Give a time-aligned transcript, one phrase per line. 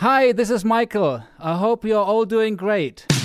[0.00, 1.24] Hi, this is Michael.
[1.40, 3.04] I hope you're all doing great.
[3.10, 3.18] Make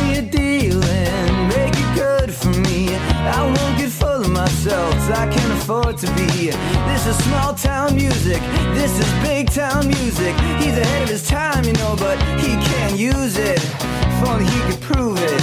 [0.00, 2.96] me a deal and make it good for me.
[2.96, 6.50] I won't get full of myself, I can't afford to be.
[6.88, 8.40] This is small town music,
[8.72, 10.34] this is big town music.
[10.56, 13.62] He's ahead of his time, you know, but he can't use it.
[13.62, 15.42] If only he could prove it.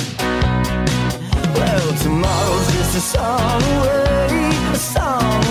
[1.53, 5.50] Well, tomorrow's just a song away, a song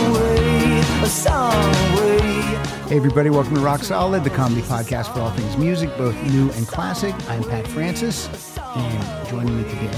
[1.10, 6.52] Hey, everybody, welcome to Rock Solid, the comedy podcast for all things music, both new
[6.52, 7.12] and classic.
[7.28, 9.90] I'm Pat Francis, and joining me today,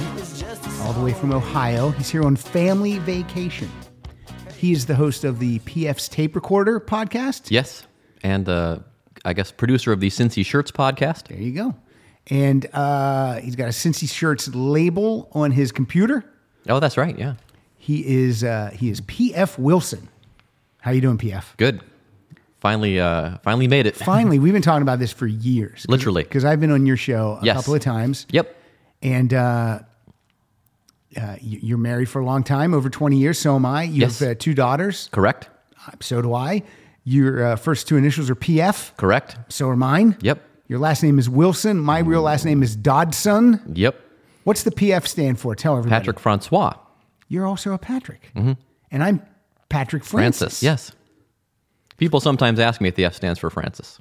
[0.80, 3.70] all the way from Ohio, he's here on family vacation.
[4.56, 7.50] He is the host of the PF's Tape Recorder podcast.
[7.50, 7.86] Yes,
[8.22, 8.78] and uh,
[9.22, 11.28] I guess producer of the Cincy Shirts podcast.
[11.28, 11.74] There you go.
[12.28, 16.24] And uh, he's got a Cincy Shirts label on his computer.
[16.70, 17.18] Oh, that's right.
[17.18, 17.34] Yeah,
[17.76, 20.08] He is uh, he is PF Wilson.
[20.82, 21.56] How you doing, PF?
[21.56, 21.80] good.
[22.60, 23.96] Finally, uh, finally made it.
[23.96, 25.84] Finally, we've been talking about this for years.
[25.88, 26.22] Literally.
[26.22, 27.56] because I've been on your show a Yes.
[27.56, 28.24] couple of times.
[28.30, 28.54] Yep.
[29.02, 29.80] And uh,
[31.20, 33.38] uh, you- you're married for a long time, over 20 years.
[33.40, 33.82] So am I.
[33.82, 34.20] You Yes.
[34.20, 35.08] have uh, two daughters.
[35.10, 35.48] Correct.
[36.00, 36.62] So do I.
[37.02, 38.96] Your uh, first two initials are PF.
[38.96, 39.36] Correct.
[39.48, 40.16] So are mine.
[40.20, 40.40] Yep.
[40.68, 41.78] Your last name is Wilson.
[41.80, 43.60] My real last name is Dodson.
[43.74, 44.00] Yep.
[44.44, 45.56] What's the PF stand for?
[45.56, 45.98] Tell everybody.
[46.00, 46.74] Patrick Francois
[47.26, 48.30] You're also a Patrick.
[48.36, 48.56] And
[49.02, 49.20] I'm
[49.72, 50.38] Patrick Francis.
[50.38, 50.62] Francis.
[50.62, 50.92] Yes.
[51.96, 54.00] People sometimes ask me if the F stands for Francis.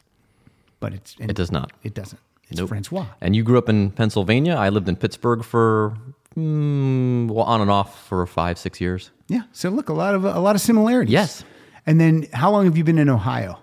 [0.79, 1.71] But it's, It does not.
[1.83, 2.19] It doesn't.
[2.49, 2.69] It's Nope.
[2.69, 3.05] Francois.
[3.21, 4.55] And you grew up in Pennsylvania.
[4.55, 5.95] I lived in Pittsburgh for
[6.35, 9.11] mm, well, on and off for five, six years.
[9.27, 9.43] Yeah.
[9.51, 11.13] So look, a lot of a lot of similarities.
[11.13, 11.45] Yes.
[11.85, 13.57] And then, how long have you been in Ohio?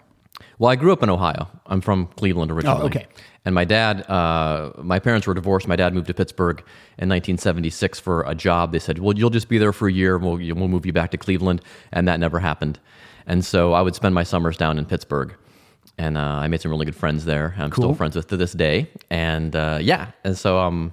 [0.58, 1.48] Well, I grew up in Ohio.
[1.66, 2.82] I'm from Cleveland originally.
[2.82, 3.06] Oh, okay.
[3.48, 5.66] And my dad, uh, my parents were divorced.
[5.66, 6.58] My dad moved to Pittsburgh
[6.98, 8.72] in 1976 for a job.
[8.72, 10.16] They said, "Well, you'll just be there for a year.
[10.16, 12.78] and We'll we'll move you back to Cleveland," and that never happened.
[13.26, 15.34] And so I would spend my summers down in Pittsburgh,
[15.96, 17.54] and uh, I made some really good friends there.
[17.56, 17.84] I'm Cool.
[17.84, 18.90] still friends with to this day.
[19.08, 20.92] And uh, yeah, and so um,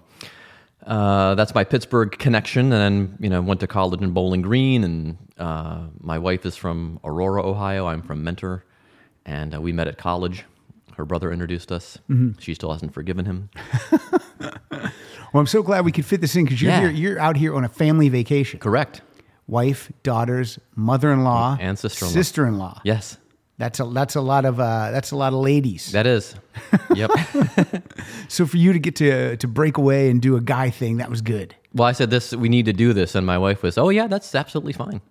[0.88, 2.72] uh, that's my Pittsburgh connection.
[2.72, 4.86] And then, you know, went to college in Bowling Green.
[4.86, 7.88] And uh, my wife is from Aurora, Ohio.
[7.88, 8.64] I'm from Mentor.
[9.26, 10.46] And uh, we met at college.
[10.98, 11.98] Her brother introduced us.
[12.40, 13.50] She still hasn't forgiven him.
[15.34, 16.80] Well, I'm so glad we could fit this in because you're Yeah.
[16.82, 18.58] here, you're out here on a family vacation.
[18.62, 19.02] Correct.
[19.48, 22.14] Wife, daughters, mother-in-law, And sister-in-law.
[22.14, 22.82] Sister-in-law.
[22.86, 23.18] Yes,
[23.58, 25.92] That's a that's a lot of uh, that's a lot of ladies.
[25.92, 26.36] that is.
[26.96, 27.12] Yep.
[28.30, 31.10] so for you to get to to break away and do a guy thing, that
[31.10, 31.54] was good.
[31.74, 33.14] well, I said this, we need to do this.
[33.16, 35.02] And my wife was, oh, yeah, that's absolutely fine.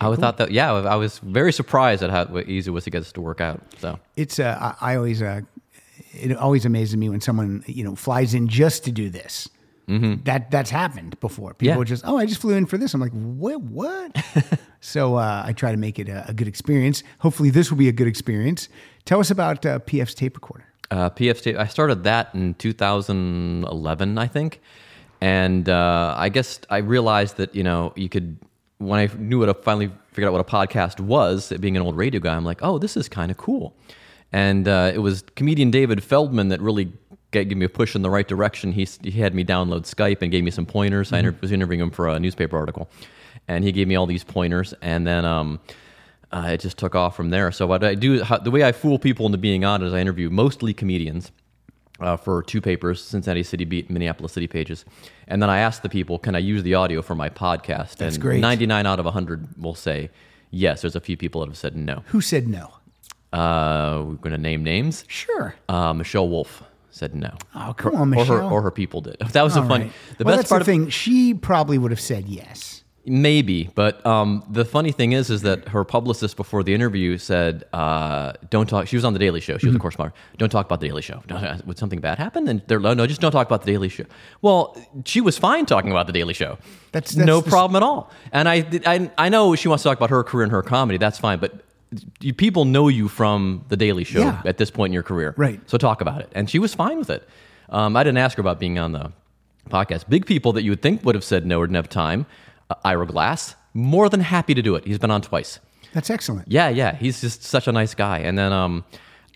[0.00, 3.02] I thought that, yeah, I was very surprised at how easy it was to get
[3.02, 3.60] us to work out.
[3.78, 5.42] So, It's uh, I, always uh,
[6.12, 9.48] it always amazes me when someone you know flies in just to do this.
[10.24, 11.52] That that's happened before.
[11.54, 11.80] People Mm-hmm.
[11.80, 11.84] Yeah.
[11.84, 12.94] just oh I just flew in for this.
[12.94, 14.16] I'm like what what?
[14.80, 17.02] so uh, I try to make it a, a good experience.
[17.18, 18.68] Hopefully this will be a good experience.
[19.04, 20.64] Tell us about uh, PF's tape recorder.
[20.92, 21.56] Uh, PF tape.
[21.56, 24.60] I started that in 2011, I think,
[25.20, 28.38] and uh, I guess I realized that you know you could
[28.80, 31.96] when I knew what I finally figured out what a podcast was, being an old
[31.96, 33.76] radio guy, I'm like, oh, this is kind of cool,
[34.32, 36.92] and uh, it was comedian David Feldman that really
[37.30, 38.72] gave, me a push in the right direction.
[38.72, 41.12] He he had me download Skype and gave me some pointers.
[41.12, 42.90] I inter- was interviewing him for a newspaper article,
[43.48, 45.24] and he gave me all these pointers, and then.
[45.24, 45.60] Um,
[46.32, 47.50] uh, it just took off from there.
[47.50, 49.98] So what I do, how, the way I fool people into being on is I
[49.98, 51.32] interview mostly comedians
[52.00, 54.84] uh, for two papers, Cincinnati City Beat, Minneapolis City Pages,
[55.30, 58.16] and then I ask the people, "Can I use the audio for my podcast?" That's
[58.16, 58.40] and great.
[58.40, 60.10] Ninety-nine out of hundred will say
[60.50, 60.82] yes.
[60.82, 62.02] There's a few people that have said no.
[62.08, 62.74] Who said no?
[63.32, 65.04] Uh, we're going to name names.
[65.06, 65.54] Sure.
[65.68, 67.32] Uh, Michelle Wolf said no.
[67.54, 68.26] Oh come on, or Michelle.
[68.26, 69.16] her or her people did.
[69.32, 69.82] That was the All fun.
[69.82, 69.92] right.
[70.18, 70.88] The well, best that's part the of thing.
[70.90, 72.79] She probably would have said yes.
[73.12, 77.64] Maybe, but um, the funny thing is, is that her publicist before the interview said,
[77.72, 79.58] uh, "Don't talk." She was on the Daily Show.
[79.58, 80.14] She was a correspondent.
[80.38, 81.20] Don't talk about the Daily Show.
[81.66, 82.46] Would something bad happen?
[82.46, 84.04] And they're no, no, just don't talk about the Daily Show.
[84.42, 86.58] Well, she was fine talking about the Daily Show.
[86.92, 88.12] That's- that's no problem at all.
[88.32, 90.96] And I, I, I know she wants to talk about her career and her comedy.
[90.98, 91.52] That's fine, but.
[92.20, 94.42] You, people know you from the Daily Show Yeah.
[94.44, 95.60] at this point in your career, Right.
[95.68, 97.28] So talk about it, and she was fine with it.
[97.68, 99.10] Um, I didn't ask her about being on the
[99.70, 100.08] podcast.
[100.08, 102.26] Big people that you would think would have said no or didn't have time.
[102.70, 104.86] Uh, Ira Glass, more than happy to do it.
[104.86, 105.58] He's been on twice.
[105.92, 106.46] That's excellent.
[106.50, 108.18] Yeah, yeah, he's just such a nice guy.
[108.18, 108.84] And then um,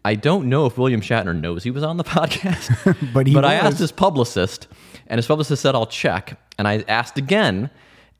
[0.05, 3.45] I don't know if William Shatner knows he was on the podcast, But he but
[3.45, 4.69] I asked his publicist,
[5.09, 6.39] and his publicist said I'll check.
[6.59, 7.71] And I asked again,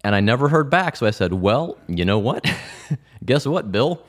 [0.03, 0.97] and I never heard back.
[0.97, 2.45] So I said, "Well, you know what?
[3.25, 4.03] Guess what, Bill."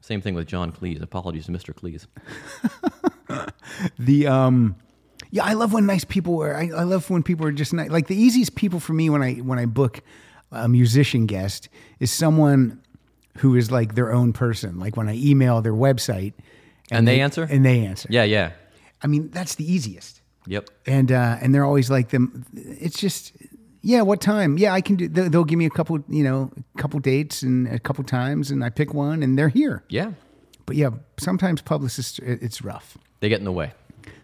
[0.00, 1.02] Same thing with John Cleese.
[1.02, 1.74] Apologies to Mr.
[1.74, 2.06] Cleese.
[3.98, 4.76] The um,
[5.30, 6.56] yeah, I love when nice people are.
[6.56, 7.90] I, I love when people are just nice.
[7.90, 10.00] Like the easiest people for me when I when I book
[10.52, 11.68] a musician guest
[12.00, 12.80] is someone
[13.38, 14.78] who is like their own person.
[14.78, 16.32] Like when I email their website,
[16.90, 17.42] And they answer?
[17.50, 18.08] and they answer.
[18.10, 18.52] Yeah, yeah.
[19.02, 20.22] I mean that's the easiest.
[20.46, 20.70] Yep.
[20.86, 22.46] and uh, and they're always like them.
[22.54, 23.32] It's just
[23.82, 24.58] yeah, what time?
[24.58, 25.08] Yeah, I can do.
[25.08, 28.50] They'll, they'll give me a couple, you know, a couple dates and a couple times,
[28.50, 29.84] and I pick one, and they're here.
[29.88, 30.12] Yeah.
[30.66, 32.98] But yeah, sometimes publicists, it's rough.
[33.20, 33.72] They get in the way.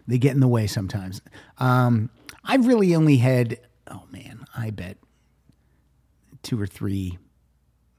[0.07, 1.21] They get in the way sometimes.
[1.57, 2.09] Um,
[2.43, 3.59] I've really only had,
[3.89, 4.97] oh man, I bet
[6.43, 7.17] two or three,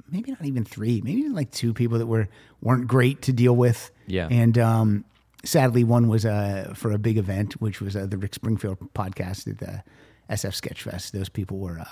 [0.09, 2.29] maybe not even three, maybe like two people that were
[2.61, 3.91] weren't great to deal with.
[4.07, 4.29] Yeah.
[4.31, 5.05] And um,
[5.45, 9.49] sadly, one was uh, for a big event, which was uh, the Rick Springfield podcast
[9.49, 9.83] at the
[10.31, 11.11] SF Sketchfest.
[11.11, 11.81] Those people were.
[11.81, 11.85] Uh,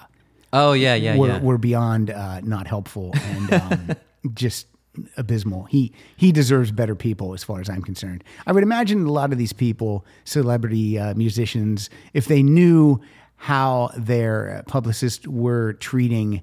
[0.57, 1.41] Oh yeah, yeah, were, yeah.
[1.41, 3.89] were beyond uh, not helpful and um,
[4.35, 4.69] just
[5.17, 5.65] abysmal.
[5.65, 8.23] He he deserves better people, as far as I'm concerned.
[8.47, 13.01] I would imagine a lot of these people, celebrity uh, musicians, if they knew
[13.37, 16.43] how their publicists were treating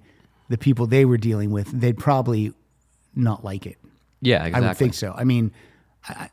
[0.50, 2.54] the people they were dealing with, they'd probably
[3.16, 3.78] not like it.
[4.22, 4.66] yeah, exactly.
[4.66, 5.14] I would think so.
[5.18, 5.52] I mean,
[6.08, 6.30] I,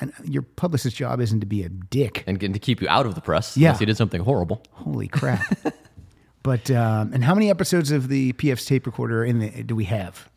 [0.00, 2.22] I, your publicist's job isn't to be a dick.
[2.26, 3.68] And getting to keep you out of the press Yeah.
[3.68, 4.62] unless you did something horrible.
[4.72, 5.58] Holy crap!
[6.42, 9.84] but um, and how many episodes of the PF's tape recorder in the do we
[9.84, 10.28] have?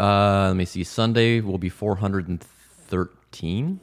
[0.00, 0.82] Uh, let me see.
[0.84, 3.80] Sunday will be 413.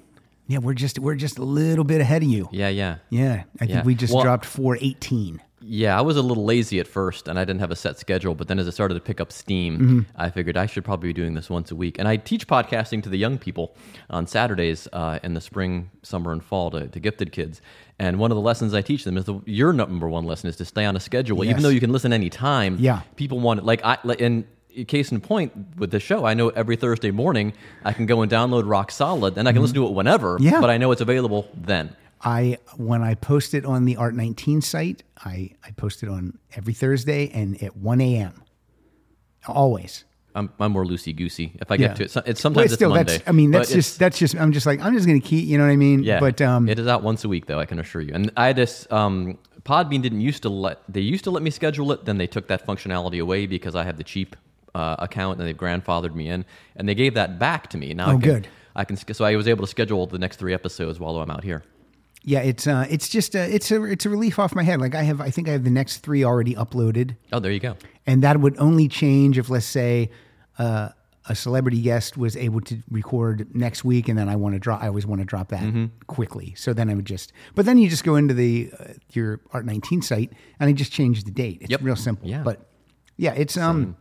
[0.50, 2.48] Yeah, we're just we're just a little bit ahead of you.
[2.52, 2.98] Yeah, yeah.
[3.10, 3.84] Yeah, I think Yeah.
[3.84, 5.42] we just Well- dropped 418.
[5.60, 8.34] Yeah, I was a little lazy at first and I didn't have a set schedule,
[8.36, 10.00] but then as I started to pick up steam, Mm-hmm.
[10.16, 11.98] I figured I should probably be doing this once a week.
[12.00, 13.75] And I teach podcasting to the young people
[14.10, 17.60] on Saturdays uh, in the spring, summer, and fall to, to gifted kids.
[18.00, 20.56] And one of the lessons I teach them is the, your number one lesson is
[20.58, 21.50] to stay on a schedule, Yes.
[21.52, 22.78] even though you can listen anytime.
[22.80, 23.02] Yeah.
[23.18, 23.66] people want it.
[23.66, 24.46] Like I, and
[24.85, 27.53] case in point with the show, I know every Thursday morning
[27.85, 30.35] I can go and download Rock Solid, and I can listen to it whenever.
[30.35, 30.44] Mm-hmm.
[30.45, 30.62] Yeah.
[30.62, 31.95] but I know it's available then.
[32.21, 36.38] I when I post it on the Art 19 site, I I post it on
[36.56, 38.44] every Thursday and at 1 a.m.
[39.47, 40.03] Always.
[40.35, 41.53] I'm, I'm more loosey goosey.
[41.62, 41.88] If I Yeah.
[41.88, 43.12] get to it, so- it's Well, sometimes still, it's Monday.
[43.18, 45.57] that's I mean that's just that's just I'm just like I'm just gonna keep you
[45.57, 46.03] know what I mean.
[46.03, 47.59] Yeah, But um, it is out once a week though.
[47.59, 48.13] I can assure you.
[48.13, 51.91] And I just um, Podbean didn't used to let they used to let me schedule
[51.91, 52.06] it.
[52.06, 54.35] Then they took that functionality away because I have the cheap
[54.77, 56.45] uh, account and they've grandfathered me in,
[56.77, 57.94] and they gave that back to me.
[57.94, 58.47] Now, I Oh, can, good.
[58.75, 61.44] I can so I was able to schedule the next three episodes while I'm out
[61.44, 61.62] here.
[62.24, 64.79] yeah, it's uh it's just uh, it's a it's a relief off my head.
[64.85, 67.15] Like I have I think I have the next three already uploaded.
[67.33, 67.75] Oh, there you go.
[68.06, 70.09] and that would only change if let's say
[70.59, 70.89] uh,
[71.30, 74.81] a celebrity guest was able to record next week and then i want to drop
[74.81, 75.85] i always want to drop that Mm-hmm.
[76.15, 79.41] quickly so then i would just but then you just go into the uh, your
[79.51, 81.81] art 19 site and i just change the date it's Yep.
[81.83, 82.44] real simple Yeah.
[82.44, 82.57] but
[83.18, 83.97] yeah it's um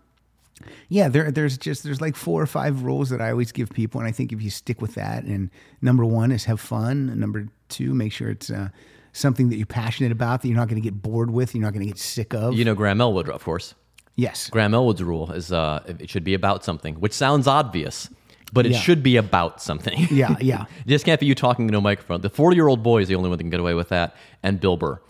[0.88, 4.00] yeah there there's just there's like four or five rules that i always give people
[4.00, 5.50] and i think if you stick with that and
[5.82, 8.68] number one is have fun and number two make sure it's uh,
[9.12, 11.72] something that you're passionate about that you're not going to get bored with you're not
[11.72, 13.74] going to get sick of You know Graham Elwood, of course.
[14.14, 18.08] yes Graham Elwood's rule is uh, it should be about something, which sounds obvious,
[18.52, 18.78] but it Yeah.
[18.80, 20.06] should be about something.
[20.10, 20.64] Yeah, yeah.
[20.86, 22.20] just can't be you talking into a microphone.
[22.22, 24.14] The 40 year old boy is the only one that can get away with that,
[24.42, 25.00] and Bill Burr.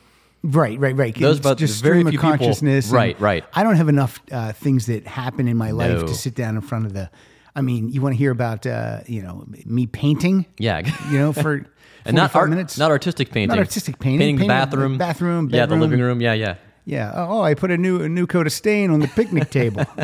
[0.49, 1.15] Right, right, right.
[1.15, 2.87] Those It's about- just very stream of few people- consciousness.
[2.87, 3.45] and Right, right.
[3.55, 6.07] I don't have enough uh, things that happen in my life No.
[6.07, 7.11] to sit down in front of the.
[7.55, 10.47] I mean, you want to hear about uh, you know me painting?
[10.59, 10.83] Yeah.
[11.11, 11.67] You know, for
[12.05, 12.77] and not art, minutes.
[12.79, 13.49] not artistic painting.
[13.49, 14.19] Not artistic painting.
[14.21, 16.57] Painting the Painting the bathroom, bathroom, yeah, the living room, yeah, yeah.
[16.85, 17.13] yeah.
[17.15, 19.85] Oh, I put a new a new coat of stain on the picnic table.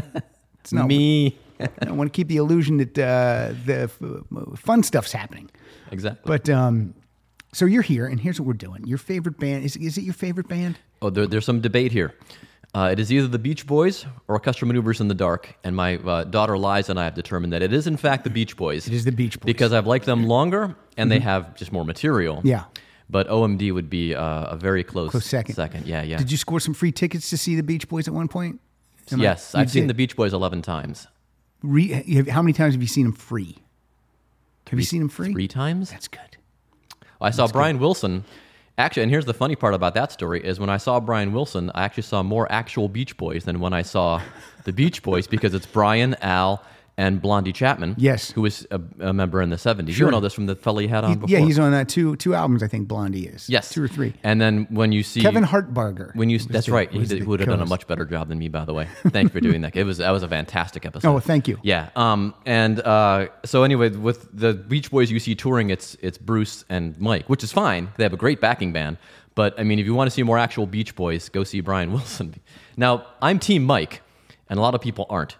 [0.62, 1.37] It's not Me,
[1.85, 5.51] I want to keep the illusion that uh, the f- fun stuff's happening.
[5.91, 6.22] exactly.
[6.25, 6.94] But um,
[7.53, 8.87] so you're here, and here's what we're doing.
[8.87, 10.79] Your favorite band is is it your favorite band?
[11.01, 12.15] Oh, there, there's some debate here.
[12.75, 15.97] Uh, it is either the Beach Boys or Orchestral Manoeuvres in the Dark, and my
[15.99, 18.87] uh, daughter Liza and I have determined that it is in fact the Beach Boys.
[18.87, 19.44] It is the Beach Boys.
[19.44, 22.41] because I've liked them longer and they have just more material.
[22.44, 22.65] Yeah.
[23.11, 25.55] but OMD would be uh, a very close, Close second.
[25.55, 26.17] Second, yeah, yeah.
[26.17, 28.59] Did you score some free tickets to see the Beach Boys at one point?
[29.11, 31.06] Am yes, you I've seen the Beach Boys eleven times.
[31.63, 33.59] Re, how many times have you seen them free?
[34.71, 35.32] Have you seen them free?
[35.32, 35.91] Three times.
[35.91, 36.31] That's good.
[37.22, 38.24] I saw Brian Wilson.
[38.79, 41.70] Actually, and here's the funny part about that story is when I saw Brian Wilson,
[41.74, 44.22] I actually saw more actual Beach Boys than when I saw
[44.64, 46.64] the Beach Boys because it's Brian, Al,
[46.99, 47.94] and Blondie Chaplin.
[47.96, 48.31] Yes.
[48.32, 49.93] who was a, a member in the '70s.
[49.93, 50.08] Sure.
[50.08, 51.29] You know this from the fella you had on He- before.
[51.39, 52.63] yeah, he's on uh, two two albums.
[52.63, 53.49] I think Blondie is.
[53.49, 54.13] yes, two or three.
[54.22, 56.15] And then when you see Kevin Hartbarger.
[56.15, 58.39] When you that's the- right, he, did, would have done a much better job than
[58.39, 58.89] me, by the way.
[59.08, 59.75] Thank you for doing that.
[59.75, 61.08] It was that was a fantastic episode.
[61.08, 61.58] Oh, thank you.
[61.63, 61.89] Yeah.
[61.96, 62.34] Um.
[62.46, 63.29] And uh.
[63.44, 67.43] So anyway, with the Beach Boys you see touring, it's it's Bruce and Mike, which
[67.43, 67.89] is fine.
[67.96, 68.99] They have a great backing band.
[69.34, 71.91] But I mean, if you want to see more actual Beach Boys, go see Brian
[71.94, 72.34] Wilson.
[72.77, 74.03] Now I'm Team Mike,
[74.51, 75.37] and a lot of people aren't.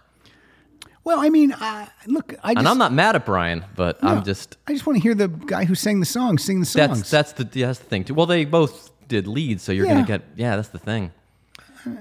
[1.05, 4.09] Well, I mean, uh, look, I just, And I'm not mad at Brian, but no,
[4.11, 6.67] I'm just I just want to hear the guy who sang the song sing the
[6.67, 6.99] songs.
[7.11, 8.15] that's that's the yeah, that's the thing too.
[8.15, 9.95] Well, they both did leads, so you're Yeah.
[9.95, 10.57] gonna get yeah.
[10.57, 11.11] That's the thing.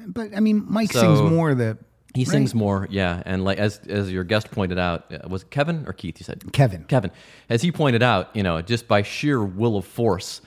[0.07, 1.77] but I mean, Mike So- sings more of the
[2.13, 5.49] He sings more, yeah, and like as as your guest pointed out, uh, was it
[5.49, 6.19] Kevin or Keith?
[6.19, 6.83] You said Kevin.
[6.83, 7.09] Kevin,
[7.49, 10.41] as he pointed out, you know, just by sheer will of force,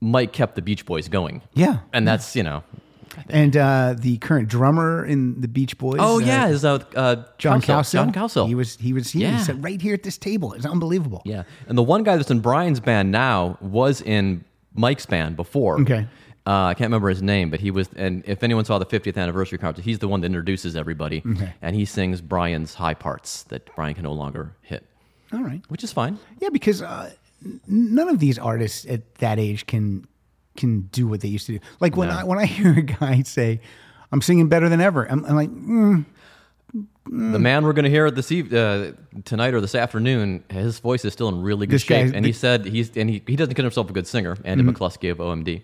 [0.00, 1.42] Mike kept the Beach Boys going.
[1.54, 1.78] Yeah.
[1.94, 2.62] and that's you know,
[3.28, 5.98] And uh, the current drummer in the Beach Boys.
[6.00, 7.60] oh uh, yeah, is uh, uh, John.
[7.60, 7.92] Cowsill.
[7.92, 8.46] John Cowsill.
[8.48, 9.38] He was he was he Yeah.
[9.38, 10.52] was right here at this table.
[10.52, 11.22] It's unbelievable.
[11.24, 14.44] yeah, and the one guy that's in Brian's band now was in
[14.74, 15.80] Mike's band before.
[15.80, 16.06] Okay.
[16.46, 19.16] Uh, I can't remember his name, but he was, and if anyone saw the 50th
[19.16, 21.52] anniversary concert, he's the one that introduces everybody, Okay.
[21.60, 24.86] and he sings Brian's high parts that Brian can no longer hit,
[25.32, 25.60] All right.
[25.66, 26.20] which is fine.
[26.40, 27.10] Yeah, because uh,
[27.66, 30.06] none of these artists at that age can
[30.56, 31.64] can do what they used to do.
[31.80, 32.16] Like when No.
[32.18, 33.60] I when I hear a guy say,
[34.12, 36.04] "I'm singing better than ever," I'm, I'm like, mm,
[37.08, 38.92] The man we're going to hear this eve- uh,
[39.24, 42.32] tonight or this afternoon, his voice is still in really good This shape, and he
[42.32, 44.36] said he's and he, he doesn't consider himself a good singer.
[44.44, 44.70] Andy Mm-hmm.
[44.82, 45.62] McCluskey of OMD,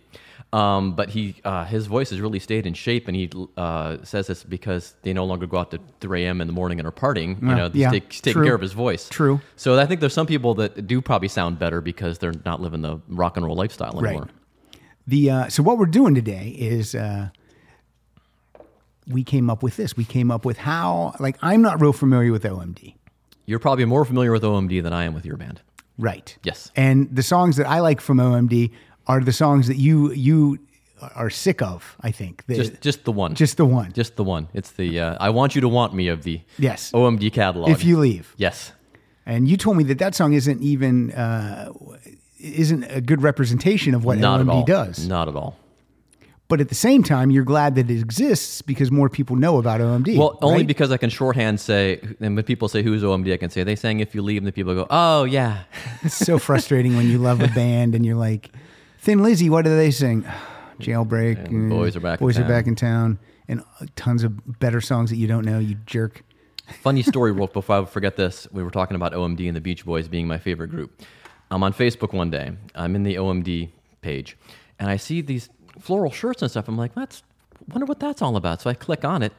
[0.52, 4.28] um, but he uh, his voice has really stayed in shape, and he uh, says
[4.28, 6.40] this because they no longer go out to 3 a.m.
[6.40, 7.40] in the morning and are partying.
[7.42, 9.08] You know, he's yeah, take- taking care of his voice.
[9.08, 9.40] True.
[9.56, 12.82] So I think there's some people that do probably sound better because they're not living
[12.82, 14.20] the rock and roll lifestyle Right.
[15.06, 17.28] The uh, so what we're doing today is uh,
[19.08, 19.96] we came up with this.
[19.96, 22.94] We came up with how like I'm not real familiar with OMD.
[23.46, 25.60] You're probably more familiar with OMD than I am with your band.
[25.98, 26.36] Right.
[26.44, 26.70] Yes.
[26.76, 28.70] And the songs that I like from OMD
[29.06, 30.58] are the songs that you you
[31.16, 31.96] are sick of.
[32.00, 33.34] I think The- Just just the one.
[33.34, 33.92] just the one.
[33.92, 34.48] Just the one.
[34.54, 36.92] It's the uh, I want you to want me of the Yes.
[36.92, 37.70] OMD catalog.
[37.70, 38.34] if you leave.
[38.36, 38.72] yes,
[39.26, 41.72] And you told me that that song isn't even uh,
[42.42, 45.06] isn't a good representation of what not OMD does.
[45.06, 45.56] Not at all.
[46.48, 49.80] But at the same time, you're glad that it exists because more people know about
[49.80, 50.18] OMD.
[50.18, 50.66] Well, only right?
[50.66, 53.76] because I can shorthand say, and when people say who's OMD, I can say they
[53.76, 55.62] sang "If You Leave," and the people go, "Oh yeah."
[56.02, 58.50] it's so frustrating when you love a band and you're like,
[58.98, 60.24] Thin Lizzy, what do they sing?
[60.78, 61.46] Jailbreak.
[61.46, 62.50] And uh, Boys Are Back in Boys Are Town.
[62.50, 63.18] back in town,
[63.48, 63.62] and
[63.96, 65.58] tons of better songs that you don't know.
[65.58, 66.22] You jerk.
[66.82, 68.46] Funny story, before I forget this.
[68.52, 71.02] We were talking about OMD and the Beach Boys being my favorite group.
[71.52, 72.52] I'm on Facebook one day.
[72.74, 74.36] I'm in the OMD page,
[74.78, 76.66] and I see these floral shirts and stuff.
[76.66, 77.22] I'm like, that's
[77.68, 78.62] wonder what that's all about.
[78.62, 79.32] So I click on it.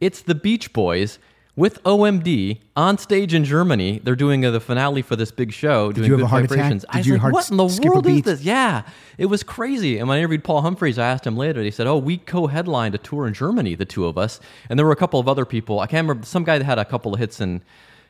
[0.00, 1.18] It's the Beach Boys
[1.56, 4.00] with OMD on stage in Germany.
[4.02, 5.92] They're doing uh, the finale for this big show.
[5.92, 6.72] doing you have good a heart attack?
[6.72, 8.42] Did I was your like, heart what in the world is this?
[8.42, 8.82] Yeah,
[9.16, 9.98] it was crazy.
[9.98, 11.62] And when I interviewed Paul Humphreys, I asked him later.
[11.62, 14.86] He said, "Oh, we co-headlined a tour in Germany, the two of us, and there
[14.86, 15.80] were a couple of other people.
[15.80, 17.60] I can't remember some guy that had a couple of hits and."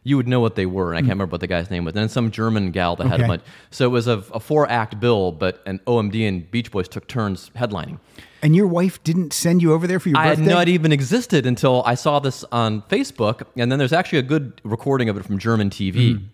[0.03, 1.93] You would know what they were, and I can't remember what the guy's name was.
[1.93, 3.29] And then some German gal that had a Okay.
[3.29, 3.43] bunch.
[3.71, 7.51] So it was a, a four-act bill, but an OMD and Beach Boys took turns
[7.55, 7.99] headlining.
[8.43, 10.51] And your wife didn't send you over there for your I had birthday?
[10.53, 14.21] no idea it even existed until I saw this on Facebook, and then there's actually
[14.21, 16.17] a good recording of it from German TV.
[16.19, 16.25] Hmm.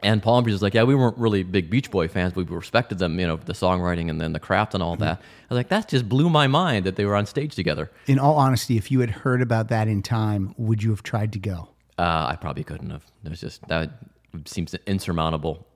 [0.00, 2.54] And Paul Humphreys was like, "Yeah, we weren't really big Beach Boy fans, but we
[2.56, 5.00] respected them, you know, the songwriting and then the craft and all Hmm.
[5.02, 5.18] that."
[5.50, 8.20] I was like, "That just blew my mind that they were on stage together." In
[8.20, 11.40] all honesty, if you had heard about that in time, would you have tried to
[11.40, 11.70] go?
[11.98, 13.04] Uh, I probably couldn't have.
[13.24, 13.90] There's just that
[14.44, 15.66] seems insurmountable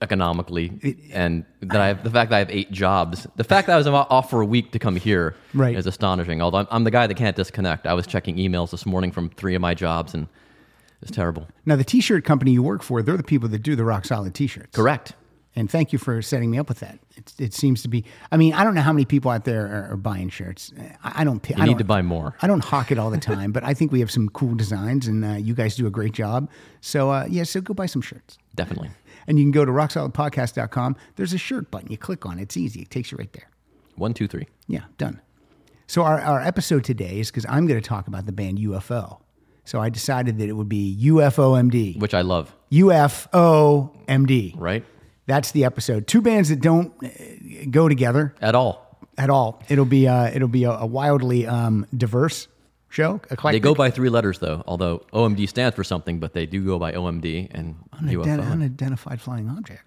[0.00, 3.26] economically, and that I have the fact that I have eight jobs.
[3.36, 5.76] The fact that I was off for a week to come here Right.
[5.76, 6.42] is astonishing.
[6.42, 7.86] Although I'm, I'm the guy that can't disconnect.
[7.86, 10.26] I was checking emails this morning from three of my jobs, and
[11.02, 11.46] it's terrible.
[11.66, 14.34] Now, the T-shirt company you work for, they're the people that do the rock solid
[14.34, 14.74] T-shirts.
[14.76, 15.12] Correct.
[15.54, 16.98] And thank you for setting me up with that.
[17.14, 18.04] It, it seems to be.
[18.30, 20.72] I mean, I don't know how many people out there are, are buying shirts.
[21.04, 21.44] I, I don't.
[21.44, 22.34] I You need don't- to buy more.
[22.40, 25.06] I don't hawk it all the time, but I think we have some cool designs,
[25.06, 26.48] and uh, you guys do a great job.
[26.80, 28.38] So uh, yeah, so go buy some shirts.
[28.54, 28.90] Definitely.
[29.28, 30.96] And you can go to rocksolidpodcast.com.
[31.14, 31.92] There's a shirt button.
[31.92, 32.42] You click on it.
[32.42, 32.80] It's easy.
[32.82, 33.48] It takes you right there.
[33.94, 34.48] One, two, three.
[34.66, 35.20] Yeah, done.
[35.86, 39.20] So our, our episode today is because I'm going to talk about the band UFO.
[39.64, 42.00] So I decided that it would be UFOMD.
[42.00, 44.54] Which I love, UFOMD.
[44.60, 44.84] right?
[45.26, 46.06] That's the episode.
[46.06, 47.08] Two bands that don't uh,
[47.70, 48.98] go together At all.
[49.16, 49.62] at all.
[49.68, 52.48] It'll be uh, it'll be a, a wildly um, diverse
[52.88, 53.20] show.
[53.44, 56.78] They go by three letters, though, although OMD stands for something, but they do go
[56.78, 58.50] by OMD and Unident- UFO.
[58.50, 59.82] unidentified flying object.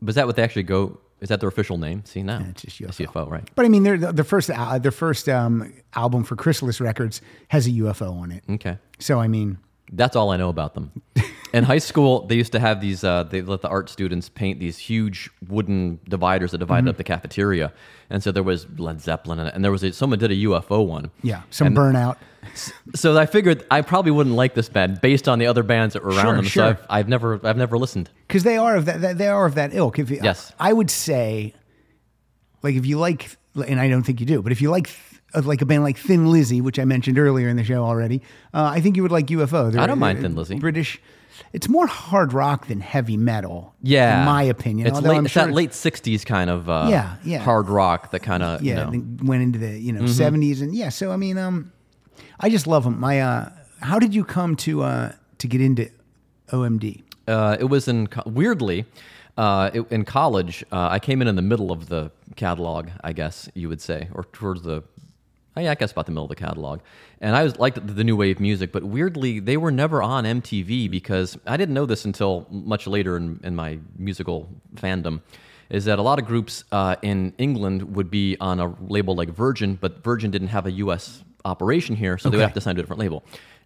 [0.00, 1.00] Was that what they actually go?
[1.20, 2.04] Is that their official name?
[2.04, 3.06] See now, it's just It's UFO.
[3.26, 3.50] UFO, right?
[3.56, 7.20] But I mean, they're, the, the first uh, their first um, album for Chrysalis Records
[7.48, 8.44] has a UFO on it.
[8.48, 9.58] Okay, So I mean,
[9.92, 10.92] that's all I know about them.
[11.54, 13.02] In high school, they used to have these.
[13.02, 16.88] Uh, they let the art students paint these huge wooden dividers that divided Mm-hmm.
[16.90, 17.72] up the cafeteria,
[18.10, 21.10] and so there was Led Zeppelin, and there was a, someone did a UFO one.
[21.22, 22.16] yeah, some And- burnout.
[22.94, 26.02] So I figured I probably wouldn't like this band based on the other bands that
[26.04, 26.44] were around Sure, them.
[26.44, 26.62] sure.
[26.64, 28.10] So I've, I've never, I've never listened.
[28.26, 29.98] because they are of that, they are of that ilk.
[29.98, 30.52] If you, Yes.
[30.58, 31.54] I would say,
[32.62, 34.90] like if you like, and I don't think you do, but if you like.
[35.34, 38.22] Of like a band like Thin Lizzy, which I mentioned earlier in the show already,
[38.54, 39.70] uh, I think you would like UFO.
[39.70, 40.58] They're- I don't mind Thin Lizzy.
[40.58, 41.00] British.
[41.52, 43.74] It's more hard rock than heavy metal.
[43.82, 44.86] Yeah, in my opinion.
[44.88, 45.22] it's late.
[45.24, 47.38] It's sure that late '60s kind of uh, Yeah, yeah.
[47.40, 49.04] hard rock that kind of yeah, you know.
[49.22, 50.34] went into the you know Mm-hmm.
[50.40, 50.88] 70s and yeah.
[50.88, 51.72] So I mean, um,
[52.40, 52.98] I just love them.
[52.98, 55.90] My uh, how did you come to uh, to get into
[56.50, 57.02] OMD?
[57.28, 58.86] Uh, it was in weirdly
[59.36, 60.64] uh, it, in college.
[60.72, 64.08] Uh, I came in in the middle of the catalog, I guess you would say,
[64.14, 64.82] or towards the.
[65.58, 66.80] Oh, yeah, I guess about the middle of the catalog,
[67.20, 70.24] and I was liked the, the new wave music, but weirdly they were never on
[70.24, 75.20] MTV because I didn't know this until much later in, in my musical fandom.
[75.70, 79.28] Is that a lot of groups uh, in England would be on a label like
[79.28, 81.22] Virgin, but Virgin didn't have a U.S.
[81.44, 83.22] operation here, so they would have to sign to a different label.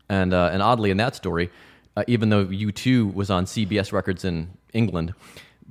[0.09, 1.51] And uh, and oddly, in that story,
[1.97, 5.15] uh, even though U2 was on CBS Records in England,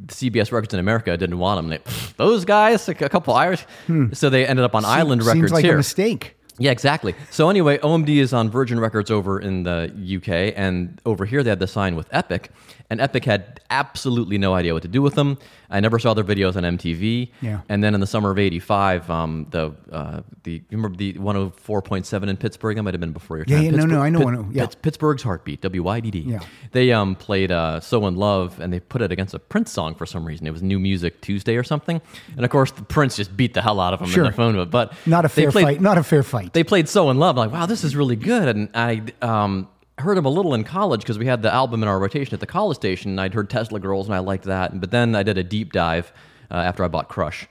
[0.07, 1.69] CBS Records in America didn't want them.
[1.69, 4.13] They, "Pfft, those guys, a couple Irish, hmm.
[4.13, 5.74] so they ended up on Island Seems Records like here.
[5.74, 6.36] a mistake.
[6.57, 7.15] Yeah, exactly.
[7.31, 11.50] So anyway, OMD is on Virgin Records over in the UK, and over here they
[11.50, 12.51] had the sign with Epic,
[12.89, 15.38] and Epic had absolutely no idea what to do with them.
[15.72, 17.30] I never saw their videos on MTV.
[17.42, 17.62] Yeah.
[17.70, 22.28] And then in the summer of '85, um, the uh, the you remember the 104.7
[22.30, 22.78] in Pittsburgh?
[22.78, 23.66] I might have been before your Yeah, time.
[23.66, 24.68] yeah, no, no, I know Pit- 104 yeah.
[24.82, 26.25] Pittsburgh's heartbeat, WYDD.
[26.28, 26.40] Yeah.
[26.72, 29.96] They um, played uh, "So in Love" and they put it against a Prince song
[29.96, 30.48] for some reason.
[30.48, 32.01] It was New Music Tuesday or something,
[32.36, 34.25] and of course the Prince just beat the hell out of them Sure.
[34.25, 34.70] in the phone.
[34.70, 35.82] But Not a fair played- fight.
[35.82, 36.54] Not a fair fight.
[36.54, 38.48] they played "So in Love." I'm like, wow, this is really good.
[38.56, 39.68] And I um,
[40.01, 42.39] heard him a little in college because we had the album in our rotation at
[42.39, 43.12] the college station.
[43.12, 44.79] And I'd heard Tesla Girls, and I liked that.
[44.79, 46.12] But then I did a deep dive
[46.51, 47.48] uh, after I bought Crush,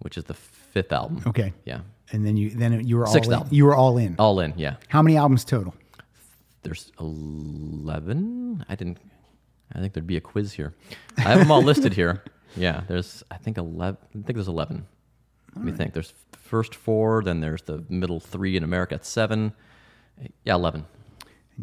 [0.00, 1.22] which is the fifth album.
[1.26, 1.52] okay.
[1.64, 1.80] Yeah,
[2.12, 3.34] And then you then you were all Sixth in.
[3.34, 3.48] album.
[3.52, 4.16] You were all in.
[4.18, 4.54] all in.
[4.56, 5.74] Yeah, How many albums total?
[6.62, 8.64] there's eleven.
[8.68, 8.98] I didn't.
[9.72, 10.74] I think there'd be a quiz here.
[11.18, 12.22] I have them all listed here.
[12.56, 13.22] Yeah, there's.
[13.30, 13.98] I think eleven.
[14.10, 14.86] I think there's eleven.
[15.54, 15.92] Let me think.
[15.92, 19.52] There's first four, then there's the middle three in America at seven.
[20.44, 20.86] Yeah, eleven.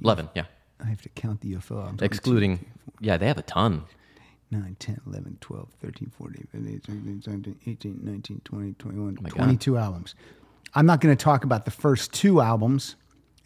[0.01, 0.29] Eleven.
[0.35, 0.45] Yeah.
[0.83, 2.01] I have to count the UFO albums.
[2.01, 2.65] excluding
[2.99, 3.83] yeah they have a ton
[4.51, 9.29] 9, 10, 11, 12, 13, 14, 15, 16, 17, 18, 19, 20, 21, Oh my
[9.29, 9.35] God.
[9.37, 10.15] 22 albums.
[10.75, 12.95] I'm not going to talk about the first two albums,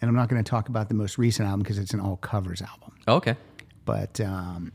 [0.01, 2.18] and I'm not going to talk about the most recent album because it's an all
[2.18, 2.96] covers album.
[3.08, 3.36] okay
[3.86, 4.72] But um,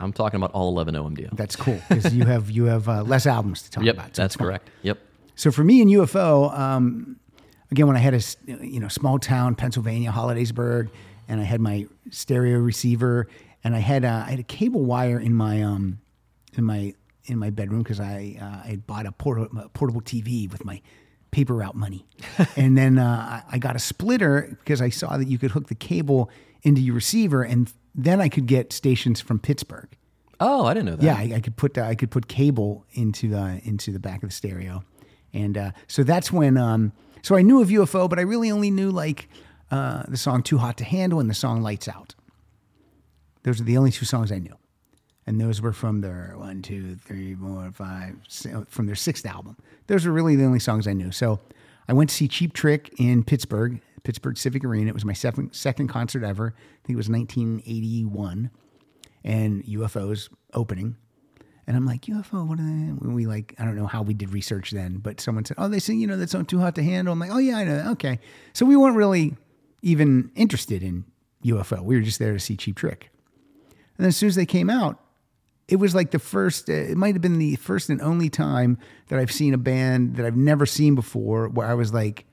[0.00, 3.26] i'm talking about all 11 omd that's cool because you have you have uh, less
[3.26, 4.14] albums to talk yep about.
[4.16, 4.98] so that's correct yep
[5.36, 7.16] So for me in UFO, um,
[7.72, 8.20] again, when I had a
[8.64, 10.90] you know small town Pennsylvania, Hollidaysburg,
[11.28, 13.26] and I had my stereo receiver,
[13.62, 16.00] and I had a, I had a cable wire in my um
[16.56, 16.94] in my
[17.26, 20.64] in my bedroom because I uh, I had bought a, port- a portable TV with
[20.64, 20.80] my
[21.30, 22.06] paper route money,
[22.56, 25.68] and then uh, I I got a splitter because I saw that you could hook
[25.68, 26.30] the cable
[26.62, 29.88] into your receiver, and then I could get stations from Pittsburgh.
[30.40, 32.84] oh i didn't know that Yeah, I, I could put uh, I could put cable
[32.92, 34.84] into the into the back of the stereo,
[35.32, 36.56] and uh, so that's when.
[36.56, 39.30] Um, so I knew of UFO, but I really only knew like
[39.70, 42.14] uh, the song "Too Hot to Handle" and the song "Lights Out."
[43.42, 44.56] Those are the only two songs I knew,
[45.26, 48.16] and those were from their one, two, three, four, five,
[48.68, 49.56] from their sixth album.
[49.86, 51.12] Those were really the only songs I knew.
[51.12, 51.40] So
[51.88, 54.88] I went to see Cheap Trick in Pittsburgh, Pittsburgh Civic Arena.
[54.88, 56.54] It was my second second concert ever.
[56.56, 58.50] I think it was 1981
[59.24, 60.96] and UFOs opening.
[61.66, 62.92] And I'm like, UFO, what are they?
[62.92, 65.78] We like, I don't know how we did research then, but someone said, oh, they
[65.78, 67.12] say, you know, that's not too hot to handle.
[67.12, 67.76] I'm like, oh, yeah, I know.
[67.76, 67.86] that.
[67.92, 68.20] Okay.
[68.52, 69.34] So we weren't really
[69.84, 71.04] even interested in
[71.44, 71.82] UFO.
[71.82, 73.10] We were just there to see Cheap Trick.
[73.70, 74.98] And then as soon as they came out,
[75.68, 78.78] it was like the first, uh, it might have been the first and only time
[79.08, 82.26] that I've seen a band that I've never seen before where I was like,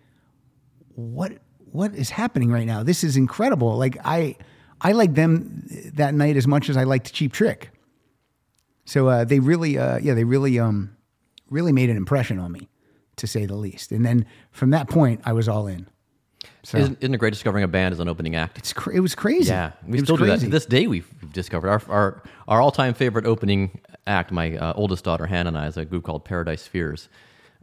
[0.95, 1.33] what
[1.71, 2.83] what is happening right now?
[2.83, 3.77] This is incredible.
[3.77, 4.35] Like I
[4.81, 7.71] I like them that night as much as I liked Cheap Trick.
[8.83, 10.95] So uh, they really uh, yeah they really um
[11.49, 12.69] really made an impression on me
[13.17, 13.91] to say the least.
[13.91, 15.87] And then from that point I was all in.
[16.63, 18.57] So isn't, isn't it great discovering a band as an opening act?
[18.59, 19.49] It's cra- it was crazy.
[19.49, 20.39] yeah we It still do that.
[20.41, 24.73] to this day we've we've discovered our our, our all-time favorite opening act my uh,
[24.75, 27.09] oldest daughter hannah and i is a group called paradise fears.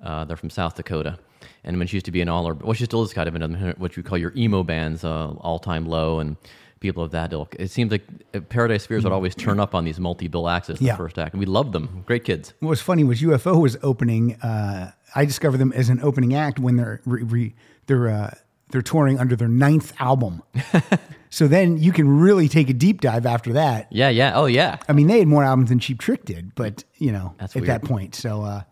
[0.03, 1.19] Uh, they're from south dakota.
[1.65, 3.35] And when she used to be in all her well she still is kind of
[3.37, 6.37] in what you call your emo bands uh, all-time low and
[6.81, 7.57] people of that ilk.
[7.59, 10.79] It seems like uh, paradise fears would always turn up on these multi-bill acts as
[10.79, 10.97] the Yeah.
[10.97, 12.05] first act and we loved them.
[12.07, 12.55] Great kids.
[12.61, 14.35] What was funny was UFO was opening.
[14.41, 17.55] Uh, I discovered them as an opening act when they're re, re,
[17.87, 18.35] they're uh,
[18.71, 20.43] they're touring under their ninth album.
[21.31, 23.87] so then you can really take a deep dive after that.
[23.91, 26.85] yeah yeah oh yeah I mean, they had more albums than Cheap Trick did, but
[26.97, 27.71] you know, That's at weird.
[27.71, 28.15] that point.
[28.15, 28.63] So, uh,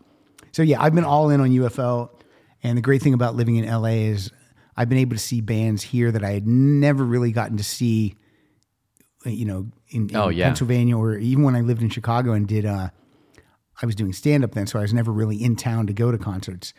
[0.51, 2.09] so yeah, I've been all in on UFO,
[2.63, 4.31] and the great thing about living in LA is
[4.75, 8.15] I've been able to see bands here that I had never really gotten to see.
[9.25, 10.45] You know, in, in Oh, yeah.
[10.45, 12.65] Pennsylvania, or even when I lived in Chicago and did.
[12.65, 12.89] Uh,
[13.81, 16.11] I was doing stand up then, so I was never really in town to go
[16.11, 16.73] to concerts.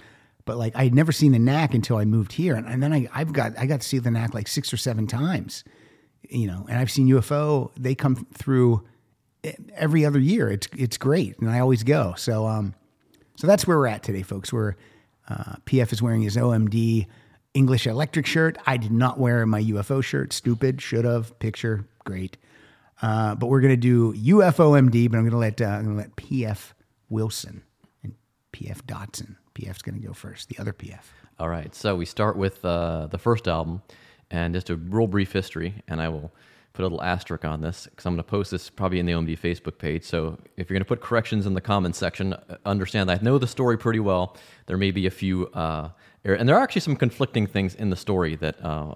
[0.48, 2.90] But like I had never seen the Knack until I moved here, and, and then
[2.90, 5.62] I I've got I got to see the Knack like six or seven times,
[6.22, 6.64] you know.
[6.70, 8.82] And I've seen UFO; they come through
[9.74, 10.48] every other year.
[10.50, 12.14] It's it's great, and I always go.
[12.16, 12.74] So um,
[13.36, 14.50] so that's where we're at today, folks.
[14.50, 14.76] We're
[15.28, 17.06] uh, PF is wearing his OMD
[17.52, 18.56] English Electric shirt.
[18.66, 20.32] I did not wear my UFO shirt.
[20.32, 20.80] Stupid.
[20.80, 21.38] Should have.
[21.40, 21.86] Picture.
[22.06, 22.38] Great.
[23.02, 25.10] Uh, but we're gonna do UFOMD.
[25.10, 26.72] But I'm gonna let uh, I'm gonna let PF
[27.10, 27.64] Wilson
[28.02, 28.14] and
[28.54, 29.36] PF Dodson.
[29.58, 30.48] PF's gonna go first.
[30.48, 31.02] The other PF.
[31.38, 33.82] All right, so we start with uh, the first album,
[34.30, 36.32] and just a real brief history, and I will
[36.78, 39.12] put a little asterisk on this because I'm going to post this probably in the
[39.12, 40.04] OMD Facebook page.
[40.04, 43.24] So if you're going to put corrections in the comments section, uh, understand that I
[43.24, 44.36] know the story pretty well.
[44.66, 45.90] There may be a few, uh,
[46.24, 48.94] er- and there are actually some conflicting things in the story that uh,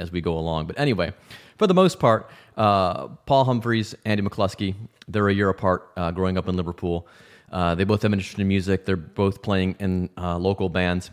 [0.00, 0.66] as we go along.
[0.66, 1.12] But anyway,
[1.58, 4.74] for the most part, uh, Paul Humphreys, Andy McCluskey,
[5.06, 7.06] they're a year apart, uh, growing up in Liverpool.
[7.52, 8.86] Uh, they both have an interest in music.
[8.86, 11.10] They're both playing in uh, local bands.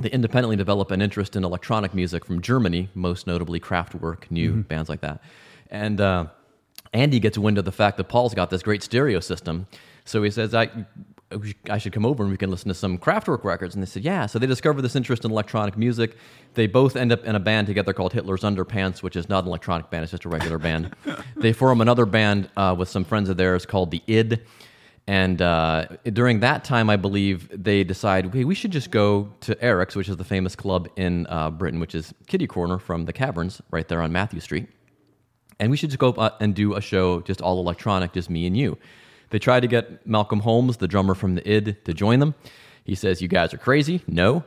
[0.00, 4.88] They independently develop an interest in electronic music from Germany, most notably Kraftwerk, new bands
[4.88, 5.20] like that.
[5.70, 6.26] And uh,
[6.92, 9.66] Andy gets wind of the fact that Paul's got this great stereo system.
[10.04, 10.70] So he says, I,
[11.68, 13.74] I should come over and we can listen to some Kraftwerk records.
[13.74, 14.26] And they said, yeah.
[14.26, 16.16] So they discover this interest in electronic music.
[16.54, 19.48] They both end up in a band together called Hitler's Underpants, which is not an
[19.48, 20.94] electronic band, it's just a regular band.
[21.36, 24.44] They form another band uh, with some friends of theirs called The Id.
[25.08, 29.58] And uh, during that time, I believe they decide, hey, we should just go to
[29.64, 33.12] Eric's, which is the famous club in uh, Britain, which is Kitty Corner from the
[33.14, 34.68] Caverns, right there on Mathew Street.
[35.58, 38.28] And we should just go up uh, and do a show just all electronic, just
[38.28, 38.76] me and you.
[39.30, 42.34] They tried to get Malcolm Holmes, the drummer from the id, to join them.
[42.84, 44.02] He says, You guys are crazy.
[44.06, 44.44] No.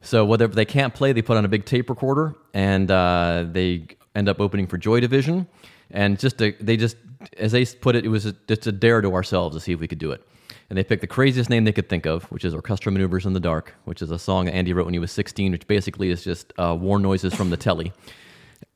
[0.00, 3.88] So, whatever they can't play, they put on a big tape recorder and uh, they
[4.14, 5.48] end up opening for Joy Division.
[5.90, 6.96] And just to, they just,
[7.36, 9.80] as they put it, it was a, just a dare to ourselves to see if
[9.80, 10.26] we could do it.
[10.70, 13.34] And they picked the craziest name they could think of, which is Orchestral Manoeuvres in
[13.34, 16.24] the Dark, which is a song Andy wrote when he was 16, which basically is
[16.24, 17.92] just uh, war noises from the telly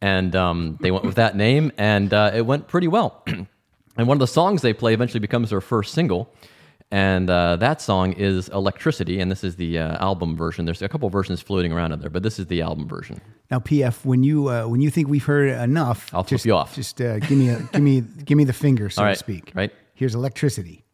[0.00, 3.22] and um, they went with that name, and uh, it went pretty well.
[3.26, 3.46] and
[3.96, 6.32] one of the songs they play eventually becomes their first single,
[6.90, 10.64] and uh, that song is "Electricity," and this is the uh, album version.
[10.64, 13.20] There's a couple versions floating around in there, but this is the album version.
[13.50, 16.54] Now, PF, when you uh, when you think we've heard enough, I'll flip just, you
[16.54, 16.74] off.
[16.74, 19.52] Just uh, give me a give me give me the finger, so All to speak.
[19.54, 19.72] right.
[19.94, 20.84] Here's electricity.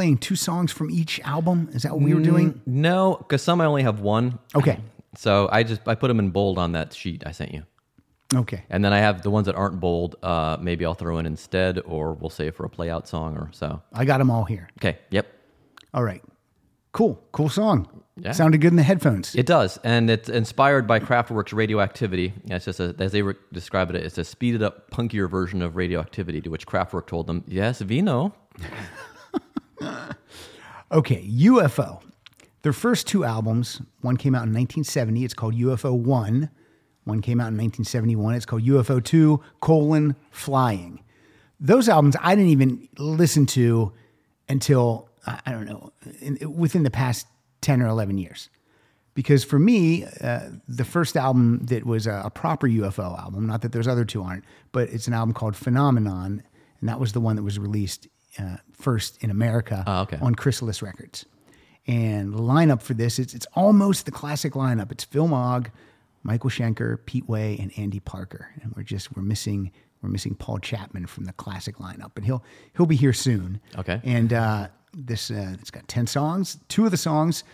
[0.00, 1.68] Playing two songs from each album?
[1.74, 2.62] Is that what we were doing?
[2.64, 4.38] No, because some I only have one.
[4.54, 4.78] Okay.
[5.16, 7.64] So I just I put them in bold on that sheet I sent you,
[8.32, 8.62] Okay.
[8.70, 10.14] and then I have the ones that aren't bold.
[10.22, 13.50] Uh, maybe I'll throw in instead, or we'll save for a play out song or
[13.52, 13.82] so.
[13.92, 14.68] I got them all here.
[14.78, 14.98] Okay.
[15.10, 15.26] Yep.
[15.92, 16.22] All right.
[16.92, 17.20] Cool.
[17.32, 17.88] Cool song.
[18.18, 18.30] Yeah.
[18.30, 19.34] Sounded good in the headphones.
[19.34, 22.32] It does, and it's inspired by Kraftwerk's Radioactivity.
[22.44, 25.74] It's just a, as they re- describe it, it's a speeded up, punkier version of
[25.74, 26.40] Radioactivity.
[26.42, 28.32] To which Kraftwerk told them, "Yes, know."
[30.92, 32.02] Okay, UFO.
[32.62, 36.50] Their first two albums, one came out in 1970, it's called UFO 1.
[37.04, 41.02] One came out in 1971, it's called UFO 2, colon, Flying.
[41.60, 43.92] Those albums I didn't even listen to
[44.48, 47.26] until, I don't know, in, within the past
[47.60, 48.50] 10 or 11 years.
[49.14, 53.62] Because for me, uh, the first album that was a, a proper UFO album, not
[53.62, 56.42] that those other two aren't, but it's an album called Phenomenon,
[56.80, 58.08] and that was the one that was released
[58.40, 60.18] uh, first in America Ah, okay.
[60.20, 61.26] on Chrysalis Records.
[61.86, 64.92] And the lineup for this, it's, it's almost the classic lineup.
[64.92, 65.70] It's Phil Mogg,
[66.22, 68.48] Michael Schenker, Pete Way, and Andy Parker.
[68.62, 69.72] And we're just we're missing
[70.02, 72.42] we're missing Paul Chapman from the classic lineup, but he'll
[72.76, 73.60] he'll be here soon.
[73.78, 74.00] Okay.
[74.04, 76.58] And uh, this uh, it's got ten songs.
[76.68, 77.44] Two of the songs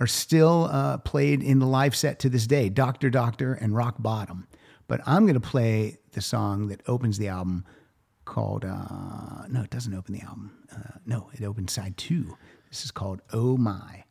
[0.00, 3.94] are still uh, played in the live set to this day, Doctor Doctor and Rock
[3.98, 4.46] Bottom.
[4.88, 7.64] But I'm going to play the song that opens the album
[8.24, 10.52] called uh, no, it doesn't open the album.
[10.72, 12.36] Uh, no, it opens side two.
[12.70, 14.04] This is called Oh My.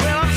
[0.00, 0.28] Well,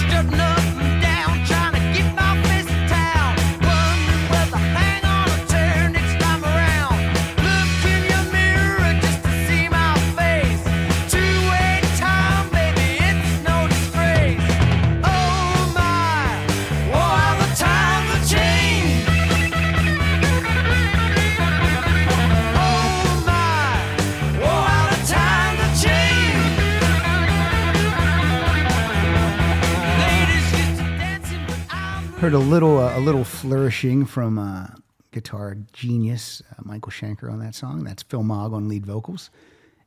[32.22, 34.68] Heard a little uh, a little flourishing from uh,
[35.12, 37.84] guitar genius uh, Michael Schenker on that song.
[37.84, 39.32] That's Phil Mogg on lead vocals,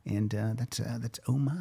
[0.05, 1.53] and uh, that's uh, that's Oh My.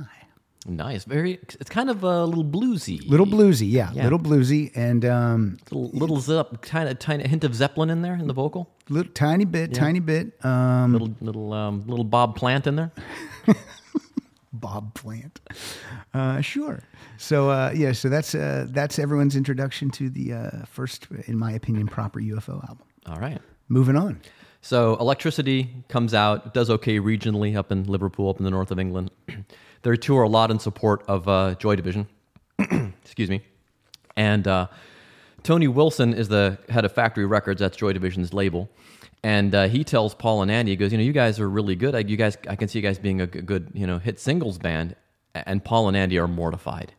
[0.67, 1.05] Nice.
[1.05, 1.35] Very.
[1.61, 3.09] It's kind of a little bluesy.
[3.09, 4.03] Little bluesy, yeah, Yeah.
[4.05, 8.15] little bluesy, and um, Little, little zip, kind of tiny hint of Zeppelin in there
[8.15, 8.69] in the vocal.
[8.89, 10.45] little tiny bit, tiny bit.
[10.45, 12.91] Um, Little little um, little Bob Plant in there.
[14.65, 15.41] Bob Plant.
[16.15, 16.83] Uh, sure.
[17.19, 21.53] So uh, yeah, so that's uh, that's everyone's introduction to the uh, first, in my
[21.53, 22.87] opinion, proper UFO album.
[23.05, 23.43] All right.
[23.69, 24.23] Moving on.
[24.63, 28.79] So electricity comes out, does okay regionally up in Liverpool, up in the north of
[28.79, 29.11] England.
[29.83, 32.09] they tour a lot in support of uh, Joy Division.
[33.05, 33.43] Excuse me.
[34.17, 34.69] And uh,
[35.43, 37.61] Tony Wilson is the head of Factory Records.
[37.61, 38.71] That's Joy Division's label.
[39.25, 41.75] And uh, he tells Paul and Andy, he goes, you know, you guys are really
[41.75, 41.95] good.
[41.95, 44.59] I, you guys, I can see you guys being a good, you know, hit singles
[44.59, 44.95] band.
[45.35, 46.93] And Paul and Andy are mortified.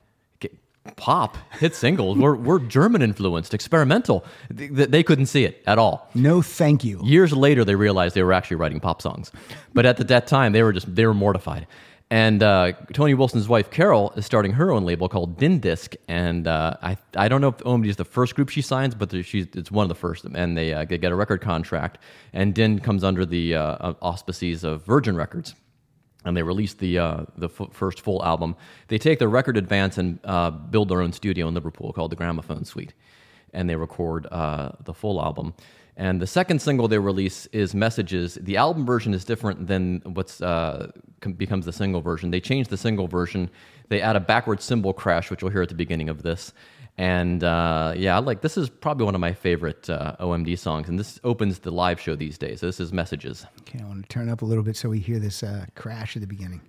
[0.97, 2.15] Pop hit singles.
[2.15, 4.23] we're we're German influenced, experimental.
[4.55, 6.07] Th- th- They couldn't see it at all.
[6.13, 7.01] No, thank you.
[7.03, 9.31] Years later, they realized they were actually writing pop songs,
[9.73, 11.65] but at the, that time, they were just they were mortified.
[12.15, 16.78] And uh, Tony Wilson's wife Carol is starting her own label called Dindisc, and uh,
[16.82, 19.69] I I don't know if OMD is the first group she signs, but she's it's
[19.69, 21.97] one of the first, and they uh, they get a record contract,
[22.32, 25.56] and Din comes under the uh, auspices of Virgin Records
[26.23, 28.56] and they released the uh, the f- first full album.
[28.88, 32.15] They take their record advance and uh, build their own studio in Liverpool called the
[32.15, 32.93] Gramophone Suite,
[33.51, 35.54] and they record uh, the full album.
[35.97, 38.38] And the second single they release is Messages.
[38.41, 42.31] The album version is different than what's uh, com- becomes the single version.
[42.31, 43.49] They change the single version.
[43.88, 46.53] They add a backward cymbal crash, which you'll hear at the beginning of this.
[46.97, 50.88] And uh, yeah, I like this is probably one of my favorite uh, OMD songs,
[50.88, 52.62] and this opens the live show these days.
[52.62, 53.45] So this is Messages.
[53.62, 56.15] Okay, I want to turn up a little bit so we hear this uh, crash
[56.15, 56.62] at the beginning.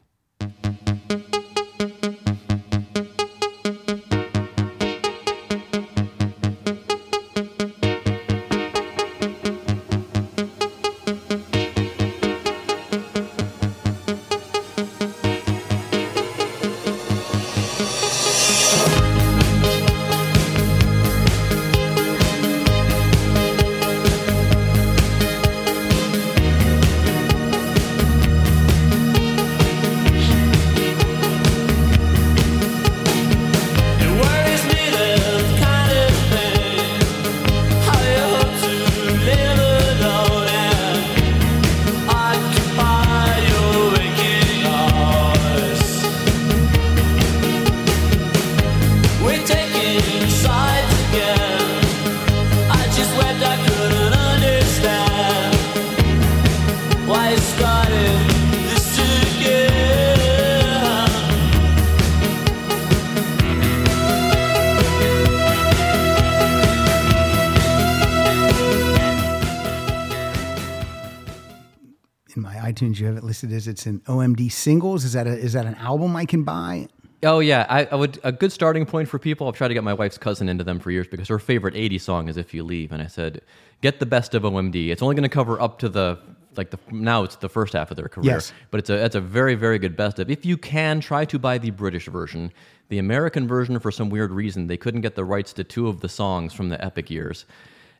[73.77, 75.05] It's an OMD singles.
[75.05, 76.89] Is that a, is that an album I can buy?
[77.23, 79.47] Oh yeah, I, I would a good starting point for people.
[79.49, 82.01] I've tried to get my wife's cousin into them for years because her favorite '80s
[82.01, 83.43] song is "If You Leave," and I said,
[83.83, 86.19] "Get the best of OMD." It's only going to cover up to the
[86.57, 88.53] like the now it's the first half of their career, Yes.
[88.71, 90.31] but it's a it's a very very good best of.
[90.31, 92.51] If you can, try to buy the British version.
[92.89, 96.01] The American version, for some weird reason, they couldn't get the rights to two of
[96.01, 97.45] the songs from the Epic years.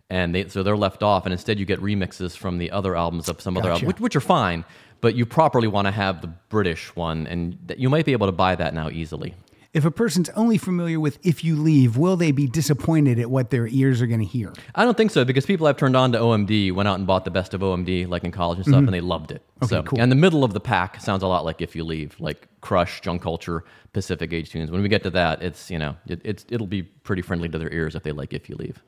[0.09, 3.29] And they, so they're left off, and instead you get remixes from the other albums
[3.29, 3.73] of some other Gotcha.
[3.79, 4.65] album, which, which are fine.
[5.01, 8.33] But you properly want to have the British one, and you might be able to
[8.33, 9.35] buy that now easily.
[9.77, 13.51] If a person's only familiar with If You Leave, will they be disappointed at what
[13.51, 14.55] their ears are going to hear?
[14.75, 17.27] I don't think so because people I've turned on to OMD went out and bought
[17.27, 19.43] the best of OMD like in college and stuff, and they loved it.
[19.43, 19.65] Mm-hmm.
[19.65, 20.01] Okay, so, cool.
[20.01, 23.03] And the middle of the pack sounds a lot like If You Leave, like Crush,
[23.03, 24.71] Junk Culture, Pacific Age Tunes.
[24.71, 27.59] When we get to that, it's you know it, it's it'll be pretty friendly to
[27.59, 28.83] their ears if they like If You Leave.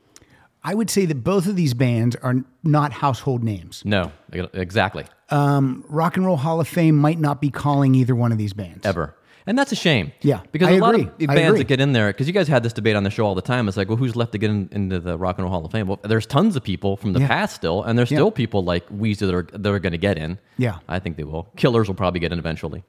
[0.63, 3.81] I would say that both of these bands are not household names.
[3.85, 4.11] No,
[4.53, 8.53] exactly, Rock and Roll Hall of Fame might not be calling either one of these
[8.53, 8.85] bands.
[8.85, 9.15] ever.
[9.47, 10.11] And that's a shame.
[10.21, 12.61] Yeah, because I a lot of bands that get in there, because you guys had
[12.61, 13.67] this debate on the show all the time.
[13.67, 15.71] It's like, well, who's left to get in, into the Rock and Roll Hall of
[15.71, 15.87] Fame?
[15.87, 17.27] Well, there's tons of people from the Yeah.
[17.29, 18.17] past still, and there's Yeah.
[18.17, 20.37] still people like Weezer that are that are going to get in.
[20.57, 20.79] Yeah.
[20.87, 21.47] I think they will.
[21.55, 22.83] Killers will probably get in eventually.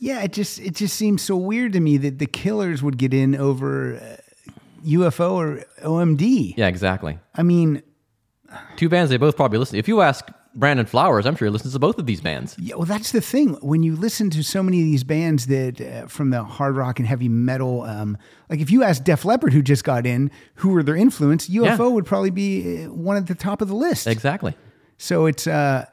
[0.00, 3.14] Yeah, it just it just seems so weird to me that the Killers would get
[3.14, 4.16] in over uh,
[4.84, 6.54] UFO or OMD.
[6.56, 7.18] Yeah, exactly.
[7.34, 7.82] I mean,
[8.76, 9.78] Two bands they both probably listen.
[9.78, 12.54] If you ask Brandon Flowers, I'm sure he listens to both of these bands.
[12.56, 13.54] yeah, well, that's the thing.
[13.62, 17.00] When you listen to so many of these bands that uh, from the hard rock
[17.00, 18.16] and heavy metal, um,
[18.48, 21.78] like if you ask Def Leppard, who just got in, who were their influence, UFO
[21.78, 21.88] Yeah.
[21.88, 24.06] would probably be uh, one at the top of the list.
[24.06, 24.54] Exactly.
[24.98, 25.86] So it's, uh,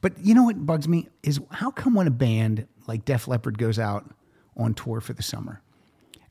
[0.00, 3.56] but you know what bugs me is how come when a band like Def Leppard
[3.58, 4.10] goes out
[4.56, 5.62] on tour for the summer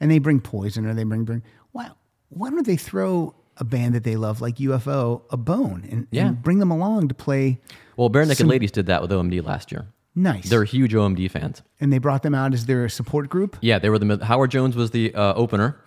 [0.01, 1.91] and they bring Poison or they bring, bring why,
[2.29, 6.27] why don't they throw a band that they love like UFO a bone and, Yeah.
[6.27, 7.59] and bring them along to play
[7.97, 9.85] Well, Barenaked Some- Ladies did that with OMD last year.
[10.15, 10.49] nice.
[10.49, 11.61] They're huge OMD fans.
[11.81, 13.57] and they brought them out as their support group.
[13.61, 15.77] Yeah, they were the Howard Jones was the uh, opener.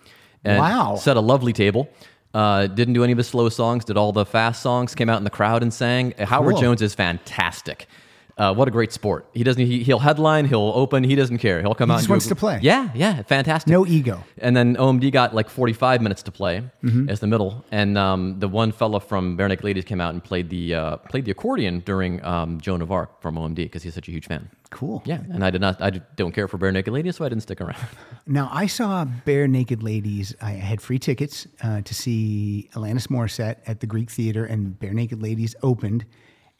[0.43, 0.95] And Wow.
[0.97, 1.89] Set a lovely table.
[2.33, 3.85] Uh, didn't do any of the slow songs.
[3.85, 4.93] Did all the fast songs.
[4.95, 6.13] Came out in the crowd and sang.
[6.19, 7.87] Uh, Howard Jones is fantastic.
[8.35, 9.27] Uh, what a great sport.
[9.33, 9.63] He doesn't.
[9.63, 10.45] He, he'll headline.
[10.45, 11.03] He'll open.
[11.03, 11.61] He doesn't care.
[11.61, 11.99] He'll come He out.
[11.99, 12.57] just wants to play.
[12.63, 13.69] Yeah, yeah, fantastic.
[13.71, 14.23] No ego.
[14.39, 17.09] And then OMD got like 45 minutes to play Mm-hmm.
[17.09, 17.63] as the middle.
[17.71, 21.25] And um, the one fella from Barenaked Ladies came out and played the uh, played
[21.25, 24.49] the accordion during um, Joan of Arc from OMD because he's such a huge fan.
[24.71, 25.03] Cool.
[25.05, 25.79] Yeah, and I did not.
[25.79, 27.77] I don't care for Barenaked Ladies, so I didn't stick around.
[28.25, 30.33] Now I saw Barenaked Ladies.
[30.41, 35.21] I had free tickets uh, to see Alanis Morissette at the Greek Theater, and Barenaked
[35.21, 36.05] Ladies opened.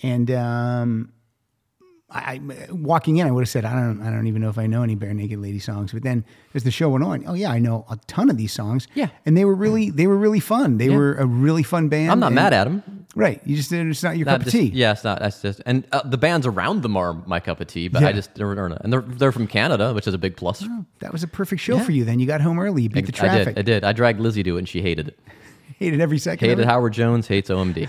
[0.03, 1.13] And um,
[2.13, 4.57] I, I walking in, I would have said, I don't, I don't even know if
[4.57, 5.91] I know any Barenaked Lady songs.
[5.93, 6.23] But then
[6.53, 8.87] as the show went on, oh yeah, I know a ton of these songs.
[8.93, 9.09] Yeah.
[9.25, 10.77] and they were really, they were really fun.
[10.77, 10.97] They Yeah.
[10.97, 12.11] were a really fun band.
[12.11, 12.83] I'm not and- mad at them.
[13.15, 14.71] Right, you just it's not your Not cup just- of tea.
[14.73, 15.19] Yeah, it's not.
[15.19, 18.07] That's just and uh, the bands around them are my cup of tea, but Yeah.
[18.07, 20.65] I just they're, they're and they're they're from Canada, which is a big plus.
[20.97, 21.83] That was a perfect show Yeah.
[21.83, 22.05] for you.
[22.05, 23.49] Then you got home early, you beat the traffic.
[23.49, 23.59] I did.
[23.59, 23.83] I did.
[23.83, 25.19] I dragged Lizzie to it, and she hated it.
[25.77, 26.45] Hated every second.
[26.45, 26.67] of Hated it.
[26.67, 27.27] Howard Jones.
[27.27, 27.87] Hates OMD.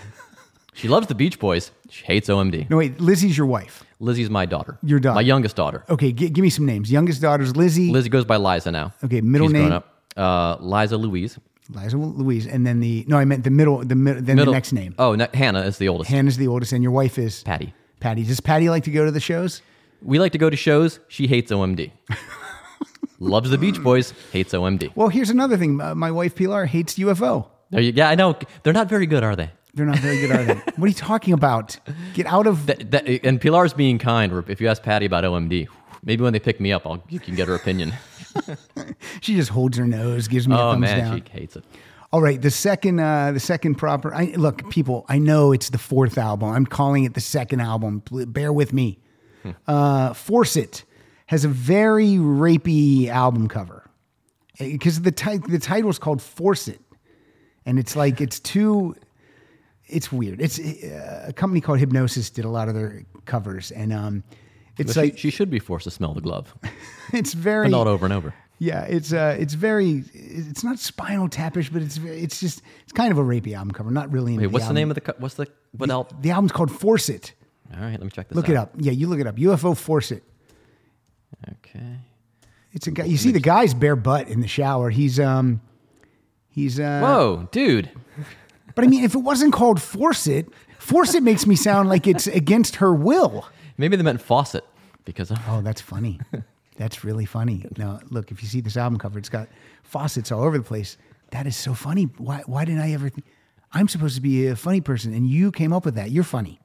[0.75, 1.71] She loves the Beach Boys.
[1.89, 2.69] She hates OMD.
[2.69, 3.85] No wait, Lizzie's your wife.
[4.01, 4.79] Lizzie's my daughter.
[4.83, 5.15] Your daughter.
[5.15, 5.85] My youngest daughter.
[5.89, 6.91] Okay, gi- give me some names.
[6.91, 7.91] Youngest daughter's Lizzie.
[7.91, 8.93] Lizzie goes by Liza now.
[9.05, 9.69] Okay, middle She's name?
[9.69, 9.89] grown up.
[10.17, 11.39] Uh, Liza Louise.
[11.71, 14.57] Liza Louise, and then the no, I meant the middle, the mid, then Middle- the
[14.57, 14.95] next name.
[14.99, 16.11] Oh, ne- Hannah is the oldest.
[16.11, 17.73] Hannah's the oldest, and your wife is Patty.
[18.01, 18.23] Patty.
[18.25, 19.63] Does Patty like to go to the shows?
[20.03, 21.01] We like to go to shows.
[21.09, 21.91] She hates OMD.
[23.21, 24.13] Loves the Beach Boys.
[24.33, 24.93] Hates OMD.
[24.95, 25.81] Well, here's another thing.
[25.81, 27.47] Uh, my wife Pilar hates UFO.
[27.71, 28.37] There you, yeah, I know.
[28.63, 29.51] They're not very good, are they?
[29.75, 30.55] They're not very good, are they?
[30.55, 31.79] What are you talking about?
[32.15, 32.67] Get out of.
[32.67, 34.33] That, that, and Pilar's being kind.
[34.49, 35.67] If you ask Patty about OMD,
[36.05, 37.93] maybe when they pick me up, I'll, you can get her opinion.
[39.21, 41.23] She just holds her nose, gives me a oh thumbs man, down.
[41.25, 41.65] she hates it.
[42.13, 44.13] All right, the second, uh, the second proper.
[44.13, 46.51] I, look, people, I know it's the fourth album.
[46.51, 48.03] I'm calling it the second album.
[48.11, 48.99] Bear with me.
[49.67, 50.85] Uh, Force It
[51.27, 53.89] has a very rapey album cover
[54.59, 56.81] because the ti- the title is called Force It,
[57.65, 58.95] and it's like it's too.
[59.95, 60.41] It's weird.
[60.41, 64.25] It's uh, a company called Hipgnosis did a lot of their covers, and um,
[64.79, 66.55] it's But like she, she should be forced to smell the glove,
[67.13, 68.35] it's very but not over and over.
[68.59, 73.13] yeah, it's uh, it's very, it's not spinal tapish, but it's it's just it's kind
[73.13, 73.91] of a rapey album cover.
[73.91, 74.37] Not really.
[74.37, 74.75] Wait, what's the album.
[74.77, 75.01] name of the?
[75.01, 75.47] co- What's the?
[75.77, 76.13] What else?
[76.21, 77.33] The album's called Force It.
[77.75, 78.37] All right, let me check this.
[78.37, 78.53] Look out.
[78.53, 78.71] it up.
[78.79, 79.37] Yeah, you look it up.
[79.37, 80.23] UFO Force It.
[81.49, 81.97] Okay.
[82.73, 83.05] It's a guy.
[83.05, 84.91] You see the guy's bare butt in the shower.
[84.91, 85.61] He's um,
[86.49, 87.01] he's uh.
[87.01, 87.91] Whoa, dude.
[88.75, 92.07] But I mean, if it wasn't called Force It, Force It makes me sound like
[92.07, 93.47] it's against her will.
[93.79, 94.65] Maybe they meant faucet
[95.05, 96.21] because of, Oh, that's funny.
[96.77, 97.65] That's really funny.
[97.79, 99.49] Now, look, if you see this album cover, it's got
[99.85, 100.97] faucets all over the place.
[101.31, 102.05] That is so funny.
[102.19, 102.43] Why?
[102.47, 103.09] Why didn't I ever?
[103.09, 103.27] Think?
[103.73, 106.11] I'm supposed to be a funny person, and you came up with that.
[106.11, 106.61] You're funny.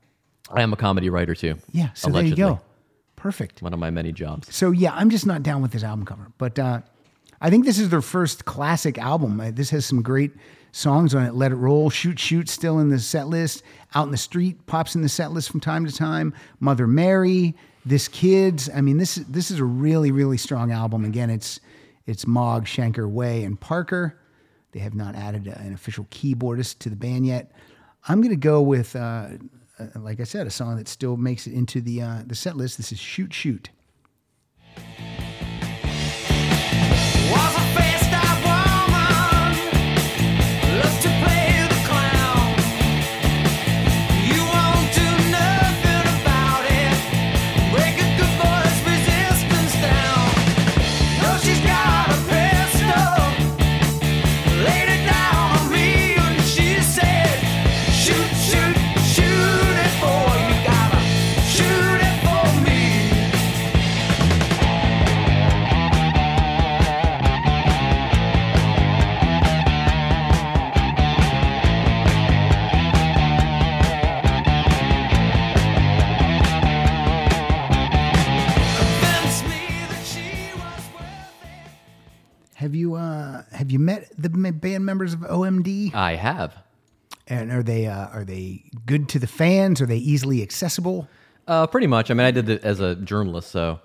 [0.52, 1.58] I am a comedy writer too.
[1.72, 1.90] Yeah.
[1.94, 2.36] So allegedly.
[2.36, 2.62] there you go.
[3.16, 3.62] Perfect.
[3.62, 4.54] One of my many jobs.
[4.54, 6.82] So yeah, I'm just not down with this album cover, but uh,
[7.42, 9.40] I think this is their first classic album.
[9.40, 10.32] Uh, this has some great
[10.72, 11.34] songs on it.
[11.34, 13.64] Let It Roll, Shoot Shoot, still in the set list.
[13.96, 16.34] Out in the Street pops in the set list from time to time.
[16.60, 17.56] Mother Mary,
[17.86, 18.70] This Kids.
[18.74, 21.06] I mean, this this is a really really strong album.
[21.06, 21.60] Again, it's
[22.06, 24.20] it's Mogg, Schenker, Way, and Parker.
[24.72, 27.52] They have not added an official keyboardist to the band yet.
[28.08, 29.30] I'm to go with, uh,
[29.80, 32.56] uh, like I said, a song that still makes it into the uh, the set
[32.56, 32.78] list.
[32.78, 33.70] This is Shoot Shoot.
[37.32, 37.89] Was a
[84.22, 85.94] the band members of OMD?
[85.94, 86.56] I have.
[87.28, 89.82] And are they uh, are they good to the fans?
[89.82, 91.08] Are they easily accessible?
[91.48, 92.12] Uh, pretty much.
[92.12, 93.80] I mean, I did it as a journalist, so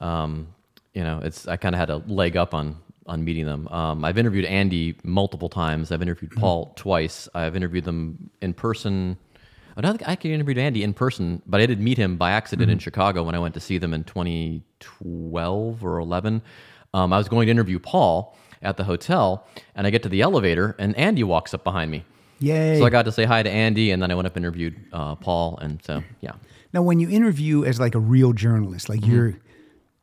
[0.00, 0.48] um,
[0.94, 2.76] you know, it's I kind of had a leg up on
[3.06, 3.66] on meeting them.
[3.68, 5.90] Um, I've interviewed Andy multiple times.
[5.90, 7.28] I've interviewed Paul twice.
[7.34, 9.16] I've interviewed them in person.
[9.76, 12.32] I don't think I actually interview Andy in person, but I did meet him by
[12.32, 16.42] accident in Chicago when I went to see them in 2012 or 11.
[16.92, 20.20] Um, I was going to interview Paul at the hotel, and I get to the
[20.22, 22.04] elevator, and Andy walks up behind me.
[22.40, 22.78] Yay.
[22.78, 24.74] So I got to say hi to Andy, and then I went up and interviewed
[24.92, 26.32] uh, Paul, and so yeah.
[26.72, 29.12] Now, when you interview as like a real journalist, like Mm-hmm.
[29.12, 29.34] you're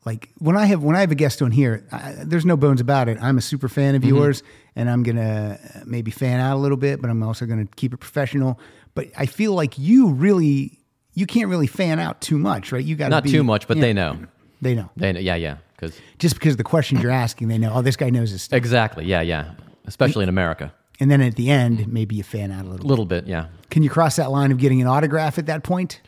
[0.05, 2.79] like when I have when I have a guest on here, I, there's no bones
[2.81, 3.17] about it.
[3.21, 4.15] I'm a super fan of Mm-hmm.
[4.15, 4.43] yours,
[4.75, 7.93] and I'm gonna uh, maybe fan out a little bit, but I'm also gonna keep
[7.93, 8.59] it professional.
[8.95, 10.79] But I feel like you really
[11.13, 12.83] you can't really fan out too much, right?
[12.83, 14.19] You got Not be, too much, but they know.
[14.61, 17.57] They know They know, yeah, yeah, because just because of the questions you're asking, they
[17.57, 17.71] know.
[17.73, 18.57] Oh, this guy knows his stuff.
[18.57, 19.51] exactly, yeah, yeah,
[19.85, 22.85] especially in America, And then at the end, maybe you fan out a little.
[22.85, 23.47] a little bit, yeah.
[23.69, 26.01] Can you cross that line of getting an autograph at that point?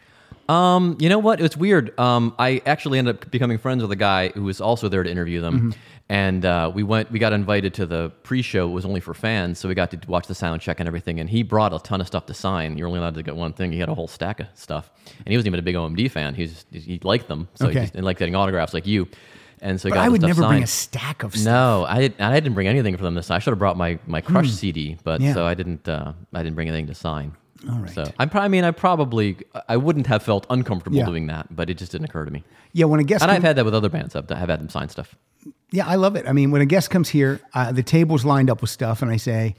[0.50, 1.40] Um, you know what?
[1.40, 1.98] It's weird.
[2.00, 5.10] Um, I actually ended up becoming friends with a guy who was also there to
[5.10, 5.80] interview them, Mm-hmm.
[6.10, 7.12] and uh, we went.
[7.12, 8.68] We got invited to the pre-show.
[8.68, 11.20] It was only for fans, so we got to watch the sound check and everything.
[11.20, 12.80] And he brought a ton of stuff to sign.
[12.80, 13.72] You're only allowed to get one thing.
[13.72, 14.90] He had a whole stack of stuff,
[15.20, 16.34] and he wasn't even a big OMD fan.
[16.34, 17.74] He just he liked them, so Okay.
[17.82, 19.08] he just, and liked getting autographs like you.
[19.62, 21.46] And so But I would never bring a stack of stuff.
[21.46, 22.22] No, I didn't.
[22.22, 23.28] I didn't bring anything for them this.
[23.28, 23.36] Time.
[23.36, 25.28] I should have brought my my Crush CD, but Hmm.
[25.28, 25.34] Yeah.
[25.34, 25.88] so I didn't.
[25.88, 27.34] Uh, I didn't bring anything to sign.
[27.70, 27.90] All right.
[27.94, 29.36] So I, pro- I mean, I probably
[29.68, 31.06] I wouldn't have felt uncomfortable Yeah.
[31.06, 32.44] doing that, but it just didn't occur to me.
[32.72, 34.16] Yeah, when a guest And I've had that with other bands.
[34.16, 35.14] I've, I've had them sign stuff.
[35.72, 36.26] Yeah, I love it.
[36.28, 39.12] I mean, when a guest comes here, uh, the table's lined up with stuff, and
[39.12, 39.56] I say,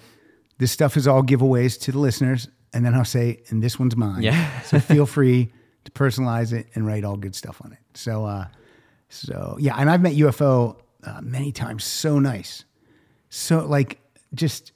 [0.59, 3.97] "This stuff is all giveaways to the listeners," and then I'll say, "And this one's
[3.97, 4.61] mine." Yeah.
[4.63, 5.53] so feel free
[5.85, 7.79] to personalize it and write all good stuff on it.
[7.95, 8.47] So, uh,
[9.11, 11.85] so yeah, and I've met UFO uh, many times.
[11.85, 12.65] So nice.
[13.29, 14.01] So like,
[14.33, 14.73] just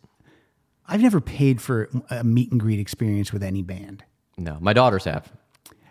[0.87, 4.05] I've never paid for a meet and greet experience with any band.
[4.37, 5.33] No, my daughters have.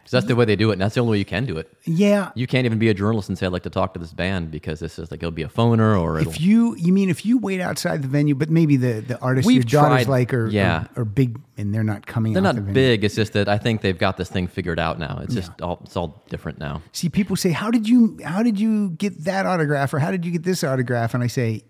[0.05, 1.57] So that's the way they do it, and that's the only way you can do
[1.57, 1.71] it.
[1.85, 2.31] Yeah.
[2.35, 4.51] You can't even be a journalist and say I'd like to talk to this band
[4.51, 6.19] because this is like it'll be a phoner or.
[6.19, 9.47] If you, you mean if you wait outside the venue, but maybe the the artists
[9.47, 10.87] We've your daughters tried- like are, yeah.
[10.95, 12.33] are, are big and they're not coming.
[12.33, 12.73] they're out the not venue.
[12.73, 13.03] big.
[13.03, 15.19] It's just that I think they've got this thing figured out now.
[15.23, 16.81] It's just all it's all different now.
[16.91, 20.25] See, people say, "How did you how did you get that autograph or how did
[20.25, 21.63] you get this autograph?" And I say,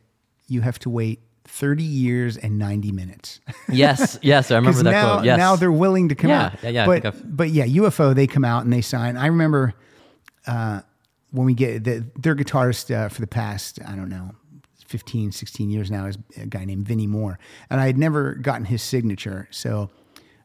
[0.47, 3.39] "You have to wait 30 years and 90 minutes."
[3.69, 5.25] Yes, yes, I remember that now, quote.
[5.25, 6.63] Yes, now they're willing to come Yeah, out.
[6.63, 9.17] yeah, yeah, But but yeah, UFO they come out and they sign.
[9.17, 9.73] I remember
[10.45, 10.81] uh,
[11.31, 14.31] when we get the, their guitarist uh, for the past I don't know
[14.87, 17.39] 15, 16 years now is a guy named Vinnie Moore,
[17.69, 19.47] and I had never gotten his signature.
[19.49, 19.89] So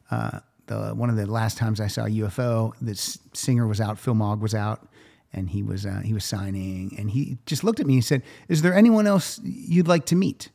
[0.09, 2.95] uh, the one of the last times I saw UFO, the
[3.37, 4.87] singer was out, Phil Mogg was out.
[5.31, 8.23] And he was uh, he was signing, and he just looked at me and said,
[8.47, 10.49] "Is there anyone else you'd like to meet?"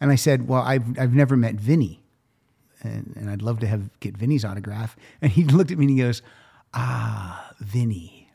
[0.00, 2.02] And I said, "Well, I've I've never met Vinny,
[2.82, 5.90] and, and I'd love to have get Vinny's autograph." And he looked at me and
[5.90, 6.22] he goes,
[6.74, 8.28] "Ah, Vinny,"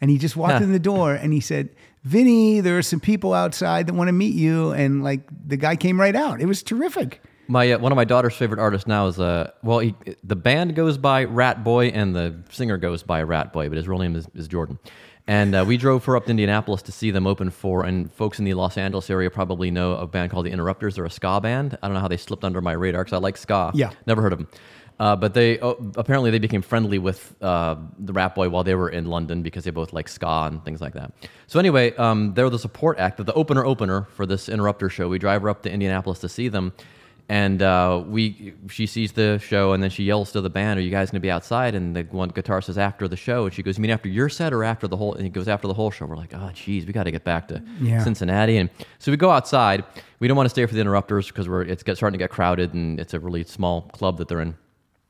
[0.00, 1.70] and he just walked in the door and he said,
[2.02, 5.76] "Vinny, there are some people outside that want to meet you." And like the guy
[5.76, 6.40] came right out.
[6.40, 7.22] It was terrific.
[7.48, 9.94] My uh, one of my daughter's favorite artists now is uh well he,
[10.24, 13.86] the band goes by Rat Boy and the singer goes by Rat Boy, but his
[13.86, 14.80] real name is, is Jordan.
[15.28, 18.38] And uh, we drove her up to Indianapolis to see them open for, and folks
[18.38, 20.94] in the Los Angeles area probably know a band called the Interrupters.
[20.94, 21.76] They're a ska band.
[21.82, 23.72] I don't know how they slipped under my radar because I like ska.
[23.74, 23.90] Yeah.
[24.06, 24.48] never heard of them.
[24.98, 28.74] Uh, but they oh, apparently they became friendly with uh, the Rat Boy while they
[28.74, 31.12] were in London because they both like ska and things like that.
[31.46, 35.08] So anyway, um, they're the support act, the opener opener for this Interrupter show.
[35.08, 36.72] We drive her up to Indianapolis to see them,
[37.28, 40.82] and uh, we she sees the show and then she yells to the band, "Are
[40.82, 43.54] you guys going to be outside?" And the one guitar says after the show, and
[43.54, 45.66] she goes, "You mean after your set or after the whole?" And he goes after
[45.66, 46.06] the whole show.
[46.06, 48.02] We're like, "Oh, geez, we got to get back to Yeah.
[48.04, 49.84] Cincinnati." And so we go outside.
[50.20, 52.30] We don't want to stay for the Interrupters because we're it's get, starting to get
[52.30, 54.54] crowded and it's a really small club that they're in.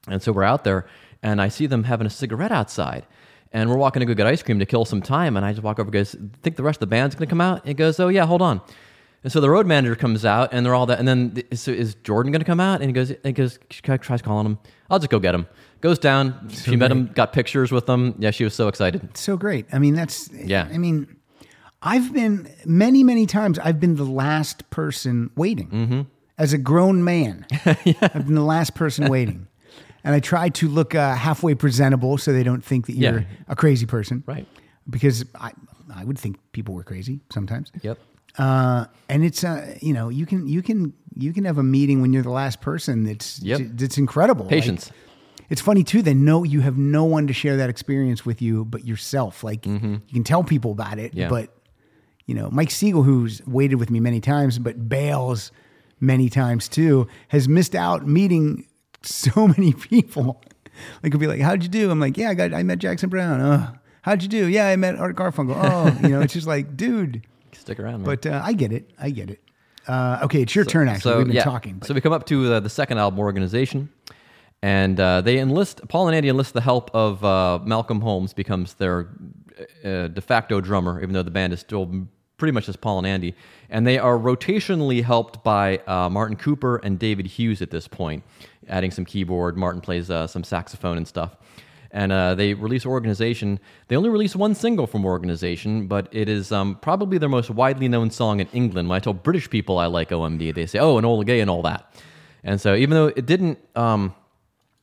[0.08, 0.86] And so we're out there,
[1.22, 3.04] and I see them having a cigarette outside.
[3.52, 5.36] And we're walking to go get ice cream to kill some time.
[5.36, 7.30] And I just walk over and goes, think the rest of the band's going to
[7.30, 7.58] come out?
[7.60, 8.60] And he goes, oh, yeah, hold on.
[9.26, 11.00] And so the road manager comes out, and they're all that.
[11.00, 12.80] And then, th- so is Jordan going to come out?
[12.80, 14.56] And he goes, and he goes, she tries calling him.
[14.88, 15.48] I'll just go get him.
[15.80, 16.48] Goes down.
[16.50, 18.14] she met him, got pictures with them.
[18.20, 19.16] Yeah, she was so excited.
[19.16, 19.66] so great.
[19.72, 20.68] I mean, that's Yeah.
[20.72, 21.16] I mean,
[21.82, 23.58] I've been many, many times.
[23.58, 26.00] I've been the last person waiting Mm-hmm.
[26.38, 27.46] as a grown man.
[27.84, 27.94] yeah.
[28.02, 29.48] I've been the last person waiting,
[30.04, 33.26] and I try to look uh, halfway presentable so they don't think that you're Yeah.
[33.48, 34.22] a crazy person.
[34.24, 34.46] Right.
[34.88, 35.50] Because I,
[35.92, 37.72] I would think people were crazy sometimes.
[37.82, 37.98] Yep.
[38.38, 42.00] Uh, and it's uh, you know, you can you can you can have a meeting
[42.02, 43.04] when you're the last person.
[43.04, 43.60] That's Yep.
[43.74, 44.44] that's incredible.
[44.44, 44.90] Like, Patience.
[45.48, 48.64] it's funny too that no you have no one to share that experience with you
[48.64, 51.20] but yourself like you can tell people about it Mm-hmm.
[51.20, 51.28] Yeah.
[51.28, 51.50] but
[52.26, 55.52] you know mike siegel who's waited with me many times but bails
[56.00, 58.66] many times too has missed out meeting
[59.02, 60.42] so many people
[61.04, 63.08] like he'll be like how'd you do i'm like yeah i got i met jackson
[63.08, 63.68] browne oh
[64.02, 67.22] how'd you do yeah i met art garfunkel oh you know it's just like dude
[67.52, 68.04] Stick around, man.
[68.04, 69.40] but uh, i get it i get it
[69.88, 72.54] uh, okay it's your turn actually we've been talking but So we come up to
[72.54, 73.88] uh, the second album, Organization,
[74.62, 78.74] and uh, they enlist Paul and Andy enlist the help of uh, Malcolm Holmes, becomes
[78.74, 79.08] their
[79.84, 83.06] uh, de facto drummer, even though the band is still pretty much just Paul and
[83.06, 83.34] Andy,
[83.70, 88.24] and they are rotationally helped by uh, Martin Cooper and David Hughes at this point,
[88.68, 89.56] adding some keyboard.
[89.56, 91.36] Martin plays uh, some saxophone and stuff.
[91.96, 93.58] And uh, they release Organization.
[93.88, 97.88] They only release one single from Organization, but it is um, probably their most widely
[97.88, 98.88] known song in England.
[98.90, 101.62] When I tell British people I like OMD, they say, "Oh, Enola Gay and all
[101.62, 101.90] that."
[102.44, 104.14] And so, even though it didn't, um,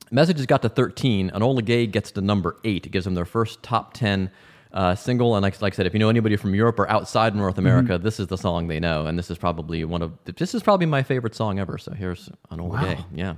[0.10, 1.30] Messages got to 13.
[1.32, 2.86] Enola Gay gets to number eight.
[2.88, 4.32] It gives them their first top 10
[4.74, 5.36] uh, single.
[5.36, 7.98] And like, like I said, if you know anybody from Europe or outside North America,
[8.00, 9.06] this is the song they know.
[9.06, 11.78] And this is probably one of this is probably my favorite song ever.
[11.78, 12.84] So here's Enola Wow.
[12.84, 13.06] Gay.
[13.14, 13.36] Yeah.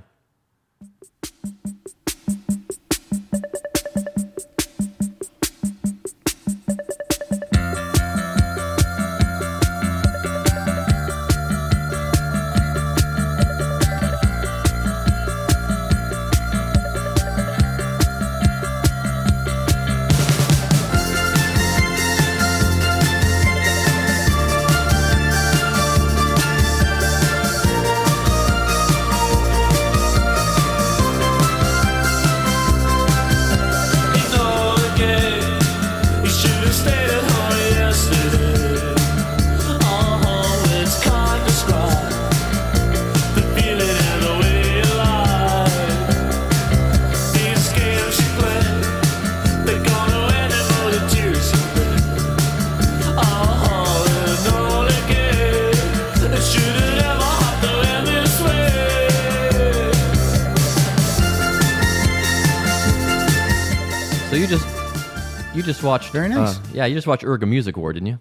[65.96, 66.58] Watched Very nice.
[66.58, 67.42] uh, yeah, you just watched Urgh!
[67.42, 68.18] A Music War, didn't you?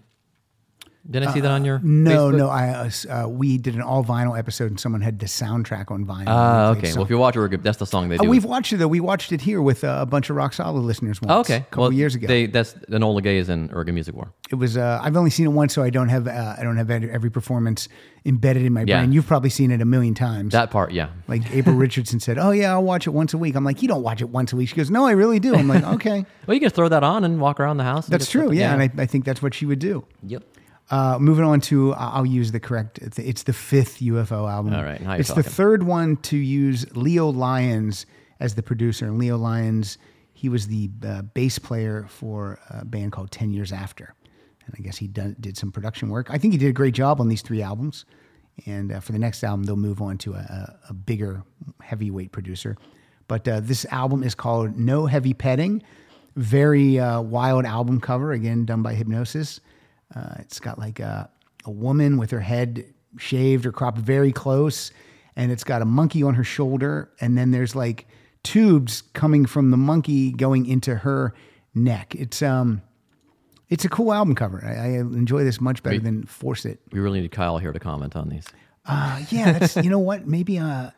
[1.10, 2.38] Didn't I see that on your No, Facebook?
[2.38, 2.50] no.
[2.50, 2.90] I uh,
[3.26, 6.24] uh, we did an all vinyl episode, and someone had the soundtrack on vinyl.
[6.28, 6.92] Ah, okay.
[6.94, 7.54] Well, if you watch Urgh!
[7.54, 8.30] A, that's the song they Uh, do.
[8.30, 8.88] we've watched it though.
[8.88, 11.32] We watched it here with uh, a bunch of Rock Solid listeners once.
[11.32, 11.58] Oh, okay.
[11.58, 12.26] a couple well, years ago.
[12.28, 13.90] They, that's Enola Gay is in Urgh!
[13.90, 14.34] A Music War.
[14.50, 14.78] it was.
[14.78, 16.28] Uh, I've only seen it once, so I don't have.
[16.28, 17.88] Uh, I don't have every performance
[18.26, 19.02] embedded in my Yeah.
[19.02, 19.12] brain.
[19.12, 20.54] You've probably seen it a million times.
[20.54, 21.10] That part, yeah.
[21.28, 23.88] like April Richardson said, "Oh yeah, I'll watch it once a week." I'm like, "You
[23.88, 26.26] don't watch it once a week." She goes, "No, I really do." I'm like, "Okay,
[26.48, 28.08] Well, you can throw that on and walk around the house.
[28.08, 30.04] that's true." something- Yeah, and I, I think that's what she would do.
[30.24, 30.44] yep.
[30.92, 33.00] Uh, moving on to, uh, I'll use the correct.
[33.00, 34.74] it's- It's the fifth UFO album.
[34.74, 38.06] All right, it's the third one to use Leo Lyons
[38.40, 39.08] as the producer.
[39.08, 39.98] And Leo Lyons,
[40.34, 44.14] he was the uh, bass player for a band called Ten Years After,
[44.66, 46.28] and I guess he done, did some production work.
[46.30, 48.06] I think he did a great job on these three albums.
[48.66, 51.44] And uh, for the next album, they'll move on to a, a, a bigger
[51.82, 52.78] heavyweight producer.
[53.28, 55.82] But uh, this album is called No Heavy Petting.
[56.38, 59.60] Very uh, wild album cover, again done by Hipgnosis.
[60.16, 61.30] Uh, it's got like a,
[61.66, 62.86] a woman with her head
[63.18, 64.92] shaved or cropped very close,
[65.36, 68.08] and it's got a monkey on her shoulder, and then there's like
[68.44, 71.34] tubes coming from the monkey going into her
[71.74, 72.16] neck.
[72.16, 72.82] It's um,
[73.70, 74.64] it's a cool album cover.
[74.64, 76.80] I, I enjoy this much better than Force It.
[76.92, 78.46] We really need Kyle here to comment on these.
[78.86, 80.28] Uh, yeah, that's you know what?
[80.28, 80.92] Maybe uh,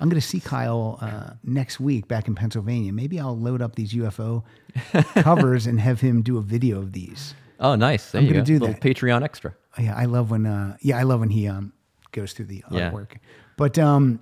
[0.00, 2.92] I'm going to see Kyle uh, next week back in Pennsylvania.
[2.92, 4.44] Maybe I'll load up these UFO
[5.22, 7.34] covers and have him do a video of these.
[7.60, 8.10] Oh, nice.
[8.10, 8.44] There I'm gonna go.
[8.44, 8.80] do Little that.
[8.80, 9.54] Patreon extra.
[9.78, 11.72] Yeah, I love when uh, yeah, I love when he um,
[12.12, 12.90] goes through the Yeah.
[12.90, 13.16] artwork.
[13.56, 14.20] But um,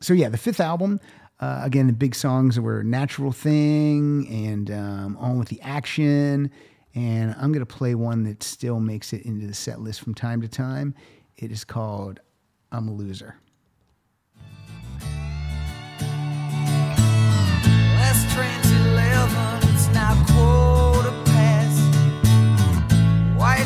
[0.00, 1.00] so yeah, the fifth album.
[1.40, 6.50] Uh, again, the big songs were "Natural Thing" and um, "On with the Action."
[6.94, 10.40] And I'm gonna play one that still makes it into the set list from time
[10.42, 10.94] to time.
[11.38, 12.20] It is called
[12.72, 13.36] "I'm a Loser."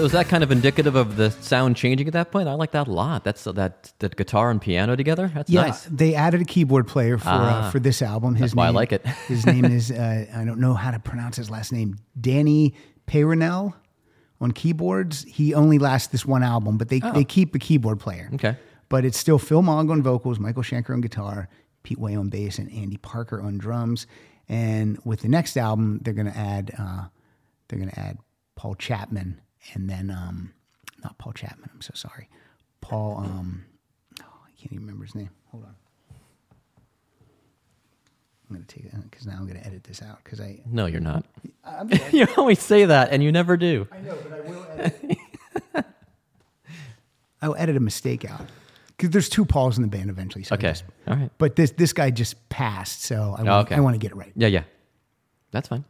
[0.00, 2.48] So is that kind of indicative of the sound changing at that point?
[2.48, 3.22] I like that a lot.
[3.22, 5.30] That's that that guitar and piano together.
[5.34, 5.84] That's Yeah, nice.
[5.84, 7.66] they added a keyboard player for Ah.
[7.66, 8.34] uh, for this album.
[8.34, 9.04] His That's why I name, like it.
[9.28, 11.98] his name is uh, I don't know how to pronounce his last name.
[12.18, 12.74] Danny
[13.06, 13.74] Peyronel
[14.40, 15.24] on keyboards.
[15.24, 18.30] He only lasts this one album, but they they keep a keyboard player.
[18.32, 18.36] Oh.
[18.36, 18.56] Okay.
[18.88, 21.50] but it's still Phil Mogg on vocals, Michael Schenker on guitar,
[21.82, 24.06] Pete Way on bass, and Andy Parker on drums.
[24.48, 27.04] And with the next album, they're going to add uh,
[27.68, 28.16] they're going to add
[28.56, 29.42] Paul Chapman
[29.74, 30.52] and then um,
[31.02, 31.70] not Paul Chapman.
[31.74, 32.28] I'm so sorry,
[32.80, 33.18] Paul.
[33.18, 33.64] Um,
[34.22, 35.30] oh, I can't even remember his name.
[35.50, 35.74] Hold on.
[38.48, 40.60] I'm going to take it because now I'm going to edit this out because I
[40.66, 41.24] No, you're not.
[41.64, 43.86] I'm gonna you always say that, and you never do.
[43.92, 45.18] I know, but I will edit.
[47.42, 48.42] I'll edit a mistake out
[48.96, 50.44] because there's two Pauls in the band eventually.
[50.44, 50.68] So Okay.
[50.70, 51.30] just- All right.
[51.38, 53.76] but this this guy just passed, so I Oh, okay.
[53.76, 54.32] I want to get it right.
[54.36, 54.64] Yeah, yeah.
[55.52, 55.84] That's fine.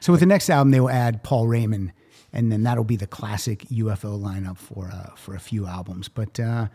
[0.00, 1.92] So with the next album, they will add Paul Raymond,
[2.36, 6.06] and then that'll be the classic UFO lineup for uh, for a few albums.
[6.08, 6.68] But uh,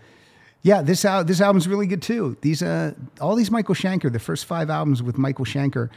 [0.64, 2.36] yeah, this al- this album's really good too.
[2.42, 5.90] These uh, all these Michael Schenker, the first five albums with Michael Schenker,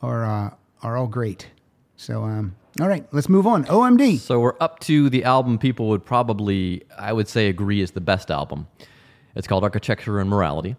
[0.00, 0.50] are uh,
[0.82, 1.48] are all great.
[1.96, 3.66] So um, all right, let's move on.
[3.66, 4.18] OMD.
[4.18, 8.00] So we're up to the album people would probably, I would say, agree is the
[8.00, 8.68] best album.
[9.36, 10.76] It's called Architecture and Morality.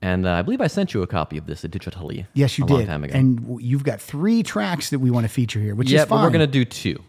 [0.00, 2.26] And uh, I believe I sent you a copy of this digitally.
[2.32, 2.74] Yes, you did.
[2.74, 3.14] long time ago.
[3.14, 6.18] And you've got three tracks that we want to feature here, which yeah, is fine.
[6.18, 7.02] but we're gonna do two.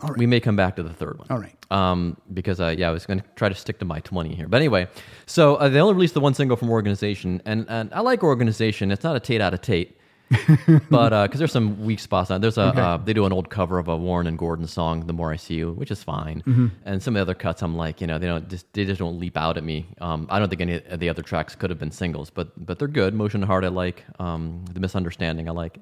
[0.00, 0.18] All right.
[0.18, 1.26] We may come back to the third one.
[1.30, 1.54] All right.
[1.70, 4.46] Um, because uh, yeah, I was gonna try to stick to my twenty here.
[4.48, 4.86] But anyway,
[5.26, 8.90] so uh, they only released the one single from Organization, and and I like Organization.
[8.92, 9.96] It's not a Tate out of Tate.
[10.90, 12.40] but because there's some weak spots on it.
[12.40, 12.80] There's a Okay.
[12.80, 15.36] uh, they do an old cover of a Warren and Gordon song, "The More I
[15.36, 16.42] See You," which is fine.
[16.42, 16.66] Mm-hmm.
[16.84, 18.98] And some of the other cuts, I'm like, you know, they don't just they just
[18.98, 19.86] don't leap out at me.
[20.02, 22.78] Um, I don't think any of the other tracks could have been singles, but but
[22.78, 23.14] they're good.
[23.14, 24.04] Motion Heart, I like.
[24.20, 25.78] Um, the Misunderstanding, I like.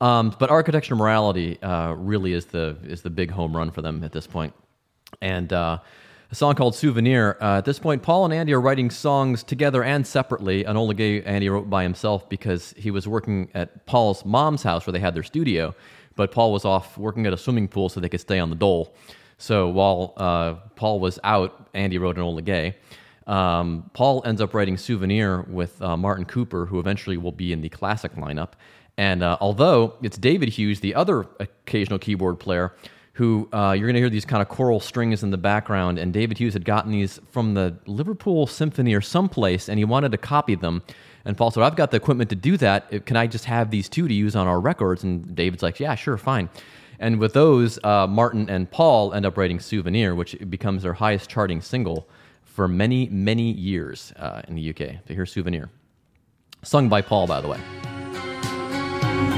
[0.00, 3.82] Um, but Architecture and Morality uh, really is the is the big home run for
[3.82, 4.54] them at this point.
[5.20, 5.78] And uh,
[6.30, 7.38] a song called Souvenir.
[7.40, 10.62] Uh, at this point, Paul and Andy are writing songs together and separately.
[10.64, 14.92] Enola Gay Andy wrote by himself because he was working at Paul's mom's house where
[14.92, 15.74] they had their studio,
[16.16, 18.56] but Paul was off working at a swimming pool so they could stay on the
[18.56, 18.94] dole.
[19.38, 22.76] So while uh, Paul was out, Andy wrote Enola Gay.
[23.26, 27.60] Um, Paul ends up writing Souvenir with uh, Martin Cooper, who eventually will be in
[27.60, 28.52] the classic lineup.
[28.98, 32.74] And uh, although it's David Hughes, the other occasional keyboard player,
[33.12, 36.12] who uh, you're going to hear these kind of choral strings in the background, and
[36.12, 40.18] David Hughes had gotten these from the Liverpool Symphony or someplace, and he wanted to
[40.18, 40.82] copy them.
[41.24, 43.06] And Paul said, I've got the equipment to do that.
[43.06, 45.04] Can I just have these two to use on our records?
[45.04, 46.50] And David's like, Yeah, sure, fine.
[46.98, 51.30] And with those, uh, Martin and Paul end up writing Souvenir, which becomes their highest
[51.30, 52.08] charting single
[52.42, 54.96] for many, many years uh, in the UK.
[55.06, 55.70] So here's Souvenir.
[56.64, 57.60] Sung by Paul, by the way.
[59.00, 59.37] It's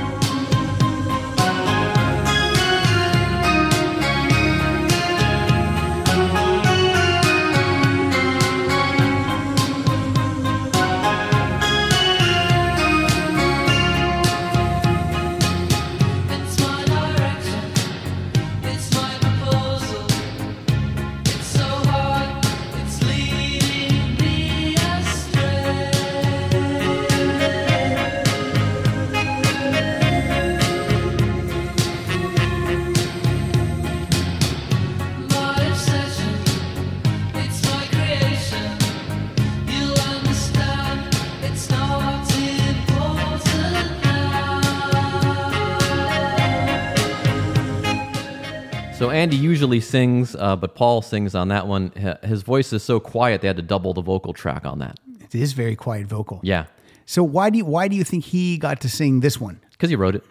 [49.20, 51.92] Andy usually sings, uh, but Paul sings on that one.
[52.22, 54.98] His voice is so quiet they had to double the vocal track on that.
[55.20, 56.40] It is very quiet vocal.
[56.42, 56.64] Yeah,
[57.04, 59.60] So why do you, why do you think he got to sing this one?
[59.72, 60.24] because he wrote it.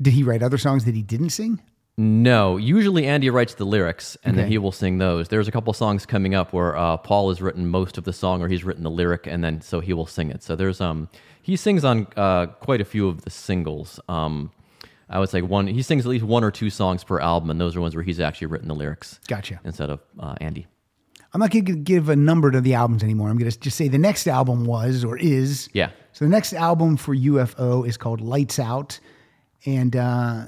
[0.00, 1.60] Did he write other songs that he didn't sing?
[1.96, 5.28] No, usually Andy writes the lyrics and then he will sing those.
[5.28, 8.42] There's a couple songs coming up where uh, Paul has written most of the song
[8.42, 10.42] or he's written the lyric and then so he will sing it.
[10.42, 11.08] So there's um
[11.40, 14.00] he sings on uh, quite a few of the singles.
[14.08, 14.50] Um,
[15.14, 17.60] I would say one he sings at least one or two songs per album and
[17.60, 19.20] those are ones where he's actually written the lyrics.
[19.28, 19.60] Gotcha.
[19.64, 20.66] Instead of uh, Andy.
[21.32, 23.28] I'm not going to give a number to the albums anymore.
[23.28, 25.68] I'm going to just say the next album was or is.
[25.72, 25.90] Yeah.
[26.12, 29.00] So the next album for UFO is called Lights Out,
[29.66, 30.44] and uh,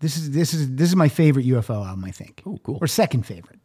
[0.00, 2.04] this is this is this is my favorite UFO album.
[2.04, 2.42] I think.
[2.48, 2.78] Ooh, cool.
[2.80, 3.60] Or second favorite.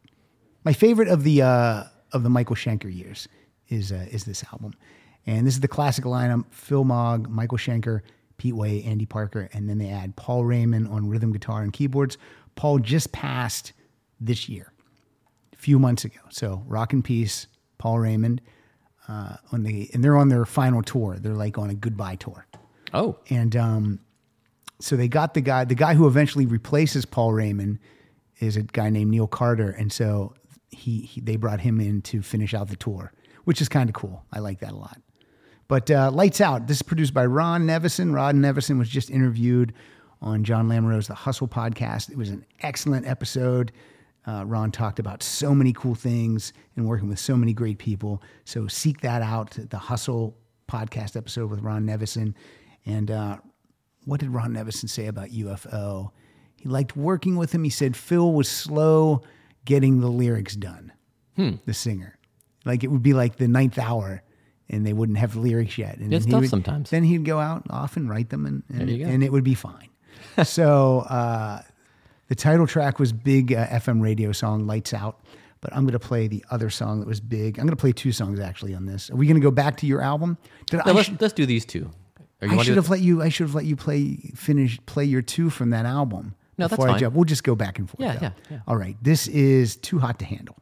[0.63, 3.27] My favorite of the uh, of the Michael Schenker years
[3.69, 4.73] is uh, is this album,
[5.25, 8.01] and this is the classic lineup: Phil Mogg, Michael Schenker,
[8.37, 12.17] Pete Way, Andy Parker, and then they add Paul Raymond on rhythm guitar and keyboards.
[12.55, 13.73] Paul just passed
[14.19, 14.71] this year
[15.53, 16.19] a few months ago.
[16.29, 18.41] So rock and peace, Paul Raymond,
[19.07, 21.17] uh, on the and they're on their final tour.
[21.19, 22.47] They're like on a goodbye tour,
[22.93, 23.99] Oh, and um,
[24.79, 25.65] so they got the guy.
[25.65, 27.79] The guy who eventually replaces Paul Raymond
[28.39, 30.33] is a guy named Neil Carter, and so
[30.71, 33.13] he, he they brought him in to finish out the tour,
[33.43, 34.23] which is kind of cool.
[34.33, 34.99] I like that a lot.
[35.67, 36.67] But uh, Lights Out.
[36.67, 38.13] This is produced by Ron Nevison.
[38.13, 39.73] Ron Nevison was just interviewed
[40.21, 42.11] on John Lamoureux's The Hustle podcast.
[42.11, 43.71] It was an excellent episode.
[44.27, 48.21] Uh, Ron talked about so many cool things and working with so many great people.
[48.43, 49.51] So seek that out.
[49.69, 50.37] The Hustle
[50.67, 52.33] podcast episode with Ron Nevison.
[52.85, 53.37] And uh,
[54.05, 56.11] what did Ron Nevison say about UFO?
[56.55, 57.63] He liked working with him.
[57.63, 59.21] He said Phil was slow
[59.65, 60.91] getting the lyrics done.
[61.35, 61.55] Hmm.
[61.65, 62.17] The singer,
[62.63, 64.21] like it would be like the ninth hour,
[64.69, 65.97] and they wouldn't have lyrics yet.
[65.97, 66.89] And It's then he tough would- sometimes.
[66.89, 69.89] Then he'd go out off and write them, and and, and it would be fine.
[70.43, 71.61] so uh,
[72.27, 75.19] the title track was big uh, FM radio song, "Lights Out."
[75.61, 77.57] But I'm going to play the other song that was big.
[77.57, 79.09] I'm going to play two songs actually on this.
[79.09, 80.37] Are we going to go back to your album?
[80.71, 81.89] No, I, let's, should, let's do these two.
[82.41, 83.23] You I should have let you.
[83.23, 86.35] I should have let you play finish play your two from that album.
[86.57, 87.13] No, that's fine.
[87.13, 87.99] We'll just go back and forth.
[87.99, 88.59] Yeah, yeah, yeah.
[88.67, 88.95] All right.
[89.01, 90.55] This is too hot to handle.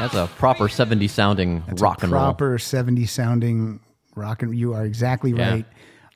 [0.00, 2.22] That's a proper 70 sounding It's rock and roll.
[2.22, 3.80] proper 70 sounding
[4.16, 5.50] rock and you are exactly Yeah.
[5.50, 5.66] right.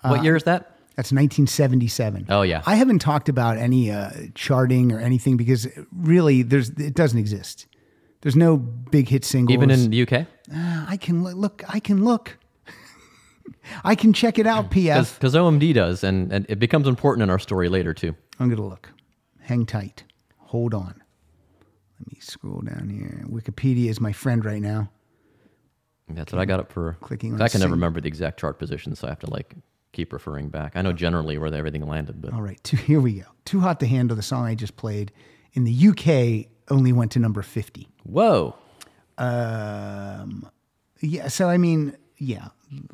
[0.02, 0.70] what Uh, year is that?
[0.96, 2.26] That's 1977.
[2.28, 2.62] Oh, yeah.
[2.66, 7.66] I haven't talked about any uh, charting or anything because really there's it doesn't exist.
[8.22, 9.52] There's no big hit singles.
[9.54, 10.12] Even in the UK?
[10.52, 11.62] Uh, I can look, look.
[11.68, 12.38] I can look.
[13.84, 14.70] I can check it out.
[14.70, 15.14] PF.
[15.18, 18.14] Because OMD does, and, and it becomes important in our story later, too.
[18.40, 18.88] I'm gonna look.
[19.42, 20.04] Hang tight.
[20.38, 21.02] Hold on.
[22.04, 23.24] Let me scroll down here.
[23.30, 24.90] Wikipedia is my friend right now.
[26.08, 26.98] That's what I got it for.
[27.00, 29.54] Clicking on I can never remember the exact chart position, so I have to like
[29.92, 30.72] keep referring back.
[30.74, 33.24] I know generally where everything landed, but All right, too, here we go.
[33.46, 34.14] Too hot to handle.
[34.16, 35.12] The song I just played
[35.54, 37.88] in the UK only went to number 50.
[38.02, 38.54] whoa,
[39.16, 40.46] Um,
[41.00, 41.28] yeah.
[41.28, 42.48] So I mean, yeah,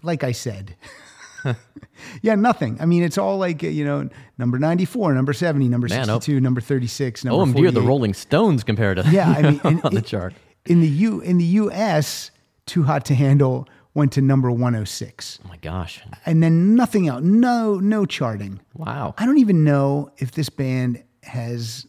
[0.05, 0.77] like I said,
[2.23, 2.79] yeah, nothing.
[2.81, 5.95] I mean, it's all like you know, number ninety four, number seventy, number oh.
[5.95, 9.29] sixty two, number thirty six, number oh, OMD are the Rolling Stones compared to Yeah,
[9.29, 10.35] I mean, in, on the chart.
[10.67, 12.31] in the U in the U.S.,
[12.67, 15.41] "Too Hot to Handle" went to number 106.
[15.45, 17.23] Oh my gosh, and then nothing else.
[17.23, 18.61] No, no charting.
[18.75, 19.15] wow.
[19.19, 21.87] I don't even know if this band has.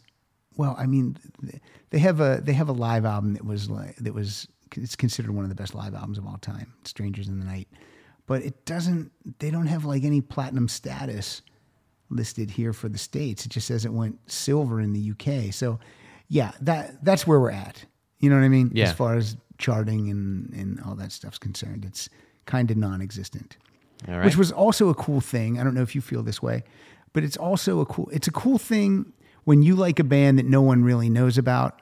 [0.56, 1.16] Well, I mean,
[1.90, 5.32] they have a they have a live album that was like that was it's considered
[5.32, 7.68] one of the best live albums of all time, "Strangers in the Night,"
[8.32, 9.12] but it doesn't.
[9.40, 11.42] They don't have like any platinum status
[12.08, 13.44] listed here for the states.
[13.44, 15.52] It just says it went silver in the UK.
[15.52, 15.78] So,
[16.28, 17.84] yeah, that that's where we're at.
[18.20, 18.70] You know what I mean?
[18.74, 18.86] Yeah.
[18.88, 22.08] As far as charting and and all that stuff's concerned, it's
[22.46, 23.56] kind of non-existent
[24.08, 24.24] All right.
[24.24, 25.60] which was also a cool thing.
[25.60, 26.64] I don't know if you feel this way,
[27.12, 28.08] but it's also a cool.
[28.12, 29.12] It's a cool thing
[29.44, 31.80] when you like a band that no one really knows about.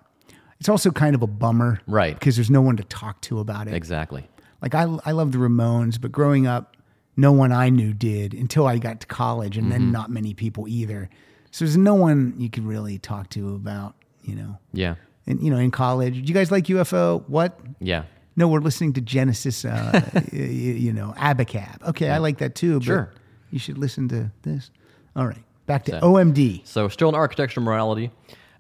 [0.59, 2.13] It's also kind of a bummer, Right.
[2.19, 3.73] Because there's no one to talk to about it.
[3.75, 4.29] exactly.
[4.63, 6.77] Like I, I love the Ramones, but growing up,
[7.17, 9.73] no one I knew did until I got to college, and Mm-hmm.
[9.73, 11.11] then not many people either.
[11.51, 14.59] So there's no one you could really talk to about, you know.
[14.73, 14.95] Yeah,
[15.27, 17.29] And you know, in college, do you guys like UFO?
[17.29, 17.59] What?
[17.81, 18.05] yeah.
[18.37, 21.83] No, we're listening to Genesis, uh, y- y- you know, Abacab.
[21.89, 22.75] Okay, I like that too.
[22.79, 23.13] But Sure.
[23.51, 24.71] You should listen to this.
[25.17, 26.65] All right, back to So- OMD.
[26.67, 28.11] So still in architecture morality.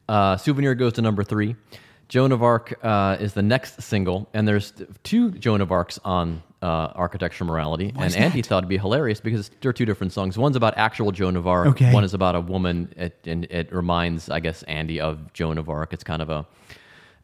[0.09, 1.55] Uh, Souvenir goes to number three.
[2.11, 6.42] Joan of Arc uh, is the next single, and there's two Joan of Arcs on
[6.61, 7.92] uh, architecture morality.
[7.96, 10.36] And Andy thought it'd be hilarious because they're two different songs.
[10.36, 11.68] One's about actual Joan of Arc.
[11.68, 11.94] Okay.
[11.94, 15.68] One is about a woman, it, and it reminds, I guess, Andy of Joan of
[15.68, 15.92] Arc.
[15.92, 16.44] It's kind of a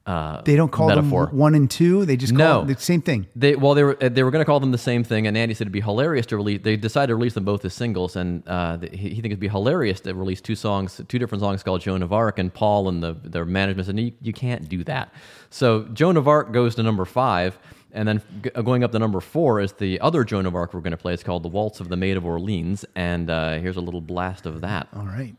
[0.06, 1.26] uh, They don't call metaphor.
[1.26, 2.04] them one and two.
[2.06, 2.58] They just call No.
[2.64, 3.26] them the same thing.
[3.34, 5.52] They well, they were they were going to call them the same thing, and Andy
[5.54, 6.60] said it'd be hilarious to release.
[6.62, 9.48] They decided to release them both as singles, and uh, he, he thinks it'd be
[9.48, 12.38] hilarious to release two songs, two different songs called Joan of Arc.
[12.38, 15.12] And Paul and the their management said, you, you can't do that.
[15.50, 17.58] So Joan of Arc goes to number five,
[17.92, 20.80] and then g- going up to number four is the other Joan of Arc we're
[20.80, 21.14] going to play.
[21.14, 24.46] It's called The Waltz of the Maid of Orleans, and uh, here's a little blast
[24.46, 24.86] of that.
[24.94, 25.34] All right.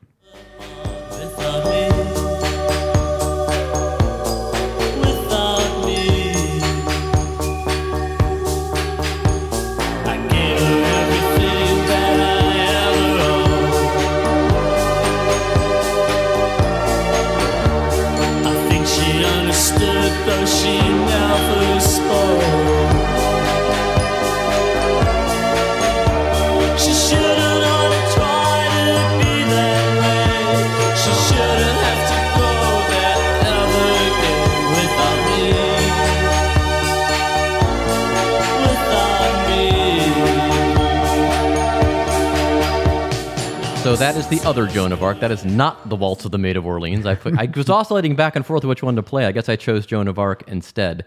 [43.88, 45.22] So that is the other Joan of Arc.
[45.22, 47.06] That is not the Waltz of the Maid of Orleans.
[47.06, 49.26] I, put, I was oscillating back and forth which one to play.
[49.26, 51.06] I guess I chose Joan of Arc instead.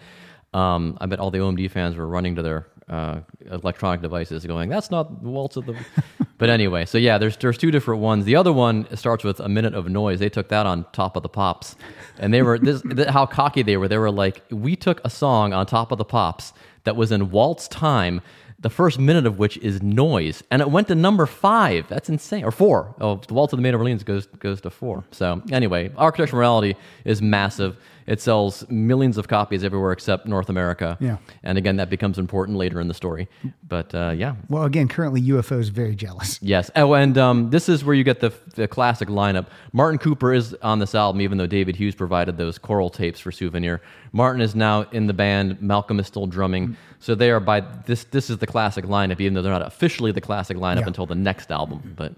[0.54, 3.20] Um, I bet all the OMD fans were running to their uh,
[3.50, 5.76] electronic devices, going, "That's not the Waltz of the."
[6.38, 8.24] but anyway, so yeah, there's there's two different ones.
[8.24, 10.18] The other one starts with a minute of noise.
[10.18, 11.76] They took that on top of the pops,
[12.18, 13.88] and they were this th- how cocky they were.
[13.88, 16.54] They were like, "We took a song on top of the pops
[16.84, 18.22] that was in waltz time."
[18.60, 21.88] The first minute of which is noise, and it went to number five.
[21.88, 22.94] That's insane, or four.
[23.00, 25.04] Oh, the Waltz of the Maid of Orleans goes goes to four.
[25.10, 27.76] So anyway, Architecture Morality is massive.
[28.06, 30.96] It sells millions of copies everywhere except North America.
[31.00, 31.18] Yeah.
[31.42, 33.28] and again, that becomes important later in the story.
[33.68, 36.38] But uh, yeah, Well, again, currently UFO is very jealous.
[36.42, 36.70] Yes.
[36.76, 39.46] Oh, and um, this is where you get the, the classic lineup.
[39.72, 43.30] Martin Cooper is on this album, even though David Hughes provided those choral tapes for
[43.30, 43.80] Souvenir.
[44.12, 45.60] Martin is now in the band.
[45.62, 46.76] Malcolm is still drumming.
[46.98, 48.04] So they are by this.
[48.04, 50.86] This is the classic lineup, even though they're not officially the classic lineup Yeah.
[50.88, 51.94] until the next album.
[51.96, 52.14] But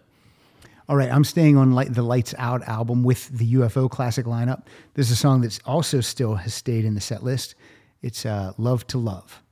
[0.88, 4.64] All right, I'm staying on light, the Lights Out album with the UFO classic lineup.
[4.94, 7.54] This is a song that's also still has stayed in the set list.
[8.02, 9.42] It's uh, Love to Love.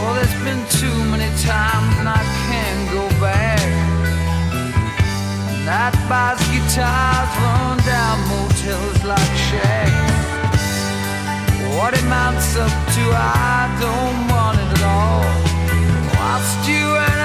[0.00, 3.58] Oh, there's been too many times and I can't go back.
[6.08, 9.92] Bars, guitars, run down motels like Shaq.
[11.76, 15.47] What it mounts up to, I don't want it at all.
[16.28, 17.17] Lost you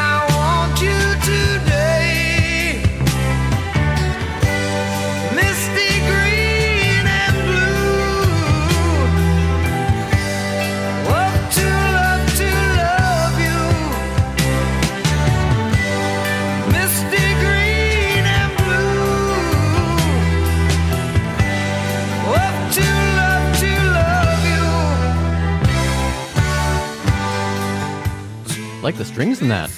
[28.83, 29.69] like the strings in that,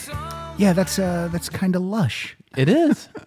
[0.58, 2.36] Yeah, that's uh, that's kind of lush.
[2.58, 3.10] it is.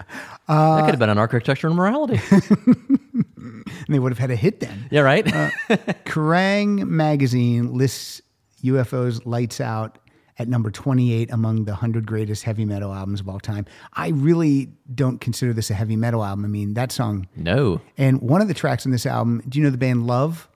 [0.50, 2.18] Uh, that could have been on Architecture and Morality.
[2.30, 4.86] And they would have had a hit then.
[4.90, 5.26] yeah, right.
[6.06, 8.22] Kerrang magazine lists
[8.64, 9.98] UFO's Lights Out
[10.38, 13.66] at number 28 among the 100 greatest heavy metal albums of all time.
[13.92, 16.46] I really don't consider this a heavy metal album.
[16.46, 19.64] I mean, that song, no, and one of the tracks on this album, do you
[19.66, 20.48] know the band Love?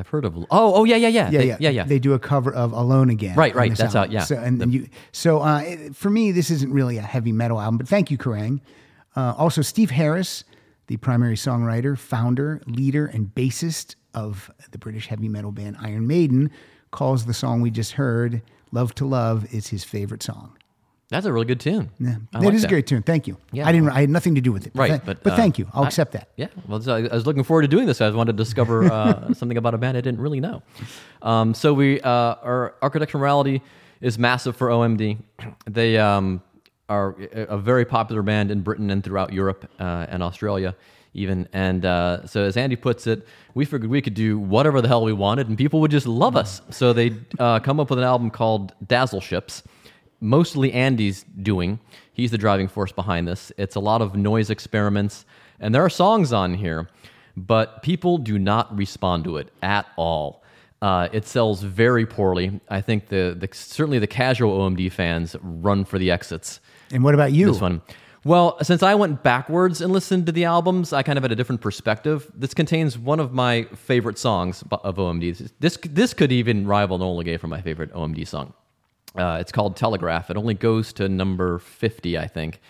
[0.00, 0.36] I've heard of.
[0.36, 1.84] Oh, oh yeah, yeah, yeah, Yeah, They- yeah, yeah, yeah.
[1.84, 4.02] They do a cover of "Alone Again." Right, right, that's album.
[4.02, 4.24] out, yeah.
[4.24, 7.60] So, and, and you, so uh, it- for me, this isn't really a heavy metal
[7.60, 8.60] album, but thank you, Kerrang.
[9.14, 10.42] Uh, also, Steve Harris,
[10.88, 16.50] the primary songwriter, founder, leader, and bassist of the British heavy metal band Iron Maiden,
[16.90, 18.42] calls the song we just heard
[18.72, 20.56] "Love to Love" is his favorite song.
[21.10, 21.90] That's a really good tune.
[21.98, 22.68] Yeah, I that like is that.
[22.68, 23.02] a great tune.
[23.02, 23.36] Thank you.
[23.50, 23.66] Yeah.
[23.66, 23.88] I didn't.
[23.88, 24.72] I had nothing to do with it.
[24.76, 25.68] Right, but but uh, thank you.
[25.74, 26.28] I'll I- accept that.
[26.36, 28.00] Yeah, well, I was looking forward to doing this.
[28.00, 30.62] I wanted to discover uh, something about a band I didn't really know.
[31.22, 33.60] Um, so we, uh, our architecture morality
[34.00, 35.18] is massive for OMD.
[35.68, 36.42] They um,
[36.88, 40.76] are a a very popular band in Britain and throughout Europe uh, and Australia.
[41.12, 44.86] Even and uh, so, as Andy puts it, we figured we could do whatever the
[44.86, 46.62] hell we wanted, and people would just love us.
[46.70, 49.64] So they uh, come up with an album called Dazzle Ships
[50.20, 51.78] mostly Andy's doing.
[52.12, 53.52] He's the driving force behind this.
[53.56, 55.24] It's a lot of noise experiments,
[55.58, 56.88] and there are songs on here,
[57.36, 60.42] but people do not respond to it at all.
[60.82, 62.58] Uh, it sells very poorly.
[62.68, 66.60] I think the, the certainly the casual OMD fans run for the exits.
[66.90, 67.52] And what about you?
[67.52, 67.82] This one.
[68.24, 71.36] Well, since I went backwards and listened to the albums, I kind of had a
[71.36, 72.30] different perspective.
[72.34, 75.50] This contains one of my favorite songs of OMD.
[75.58, 78.52] This this could even rival Nola Gay for my favorite OMD song.
[79.16, 80.30] Uh, it's called Telegraph.
[80.30, 82.60] It only goes to number fifty, I think.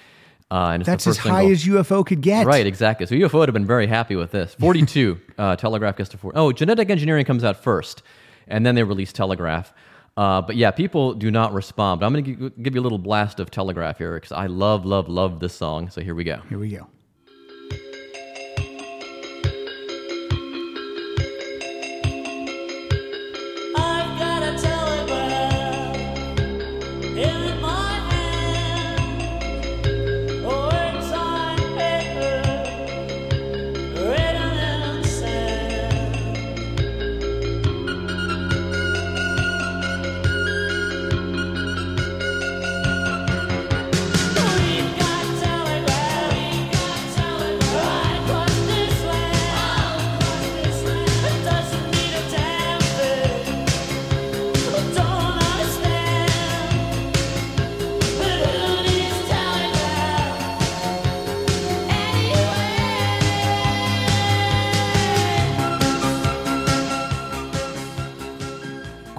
[0.50, 1.78] Uh, and That's as high single.
[1.78, 2.44] as UFO could get.
[2.44, 3.06] Right, exactly.
[3.06, 4.52] So UFO would have been very happy with this.
[4.58, 6.32] 42, uh, Telegraph gets to four.
[6.34, 8.02] Oh, Genetic Engineering comes out first,
[8.48, 9.72] and then they release Telegraph.
[10.16, 12.00] Uh, but yeah, people do not respond.
[12.00, 14.84] But I'm going to give you a little blast of Telegraph here because I love,
[14.84, 15.88] love, love this song.
[15.88, 16.40] So here we go.
[16.48, 16.88] Here we go.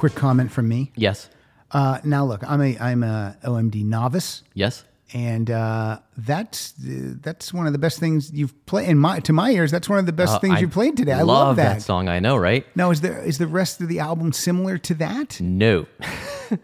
[0.02, 0.92] Quick comment from me.
[0.96, 1.30] Yes.
[1.70, 4.84] Uh, now look, I'm a I'm a OMD novice, Yes.
[5.14, 8.90] and uh, that's uh, that's one of the best things you've played.
[8.90, 10.98] In my to my ears, that's one of the best Uh, things I you played
[10.98, 11.14] today.
[11.14, 11.84] I love that.
[11.84, 12.10] song.
[12.10, 12.66] I know, right?
[12.76, 15.40] Now, is there is the rest of the album similar to that?
[15.40, 15.86] No.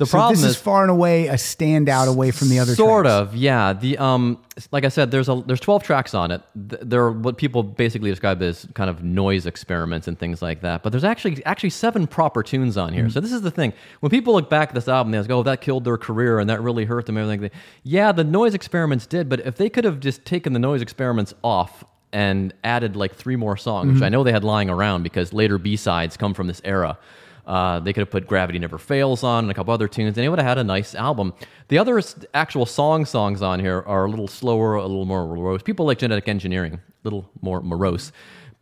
[0.00, 2.74] the So problem this is, is far and away a standout away from the other.
[2.74, 3.14] sort tracks.
[3.30, 4.38] of yeah the um
[4.72, 8.10] like i said there's a there's 12 tracks on it Th- they're what people basically
[8.10, 12.06] describe as kind of noise experiments and things like that but there's actually actually seven
[12.06, 14.88] proper tunes on here so this is the thing when people look back at this
[14.88, 17.56] album they go oh that killed their career and that really hurt them and everything
[17.84, 21.32] yeah the noise experiments did but if they could have just taken the noise experiments
[21.44, 23.94] off and added like three more songs Mm-hmm.
[23.96, 26.98] which i know they had lying around because later b-sides come from this era
[27.46, 30.24] uh, they could have put Gravity Never Fails on and a couple other tunes, and
[30.24, 31.34] they would have had a nice album.
[31.68, 32.00] The other
[32.34, 35.62] actual song songs on here are a little slower, a little more morose.
[35.62, 38.12] People like Genetic Engineering, a little more morose.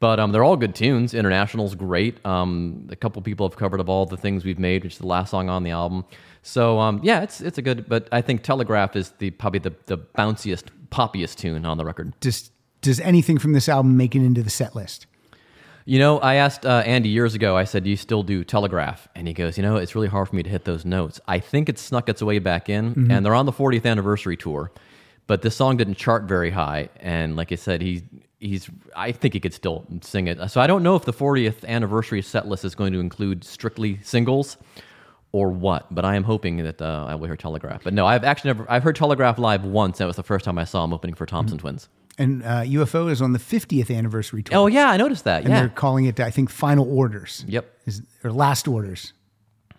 [0.00, 1.12] But um, they're all good tunes.
[1.12, 2.24] International's great.
[2.24, 5.06] Um, a couple people have covered of all the things we've made, which is the
[5.06, 6.04] last song on the album.
[6.42, 7.88] So um, yeah, it's it's a good.
[7.88, 12.12] But I think Telegraph is the probably the, the bounciest, poppiest tune on the record.
[12.20, 12.50] Does
[12.80, 15.07] does anything from this album make it into the set list?
[15.88, 19.08] You know, I asked uh, Andy years ago, I said, Do you still do Telegraph?
[19.14, 21.18] And he goes, You know, it's really hard for me to hit those notes.
[21.26, 24.70] I think it snuck its way back in, and they're on the 40th anniversary tour,
[25.26, 26.90] but this song didn't chart very high.
[27.00, 28.02] And like I said, he,
[28.38, 30.50] he's, I think he could still sing it.
[30.50, 33.98] So I don't know if the 40th anniversary set list is going to include strictly
[34.02, 34.58] singles
[35.32, 37.82] or what, but I am hoping that uh, I will hear Telegraph.
[37.82, 39.96] But no, I've actually never, I've heard Telegraph live once.
[39.96, 41.88] That was the first time I saw him opening for Thompson Twins.
[42.18, 44.58] And uh, UFO is on the 50th anniversary tour.
[44.58, 45.44] Oh, yeah, I noticed that.
[45.44, 45.60] and yeah.
[45.60, 47.44] they're calling it, I think, Final Orders.
[47.46, 47.72] Yep.
[47.86, 49.12] Is, or Last Orders.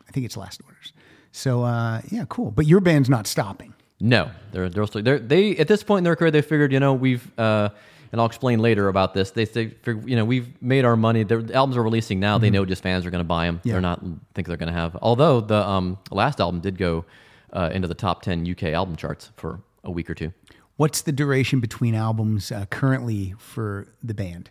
[0.08, 0.94] I think it's Last Orders.
[1.32, 2.52] So uh, yeah, cool.
[2.52, 3.74] But your band's not stopping.
[4.00, 6.80] No, they're they're, still, they're they at this point in their career they figured you
[6.80, 7.70] know we've uh,
[8.12, 9.32] and I'll explain later about this.
[9.32, 11.24] They they you know we've made our money.
[11.24, 12.38] Their albums are releasing now.
[12.38, 13.62] They know just fans are going to buy them.
[13.64, 13.74] Yeah.
[13.74, 14.02] They're not
[14.34, 14.98] think they're going to have.
[15.02, 17.06] Although the um, last album did go
[17.54, 20.34] uh, into the top ten UK album charts for a week or two.
[20.80, 24.50] What's the duration between albums uh, currently for the band?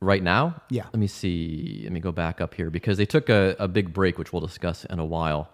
[0.00, 0.84] Right now, Yeah.
[0.84, 1.80] Let me see.
[1.82, 4.40] Let me go back up here because they took a, a big break, which we'll
[4.40, 5.50] discuss in a while.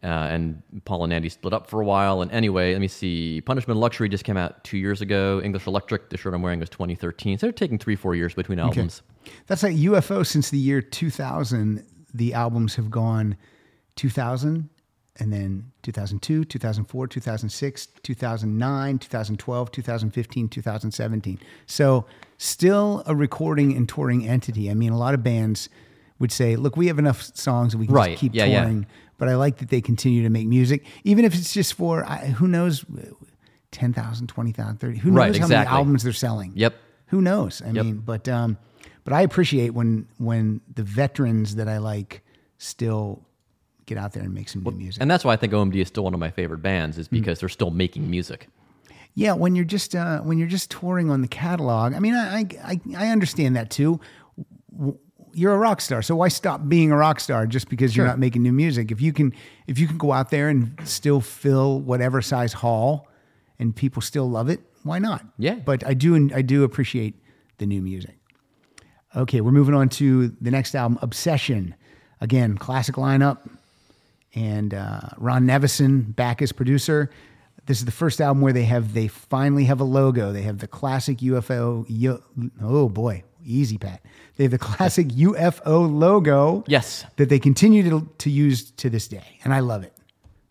[0.00, 2.22] Uh, and Paul and Andy split up for a while.
[2.22, 3.40] And anyway, let me see.
[3.40, 5.40] Punishment Luxury just came out two years ago.
[5.42, 7.38] English Electric, the shirt I'm wearing was 2013.
[7.38, 9.02] So they're taking three, four years between albums.
[9.48, 11.84] That's like UFO since the year 2000.
[12.14, 13.36] The albums have gone
[13.96, 14.68] 2000
[15.18, 21.38] and then 2002, 2004, 2006, 2009, 2012, 2015, 2017.
[21.66, 22.04] So
[22.38, 24.70] still a recording and touring entity.
[24.70, 25.68] I mean, a lot of bands
[26.18, 28.10] would say, look, we have enough songs we can Right.
[28.10, 28.60] just keep Yeah, yeah.
[28.62, 28.86] touring.
[29.18, 32.26] But I like that they continue to make music, even if it's just for, I-
[32.28, 32.84] who knows,
[33.72, 36.52] 10,000, 20,000, 30, who knows Right, how many albums they're selling.
[36.54, 36.74] Yep.
[37.08, 37.62] Who knows?
[37.62, 37.84] I Yep.
[37.84, 38.58] mean, but um,
[39.04, 42.22] but I appreciate when when the veterans that I like
[42.58, 43.22] still
[43.86, 45.00] get out there and make some new music.
[45.00, 47.40] And that's why I think OMD is still one of my favorite bands, is because
[47.40, 48.48] they're still making music.
[49.14, 51.94] yeah, when you're just uh, when you're just touring on the catalog.
[51.94, 54.00] I mean, I I I, I understand that too.
[54.76, 54.98] W-
[55.32, 58.18] You're a rock star, so why stop being a rock star just because you're not
[58.18, 58.90] making new music?
[58.90, 59.32] If you can
[59.66, 63.08] if you can go out there and still fill whatever size hall,
[63.58, 65.24] and people still love it, why not?
[65.38, 65.54] Yeah.
[65.56, 67.14] But I do I do appreciate
[67.58, 68.16] the new music.
[69.14, 71.74] Okay, we're moving on to the next album, Obsession.
[72.20, 73.38] Again, classic lineup,
[74.36, 77.10] and uh, Ron Nevison back as producer.
[77.66, 80.30] This is the first album where they have they finally have a logo.
[80.32, 81.84] They have the classic UFO.
[81.88, 82.22] U,
[82.62, 84.02] oh boy, easy Pat.
[84.36, 86.62] They have the classic UFO logo.
[86.68, 87.04] Yes.
[87.16, 89.92] that they continue to to use to this day, and I love it.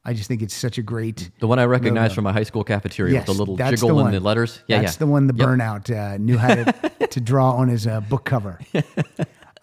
[0.07, 1.31] I just think it's such a great.
[1.39, 2.15] The one I recognize logo.
[2.15, 4.23] from my high school cafeteria with the little jiggle the in the one.
[4.23, 4.61] letters.
[4.67, 4.99] Yeah, that's yeah.
[4.99, 5.47] the one the Yep.
[5.47, 8.59] burnout uh, knew how to, to draw on his uh, book cover.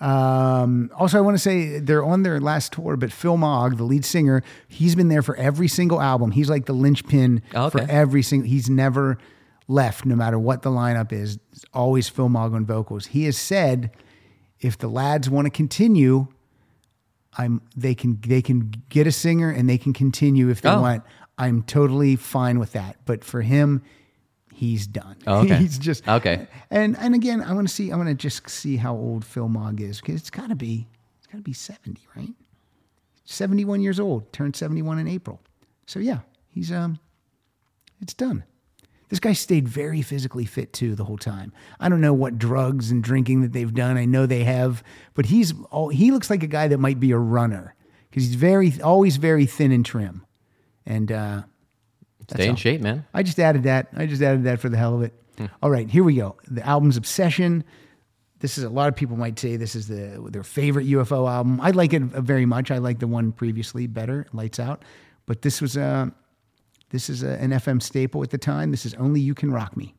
[0.03, 3.85] Um, also, I want to say they're on their last tour, but Phil Mogg, the
[3.85, 6.33] lead singer, he's been there for every single album.
[6.33, 8.49] He's like the linchpin Oh, for every single.
[8.49, 9.17] He's never
[9.69, 11.39] left, no matter what the lineup is.
[11.53, 13.07] It's always Phil Mogg on vocals.
[13.07, 13.91] He has said,
[14.61, 16.27] if the lads want to continue,
[17.39, 20.81] I'm they can they can get a singer and they can continue if they Oh.
[20.81, 21.05] want.
[21.39, 22.97] I'm totally fine with that.
[23.07, 23.83] But for him,
[24.63, 25.17] he's done.
[25.27, 25.57] Oh, okay.
[25.59, 26.47] he's just Okay.
[26.71, 27.91] And and again, I want to see.
[27.91, 30.87] I want to just see how old Phil Mogg is because it's got to be
[31.19, 32.33] it's got to be seventy, right?
[33.25, 34.33] Seventy one years old.
[34.33, 35.41] Turned seventy one in April.
[35.87, 37.01] So yeah, he's um,
[38.01, 38.45] it's done.
[39.09, 41.53] This guy stayed very physically fit too the whole time.
[41.79, 43.99] I don't know what drugs and drinking that they've done.
[43.99, 44.83] I know they have,
[45.13, 47.75] but he's all, he looks like a guy that might be a runner
[48.09, 50.25] because he's very always very thin and trim.
[50.87, 51.43] And uh,
[52.35, 52.57] Stay in all.
[52.57, 53.05] shape, man.
[53.15, 53.89] I just added that.
[53.95, 55.13] I just added that for the hell of it.
[55.39, 55.47] Hmm.
[55.63, 56.37] All right, here we go.
[56.49, 57.65] The album's Obsession.
[58.41, 61.61] this is a lot of people might say this is the their favorite UFO album.
[61.61, 62.71] I like it very much.
[62.71, 64.85] I like the one previously better, Lights Out.
[65.27, 66.13] But this was a
[66.91, 68.71] this is a, an FM staple at the time.
[68.71, 69.95] This is Only You Can Rock Me.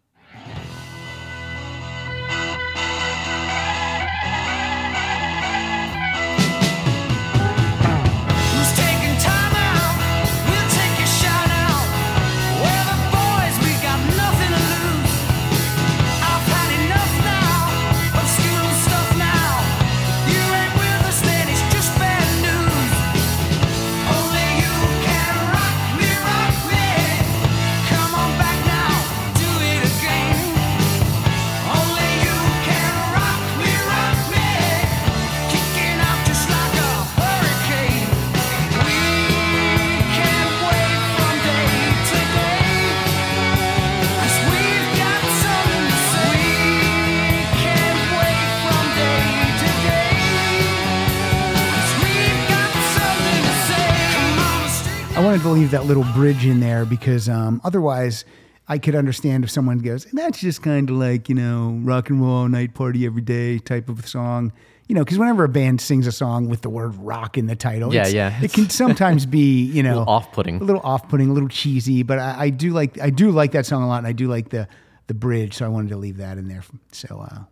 [55.54, 58.26] Leave that little bridge in there because um, otherwise
[58.68, 62.22] I could understand if someone goes, that's just kind of like, you know, rock and
[62.22, 64.54] roll all night party every day type of song.
[64.88, 67.56] You know, because whenever a band sings a song with the word rock in the
[67.56, 68.42] title, Yeah, yeah.
[68.44, 70.60] it can sometimes be, you know, off-putting.
[70.60, 72.04] a little off-putting, a little cheesy.
[72.04, 74.28] But I, I do like, I do like that song a lot, and I do
[74.28, 74.68] like the
[75.08, 75.56] the bridge.
[75.56, 76.64] So I wanted to leave that in there.
[76.92, 77.44] So uh,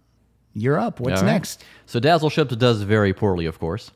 [0.53, 0.99] you're up.
[0.99, 1.31] What's right.
[1.31, 1.63] next?
[1.85, 3.91] So Dazzle Ships does very poorly, of course.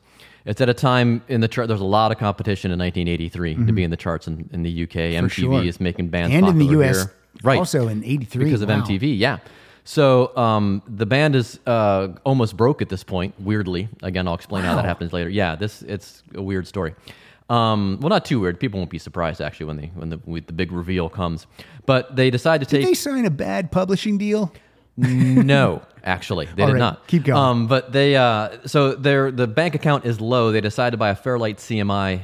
[0.46, 1.68] It's at a time in the chart.
[1.68, 4.82] There's a lot of competition in 1983 to be in the charts in, in the
[4.84, 4.90] UK.
[4.90, 5.28] MTV Mm-hmm.
[5.28, 5.62] sure.
[5.64, 7.12] is making bands And in the US, here.
[7.42, 7.58] right?
[7.58, 8.80] also in '83 because of Wow.
[8.82, 9.18] MTV.
[9.18, 9.38] Yeah.
[9.84, 13.34] So um, the band is uh, almost broke at this point.
[13.40, 15.28] Weirdly, again, I'll explain how that happens later.
[15.28, 16.94] Yeah, this it's a weird story.
[17.48, 18.58] Um, well, not too weird.
[18.58, 21.46] People won't be surprised actually when they when the when the big reveal comes.
[21.86, 24.52] But they decide to Did take they sign a bad publishing deal?
[24.96, 27.06] no, actually, they All did right, not.
[27.06, 27.38] keep going.
[27.38, 30.52] Um, but they, uh, so their the bank account is low.
[30.52, 32.20] They decided to buy a Fairlight CMI,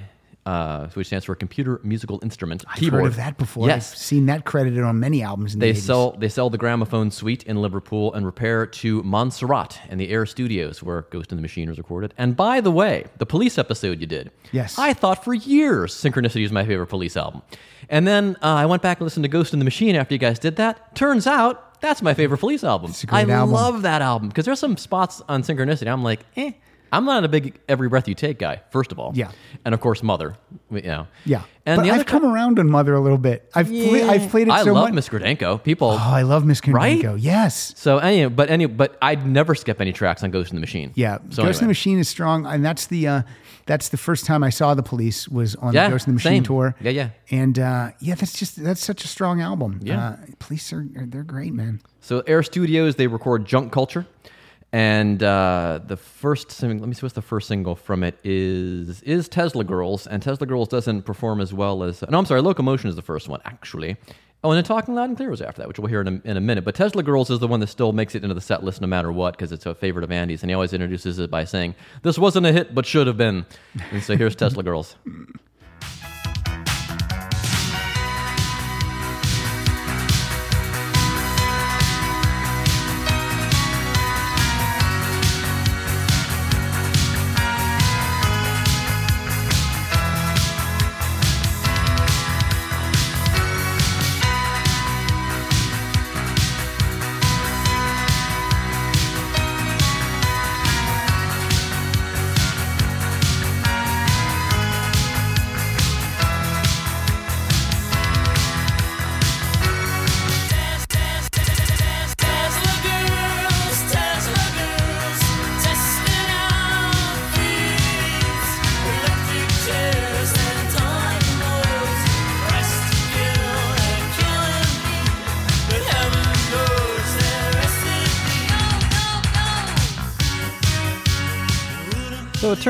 [0.47, 3.03] uh, which stands for Computer Musical Instrument I've keyboard.
[3.03, 3.69] heard of that before.
[3.69, 5.55] Yes, I've seen that credited on many albums.
[5.55, 5.83] In they the 80s.
[5.83, 10.27] sell they sell the gramophone suite in Liverpool and repair to Montserrat and the Air
[10.27, 12.13] Studios where Ghost in the Machine was recorded.
[12.19, 14.79] And by the way, the police episode you did, Yes.
[14.79, 17.43] I thought for years Synchronicity is my favorite police album.
[17.89, 20.19] And then uh, I went back and listened to Ghost in the Machine after you
[20.19, 20.95] guys did that.
[20.97, 22.93] Turns out that's my favorite police album.
[23.11, 23.51] I album.
[23.53, 25.89] love that album because there's some spots on Synchronicity.
[25.93, 26.53] I'm like, eh.
[26.95, 28.61] I'm not a big every breath you take guy.
[28.71, 29.31] First of all, Yeah.
[29.65, 30.37] and of course Mother,
[30.71, 33.51] you know, Yeah, And but the I've come around on Mother a little bit.
[33.55, 34.93] I've pla- I've played it I so love much.
[34.93, 35.63] Miss Gradenko.
[35.63, 37.03] People, Oh, I love Miss Right?
[37.19, 37.73] Yes.
[37.79, 40.93] So anyway, but any, but I'd never skip any tracks on Ghost in the Machine.
[40.95, 43.23] Yeah, So Ghost in the Machine is strong, and that's the uh,
[43.67, 46.15] that's the first time I saw the Police was on Yeah, the Ghost in the
[46.17, 46.43] Machine same.
[46.45, 46.75] tour.
[46.81, 47.09] Yeah, yeah.
[47.31, 49.81] and uh, yeah, that's just that's such a strong album.
[49.83, 50.09] Yeah.
[50.09, 51.81] uh, Police are, they're great, man.
[52.01, 54.07] So Air Studios they record Junk Culture,
[54.73, 59.03] and uh, the first sing- let me see what's the first single from it is
[59.03, 62.89] is Tesla Girls, and Tesla Girls doesn't perform as well as no, I'm sorry, Locomotion
[62.89, 63.97] is the first one actually.
[64.45, 66.29] Oh, and then Talking Loud and Clear was after that, which we'll hear in a,
[66.29, 66.65] in a minute.
[66.65, 68.89] But Tesla Girls is the one that still makes it into the set list no
[68.89, 71.75] matter what because it's a favorite of Andy's, and he always introduces it by saying,
[72.03, 73.47] "This wasn't a hit, but should have been."
[73.93, 74.97] And so here's Tesla Girls.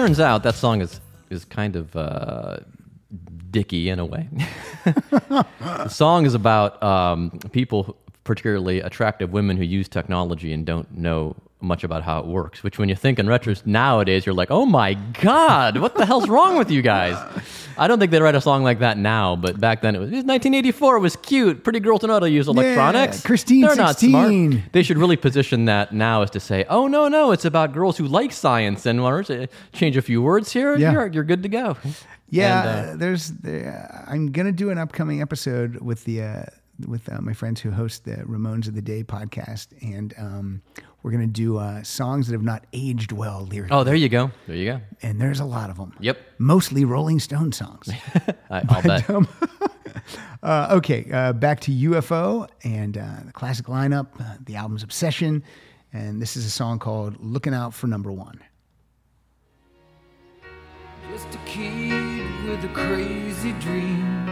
[0.03, 1.01] Turns out that song is
[1.31, 2.57] is kind of uh,
[3.51, 4.29] dicky in a way.
[4.85, 11.37] the song is about um, people, particularly attractive women who use technology and don't know
[11.63, 12.63] much about how it works.
[12.63, 16.29] Which, when you think in retro nowadays, you're like, "Oh my god, what the hell's
[16.29, 17.17] wrong with you guys?"
[17.79, 20.09] I don't think they'd write a song like that now, but back then it was,
[20.09, 20.97] it was 1984.
[20.97, 21.65] It was cute.
[21.65, 23.23] Pretty girls know how to use electronics.
[23.23, 24.33] Christine They're not smart.
[24.73, 27.97] They should really position that now as to say, oh, no, no, it's about girls
[27.97, 30.77] who like science and want to change a few words here.
[30.77, 30.93] Yeah.
[30.93, 31.77] You're, you're good to go.
[32.29, 33.29] Yeah, And, uh, uh, there's.
[33.29, 36.43] The, I'm gonna do an upcoming episode with the uh,
[36.87, 40.63] with uh, my friends who host the Ramones of the Day podcast, and um,
[41.03, 44.31] we're gonna do uh, songs that have not aged well lyrically, Oh, there you go.
[44.47, 44.81] There you go.
[45.03, 45.95] and there's a lot of them.
[46.01, 46.19] Yep.
[46.39, 47.89] Mostly Rolling Stone songs.
[48.51, 49.09] I, I'll bet.
[50.43, 54.09] Uh, okay, uh, back to UFO and uh, the classic lineup.
[54.21, 55.45] Uh, the album's Obsession,
[55.93, 58.41] and this is a song called "Looking Out for Number One."
[61.13, 64.27] Just a kid with a crazy dream.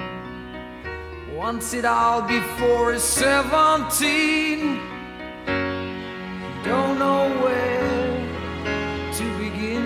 [1.37, 4.81] Wants it all before he's 17.
[6.63, 7.81] Don't know where
[9.15, 9.85] to begin.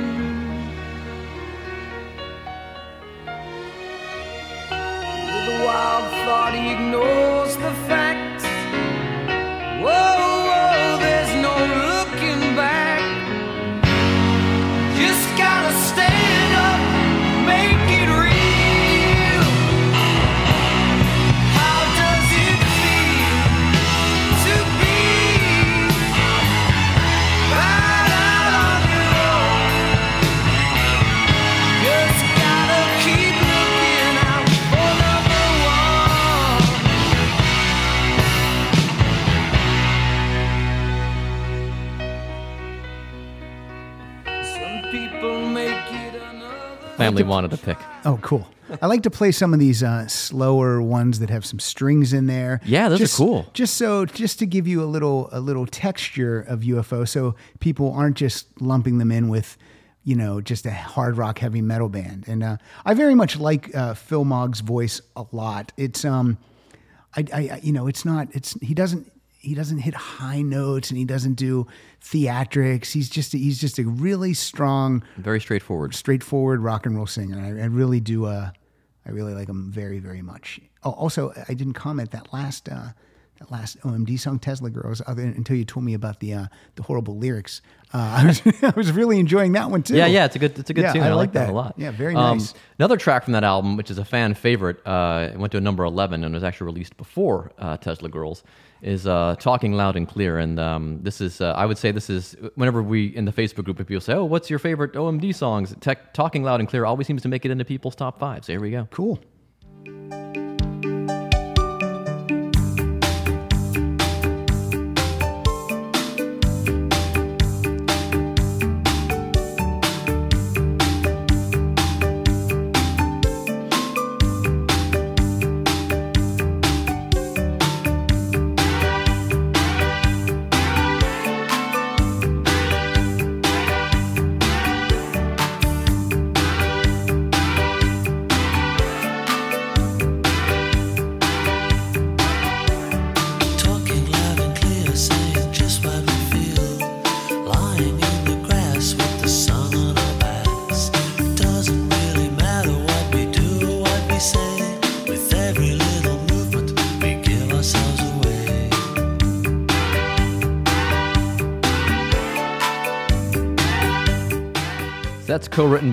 [5.31, 8.45] With a wild thought, he ignores the facts.
[9.85, 10.24] Whoa,
[46.97, 47.79] Family wanted to pick.
[48.05, 48.47] Oh, cool.
[48.81, 52.27] I like to play some of these uh, slower ones that have some strings in
[52.27, 52.61] there.
[52.65, 53.47] Yeah, those are cool.
[53.53, 57.93] Just so, just to give you a little, a little texture of UFO, so people
[57.93, 59.59] aren't just lumping them in with,
[60.03, 62.25] you know, just a hard rock heavy metal band.
[62.27, 62.57] And uh,
[62.87, 65.73] I very much like uh, Phil Mogg's voice a lot.
[65.77, 66.39] It's, um,
[67.17, 69.11] I, I- you know, it's not, it's he doesn't.
[69.45, 71.67] He doesn't hit high notes and he doesn't do
[72.03, 72.93] theatrics.
[72.93, 75.95] He's just he's just a really strong, Very straightforward.
[75.95, 77.39] straightforward rock and roll singer.
[77.39, 78.27] I, I really do.
[78.27, 78.51] Uh,
[79.07, 80.61] I really like him very, very much.
[80.83, 82.89] Oh, also, I didn't comment that last uh,
[83.41, 86.47] that last OMD song, Tesla Girls, other, until you told me about the uh,
[86.77, 87.61] the horrible lyrics.
[87.93, 89.97] Uh, I was I was really enjoying that one too.
[89.97, 91.03] Yeah, yeah, it's a good, it's a good Yeah, tune.
[91.03, 91.47] I I, like that.
[91.47, 91.53] that.
[91.53, 91.75] a lot.
[91.77, 92.55] Yeah, very Um, nice.
[92.79, 95.61] Another track from that album, which is a fan favorite, uh, it went to a
[95.61, 98.43] number eleven and was actually released before uh, Tesla Girls,
[98.85, 102.09] is uh, "Talking Loud and Clear." And um, this is, uh, I would say, this
[102.09, 105.35] is whenever we in the Facebook group, if people say, "Oh, what's your favorite OMD
[105.35, 108.45] songs?" Tech, "Talking Loud and Clear" always seems to make it into people's top five.
[108.45, 108.87] So here we go.
[108.91, 109.19] Cool.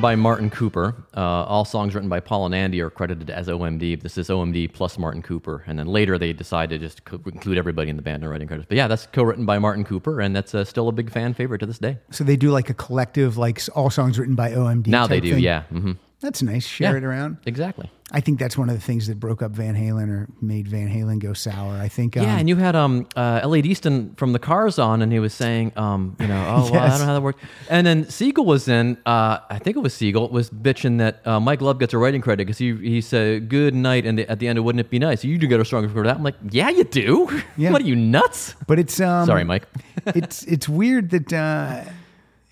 [0.01, 0.95] By Martin Cooper.
[1.15, 4.01] Uh, all songs written by Paul and Andy are credited as OMD.
[4.01, 7.57] This is OMD plus Martin Cooper, and then later they decide to just co- include
[7.57, 8.67] everybody in the band in writing credits.
[8.67, 11.59] But yeah, that's co-written by Martin Cooper, and that's uh, still a big fan favorite
[11.59, 11.99] to this day.
[12.09, 14.87] So they do like a collective, like all songs written by OMD.
[14.87, 15.43] now they do, thing?
[15.43, 16.65] yeah, hmm That's nice.
[16.67, 16.97] Share Yeah.
[16.97, 17.37] it around.
[17.45, 17.89] exactly.
[18.13, 20.89] I think that's one of the things that broke up Van Halen or made Van
[20.89, 21.75] Halen go sour.
[21.77, 22.17] I think.
[22.17, 25.19] Um, Yeah, and you had um uh, Elliot Easton from the Cars on, and he
[25.19, 27.41] was saying, um, you know, oh, well, I don't know how that works.
[27.69, 31.39] And then Siegel was in, uh, I think it was Siegel, was bitching that uh,
[31.39, 34.39] Mike Love gets a writing credit because he he said good night, and the, at
[34.39, 35.23] the end, of wouldn't it be nice?
[35.23, 36.17] You do get a stronger for that.
[36.17, 37.29] I'm like, yeah, you do.
[37.57, 37.71] Yeah.
[37.71, 38.55] what are you nuts?
[38.67, 39.63] But it's um, Sorry, Mike.
[40.05, 41.83] it's it's weird that uh,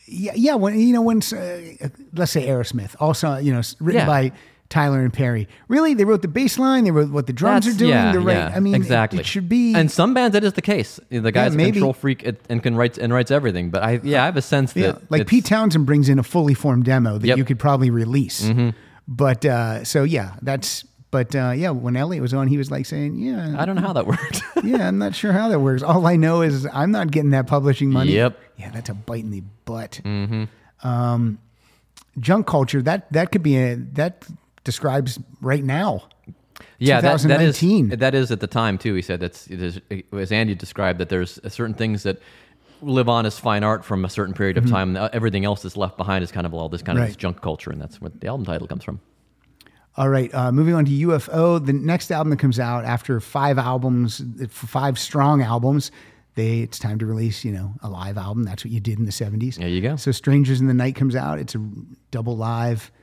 [0.10, 4.06] yeah yeah when you know when uh, let's say Aerosmith also you know written Yeah.
[4.06, 4.32] by
[4.70, 7.76] Tyler and Perry really they wrote the bass line they wrote what the drums That's-
[7.76, 9.20] are doing yeah, the right yeah, I mean exactly.
[9.20, 11.00] it, should be And some bands that is the case.
[11.10, 13.72] The guy's a control freak and- can write and writes everything.
[13.72, 16.24] But I yeah, I have a sense yeah, that like Pete Townshend brings in a
[16.24, 17.34] fully formed demo that Yep.
[17.34, 17.40] Mm-hmm.
[17.40, 18.48] you could probably release
[19.08, 22.86] but uh, so yeah that's but uh, yeah when Elliot was on he was like
[22.86, 24.42] saying yeah I don't know how that worked.
[24.64, 25.84] yeah, I'm not sure how that works.
[25.84, 28.12] All I know is I'm not getting that publishing money.
[28.14, 28.40] Yep.
[28.58, 30.02] Yeah, that's a bite in the butt.
[30.04, 30.88] Mm-hmm.
[30.88, 31.40] Um,
[32.20, 34.26] junk culture that that could be a that
[34.64, 36.04] describes right now.
[36.78, 37.60] Yeah, that, that is
[37.90, 38.94] that is at the time too.
[38.94, 39.82] He said that's it is,
[40.14, 42.22] as Andy described that there's certain things that
[42.82, 44.96] live on as fine art from a certain period of time.
[44.96, 47.20] Uh, Everything else that's left behind is kind of all this kind of this Mm-hmm.
[47.22, 49.02] Junk culture, and that's what the album title comes from.
[50.00, 51.64] All right, uh, moving on to UFO.
[51.64, 55.92] The next album that comes out after five albums, five strong albums,
[56.36, 58.44] they it's time to release you know a live album.
[58.44, 59.56] That's what you did in the '70s.
[59.56, 59.98] There you go.
[59.98, 61.38] So Strangers in the Night comes out.
[61.38, 61.60] It's a
[62.12, 62.94] double live,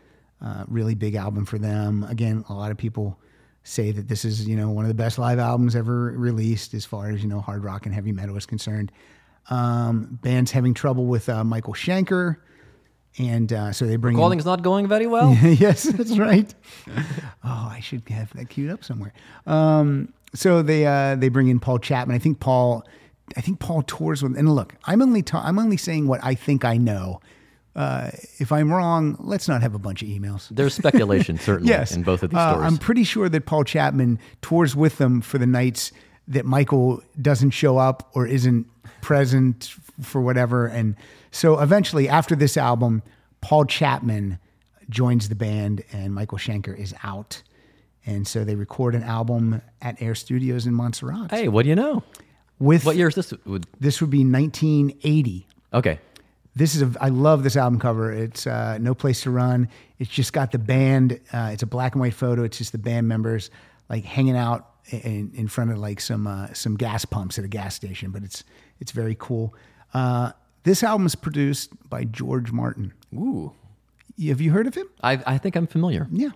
[0.41, 2.03] uh, really big album for them.
[2.09, 3.21] Again, a lot of people
[3.63, 6.87] say that this is you know one of the best live albums ever released as
[6.87, 8.91] far as you know hard rock and heavy metal is concerned.
[9.51, 12.37] Um, band's having trouble with uh, Michael Schenker,
[13.19, 15.33] and uh, so they bring in- Recording's not going very well.
[15.43, 16.53] yes, that's right.
[17.45, 19.13] Oh, I should have that queued up somewhere.
[19.47, 22.15] Um, so they uh, they bring in Paul Chapman.
[22.17, 22.85] I think Paul,
[23.37, 24.37] I think Paul tours with.
[24.37, 27.21] And look, I'm only ta- I'm only saying what I think I know.
[27.77, 30.49] Uh, if I'm wrong, let's not have a bunch of emails.
[30.51, 32.67] There's speculation certainly Yes, in both of these Uh, stories.
[32.73, 35.93] I'm pretty sure that Paul Chapman tours with them for the nights
[36.27, 38.67] that Michael doesn't show up or isn't
[39.03, 40.67] present for whatever.
[40.67, 40.97] And
[41.37, 43.03] so eventually, after this album,
[43.41, 44.39] Paul Chapman
[44.89, 47.43] joins the band and Michael Schenker is out.
[48.07, 51.31] And so they record an album at Air Studios in Montserrat.
[51.33, 52.03] hey, what do you know?
[52.59, 53.35] with What year is this?
[53.45, 55.99] Would- this would be 1980 Okay.
[56.55, 59.69] this is a i love this album cover it's uh, no place to run
[59.99, 62.79] it's just got the band uh, it's a black and white photo it's just the
[62.79, 63.51] band members
[63.91, 67.49] like hanging out in, in front of like some uh, some gas pumps at a
[67.49, 68.43] gas station but it's
[68.81, 69.55] it's very cool
[69.93, 70.33] uh,
[70.67, 73.53] this album is produced by george martin Ooh.
[74.29, 76.07] have you heard of him I, I think I'm familiar.
[76.11, 76.31] yeah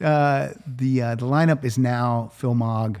[0.00, 3.00] uh, the uh, the lineup is now phil mogg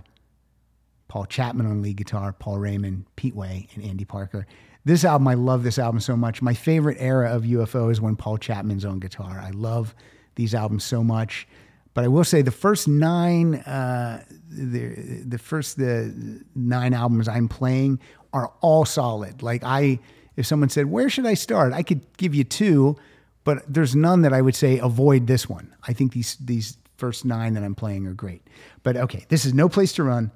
[1.08, 4.46] Paul Chapman on lead guitar, Paul Raymond, Pete Way, and Andy Parker.
[4.84, 6.42] This album, I love this album so much.
[6.42, 9.40] My favorite era of UFO is when Paul Chapman's on guitar.
[9.42, 9.94] I love
[10.34, 11.48] these albums so much.
[11.94, 17.48] But I will say the first nine, uh, the the first the nine albums I'm
[17.48, 18.00] playing
[18.34, 19.42] are all solid.
[19.42, 19.98] Like I,
[20.36, 22.96] if someone said, "Where should I start?" I could give you two,
[23.44, 25.74] but there's none that I would say avoid this one.
[25.86, 28.42] I think these these first nine that I'm playing are great.
[28.82, 30.30] But okay, this is No Place to Run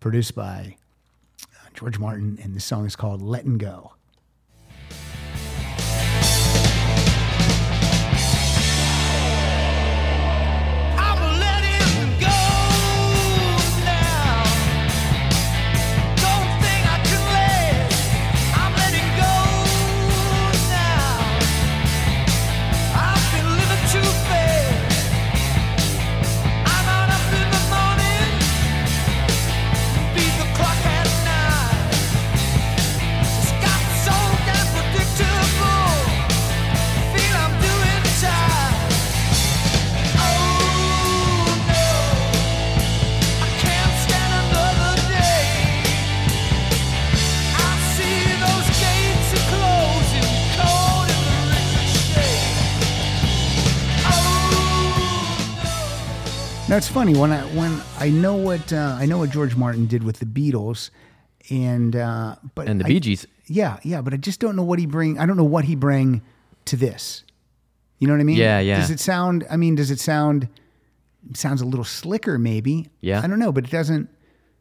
[0.00, 0.76] produced by
[1.42, 3.92] uh, George Martin, and the song is called Letting Go.
[56.70, 59.88] Now it's funny when I when I know what uh, I know what George Martin
[59.88, 60.90] did with the Beatles,
[61.50, 63.26] and uh, but And the I- Bee Gees.
[63.48, 65.18] yeah, yeah, but I just don't know what he bring.
[65.18, 66.22] I don't know what he bring
[66.66, 67.24] to this.
[67.98, 68.36] You know what I mean?
[68.36, 68.78] Yeah, yeah.
[68.78, 69.44] Does it sound?
[69.50, 70.48] I mean, does it sound?
[71.34, 72.88] sounds a little slicker, maybe.
[73.00, 73.20] Yeah.
[73.20, 74.08] I don't know, but it doesn't.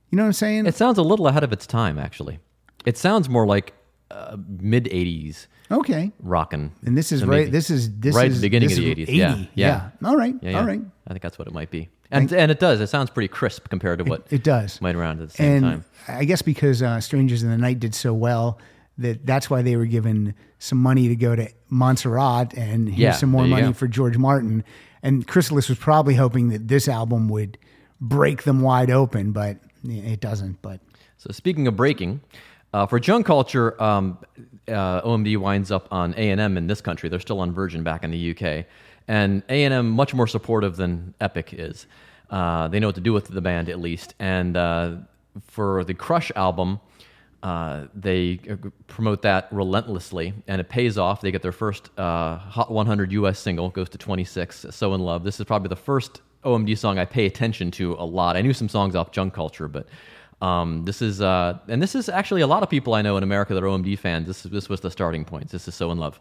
[0.09, 0.65] You know what I'm saying?
[0.65, 2.39] It sounds a little ahead of its time, actually.
[2.85, 3.73] It sounds more like
[4.09, 6.11] uh, mid 80s okay.
[6.19, 6.71] Rocking.
[6.83, 7.51] And this is to right.
[7.51, 9.15] This is this right is at the beginning of the 80s.
[9.15, 9.49] Yeah, 80.
[9.53, 9.89] yeah.
[10.03, 10.33] All right.
[10.41, 10.59] Yeah, yeah.
[10.59, 10.81] All right.
[11.07, 11.89] I think that's what it might be.
[12.11, 12.81] And, and it does.
[12.81, 14.81] It sounds pretty crisp compared to what It does.
[14.81, 15.85] might around at the same and time.
[16.07, 18.59] I guess because uh, Strangers in the Night did so well
[18.97, 23.11] that that's why they were given some money to go to Montserrat and here's Yeah,
[23.13, 23.73] some more money go.
[23.73, 24.63] for George Martin.
[25.03, 27.57] And Chrysalis was probably hoping that this album would
[28.01, 29.57] break them wide open, but
[29.87, 30.61] it doesn't.
[30.61, 30.81] But
[31.17, 32.21] So speaking of breaking,
[32.73, 34.17] uh, for Junk Culture, um,
[34.67, 37.07] uh, OMD winds up on A&M in this country.
[37.09, 38.65] They're still on Virgin back in the UK.
[39.09, 41.87] And A&M much more supportive than Epic is.
[42.29, 44.13] Uh, they know what to do with the band at least.
[44.19, 44.97] And uh,
[45.47, 46.79] for the Crush album,
[47.41, 48.39] uh, they
[48.87, 51.21] promote that relentlessly, and it pays off.
[51.21, 55.23] They get their first uh, Hot 100 US single, goes to 26, So in Love.
[55.23, 58.35] This is probably the first OMD song I pay attention to a lot.
[58.37, 59.87] I knew some songs off Junk Culture, but
[60.41, 63.23] um, this is, uh, and this is actually a lot of people I know in
[63.23, 64.27] America that are OMD fans.
[64.27, 65.49] This, this was the starting point.
[65.49, 66.19] This is So in Love.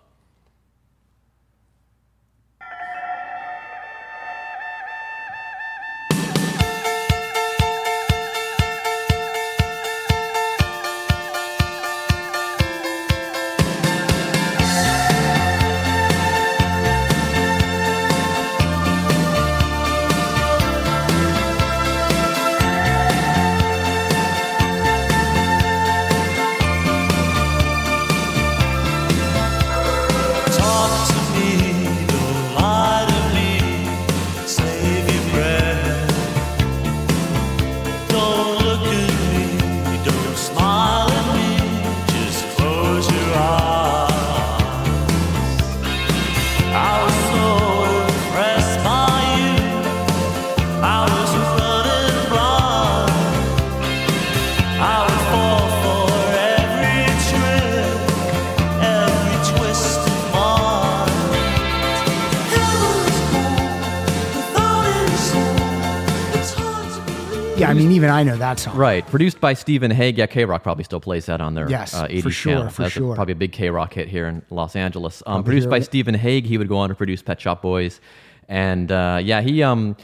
[68.59, 68.77] That song.
[68.77, 70.19] Right, produced by Stephen Hague.
[70.19, 72.69] Yeah, KROQ probably still plays that on their Yes, uh, for 80s sure, channel.
[72.71, 73.15] for That's a- sure.
[73.15, 75.23] probably a big KROQ hit here in Los Angeles.
[75.27, 75.79] Um, produced by.
[75.81, 78.01] Stephen Hague, he would go on to produce Pet Shop Boys,
[78.49, 79.97] and uh, yeah, he um.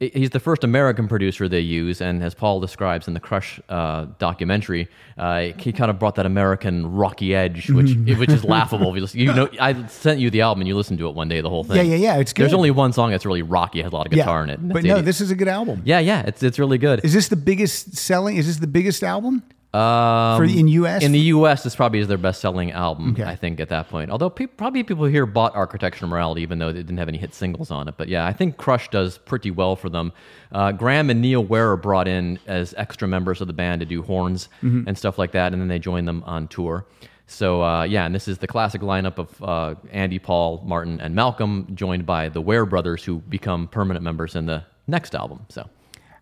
[0.00, 3.60] He- He's the first American producer they use, and as Paul describes in the Crush
[3.68, 8.18] uh, documentary, uh, he kind of brought that American rocky edge, which Mm-hmm.
[8.18, 8.94] which is laughable.
[8.96, 11.28] You, listen, you know, I sent you the album, and you listened to it one
[11.28, 11.76] day, the whole thing.
[11.76, 12.42] Yeah, yeah, yeah, it's good.
[12.44, 14.58] There's only one song that's really rocky, has a lot of guitar in it.
[14.66, 15.04] But no, 80s.
[15.04, 15.82] this is a good album.
[15.84, 17.04] yeah, yeah, it's it's really good.
[17.04, 18.36] Is this the biggest selling?
[18.36, 19.42] Is this the biggest album?
[19.72, 21.02] Um, For- in US?
[21.04, 23.22] In the US, this probably is their best selling album, Okay.
[23.24, 24.10] I think, at that point.
[24.10, 27.18] Although pe- probably people here bought Architecture and Morality, even though they didn't have any
[27.18, 27.94] hit singles on it.
[27.96, 30.12] But yeah, I think Crush does pretty well for them.
[30.50, 33.86] Uh, Graham and Neil Weir are brought in as extra members of the band to
[33.86, 34.88] do horns Mm-hmm.
[34.88, 36.84] and stuff like that, and then they join them on tour.
[37.28, 41.14] So uh, yeah, and this is the classic lineup of uh, Andy, Paul, Martin, and
[41.14, 45.46] Malcolm, joined by the Weir brothers, who become permanent members in the next album.
[45.48, 45.70] So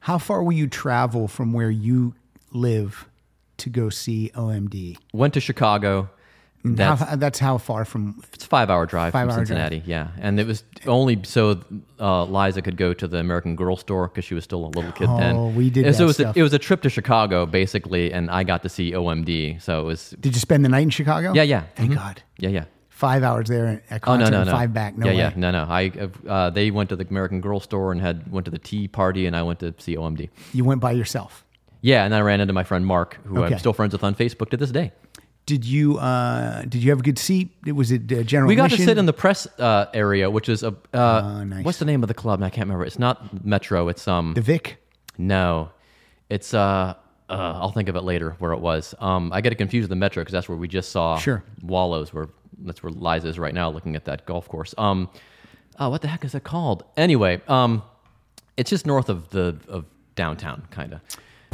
[0.00, 2.14] How far will you travel from where you
[2.52, 3.08] live
[3.58, 4.96] to go see OMD?
[5.12, 6.10] went to Chicago.
[6.64, 8.20] That's, how, that's how far from.
[8.32, 9.46] It's a five hour drive Five from hour drive.
[9.46, 10.08] Cincinnati, yeah.
[10.18, 11.60] And it was only so
[12.00, 14.90] uh, Liza could go to the American Girl store because she was still a little
[14.92, 15.36] kid then.
[15.36, 16.34] Oh, we did And so it was, stuff.
[16.36, 19.62] A, it was a trip to Chicago, basically, and I got to see OMD.
[19.62, 21.32] So it was, Did you spend the night in Chicago?
[21.32, 21.62] yeah, yeah.
[21.76, 21.94] Thank Mhm.
[21.94, 22.22] God.
[22.38, 22.64] Yeah, yeah.
[22.88, 24.50] Five hours there at Oh, no, no, no.
[24.50, 24.98] five back.
[24.98, 25.18] No yeah, way.
[25.18, 25.32] yeah.
[25.36, 25.62] No, no.
[25.62, 25.92] I,
[26.28, 29.26] uh, they went to the American Girl store and had went to the tea party,
[29.26, 30.28] and I went to see OMD.
[30.52, 31.44] You went by yourself.
[31.80, 33.54] Yeah, and then I ran into my friend Mark, who Okay.
[33.54, 34.92] I'm still friends with on Facebook to this day.
[35.46, 37.50] Did you uh, did you have a good seat?
[37.64, 38.48] Was it uh, general?
[38.48, 40.74] We got to sit in the press uh, area, which is a.
[40.92, 41.64] Uh, Oh, nice.
[41.64, 42.42] What's the name of the club?
[42.42, 42.84] I can't remember.
[42.84, 43.88] It's not Metro.
[43.88, 44.34] It's um.
[44.34, 44.76] the Vic.
[45.16, 45.70] No,
[46.28, 46.94] it's uh,
[47.30, 48.94] uh I'll think of it later where it was.
[48.98, 51.42] Um, I get it confused with the Metro because that's where we just saw Sure.
[51.62, 52.28] Wallows, where
[52.58, 54.74] that's where Liza is right now, looking at that golf course.
[54.76, 55.08] Um,
[55.78, 56.84] oh, what the heck is it called?
[56.98, 57.82] Anyway, um,
[58.58, 61.00] it's just north of the of downtown, kind of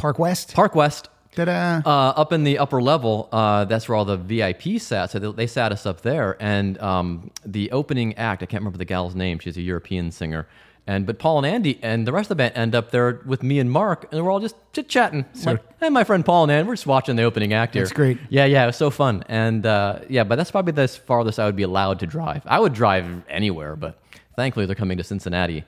[0.05, 0.53] Park West.
[0.53, 1.09] Park West.
[1.35, 1.81] Ta-da.
[1.83, 5.09] Uh, up in the upper level, uh, that's where all the VIP sat.
[5.09, 8.43] So they, they sat us up there, and um, the opening act.
[8.43, 9.39] I can't remember the gal's name.
[9.39, 10.47] She's a European singer.
[10.85, 13.41] And but Paul and Andy and the rest of the band end up there with
[13.41, 15.25] me and Mark, and we're all just chit chatting.
[15.43, 17.81] Like, hey, my friend Paul and Andy, we're just watching the opening act here.
[17.81, 18.19] It's great.
[18.29, 19.23] Yeah, yeah, it was so fun.
[19.27, 22.43] And uh, yeah, but that's probably the farthest I would be allowed to drive.
[22.45, 23.99] I would drive anywhere, but
[24.35, 25.65] thankfully they're coming to Cincinnati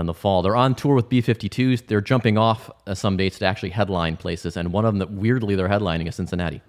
[0.00, 0.42] in the fall.
[0.42, 1.86] They're on tour with B52s.
[1.86, 5.10] They're jumping off uh, some dates to actually headline places, and one of them that
[5.10, 6.62] weirdly they're headlining is Cincinnati.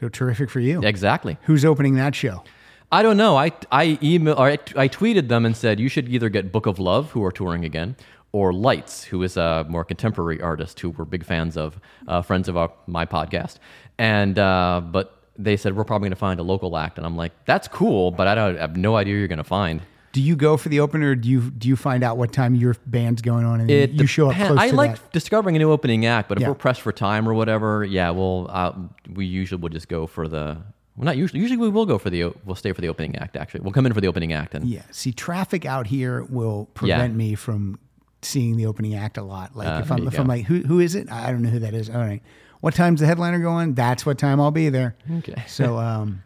[0.00, 0.82] so terrific for you.
[0.82, 1.36] Exactly.
[1.42, 2.42] Who's opening that show?
[2.90, 3.36] I don't know.
[3.36, 6.66] I I email or I, I tweeted them and said you should either get Book
[6.66, 7.96] of Love, who are touring again,
[8.32, 11.78] or Lights, who is a more contemporary artist who we're big fans of,
[12.08, 13.56] uh, friends of our, my podcast.
[13.98, 17.16] And uh, but they said we're probably going to find a local act, and I'm
[17.16, 19.80] like, that's cool, but I don't I have no idea who you're going to find.
[20.12, 21.10] Do you go for the opener?
[21.10, 23.90] Or do you do you find out what time your band's going on and It
[23.92, 25.12] you show up close I to like that?
[25.12, 26.48] discovering a new opening act, but if Yeah.
[26.48, 28.72] we're pressed for time or whatever, yeah, well, uh,
[29.14, 30.58] we usually will just go for the.
[30.96, 31.40] Well, not usually.
[31.40, 32.24] Usually, we will go for the.
[32.24, 33.34] o- We'll stay for the opening act.
[33.36, 34.82] Actually, we'll come in for the opening act, and Yeah.
[34.90, 37.78] See, traffic out here will prevent me from
[38.20, 39.56] seeing the opening act a lot.
[39.56, 40.32] Like Uh, if I'm you if I'm go.
[40.34, 41.10] like, who who is it?
[41.10, 41.88] I don't know who that is.
[41.88, 42.22] All right.
[42.60, 43.72] What time's the headliner going?
[43.74, 44.94] That's what time I'll be there.
[45.20, 45.42] Okay.
[45.46, 46.22] So um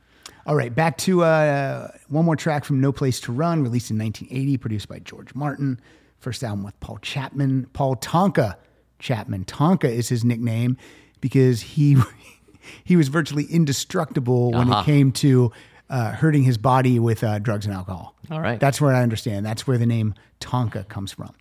[0.46, 3.98] all right, back to uh, one more track from No Place to Run, released in
[3.98, 5.80] 1980, produced by George Martin.
[6.20, 8.56] First album with Paul Chapman, Paul Tonka
[8.98, 9.44] Chapman.
[9.44, 10.76] Tonka is his nickname
[11.20, 11.96] because he
[12.84, 14.80] he was virtually indestructible when Uh-huh.
[14.80, 15.52] it came to
[15.90, 18.14] uh, hurting his body with uh, drugs and alcohol.
[18.30, 18.58] All right.
[18.58, 19.44] That's where I understand.
[19.46, 21.32] That's where the name Tonka comes from.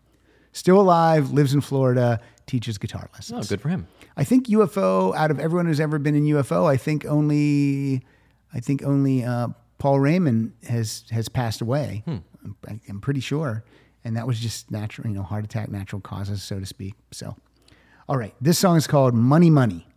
[0.52, 3.50] Still alive, lives in Florida, teaches guitar oh, lessons.
[3.50, 3.88] good for him.
[4.16, 5.16] I think UFO.
[5.16, 8.06] Out of everyone who's ever been in UFO, I think only,
[8.56, 12.02] I think only uh, Paul Raymond has has passed away.
[12.06, 12.18] Hmm.
[12.68, 13.64] I'm, I'm pretty sure,
[14.04, 16.96] and that was just natural, you know, heart attack, natural causes, so to speak.
[17.12, 17.36] So,
[18.08, 19.88] all right, this song is called "Money Money."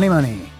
[0.00, 0.50] Money, money.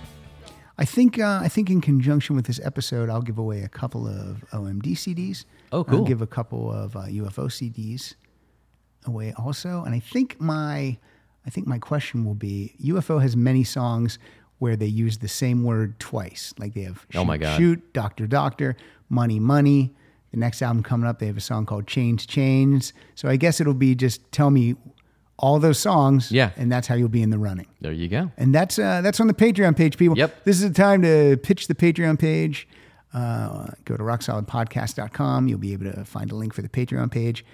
[0.77, 4.07] I think uh, I think in conjunction with this episode, I'll give away a couple
[4.07, 5.45] of OMD CDs.
[5.73, 6.05] Oh, I'll cool.
[6.05, 8.15] give a couple of uh, UFO CDs
[9.07, 10.99] away also, and I think my
[11.47, 14.19] I think my question will be: UFO has many songs
[14.59, 16.53] where they use the same word twice.
[16.59, 17.57] Like they have Oh my God.
[17.57, 18.77] shoot, doctor, doctor,
[19.09, 19.95] money, money.
[20.33, 22.93] The next album coming up, they have a song called Change, Chains.
[23.15, 24.77] So I guess it'll be just tell me
[25.41, 26.51] all those songs, Yeah.
[26.57, 27.67] and that's how you'll be in the running.
[27.81, 28.31] There you go.
[28.37, 30.17] And that's uh, that's on the Patreon page, people.
[30.17, 30.45] Yep.
[30.45, 32.69] This is the time to pitch the Patreon page.
[33.12, 35.49] Uh, go to rocksolidpodcast.com.
[35.49, 37.45] You'll be able to find a link for the Patreon page.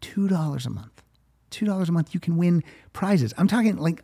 [0.00, 1.02] Two dollars a month.
[1.50, 2.14] Two dollars a month.
[2.14, 2.62] You can win
[2.92, 3.32] prizes.
[3.38, 4.02] I'm talking like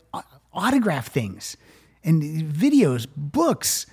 [0.53, 1.57] autograph things
[2.05, 3.86] and videos, books.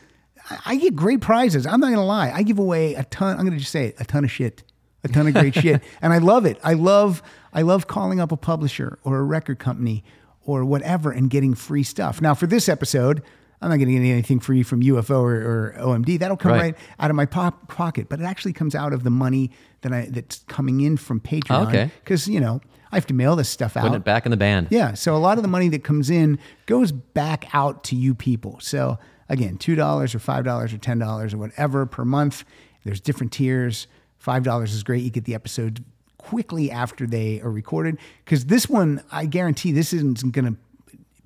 [0.65, 1.65] I- get great prizes.
[1.65, 2.31] I'm not gonna lie.
[2.31, 3.37] I give away a ton.
[3.37, 4.63] I'm gonna just say it, a ton of shit,
[5.03, 6.59] a ton of great shit, and I love it.
[6.63, 7.21] I love
[7.53, 10.03] I love calling up a publisher or a record company
[10.45, 12.21] or whatever and getting free stuff.
[12.21, 13.21] Now for this episode,
[13.61, 16.19] I'm not going to get anything free from UFO or, or OMD.
[16.19, 16.61] That'll come Right.
[16.61, 19.51] right, out of my pop pocket, but it actually comes out of the money
[19.81, 21.67] that I that's coming in from Patreon.
[21.67, 21.91] Okay.
[22.03, 22.59] because you know
[22.91, 23.81] I have to mail this stuff out.
[23.83, 24.67] Putting it back in the band.
[24.69, 24.93] Yeah.
[24.95, 28.59] So a lot of the money that comes in goes back out to you people.
[28.61, 28.99] So
[29.29, 32.43] again, two dollars or five dollars or ten dollars or whatever per month.
[32.83, 33.87] There's different tiers.
[34.23, 35.03] Five dollars is great.
[35.03, 35.83] You get the episode
[36.17, 37.97] quickly after they are recorded.
[38.23, 40.55] Because this one, I guarantee this isn't gonna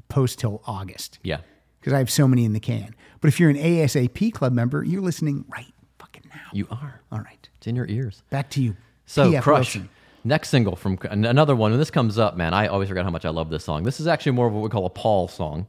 [0.09, 1.19] post till August.
[1.21, 1.41] Yeah.
[1.79, 2.95] Because I have so many in the can.
[3.21, 6.49] But if you're an ASAP club member, you're listening right fucking now.
[6.53, 7.01] You are.
[7.11, 7.47] All right.
[7.57, 8.23] It's in your ears.
[8.31, 8.75] Back to you.
[9.05, 9.43] So P.F.
[9.43, 9.75] Crush.
[9.75, 9.89] Wilson.
[10.23, 11.69] Next single from another one.
[11.69, 13.83] When this comes up, man, I always forget how much I love this song.
[13.83, 15.67] This is actually more of what we call a Paul song,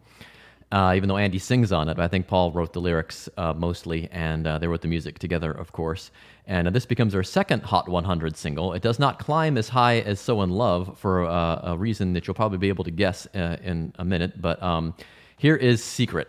[0.71, 1.97] uh, even though Andy sings on it.
[1.97, 5.19] But I think Paul wrote the lyrics uh, mostly, and uh, they wrote the music
[5.19, 6.11] together, of course.
[6.47, 8.73] And uh, this becomes their second Hot 100 single.
[8.73, 12.27] It does not climb as high as "So in Love" for uh, a reason that
[12.27, 14.41] you'll probably be able to guess uh, in a minute.
[14.41, 14.95] But um,
[15.37, 16.29] here is "Secret."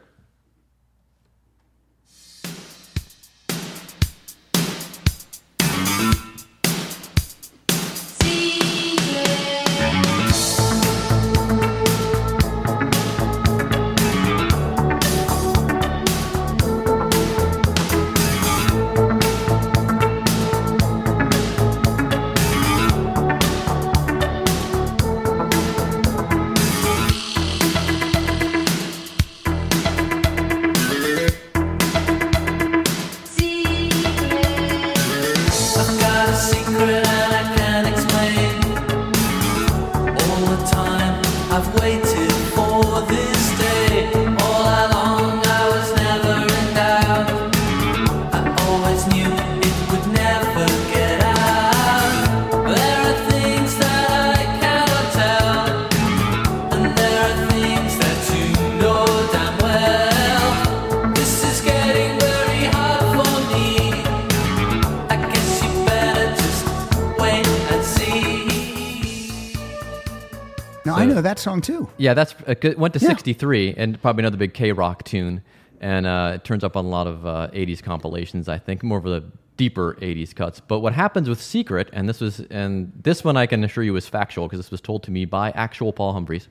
[71.99, 73.09] Yeah, that's it went to Yeah.
[73.09, 75.43] 63 and probably another big KROQ tune.
[75.81, 78.97] And uh, it turns up on a lot of uh, 80s compilations, I think, more
[78.97, 79.23] of the
[79.55, 80.59] deeper 80s cuts.
[80.59, 83.95] But what happens with Secret, and this was, and this one I can assure you
[83.95, 86.47] is factual because this was told to me by actual Paul Humphreys.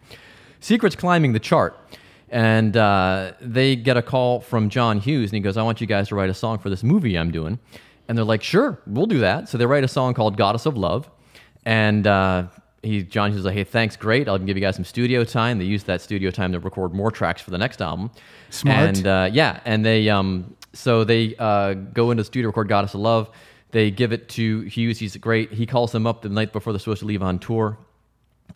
[0.60, 1.78] Secret's climbing the chart.
[2.30, 5.86] And uh, they get a call from John Hughes, and he goes, I want you
[5.86, 7.58] guys to write a song for this movie I'm doing.
[8.06, 9.48] And they're like, sure, we'll do that.
[9.48, 11.08] So they write a song called Goddess of Love.
[11.64, 12.48] And uh,
[12.82, 14.28] he, John was like, hey, thanks, great.
[14.28, 15.58] I'll give you guys some studio time.
[15.58, 18.10] They used that studio time to record more tracks for the next album.
[18.50, 18.78] Smart.
[18.78, 22.94] And uh, yeah, and they, um, so they uh, go into the studio, record Goddess
[22.94, 23.30] of Love.
[23.70, 24.98] They give it to Hughes.
[24.98, 25.52] He's great.
[25.52, 27.76] He calls them up the night before they're supposed to leave on tour.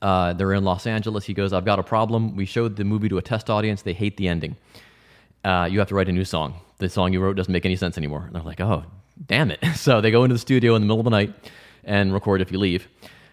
[0.00, 1.24] Uh, they're in Los Angeles.
[1.24, 2.34] He goes, I've got a problem.
[2.34, 3.82] We showed the movie to a test audience.
[3.82, 4.56] They hate the ending.
[5.44, 6.54] Uh, you have to write a new song.
[6.78, 8.24] The song you wrote doesn't make any sense anymore.
[8.24, 8.84] And they're like, oh,
[9.26, 9.60] damn it.
[9.74, 11.34] So they go into the studio in the middle of the night
[11.84, 12.88] and record If You Leave,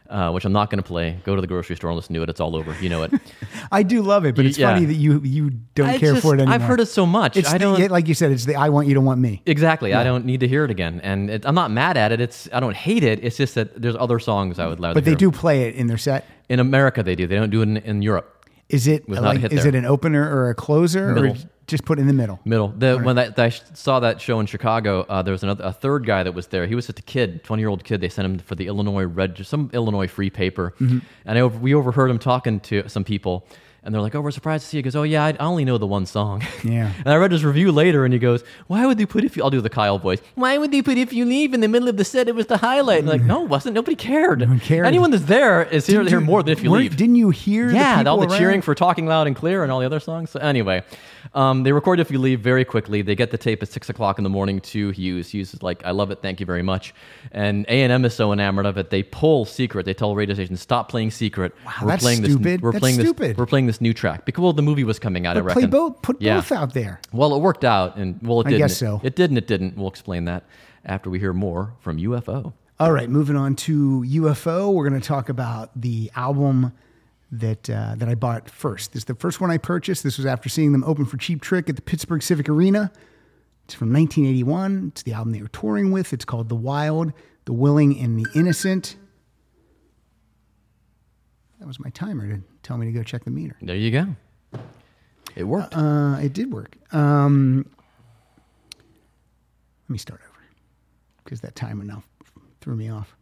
[0.09, 1.19] uh, which I'm not going to play.
[1.23, 2.29] Go to the grocery store and listen to it.
[2.29, 2.75] It's all over.
[2.81, 3.13] You know it.
[3.71, 4.73] I do love it, but it's Yeah.
[4.73, 6.55] funny that you you don't I care just- for it anymore.
[6.55, 7.37] I've heard it so much.
[7.37, 7.79] It's I the- don't.
[7.79, 9.41] yeah, like you said, it's the I want you to want me.
[9.45, 9.93] Exactly.
[9.93, 10.99] I don't need to hear it again.
[11.03, 12.19] And it, I'm not mad at it.
[12.21, 13.23] It's I don't hate it.
[13.23, 15.87] It's just that there's other songs I would rather But they do play it in
[15.87, 16.25] their set.
[16.49, 17.27] In America, they do.
[17.27, 18.35] They don't do it in, in Europe.
[18.69, 19.69] Is it Was not a like is there.
[19.69, 21.37] it an opener or a closer or Middle.
[21.69, 22.39] Just put in the middle?
[22.43, 22.67] Middle.
[22.69, 26.05] The, when that, I saw that show in Chicago, uh, there was another a third
[26.05, 26.67] guy that was there.
[26.67, 28.01] He was just a kid, twenty year old kid.
[28.01, 30.99] They sent him for the Illinois Red, some Illinois free paper, Mm-hmm.
[31.25, 33.45] and I, we overheard him talking to some people.
[33.81, 35.45] And they're like, "Oh, we're surprised to see you." He goes, "Oh yeah, I I
[35.45, 36.91] only know the one song." Yeah.
[36.97, 39.41] and I read his review later, and he goes, "Why would they put if you?"
[39.43, 40.19] I'll do the Kyle voice.
[40.35, 42.27] Why would they put if you leave in the middle of the set?
[42.27, 42.99] It was the highlight.
[42.99, 43.75] And like, no, it wasn't.
[43.75, 44.41] Nobody cared.
[44.41, 44.85] one cared.
[44.85, 46.97] Anyone that's there is here to hear more than if you leave.
[46.97, 47.71] Didn't you hear?
[47.71, 48.61] Yeah, the all the people cheering around?
[48.63, 50.29] for Talking Loud and Clear and all the other songs.
[50.31, 50.83] So anyway,
[51.33, 53.01] um, they record If You Leave very quickly.
[53.01, 55.29] They get the tape at 6 o'clock in the morning to Hughes.
[55.29, 56.93] Hughes is like, I love it, thank you very much.
[57.31, 59.85] And A&M is so enamored of it, they pull Secret.
[59.85, 61.53] They tell radio stations, stop playing Secret.
[61.65, 62.43] Wow, that's playing stupid.
[62.43, 63.31] This, we're That's playing stupid.
[63.31, 64.25] This, we're playing this new track.
[64.25, 65.61] Because, well, the movie was coming out, I But reckon.
[65.63, 66.01] play both.
[66.01, 66.35] Put Yeah.
[66.37, 66.99] both out there.
[67.11, 68.59] Well, it worked out, and well, it I didn't.
[68.67, 69.01] guess so.
[69.03, 69.77] It didn't, it didn't.
[69.77, 70.43] We'll explain that
[70.85, 72.53] after we hear more from UFO.
[72.79, 74.71] All right, moving on to UFO.
[74.73, 76.71] We're going to talk about the album
[77.31, 78.93] that uh, that I bought first.
[78.93, 80.03] This is the first one I purchased.
[80.03, 82.91] This was after seeing them open for Cheap Trick at the Pittsburgh Civic Arena.
[83.65, 84.89] It's from 1981.
[84.89, 86.11] It's the album they were touring with.
[86.11, 87.13] It's called The Wild,
[87.45, 88.95] The Willing, and the Innocent.
[91.59, 93.57] That was my timer to tell me to go check the meter.
[93.61, 94.15] There you go.
[95.35, 95.75] It worked.
[95.75, 96.77] Uh, it did work.
[96.93, 97.69] Um,
[99.87, 100.39] let me start over
[101.23, 102.03] because that timer now
[102.61, 103.15] threw me off.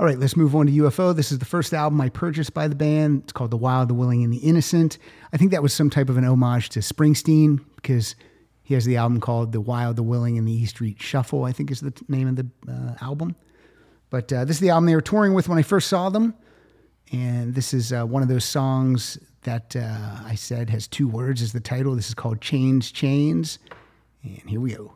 [0.00, 1.14] All right, let's move on to UFO.
[1.14, 3.24] This is the first album I purchased by the band.
[3.24, 4.96] It's called The Wild, The Willing, and the Innocent.
[5.30, 8.16] I think that was some type of an homage to Springsteen because
[8.62, 11.52] he has the album called The Wild, The Willing, and the E Street Shuffle, I
[11.52, 13.36] think is the name of the uh, album.
[14.08, 16.34] But uh, this is the album they were touring with when I first saw them.
[17.12, 21.42] And this is uh, one of those songs that uh, I said has two words
[21.42, 21.94] as the title.
[21.94, 23.58] This is called Chains, Chains.
[24.22, 24.94] And here we go.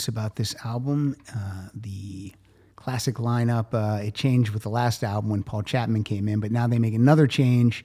[0.00, 2.32] Notes about this album uh the
[2.76, 6.50] classic lineup uh it changed with the last album when paul chapman came in but
[6.50, 7.84] now they make another change.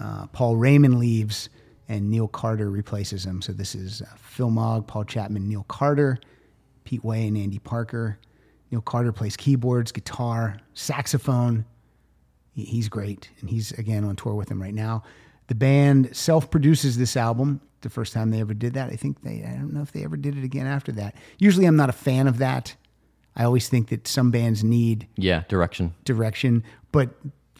[0.00, 1.48] Uh paul raymond leaves
[1.88, 3.40] and neil carter replaces him.
[3.40, 6.18] So this is uh, phil mogg paul chapman neil carter
[6.82, 8.18] pete way and andy parker.
[8.72, 11.64] Neil carter plays keyboards guitar saxophone.
[12.54, 15.04] He- he's great and he's again on tour with him right now.
[15.46, 19.44] The band self-produces this album the first time they ever did that i think they
[19.44, 21.92] i don't know if they ever did it again after that usually i'm not a
[21.92, 22.74] fan of that
[23.36, 25.94] i always think that some bands need yeah, direction.
[26.04, 27.10] direction but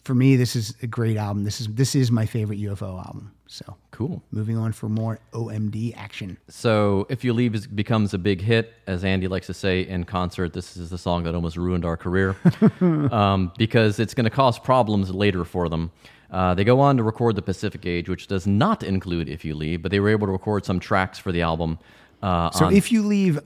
[0.03, 3.31] for me this is a great album this is this is my favorite ufo album
[3.47, 4.21] so Cool.
[4.31, 8.73] moving on for more omd action So, if you leave, is, becomes a big hit,
[8.85, 10.51] as Andy likes to say in concert.
[10.53, 12.35] This is the song that almost ruined our career
[12.81, 15.91] um, because it's going to cause problems later for them.
[16.29, 19.55] Uh, they go on to record the Pacific Age, which does not include "If You
[19.55, 21.79] Leave," but they were able to record some tracks for the album.
[22.21, 23.39] Uh, so on- if you leave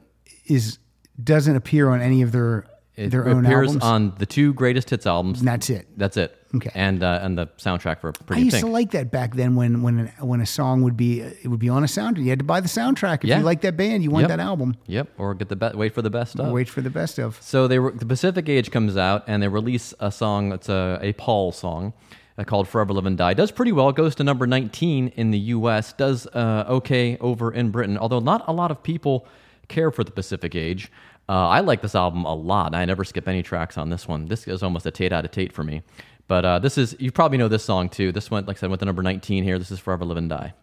[0.47, 0.77] is
[1.23, 2.65] doesn't appear on any of their
[2.97, 3.45] their own albums.
[3.45, 5.39] It appears albums on the two greatest hits albums.
[5.39, 6.37] And that's it That's it.
[6.55, 6.71] Okay.
[6.75, 8.65] And uh, and the soundtrack for Pretty I used Pink.
[8.65, 11.69] to like that back then when when when a song would be it would be
[11.69, 12.23] on a soundtrack.
[12.23, 13.37] You had to buy the soundtrack if Yeah.
[13.39, 14.03] you like that band.
[14.03, 14.29] You want Yep.
[14.29, 14.75] that album.
[14.87, 15.09] Yep.
[15.17, 16.51] Or get the be- wait for the best of.
[16.51, 17.37] Wait for the best of.
[17.41, 20.99] So they were, the Pacific Age comes out and they release a song that's a,
[21.01, 21.93] a Paul song
[22.37, 23.33] uh, called Forever Live and Die.
[23.33, 23.91] Does pretty well.
[23.91, 25.93] Goes to number 19 in the U.S.
[25.93, 27.97] Does uh, okay over in Britain.
[27.97, 29.27] Although not a lot of people
[29.67, 30.91] care for the Pacific Age.
[31.29, 32.75] Uh, I like this album a lot.
[32.75, 34.25] I never skip any tracks on this one.
[34.25, 35.81] This is almost a Tate out of Tate for me.
[36.27, 38.11] But uh, this is you probably know this song too.
[38.11, 39.59] This one, like I said, went to number 19 here.
[39.59, 40.53] This is Forever Live and Die.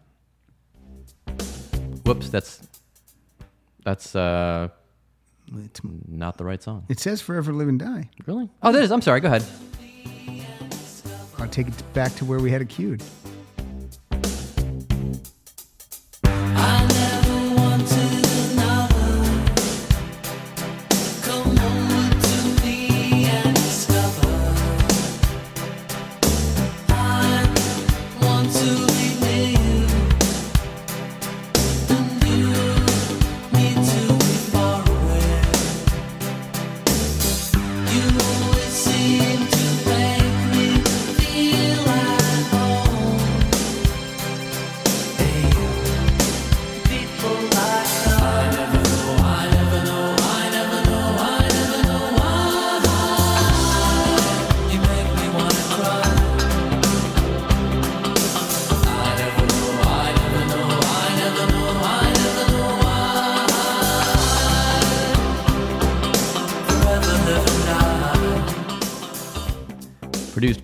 [2.03, 2.67] Whoops, that's
[3.83, 4.69] that's uh,
[5.65, 6.85] It's, not the right song.
[6.89, 8.49] it says "Forever Live and Die." Really?
[8.63, 8.91] Oh, that is.
[8.91, 9.21] I'm sorry.
[9.21, 9.45] Go ahead.
[11.39, 13.01] I'll take it back to where we had it queued.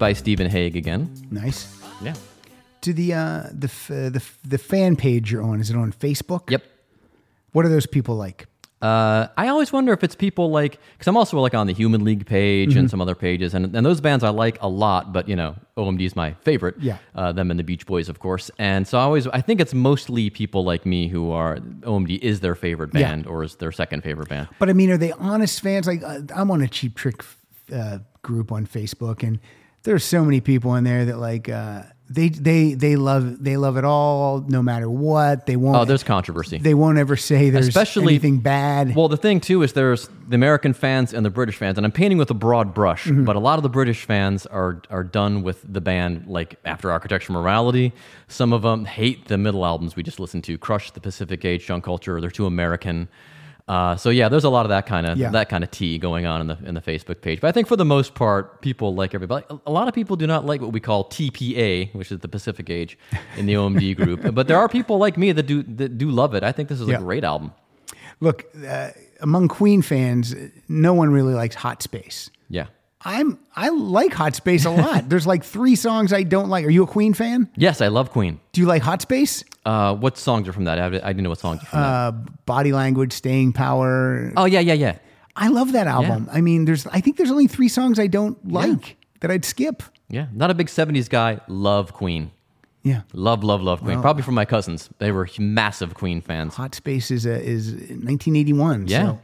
[0.06, 1.10] By Stephen Hague again.
[1.32, 1.68] Nice.
[2.03, 2.14] Yeah.
[2.82, 5.76] To the uh, the f- uh, the f- the fan page you're on, is it
[5.76, 6.52] on Facebook?
[6.52, 6.61] Yep.
[7.53, 8.45] What are those people like?
[8.84, 12.03] Uh, I always wonder if it's people like because I'm also like on the Human
[12.03, 12.80] League page Mm-hmm.
[12.82, 15.11] and some other pages, and and those bands I like a lot.
[15.11, 16.76] But you know, OMD is my favorite.
[16.80, 16.98] Yeah.
[17.15, 18.52] uh, them and the Beach Boys, of course.
[18.60, 22.41] And so I always I think it's mostly people like me who are OMD is
[22.41, 23.07] their favorite Yeah.
[23.10, 24.49] band or is their second favorite band.
[24.60, 25.88] But I mean, are they honest fans?
[25.88, 27.23] Like uh, I'm on a Cheap Trick
[27.73, 29.40] uh, group on Facebook, and
[29.85, 33.77] there's so many people in there that like uh, they they they love they love
[33.77, 35.45] it all, no matter what.
[35.47, 35.75] They won't.
[35.77, 36.57] Oh, there's controversy.
[36.59, 38.95] they won't ever say there's Especially- anything bad.
[38.95, 41.91] Well, the thing too is there's the American fans and the British fans, and I'm
[41.91, 43.23] painting with a broad brush, Mm-hmm.
[43.25, 46.91] but a lot of the British fans are are done with the band like after
[46.91, 47.91] Architecture Morality.
[48.27, 51.65] Some of them hate the middle albums we just listened to, Crush the Pacific Age,
[51.65, 52.19] Junk Culture.
[52.21, 53.07] They're too American.
[53.67, 55.31] Uh, so yeah, there's a lot of that kind of Yeah.
[55.31, 57.41] that kind of tea going on in the in the Facebook page.
[57.41, 59.43] But I think for the most part, people like everybody.
[59.65, 62.69] A lot of people do not like what we call TPA, which is the Pacific
[62.69, 62.95] Age
[63.37, 64.35] in the OMD group.
[64.35, 66.43] But there are people like me that do that do love it.
[66.43, 66.97] I think this is Yeah.
[66.97, 67.53] a great album.
[68.21, 68.89] Look, uh,
[69.21, 70.35] among Queen fans,
[70.69, 72.29] no one really likes Hot Space.
[73.06, 75.07] I'm I like Hot Space a lot.
[75.10, 76.65] there's like three songs I don't like.
[76.65, 77.49] Are you a Queen fan?
[77.56, 78.40] Yes, I love Queen.
[78.52, 79.44] Do you like Hot Space?
[79.64, 80.80] Uh, what songs are from that?
[80.80, 82.11] I, I didn't know what songs are from Uh,
[82.45, 84.34] Body Language, Staying Power.
[84.36, 84.98] Oh yeah, yeah, yeah,
[85.36, 86.27] I love that album.
[86.32, 89.84] I mean, there's I think there's only three songs I don't like that I'd skip.
[90.10, 90.26] yeah.
[90.34, 91.40] Not a big '70s guy.
[91.48, 92.32] Love Queen.
[92.84, 93.02] Yeah.
[93.14, 93.99] Love, love, love Queen.
[93.99, 94.90] Probably from my cousins.
[94.99, 96.53] They were massive Queen fans.
[96.56, 98.88] Hot Space is a, is 1981.
[98.88, 99.03] Yeah.
[99.06, 99.22] So.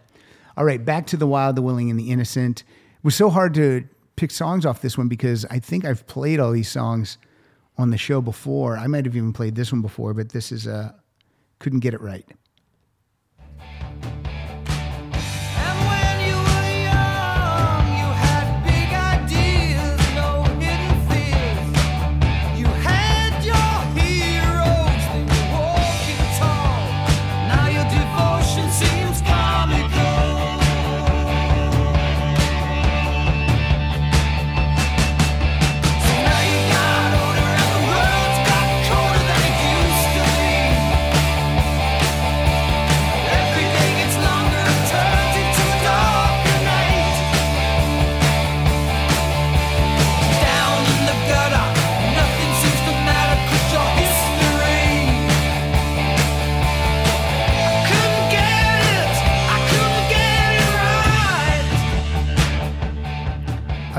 [0.57, 2.63] All right, back to the Wild, the Willing, and the Innocent.
[3.03, 6.51] Was so hard to pick songs off this one because I think I've played all
[6.51, 7.17] these songs
[7.77, 8.77] on the show before.
[8.77, 10.91] I might have even played this one before, but this is uh
[11.59, 12.27] couldn't get it right.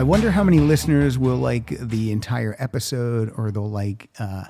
[0.03, 4.47] I wonder how many listeners will like the entire episode or they'll like uh,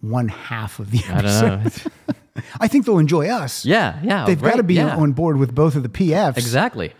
[0.00, 1.48] one half of the I episode.
[1.48, 2.42] don't know.
[2.60, 3.64] I think they'll enjoy us.
[3.64, 4.24] yeah, yeah.
[4.24, 4.94] They've got to be yeah.
[4.94, 6.36] on board with both of the PFs.
[6.36, 6.92] Exactly.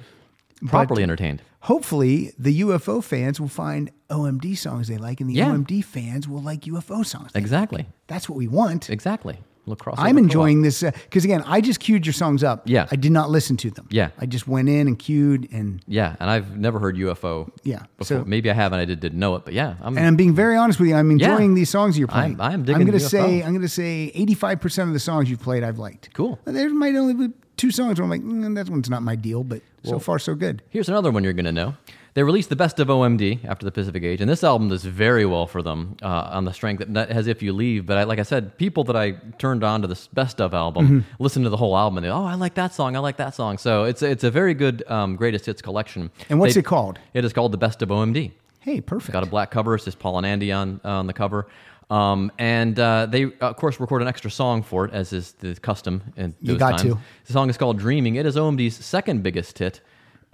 [0.67, 1.41] Properly entertained.
[1.61, 5.51] Hopefully, the UFO fans will find OMD songs they like, and the Yeah.
[5.51, 7.31] OMD fans will like UFO songs.
[7.37, 7.83] Exactly.
[7.85, 7.87] like.
[8.09, 8.91] That's what we want.
[8.91, 9.39] Exactly.
[9.67, 10.19] Crossover I'm co-op.
[10.25, 12.63] enjoying this because again, I just queued your songs up.
[12.67, 12.87] Yeah.
[12.91, 13.87] I did not listen to them.
[13.91, 14.11] Yeah.
[14.19, 17.51] I just went in and queued, and Yeah, and I've never heard UFO.
[17.65, 18.19] Yeah, Before.
[18.21, 19.97] so- Maybe I have and I did, didn't know it, but yeah, I'm.
[19.97, 20.95] and I'm being very honest with you.
[20.95, 21.55] I'm enjoying Yeah.
[21.57, 22.41] these songs you're I'm- playing.
[22.51, 25.41] I am digging I'm gonna say I'm gonna say 85 percent of the songs you've
[25.43, 26.11] played I've liked.
[26.15, 26.39] Cool.
[26.45, 29.45] There might only be two songs where I'm like, mm, that one's not my deal,
[29.45, 30.63] but so far so good.
[30.71, 31.75] Here's another one you're going to know.
[32.15, 35.27] They released the best of OMD after the Pacific Age, and this album does very
[35.27, 37.87] well for them uh, on the strength that as if you leave.
[37.87, 40.87] But I, like I said, people that I turned on to this best of album
[40.87, 41.23] Mm-hmm.
[41.23, 43.35] listen to the whole album and they, oh, I like that song, I like that
[43.35, 43.59] song.
[43.59, 46.11] So it's it's a very good um, greatest hits collection.
[46.29, 47.01] And what's They- it called?
[47.15, 48.31] It is called the best of OMD.
[48.61, 49.13] Hey, perfect.
[49.13, 49.75] Got a black cover.
[49.75, 51.49] It's just Paul and Andy on on the cover.
[51.91, 55.55] Um, and uh, they, of course, record an extra song for it, as is the
[55.57, 56.03] custom.
[56.17, 56.83] In You got times.
[56.83, 56.99] to.
[57.27, 59.81] The song is called "Dreaming." It is OMD's second biggest hit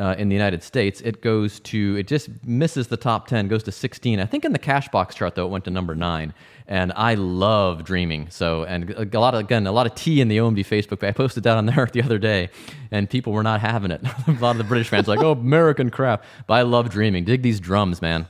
[0.00, 1.00] uh, in the United States.
[1.02, 4.18] It goes to, it just misses the top ten, goes to sixteen.
[4.18, 6.32] I think in the Cashbox chart though, it went to number nine.
[6.66, 10.28] And I love "Dreaming." So, and a lot of again, a lot of tea in
[10.28, 11.06] the OMD Facebook.
[11.06, 12.48] I posted that on there the other day,
[12.90, 14.00] and people were not having it.
[14.26, 17.42] a lot of the British fans like, "Oh, American crap," but I love "Dreaming." Dig
[17.42, 18.26] these drums, man.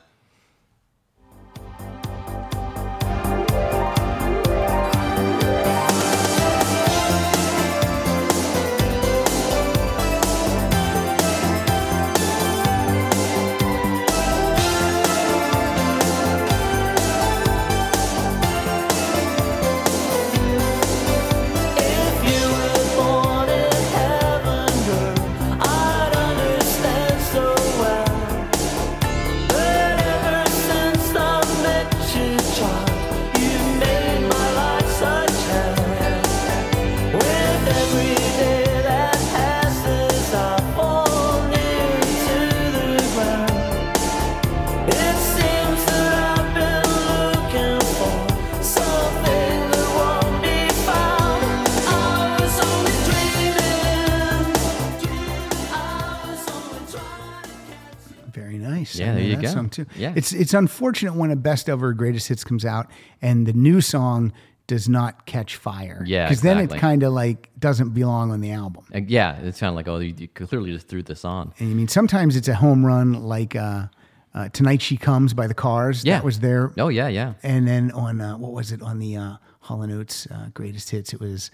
[59.40, 59.54] That go.
[59.54, 59.86] Song too.
[59.96, 60.12] Yeah.
[60.16, 62.90] it's it's unfortunate when a best of or greatest hits comes out
[63.20, 64.32] and the new song
[64.66, 66.04] does not catch fire.
[66.06, 68.84] Yeah, because then it kind of like doesn't belong on the album.
[68.92, 71.52] And yeah, it's kind of like, oh, you, you clearly just threw this on.
[71.58, 73.86] And I mean, sometimes it's a home run, like uh,
[74.32, 76.04] uh, "Tonight She Comes" by the Cars.
[76.04, 76.18] Yeah.
[76.18, 76.72] that was there.
[76.78, 77.34] Oh yeah, yeah.
[77.42, 80.90] And then on uh, what was it on the uh, Hall and Oates uh, greatest
[80.90, 81.12] hits?
[81.12, 81.50] It was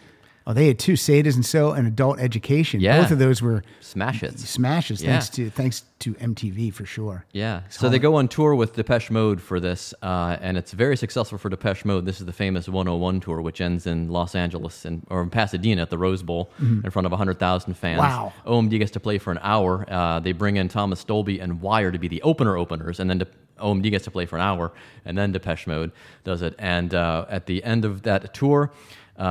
[0.47, 3.01] oh they had two "Say It Isn't So" and "Adult Education." Yeah.
[3.03, 4.49] both of those were Smash hits.
[4.49, 5.03] smashes.
[5.03, 5.11] Yeah.
[5.13, 7.25] Thanks to thanks to MTV for sure.
[7.33, 7.63] Yeah.
[7.71, 11.39] So they go on tour with Depeche Mode for this, uh, and it's very successful
[11.39, 12.05] for Depeche Mode.
[12.05, 15.83] This is the famous 101 tour, which ends in Los Angeles and or in Pasadena
[15.83, 17.99] at the Rose Bowl in front of 100,000 fans.
[17.99, 18.33] Wow.
[18.47, 19.87] OMD gets to play for an hour.
[19.91, 23.19] Uh, they bring in Thomas Dolby and Wire to be the opener openers, and then
[23.19, 23.27] De-
[23.59, 24.71] OMD gets to play for an hour,
[25.07, 25.91] and then Depeche Mode
[26.25, 26.55] does it.
[26.59, 28.71] And uh, at the end of that tour,
[29.19, 29.23] uh,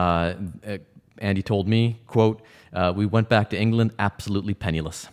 [0.68, 0.78] uh,
[1.20, 2.42] Andy told me, "quote
[2.74, 5.08] uh, We went back to England absolutely penniless."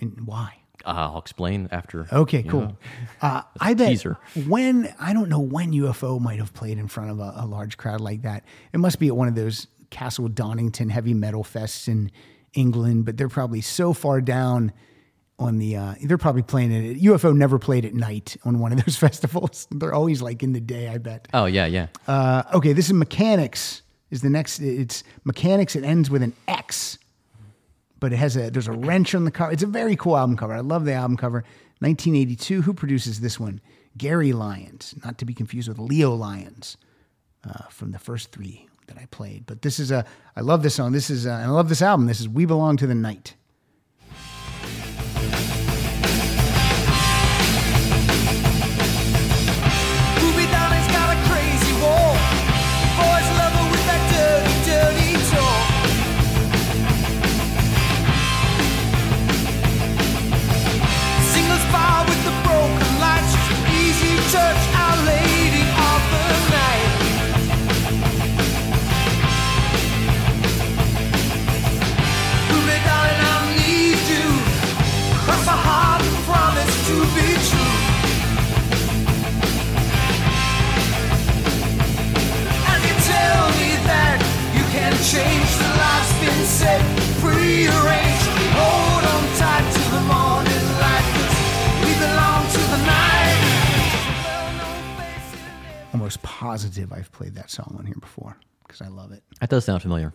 [0.00, 0.58] And why?
[0.84, 2.06] Uh, I'll explain after.
[2.12, 2.60] Okay, cool.
[2.60, 2.76] know.
[3.20, 4.18] Uh, I bet teaser.
[4.46, 7.76] when I don't know when UFO might have played in front of a, a large
[7.76, 8.44] crowd like that.
[8.72, 12.12] It must be at one of those Castle Donington heavy metal fests in
[12.54, 14.72] England, but they're probably so far down
[15.38, 15.76] on the.
[15.76, 17.02] Uh, they're probably playing it.
[17.02, 19.66] UFO never played at night on one of those festivals.
[19.72, 20.88] They're always like in the day.
[20.88, 21.26] I bet.
[21.34, 21.88] Oh yeah, yeah.
[22.06, 23.82] Uh, okay, this is Mechanix.
[24.10, 24.60] Is the next?
[24.60, 25.74] It's Mechanix.
[25.74, 26.98] It ends with an X,
[27.98, 29.52] but it has a there's a wrench on the cover.
[29.52, 30.54] It's a very cool album cover.
[30.54, 31.44] I love the album cover.
[31.80, 32.62] 1982.
[32.62, 33.60] Who produces this one?
[33.98, 36.76] Gary Lyons, not to be confused with Leo Lyons
[37.44, 39.44] uh, from the first three that I played.
[39.46, 40.04] But this is a
[40.36, 40.92] I love this song.
[40.92, 42.06] This is uh, and I love this album.
[42.06, 43.34] This is We Belong to the Night.
[96.36, 98.36] Positive I've played that song on here before
[98.66, 99.22] because I love it.
[99.40, 100.12] That does sound familiar.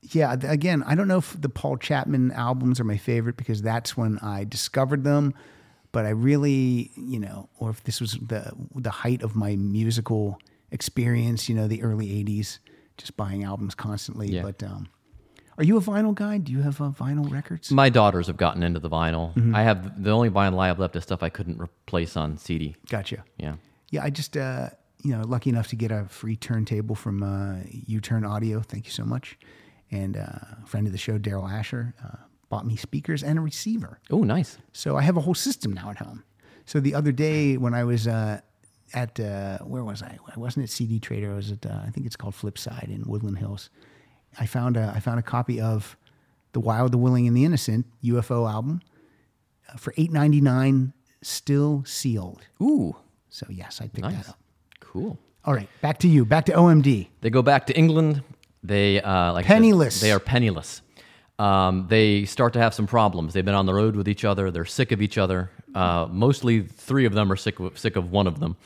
[0.00, 3.60] yeah, th- again, I don't know if the Paul Chapman albums are my favorite because
[3.60, 5.34] that's when I discovered them.
[5.92, 10.38] But I really, you know, or if this was the the height of my musical
[10.70, 12.58] experience, you know, the early '80s,
[12.96, 14.28] just buying albums constantly.
[14.28, 14.42] Yeah.
[14.42, 14.88] But um,
[15.58, 16.38] are you a vinyl guy?
[16.38, 17.70] Do you have uh, vinyl records?
[17.70, 19.34] My daughters have gotten into the vinyl.
[19.34, 19.54] Mm-hmm.
[19.54, 22.76] I have the only vinyl I have left is stuff I couldn't replace on CD.
[22.88, 23.24] Gotcha.
[23.36, 23.56] Yeah.
[23.90, 24.70] Yeah, I just, uh,
[25.02, 28.60] you know, lucky enough to get a free turntable from uh, U-Turn Audio.
[28.60, 29.38] Thank you so much.
[29.90, 32.16] And uh, a friend of the show, Daryl Asher, uh,
[32.48, 34.00] bought me speakers and a receiver.
[34.10, 34.58] Oh, nice.
[34.72, 36.24] So I have a whole system now at home.
[36.66, 38.40] So the other day when I was uh,
[38.94, 40.18] at uh, where was I?
[40.34, 41.32] I wasn't at CD Trader.
[41.32, 43.70] I was at uh, I think it's called Flipside in Woodland Hills.
[44.38, 45.96] I found a I found a copy of
[46.52, 48.82] the Wild, the Willing, and the Innocent UFO album
[49.68, 50.92] uh, for eight ninety nine,
[51.22, 52.42] still sealed.
[52.62, 52.96] Ooh,
[53.30, 54.16] So yes, I picked nice.
[54.26, 54.38] that up.
[54.80, 55.18] Cool.
[55.44, 56.24] All right, back to you.
[56.24, 57.08] Back to OMD.
[57.22, 58.22] They go back to England.
[58.62, 60.00] They uh, like Penniless.
[60.00, 60.82] they are penniless.
[61.38, 63.32] Um, they start to have some problems.
[63.32, 64.50] They've been on the road with each other.
[64.50, 65.50] They're sick of each other.
[65.74, 68.56] Uh, mostly three of them are sick of, sick of one of them.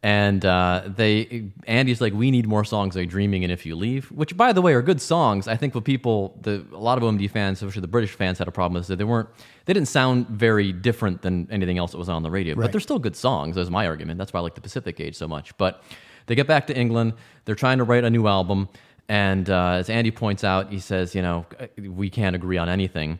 [0.00, 4.12] And uh, they Andy's like, we need more songs like "Dreaming" and "If You Leave,"
[4.12, 5.48] which, by the way, are good songs.
[5.48, 8.46] I think what people, the a lot of OMD fans, especially the British fans, had
[8.46, 9.28] a problem is that they weren't,
[9.64, 12.54] they didn't sound very different than anything else that was on the radio.
[12.54, 12.62] Right.
[12.62, 13.56] But they're still good songs.
[13.56, 14.18] That's my argument.
[14.18, 15.56] That's why I like the Pacific Age so much.
[15.58, 15.82] But
[16.26, 17.14] they get back to England.
[17.44, 18.68] They're trying to write a new album.
[19.08, 21.44] And uh, as Andy points out, he says, you know,
[21.76, 23.18] we can't agree on anything.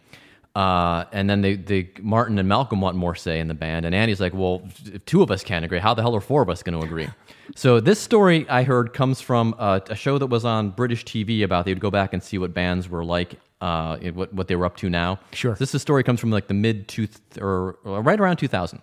[0.59, 3.86] Uh, and then they, they, Martin and Malcolm want more say in the band.
[3.86, 6.43] And Andy's like, well, if two of us can't agree, how the hell are four
[6.43, 7.09] of us going to agree?
[7.55, 11.44] so this story I heard comes from uh, a show that was on British TV
[11.44, 14.56] about they would go back and see what bands were like, uh, what, what they
[14.56, 15.20] were up to now.
[15.32, 15.55] Sure.
[15.55, 17.06] This is- story comes from like the mid two
[17.40, 18.82] or, or right around 2000.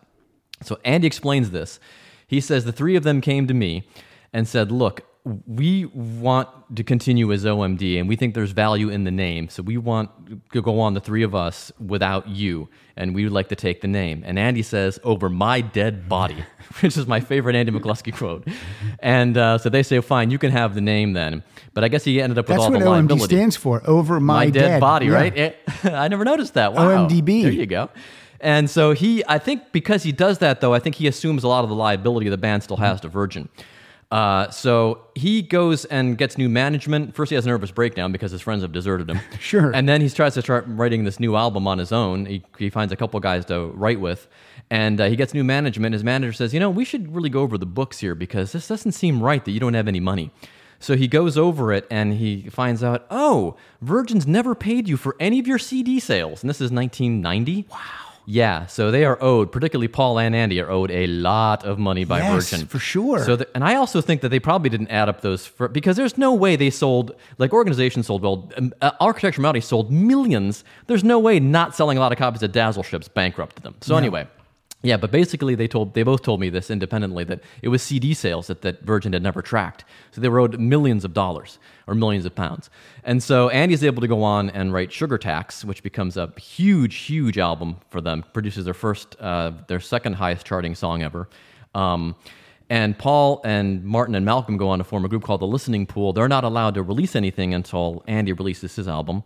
[0.64, 1.81] So Andy explains this.
[2.26, 3.85] He says the three of them came to me
[4.31, 5.02] and said, "Look,
[5.47, 9.49] we want to continue as OMD, and we think there's value in the name.
[9.49, 10.11] So we want
[10.53, 13.81] to go on the three of us without you, and we would like to take
[13.81, 16.45] the name." And Andy says, "Over my dead body,"
[16.81, 18.47] which is my favorite Andy McCluskey quote.
[18.99, 21.43] And uh, so they say, "Fine, you can have the name then."
[21.73, 23.81] But I guess he ended up with That's all what the OMD stands for.
[23.85, 25.14] Over my, my, dead, body, Yeah.
[25.14, 25.38] right?
[25.38, 25.53] Eh,
[25.85, 26.73] I never noticed that.
[26.73, 27.07] Wow.
[27.07, 27.43] OMDB.
[27.43, 27.89] There you go.
[28.39, 31.47] And so he, I think because he does that though, I think he assumes a
[31.47, 33.49] lot of the liability the band still has to Virgin.
[34.16, 37.14] Uh, so he goes and gets new management.
[37.14, 39.20] First, he has a nervous breakdown because his friends have deserted him.
[39.42, 39.76] Sure.
[39.76, 42.26] And then he tries to start writing this new album on his own.
[42.26, 44.30] He, he finds a couple guys to write with,
[44.70, 45.92] and uh, he gets new management.
[45.92, 48.70] His manager says, "You know, we should really go over the books here because this
[48.70, 50.32] doesn't seem right that you don't have any money."
[50.80, 55.16] So he goes over it and he finds out, oh, Virgin's never paid you for
[55.20, 57.68] any of your CD sales, and this is 1990.
[57.70, 58.05] Wow.
[58.26, 62.06] Yeah, so they are owed, particularly Paul and Andy are owed a lot of money
[62.06, 63.23] by Yes, Virgin for sure.
[63.23, 65.95] So, the, and I also think that they probably didn't add up those for, because
[65.95, 68.52] there's no way they sold like organizations sold well.
[68.57, 70.64] Um, uh, Architecture Reality sold millions.
[70.88, 73.76] There's no way not selling a lot of copies of Dazzle ships bankrupted them.
[73.81, 74.27] So anyway.
[74.86, 78.14] Yeah, but basically they told they both told me this independently that it was CD
[78.14, 79.84] sales that, that Virgin had never tracked.
[80.12, 81.57] So they owed millions of dollars
[81.88, 82.70] or millions of pounds.
[83.03, 86.98] And so Andy's able to go on and write Sugar Tax, which becomes a huge,
[86.98, 88.26] huge album for them.
[88.32, 91.30] Produces their first, uh, their second highest charting song ever.
[91.74, 92.16] Um,
[92.70, 95.88] and Paul and Martin and Malcolm go on to form a group called the Listening
[95.88, 96.14] Pool.
[96.14, 99.24] They're not allowed to release anything until Andy releases his album.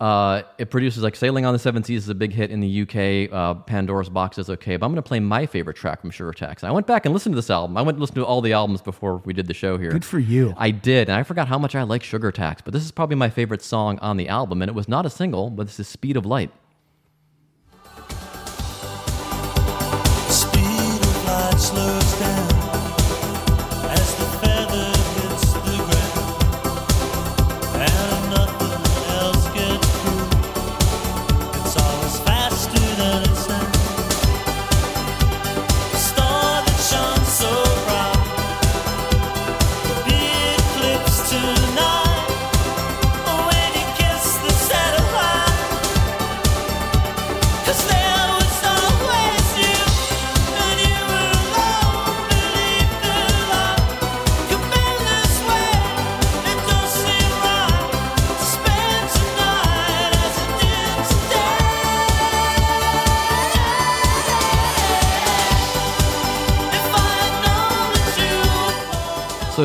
[0.00, 2.82] Uh, it produces like Sailing on the Seven Seas is a big hit in the
[2.82, 3.32] UK.
[3.32, 6.32] Uh, Pandora's Box is okay, but I'm going to play my favorite track from Sugar
[6.32, 6.64] Tax.
[6.64, 7.76] I went back and listened to this album.
[7.76, 9.90] I went and listened to all the albums before we did the show here.
[9.90, 10.54] Good for you.
[10.56, 13.16] I did, and I forgot how much I like Sugar Tax, but this is probably
[13.16, 15.86] my favorite song on the album, and it was not a single, but this is
[15.88, 16.50] Speed of Light.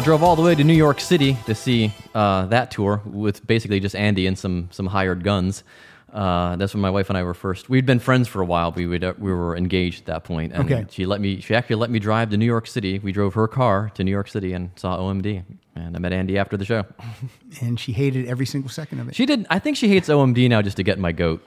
[0.07, 3.77] Drove all the way to New York City to see uh, that tour with basically
[3.81, 5.65] just Andy and some some hired guns.
[6.13, 7.67] Uh, that's when my wife and I were first.
[7.69, 8.71] We'd been friends for a while.
[8.71, 10.85] We would, uh, we were engaged at that point, and Okay.
[10.89, 11.41] she let me.
[11.41, 12.99] She actually let me drive to New York City.
[12.99, 15.43] We drove her car to New York City and saw OMD.
[15.75, 16.85] And I met Andy after the show.
[17.61, 19.15] And she hated every single second of it.
[19.15, 19.45] She did.
[19.49, 21.45] I think she hates OMD now just to get my goat.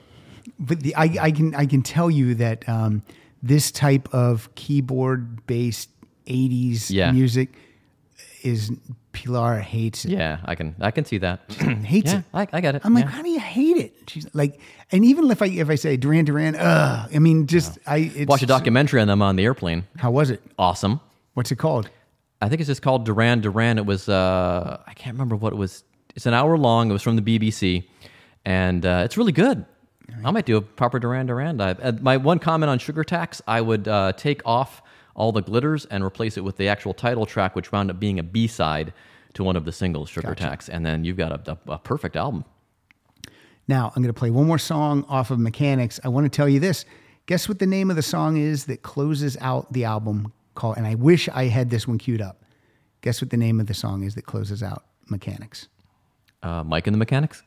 [0.59, 3.01] but the, I, I can I can tell you that um,
[3.41, 5.89] this type of keyboard based
[6.27, 7.11] '80s Yeah.
[7.11, 7.49] music
[8.43, 8.71] is
[9.13, 10.11] Pilar hates it.
[10.11, 10.75] Yeah, I can.
[10.79, 11.41] I can see that.
[11.83, 12.25] Hates yeah, it.
[12.33, 12.81] I, I get it.
[12.85, 13.11] I'm like, yeah.
[13.11, 13.93] how do you hate it?
[14.07, 14.59] She's like,
[14.91, 18.29] and even if I if I say Duran Duran, ugh, I mean, just I it's,
[18.29, 19.85] watch a documentary on them on the airplane.
[19.97, 20.41] How was it?
[20.57, 21.01] Awesome.
[21.33, 21.89] What's it called?
[22.41, 23.77] I think it's just called Duran Duran.
[23.77, 25.83] It was uh, I can't remember what it was.
[26.15, 26.89] It's an hour long.
[26.89, 27.85] It was from the BBC,
[28.45, 29.65] and uh, it's really good.
[30.23, 31.79] I might do a proper Duran Duran dive.
[31.81, 34.81] Uh, my one comment on Sugar Tax: I would uh, take off
[35.21, 38.17] All That Glitters and replace it with the actual title track, which wound up being
[38.17, 38.91] a B side
[39.35, 42.15] to one of the singles, Sugar Tax, and then you've got a, a, a perfect
[42.15, 42.43] album.
[43.67, 45.99] Now I'm going to play one more song off of Mechanix.
[46.03, 46.85] I want to tell you this.
[47.27, 50.33] Guess what the name of the song is that closes out the album?
[50.55, 52.43] Called, and I wish I had this one queued up.
[53.01, 55.67] Guess what the name of the song is that closes out Mechanix?
[56.41, 57.43] Uh, Mike and the Mechanics.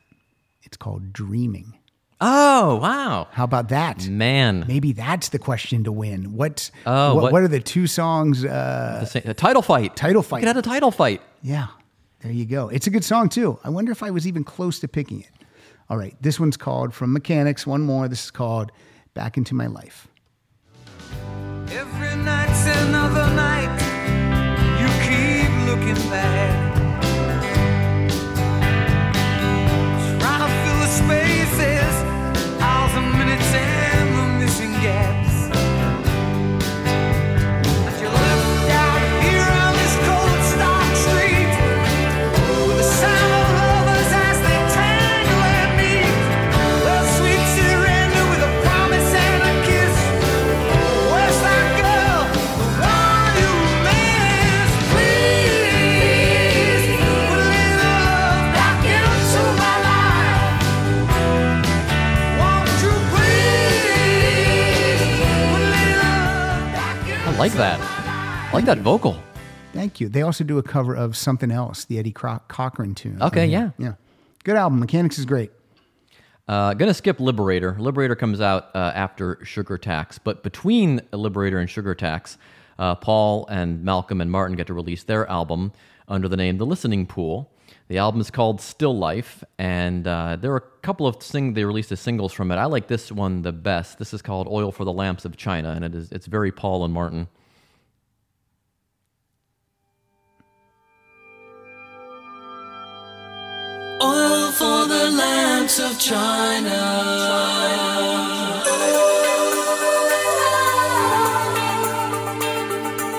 [0.63, 1.77] It's called Dreaming.
[2.21, 4.07] Oh wow, How about that?
[4.07, 4.63] man!
[4.67, 6.33] Maybe that's the question to win.
[6.33, 8.45] What's Oh, what, what- what are the two songs?
[8.45, 9.95] Uh, The sa- a title fight.
[9.97, 10.37] Title fight.
[10.37, 11.21] We could have a title fight.
[11.41, 11.67] yeah,
[12.21, 12.69] there you go.
[12.69, 13.59] It's a good song too.
[13.65, 15.29] I wonder if I was even close to picking it.
[15.89, 17.67] All right, this one's called From Mechanix.
[17.67, 18.07] One more.
[18.07, 18.71] This is called
[19.13, 20.07] Back into My Life.
[21.69, 23.75] Every night's another night.
[24.79, 26.64] You keep looking back.
[67.45, 67.79] Like that.
[67.79, 69.15] I like that vocal.
[69.71, 70.09] Thank you.
[70.09, 73.21] They also do a cover of something else, the Eddie Cro- Cochran tune.
[73.21, 73.69] Okay, yeah.
[73.77, 73.93] Yeah.
[74.43, 74.83] Good album.
[74.83, 75.51] Mechanix is great.
[76.47, 77.75] Uh, gonna skip Liberator.
[77.77, 82.39] Liberator comes out uh, after Sugar Tax, but between Liberator and Sugar Tax,
[82.79, 85.71] uh, Paul and Malcolm and Martin get to release their album
[86.07, 87.51] under the name The Listening Pool.
[87.87, 91.65] The album is called Still Life, and uh, there are a couple of sing they
[91.65, 92.55] released as singles from it.
[92.55, 93.99] I like this one the best.
[93.99, 96.83] This is called Oil for the Lamps of China, and it is it's very Paul
[96.83, 97.27] and Martin.
[104.01, 106.81] Oil for the lamps of China.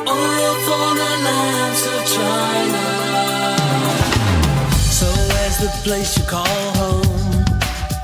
[0.09, 2.56] Oil for the lamps of China.
[5.57, 6.47] So the place you call
[6.77, 7.47] home?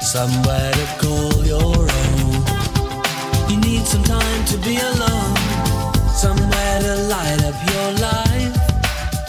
[0.00, 3.50] Somewhere to call your own.
[3.50, 5.36] You need some time to be alone.
[6.14, 8.56] Somewhere to light up your life.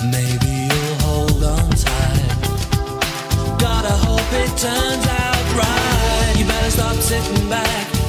[0.09, 3.59] Maybe you'll hold on tight.
[3.59, 6.35] Gotta hope it turns out right.
[6.37, 8.02] You better stop sitting back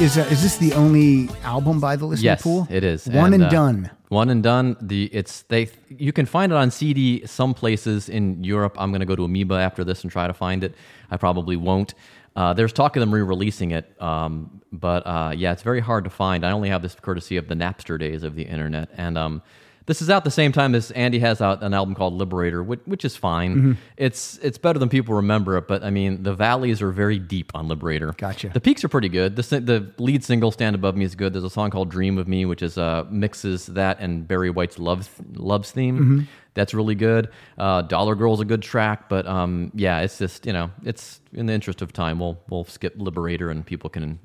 [0.00, 2.68] Is uh, is this the only album by the Listening yes, Pool?
[2.70, 3.90] it is one and, uh, done.
[4.10, 4.76] One and done.
[4.80, 8.76] The it's they you can find it on CD some places in Europe.
[8.78, 10.76] I'm going to go to Amoeba after this and try to find it.
[11.10, 11.94] I probably won't.
[12.36, 16.10] Uh, there's talk of them re-releasing it, um, but uh, yeah, it's very hard to
[16.10, 16.46] find.
[16.46, 19.42] I only have this courtesy of the Napster days of the internet, and um,
[19.88, 22.80] this is out the same time as Andy has out an album called Liberator, which,
[22.84, 23.54] which is fine.
[23.56, 23.72] Mm-hmm.
[23.96, 27.50] It's it's better than people remember it, but I mean the valleys are very deep
[27.54, 28.12] on Liberator.
[28.12, 28.50] Gotcha.
[28.50, 29.34] The peaks are pretty good.
[29.34, 31.32] The the lead single "Stand Above Me" is good.
[31.32, 34.78] There's a song called "Dream of Me," which is uh, mixes that and Barry White's
[34.78, 36.20] "Love Love's theme." Mm-hmm.
[36.52, 37.30] That's really good.
[37.56, 41.46] Uh, "Dollar Girl's a good track, but um, yeah, it's just you know, it's in
[41.46, 44.18] the interest of time, we'll we'll skip Liberator and people can.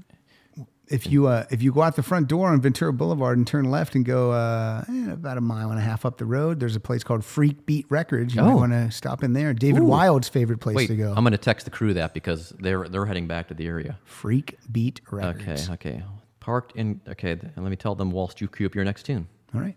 [0.94, 3.72] If you uh, if you go out the front door on Ventura Boulevard and turn
[3.72, 6.76] left and go uh, eh, about a mile and a half up the road, there's
[6.76, 8.36] a place called Freak Beat Records.
[8.36, 8.58] You might Oh.
[8.58, 9.54] want to stop in there.
[9.56, 9.86] David Ooh.
[9.86, 11.12] Wild's favorite place Wait, to go.
[11.18, 13.98] I'm going to text the crew that because they're they're heading back to the area.
[14.06, 15.68] Freak Beat Records.
[15.70, 16.04] Okay, okay.
[16.40, 17.02] Parked in.
[17.08, 19.28] Okay, th- let me tell them whilst you queue up your next tune.
[19.56, 19.76] All right.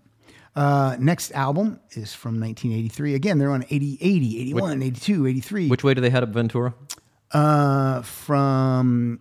[0.55, 3.15] Uh, next album is from 1983.
[3.15, 5.69] Again, they're on 80, 80, 81, 82, 83.
[5.69, 6.75] Which way do they head up Ventura?
[7.31, 9.21] Uh, from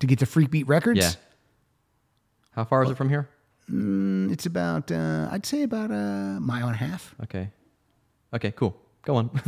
[0.00, 1.00] to get to Freak Beat Records.
[1.00, 1.10] Yeah.
[2.52, 3.28] How far is it from here?
[3.68, 7.14] It's about uh, I'd say about a mile and a half.
[7.24, 7.50] Okay.
[8.32, 8.76] Okay, cool.
[9.02, 9.30] Go on.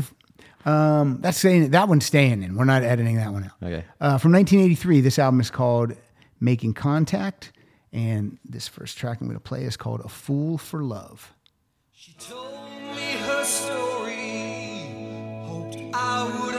[0.65, 1.71] Um, that's staying.
[1.71, 2.57] That one's staying in.
[2.57, 3.53] We're not editing that one out.
[3.63, 3.85] Okay.
[4.01, 5.95] Uh, from 1983, this album is called
[6.41, 7.53] "Making Contact,"
[7.93, 11.33] and this first track I'm going to play is called "A Fool for Love."
[11.95, 12.53] She told
[12.95, 14.91] me her story,
[15.47, 16.55] hoped I would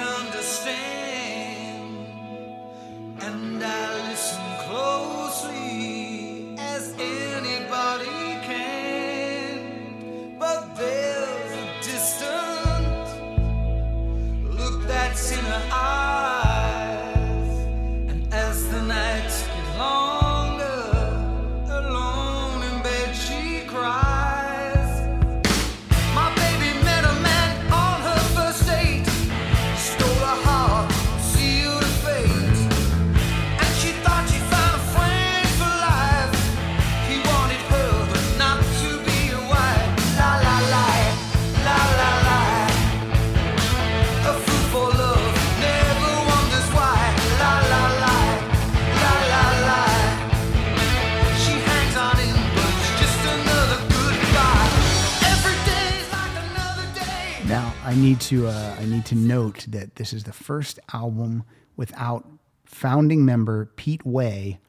[57.89, 61.43] I need to uh, I need to note that this is the first album
[61.75, 62.27] without
[62.65, 64.59] founding member Pete Way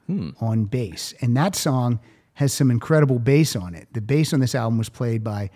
[0.40, 2.00] on bass, and that song
[2.34, 3.88] has some incredible bass on it.
[3.92, 5.50] The bass on this album was played by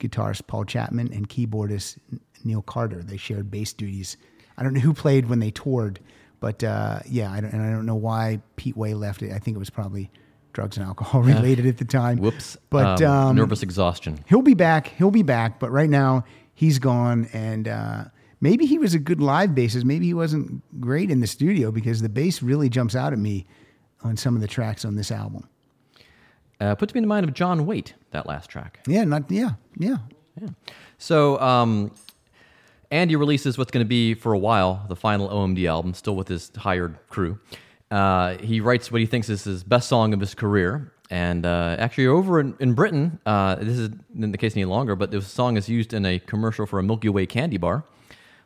[0.00, 1.98] guitarist Paul Chapman and keyboardist
[2.44, 3.02] Neil Carter.
[3.02, 4.16] They shared bass duties.
[4.56, 6.00] I don't know who played when they toured,
[6.40, 9.32] but uh, yeah, I don't, and I don't know why Pete Way left it.
[9.32, 10.10] I think it was probably
[10.54, 12.18] drugs and alcohol related at the time.
[12.18, 12.56] Whoops.
[12.70, 14.24] But Um, um, nervous exhaustion.
[14.28, 14.86] he'll be back.
[14.88, 15.60] He'll be back.
[15.60, 16.24] But right now
[16.54, 18.04] he's gone, and uh,
[18.40, 19.84] maybe he was a good live bassist.
[19.84, 23.46] Maybe he wasn't great in the studio because the bass really jumps out at me
[24.02, 25.48] on some of the tracks on this album.
[26.60, 28.80] Uh, puts me in the mind of John Waite, that last track.
[28.86, 29.98] Yeah, not yeah, yeah.
[30.98, 31.90] So, um,
[32.90, 36.28] Andy releases what's going to be for a while the final OMD album, still with
[36.28, 37.38] his hired crew.
[37.90, 40.92] Uh, he writes what he thinks is his best song of his career.
[41.10, 45.10] And uh, actually, over in, in Britain, uh, this isn't the case any longer, but
[45.10, 47.84] this song is used in a commercial for a Milky Way candy bar.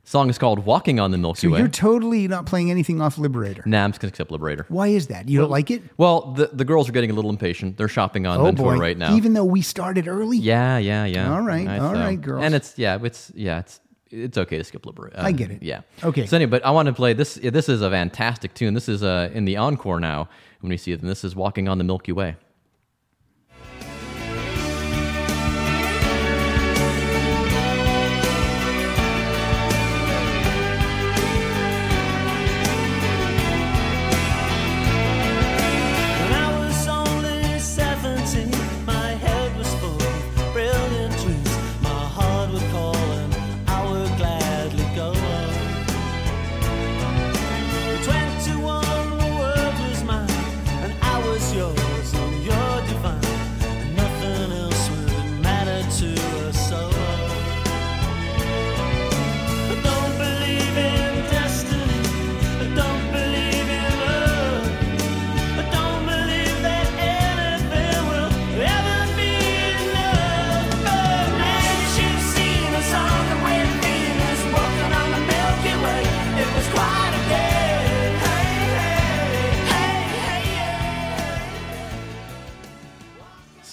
[0.05, 1.59] The song is called Walking on the Milky So Way.
[1.61, 3.63] you're totally not playing anything off Liberator.
[3.67, 4.67] nah, I'm just going to accept Liberator.
[4.71, 5.29] Why is that?
[5.29, 5.83] You don't like it?
[5.99, 7.77] Well, the, the girls are getting a little impatient.
[7.77, 8.81] They're shopping on Oh Ventura boy!
[8.81, 9.15] right now.
[9.15, 10.39] Even though we started early.
[10.39, 11.33] Yeah, yeah, yeah.
[11.33, 12.43] All right, all right, girls.
[12.45, 13.81] And it's yeah, it's yeah, it's
[14.11, 15.17] it's okay to skip Liberace.
[15.19, 15.63] I get it.
[15.63, 15.83] Yeah.
[16.03, 16.25] Okay.
[16.27, 17.35] So anyway, but I want to play this.
[17.35, 18.73] This is a fantastic tune.
[18.75, 20.29] This is uh, in the encore now
[20.61, 22.35] when we see it, and this is "Walking on the Milky Way."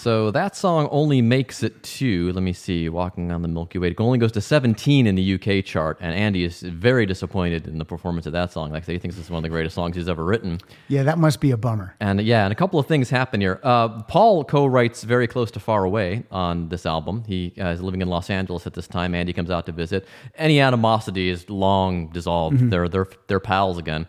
[0.06, 3.88] So that song only makes it to, let me see, Walking on the Milky Way.
[3.88, 7.80] It only goes to 17 in the UK chart, and Andy is very disappointed in
[7.80, 8.70] the performance of that song.
[8.70, 10.60] Like he thinks it's one of the greatest songs he's ever written.
[10.90, 11.96] Yeah, that must be a bummer.
[12.00, 13.60] And yeah, and a couple of things happen here.
[13.64, 17.24] Uh, Paul co-writes "Very Close to Far Away" on this album.
[17.26, 19.16] He uh, is living in Los Angeles at this time.
[19.16, 20.08] Andy comes out to visit.
[20.36, 22.70] Any animosity is long dissolved.
[22.70, 24.06] They're they're they're pals again.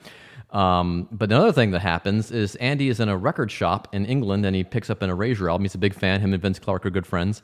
[0.51, 4.47] Um, but another thing that happens is Andy is in a record shop in England
[4.47, 5.65] and he picks up an Erasure album.
[5.65, 6.21] He's a big fan.
[6.21, 7.43] Him and Vince Clarke are good friends.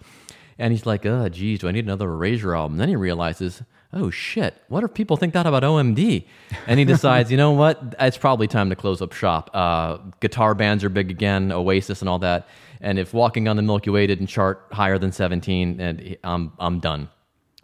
[0.58, 2.76] And he's like, oh, geez, do I need another Erasure album?
[2.78, 3.62] Then he realizes,
[3.92, 6.24] oh, shit, what if people think that about OMD?
[6.66, 7.96] And he decides, you know what?
[7.98, 9.50] It's probably time to close up shop.
[9.52, 12.48] Uh, guitar bands are big again, Oasis and all that.
[12.80, 16.80] And if Walking on the Milky Way didn't chart higher than 17, and I'm, I'm
[16.80, 17.08] done.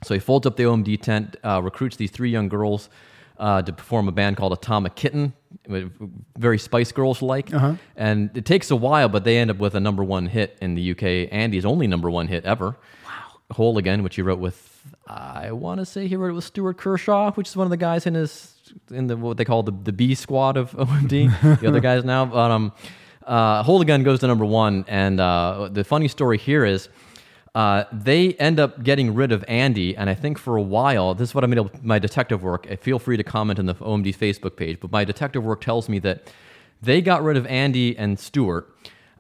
[0.05, 2.89] So he folds up the OMD tent, uh, recruits these three young girls
[3.39, 5.33] uh, to perform a band called Atomic Kitten,
[6.37, 7.51] very Spice Girls like.
[7.97, 10.75] And it takes a while, but they end up with a number one hit in
[10.75, 11.29] the UK.
[11.33, 12.77] Andy's only number one hit ever.
[13.05, 13.13] Wow.
[13.53, 16.79] Whole Again, which he wrote with, I want to say he wrote it with Stuart
[16.79, 18.55] Kershaw, which is one of the guys in his
[18.91, 21.61] in the what they call the the B squad of OMD.
[21.61, 22.73] the other guys now, but um,
[23.27, 26.89] uh, Hold Again goes to number one, and uh, the funny story here is.
[27.55, 31.31] Uh, they end up getting rid of Andy, and I think for a while, this
[31.31, 32.67] is what I made up my detective work.
[32.71, 35.89] uh, Feel free to comment on the OMD Facebook page, but my detective work tells
[35.89, 36.33] me that
[36.83, 38.73] they got rid of Andy and Stuart.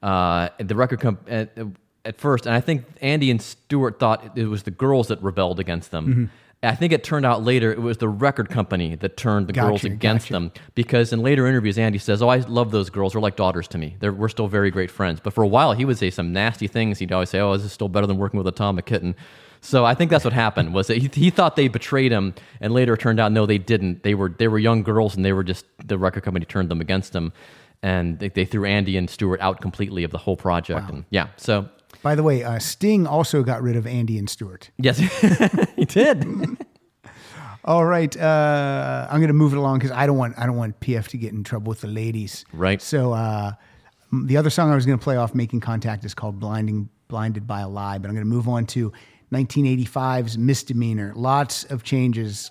[0.02, 1.56] Uh, the record at,
[2.04, 5.58] at first, and I think Andy and Stuart thought it was the girls that rebelled
[5.58, 6.30] against them.
[6.62, 9.84] I think it turned out later it was the record company that turned the girls
[9.84, 10.32] against gotcha.
[10.32, 13.12] them because in later interviews Andy says, "Oh, I love those girls.
[13.12, 13.96] They're like daughters to me.
[14.00, 16.66] They're, we're still very great friends." But for a while, he would say some nasty
[16.66, 16.98] things.
[16.98, 19.14] He'd always say, "Oh, this is still better than working with a Atomic Kitten."
[19.60, 20.74] So I think that's what happened.
[20.74, 23.58] Was that he, he thought they betrayed him, and later it turned out no, they
[23.58, 24.02] didn't.
[24.02, 26.80] They were they were young girls, and they were just the record company turned them
[26.80, 27.32] against him,
[27.82, 30.90] and they, they threw Andy and Stuart out completely of the whole project.
[30.90, 31.68] And yeah, so
[32.02, 34.70] By the way, uh, Sting also got rid of Andy and Stuart.
[34.78, 34.98] yes,
[35.76, 36.24] he did.
[37.64, 40.56] All right, uh, I'm going to move it along because I don't want I don't
[40.56, 42.44] want PF to get in trouble with the ladies.
[42.52, 42.80] Right.
[42.80, 43.52] So uh,
[44.10, 47.46] the other song I was going to play off "Making Contact" is called "Blinding Blinded
[47.46, 48.92] by a Lie," but I'm going to move on to
[49.32, 52.50] 1985's "Misdemeanor." Lots of changes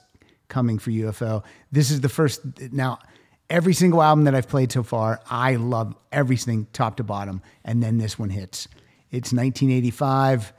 [0.49, 1.43] coming for UFO.
[1.71, 2.41] This is the first
[2.71, 2.99] now.
[3.49, 7.81] Every single album that I've played so far, I love everything top to bottom, and
[7.81, 8.67] then this one hits.
[9.09, 10.53] It's 1985.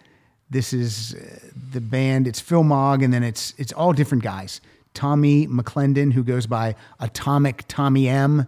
[0.51, 2.27] This is uh, the band.
[2.27, 4.61] It's Phil Mogg, and then it's it's all different guys.
[4.95, 8.47] Tommy McClendon, who goes by Atomic Tommy M,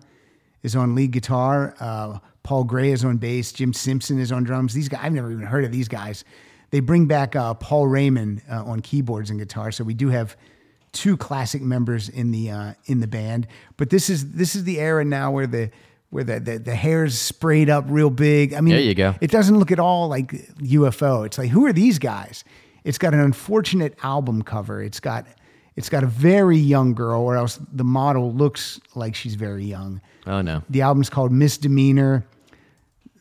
[0.63, 1.75] is on lead guitar.
[1.79, 3.53] Uh, Paul Gray is on bass.
[3.53, 4.73] Jim Simpson is on drums.
[4.73, 6.25] These guys, I've never even heard of these guys.
[6.71, 9.71] They bring back uh, Paul Raymond uh, on keyboards and guitar.
[9.71, 10.37] So we do have
[10.93, 13.47] two classic members in the uh, in the band.
[13.77, 15.71] But this is this is the era now where the
[16.11, 18.53] where the, the the hair's sprayed up real big.
[18.55, 19.15] I mean, There you go.
[19.21, 21.25] It doesn't look at all like UFO.
[21.27, 22.45] It's like who are these guys?
[22.85, 24.83] It's got an unfortunate album cover.
[24.83, 25.27] It's got
[25.77, 30.01] it's got a very young girl, or else the model looks like she's very young.
[30.27, 30.63] oh no.
[30.69, 32.27] The album's called Misdemeanor.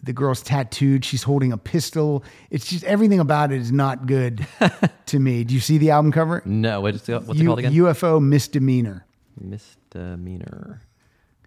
[0.02, 1.04] The girl's tattooed.
[1.04, 2.24] She's holding a pistol.
[2.50, 4.48] It's just everything about it is not good
[5.08, 5.44] to me.
[5.44, 6.42] Do you see the album cover?
[6.46, 7.74] No, what is it, what's it U- called again?
[7.74, 9.06] UFO Misdemeanor.
[9.40, 10.82] misdemeanor.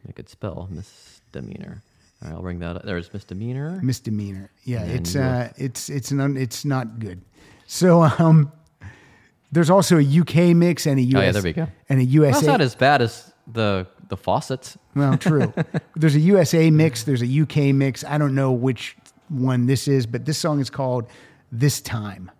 [0.08, 0.68] I could spell
[1.34, 1.82] misdemeanor.
[2.22, 2.82] All right, I'll bring that up.
[2.84, 3.80] There's misdemeanor.
[3.82, 4.50] Misdemeanor.
[4.64, 7.22] Yeah, it's uh, it's it's an un, it's not good.
[7.66, 8.52] So um,
[9.50, 11.66] there's also a UK mix and a US Oh, yeah, there we go.
[11.88, 12.32] and a USA.
[12.32, 14.76] that's not as bad as the the faucets.
[14.94, 15.52] Well, true.
[15.96, 18.04] There's a USA mix, there's a UK mix.
[18.04, 18.94] I don't know which
[19.30, 21.06] one this is, but this song is called
[21.50, 22.30] This Time.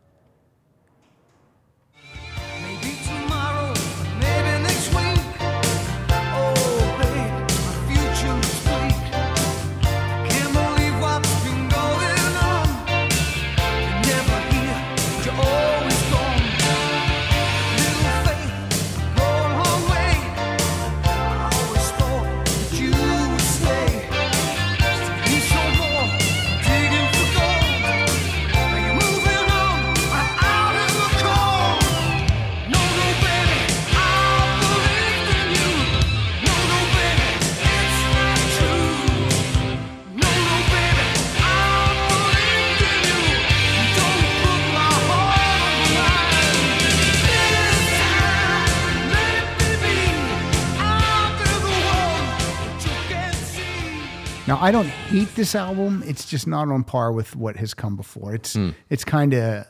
[54.48, 56.02] Now I don't hate this album.
[56.06, 58.35] It's just not on par with what has come before.
[58.35, 58.56] It's
[58.90, 59.66] it's kind of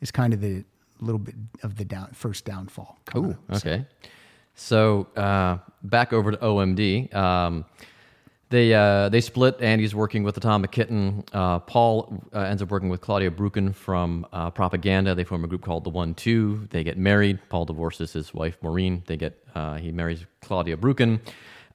[0.00, 0.64] it's kind of the
[1.00, 2.98] little bit of the down first downfall.
[3.10, 3.38] kinda.
[3.52, 3.84] Okay.
[4.54, 7.14] So uh, back over to OMD.
[7.14, 7.64] Um,
[8.50, 9.60] they uh, they split.
[9.60, 11.22] Andy's working with Atomic Kitten.
[11.32, 15.14] Uh, Paul uh, ends up working with Claudia Brucken from uh, Propaganda.
[15.14, 16.66] They form a group called the One Two.
[16.70, 17.38] They get married.
[17.50, 19.02] Paul divorces his wife Maureen.
[19.06, 21.20] They get uh, he marries Claudia Brucken.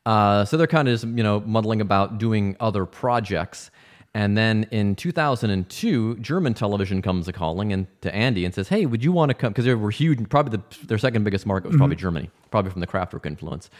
[0.05, 3.71] Uh, so they're kind of just, you know muddling about doing other projects.
[4.15, 8.85] And then in 2002, German television comes a calling and to Andy and says, "Hey,
[8.85, 10.29] would you want to come?" Because they were huge.
[10.29, 13.71] Probably the, their second biggest market was probably Germany, probably from the Kraftwerk influence.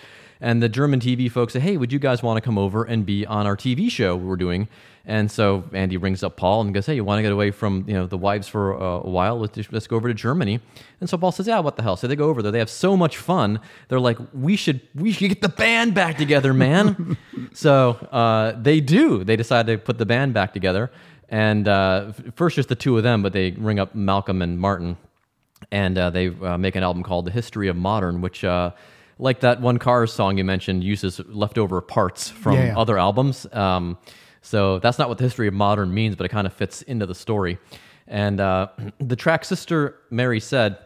[0.44, 3.06] And the German TV folks say, "Hey, would you guys want to come over and
[3.06, 4.68] be on our TV show we're doing?"
[5.06, 7.86] And so Andy rings up Paul and goes, "Hey, you want to get away from
[7.88, 9.40] you know the wives for uh, a while?
[9.40, 10.60] Let's, just- let's go over to Germany."
[11.00, 12.52] And so Paul says, "Yeah, what the hell?" So they go over there.
[12.52, 13.62] They have so much fun.
[13.88, 17.18] They're like, "We should we should get the band back together, man."
[17.54, 19.24] so uh, they do.
[19.24, 20.92] They decide to put the band back together.
[21.30, 24.98] And uh, first, just the two of them, but they ring up Malcolm and Martin
[25.72, 28.72] and uh, they uh, make an album called The History of Modern, which, uh,
[29.20, 32.78] like that one Cars song you mentioned, uses leftover parts from Yeah, yeah.
[32.78, 33.46] other albums.
[33.54, 33.98] Um,
[34.42, 37.06] so that's not what the history of modern means, but it kind of fits into
[37.06, 37.58] the story.
[38.08, 38.68] And uh,
[39.00, 40.78] the track "Sister Mary Said"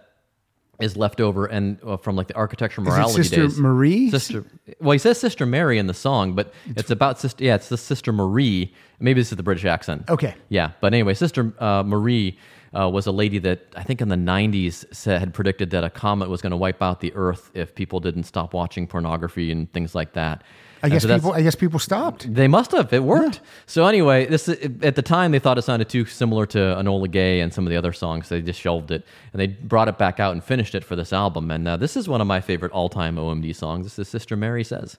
[0.79, 3.57] is left over and uh, from like the Architecture and Morality Sister days.
[3.57, 4.11] Marie?
[4.11, 4.45] Sister.
[4.79, 7.43] Well, he says Sister Mary in the song, but it's, about sister.
[7.43, 8.73] Yeah, it's the Sister Marie.
[8.99, 10.07] Maybe this is the British accent.
[10.07, 10.35] Okay.
[10.49, 12.37] Yeah, but anyway, Sister uh, Marie
[12.79, 15.89] uh, was a lady that I think in the '90s said, had predicted that a
[15.89, 19.71] comet was going to wipe out the Earth if people didn't stop watching pornography and
[19.73, 20.43] things like that.
[20.83, 21.33] I And guess so people.
[21.33, 22.31] I guess people stopped.
[22.31, 22.93] they must have.
[22.93, 23.41] It worked.
[23.65, 27.39] So anyway, this at the time they thought it sounded too similar to Enola Gay
[27.39, 28.29] and some of the other songs.
[28.29, 31.11] They just shelved it and they brought it back out and finished it for this
[31.11, 31.49] album.
[31.49, 33.85] And uh, this is one of my favorite all-time OMD songs.
[33.85, 34.97] This is Sister Mary Says.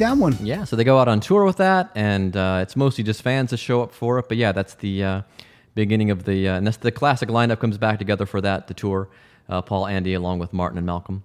[0.00, 0.34] That one.
[0.40, 3.50] Yeah, so they go out on tour with that, and uh, it's mostly just fans
[3.50, 4.28] that show up for it.
[4.28, 5.22] But yeah, that's the uh,
[5.74, 8.72] beginning of the uh, and that's the classic lineup comes back together for that the
[8.72, 9.10] tour.
[9.46, 11.22] Uh, Paul, Andy, along with Martin and Malcolm.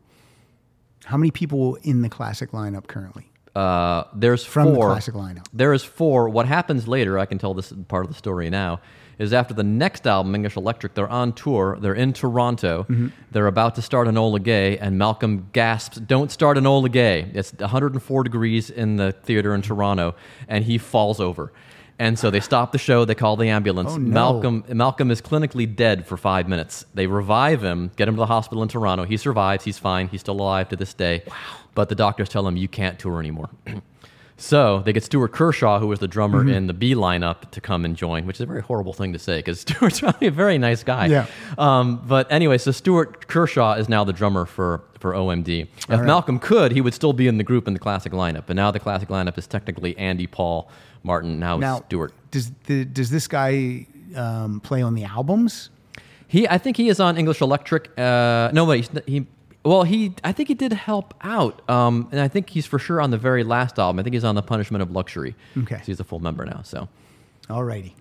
[1.06, 3.32] How many people in the classic lineup currently?
[3.56, 4.90] Uh, there's From the four.
[4.90, 5.48] classic lineup.
[5.54, 6.28] There is four.
[6.28, 8.82] What happens later, I can tell this part of the story now,
[9.18, 11.78] is after the next album, English Electric, they're on tour.
[11.80, 12.84] They're in Toronto.
[12.84, 13.08] Mm-hmm.
[13.32, 18.24] They're about to start Enola Gay, and Malcolm gasps, "Don't start Enola Gay!" It's 104
[18.24, 20.16] degrees in the theater in Toronto,
[20.48, 21.52] and he falls over.
[21.98, 23.06] And so they stop the show.
[23.06, 23.92] They call the ambulance.
[23.94, 24.12] Oh, no.
[24.12, 26.86] Malcolm Malcolm is clinically dead for five minutes.
[26.94, 29.06] They revive him, get him to the hospital in Toronto.
[29.06, 29.64] He survives.
[29.64, 30.10] He's fine.
[30.10, 31.24] He's still alive to this day.
[31.28, 31.36] Wow.
[31.74, 33.50] But the doctors tell him you can't tour anymore.
[34.38, 36.53] So they get Stuart Kershaw, who was the drummer Mm-hmm.
[36.53, 39.20] in the B lineup, to come and join, which is a very horrible thing to
[39.20, 41.06] say because Stuart's probably a very nice guy.
[41.06, 41.28] Yeah.
[41.57, 45.68] Um, but anyway, so Stuart Kershaw is now the drummer for, for OMD.
[45.90, 48.44] If Malcolm could, he would still be in the group in the classic lineup.
[48.45, 50.70] But now the classic lineup is technically Andy, Paul,
[51.03, 52.14] Martin, now, Now, it's Stuart.
[52.32, 53.88] Does the, does this guy
[54.18, 55.70] um, play on the albums?
[56.28, 57.98] He, I think he is on English Electric.
[57.98, 59.28] Uh, no, wait, he.
[59.66, 63.02] Well, he, I think he did help out, um, and I think he's for sure
[63.02, 64.00] on the very last album.
[64.00, 65.36] I think he's on the Punishment of Luxury.
[65.58, 65.82] Okay.
[65.84, 66.62] He's a full member now.
[66.64, 66.88] So
[67.48, 67.94] Alrighty.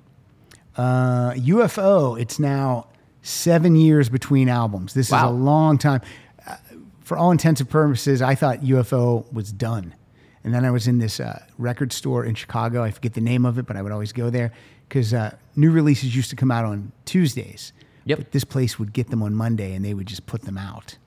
[0.76, 2.20] Uh, UFO.
[2.20, 2.88] It's now
[3.22, 4.94] seven years between albums.
[4.94, 6.02] This is a long time.
[6.46, 6.56] Uh,
[7.00, 9.94] for all intents and purposes, I thought UFO was done.
[10.42, 12.82] And then I was in this uh, record store in Chicago.
[12.82, 14.52] I forget the name of it, but I would always go there
[14.88, 17.72] because uh, new releases used to come out on Tuesdays.
[18.04, 18.18] Yep.
[18.18, 20.98] But this place would get them on Monday, and they would just put them out.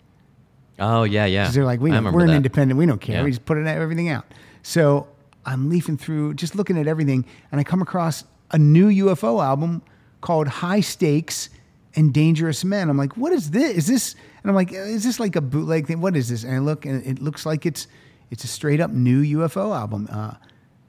[0.80, 1.44] Oh yeah, yeah.
[1.44, 2.36] Because they're like, we I don't, remember we're an that.
[2.38, 2.78] independent.
[2.78, 3.18] We don't care.
[3.18, 3.24] Yeah.
[3.24, 4.26] We just put it, everything out.
[4.64, 5.08] So
[5.46, 9.82] I'm leafing through, just looking at everything, and I come across a new UFO album
[10.22, 11.50] called High Stakes
[11.96, 12.90] and Dangerous Men.
[12.90, 13.78] I'm like, what is this?
[13.78, 14.16] Is this?
[14.44, 16.00] And I'm like, is this like a bootleg thing?
[16.00, 16.44] What is this?
[16.44, 17.88] And I look, and it looks like it's
[18.30, 20.08] it's a straight up new UFO album.
[20.12, 20.36] Uh,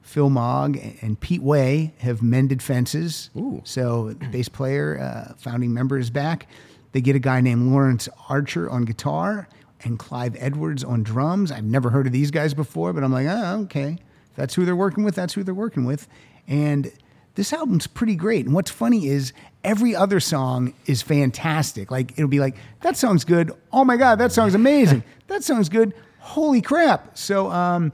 [0.03, 3.29] Phil Mogg and Pete Way have mended fences.
[3.37, 3.61] Ooh.
[3.65, 6.49] So the bass player, uh, founding member, is back.
[6.93, 9.49] They get a guy named Laurence Archer on guitar,
[9.85, 11.53] and Clive Edwards on drums.
[11.53, 13.99] I've never heard of these guys before, but I'm like, oh, okay.
[14.31, 15.15] If that's who they're working with.
[15.15, 16.09] That's who they're working with.
[16.47, 16.93] And
[17.35, 18.47] this album's pretty great.
[18.47, 19.33] And what's funny is
[19.63, 21.91] every other song is fantastic.
[21.91, 23.53] Like it'll be like, that song's good.
[23.73, 25.05] Oh my God, that song's amazing.
[25.29, 25.95] that song's good.
[26.19, 27.17] Holy crap.
[27.17, 27.93] So um,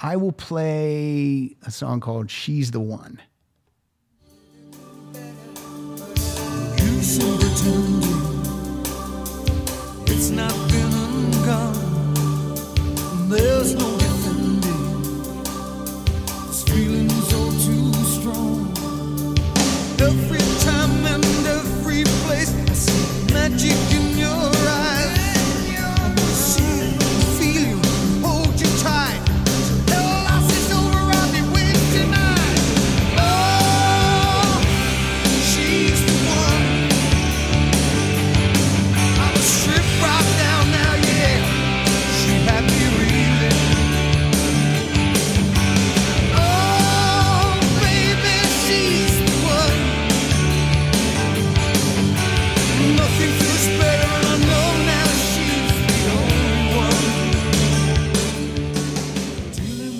[0.00, 3.20] I will play a song called She's the One.
[6.86, 7.02] You
[10.08, 10.65] it's not been and gone.
[13.28, 15.42] There's no defending.
[16.46, 17.05] This feeling's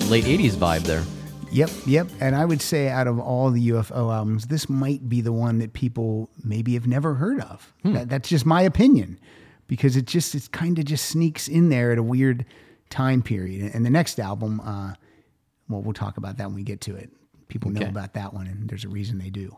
[0.09, 1.03] Late '80s vibe there.
[1.51, 2.07] Yep, yep.
[2.21, 5.59] And I would say out of all the UFO albums, this might be the one
[5.59, 7.73] that people maybe have never heard of.
[7.83, 9.19] That, that's just my opinion
[9.67, 12.45] because it just it kind of just sneaks in there at a weird
[12.89, 13.71] time period.
[13.73, 14.93] And the next album, uh,
[15.67, 17.09] well, we'll talk about that when we get to it.
[17.49, 19.57] People know about that one, and there's a reason they do.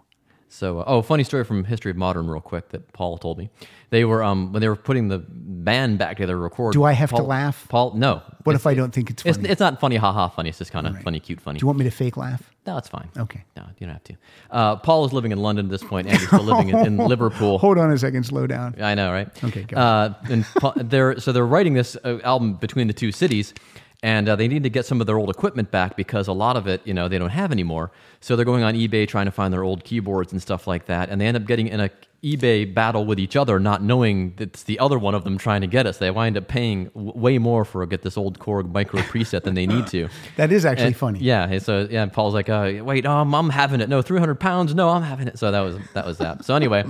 [0.52, 3.50] So, uh, oh, funny story from History of Modern, real quick, that Paul told me.
[3.92, 6.74] They were um when they were putting the band back together to record.
[6.74, 7.66] Do I have to laugh?
[7.70, 8.22] Paul, no.
[8.44, 9.50] What if I don't think it's It's, funny?
[9.50, 10.50] it's not funny, haha, funny.
[10.50, 11.60] It's just kind of funny, cute, funny.
[11.60, 12.52] do you want me to fake laugh?
[12.68, 13.10] no, it's fine.
[13.18, 13.44] Okay.
[13.58, 14.14] No, you don't have to.
[14.52, 17.58] Uh, Paul is living in London at this and he's still living in, in Liverpool.
[17.58, 18.76] Hold on a second, slow down.
[18.80, 19.28] I know, right?
[19.44, 23.12] Okay, go Uh, and Pa- they're so they're writing this uh, album between the two
[23.12, 23.56] cities,
[24.02, 26.56] and uh, they need to get some of their old equipment back because a lot
[26.56, 27.92] of it, you know, they don't have anymore.
[28.22, 31.10] So they're going on eBay trying to find their old keyboards and stuff like that,
[31.10, 31.90] and they end up getting in a
[32.22, 35.62] eBay battle with each other, not knowing that it's the other one of them trying
[35.62, 36.00] to get us.
[36.00, 39.54] They wind up paying w- way more for get this old Korg micro preset than
[39.56, 40.10] they need to.
[40.36, 41.20] That is actually And- funny.
[41.20, 41.60] Yeah.
[41.60, 43.88] So yeah, Paul's like, uh, wait, um, I'm having it.
[43.88, 44.76] No, 300 pounds.
[44.76, 45.40] No, I'm having it.
[45.40, 46.44] So that was that was that.
[46.44, 46.84] So anyway,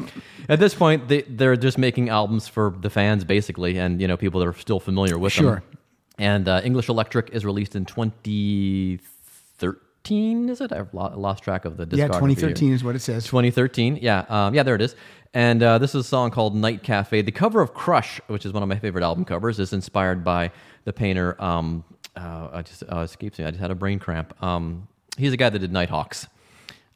[0.48, 4.18] at this point, they they're just making albums for the fans basically, and you know
[4.18, 5.44] people that are still familiar with them.
[5.46, 5.56] Sure.
[5.56, 5.64] them.
[6.20, 10.50] And uh, English Electric is released in 2013.
[10.50, 10.72] Is it?
[10.72, 13.26] I've lost track of the Yeah, 2013 is what it says.
[13.26, 14.00] 2013.
[14.02, 14.96] Yeah, um, yeah, there it is.
[15.34, 17.22] And uh, this is a song called Night Cafe.
[17.22, 20.52] The cover of Crush, which is one of my favorite album covers, is inspired by
[20.86, 21.42] the painter.
[21.42, 21.84] Um,
[22.16, 23.46] uh, I just uh, escapes me.
[23.46, 24.34] I just had a brain cramp.
[24.44, 24.88] Um,
[25.18, 26.28] he's a guy that did Nighthawks.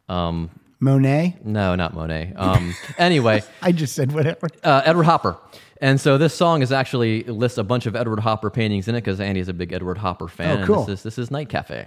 [0.10, 1.38] Um, Monet.
[1.46, 2.34] no, not Monet.
[2.36, 4.48] Um, anyway, I just said whatever.
[4.64, 5.38] uh, Edward Hopper.
[5.84, 9.02] And so this song is actually lists a bunch of Edward Hopper paintings in it
[9.02, 10.64] because Andy is a big Edward Hopper fan.
[10.64, 10.80] Oh, cool.
[10.80, 11.86] And this is this is Night Cafe.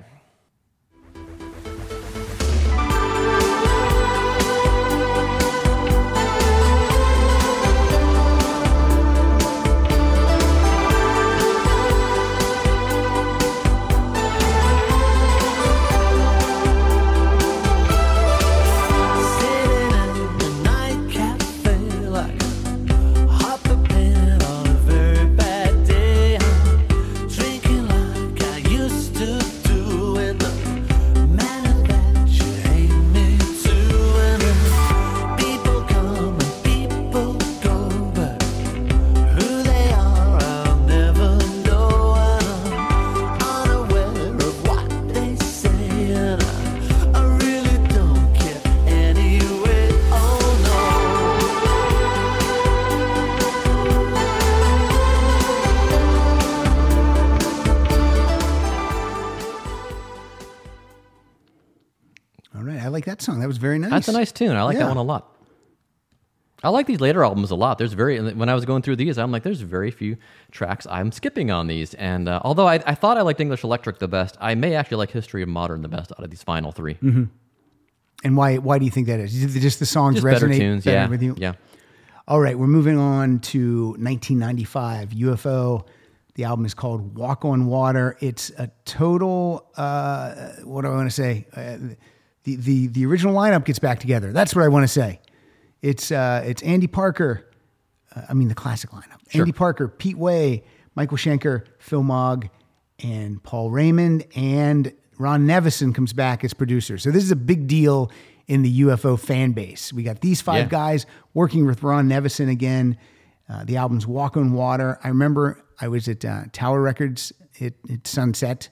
[63.18, 63.40] That song.
[63.40, 63.90] That was very nice.
[63.90, 64.56] That's a nice tune.
[64.56, 64.84] I like Yeah.
[64.84, 65.32] that one a lot.
[66.64, 67.76] I like these later albums a lot.
[67.78, 70.16] There's very when I was going through these, I'm like, there's very few
[70.50, 71.92] tracks I'm skipping on these.
[71.94, 74.96] And uh, although I, I thought I liked English Electric the best, I may actually
[74.96, 77.24] like History of Modern the best out of these final 3 Mm-hmm.
[78.24, 78.56] And why?
[78.56, 79.34] Why do you think that is?
[79.42, 81.34] Is it Just the songs Just resonate better tunes, better yeah, with you.
[81.36, 81.52] yeah.
[82.26, 85.10] All right, we're moving on to 1995.
[85.10, 85.86] UFO.
[86.34, 88.16] The album is called Walk on Water.
[88.20, 89.70] It's a total.
[89.76, 90.34] Uh,
[90.64, 91.46] what do I want to say?
[91.54, 91.76] Uh,
[92.46, 94.32] the the the original lineup gets back together.
[94.32, 95.20] That's what I want to say.
[95.82, 97.44] It's uh, it's Andy Parker.
[98.14, 99.18] Uh, I mean the classic lineup.
[99.34, 100.64] Andy Parker, Pete Way,
[100.94, 102.48] Michael Schenker, Phil Mogg,
[103.02, 106.98] and Paul Raymond, and Ron Nevison comes back as producer.
[106.98, 108.10] So this is a big deal
[108.46, 109.92] in the UFO fan base.
[109.92, 110.68] We got these five Yeah.
[110.68, 112.96] guys working with Ron Nevison again.
[113.48, 114.98] Uh, the album's Walk on Water.
[115.02, 118.68] I remember I was at uh, Tower Records at, at Sunset,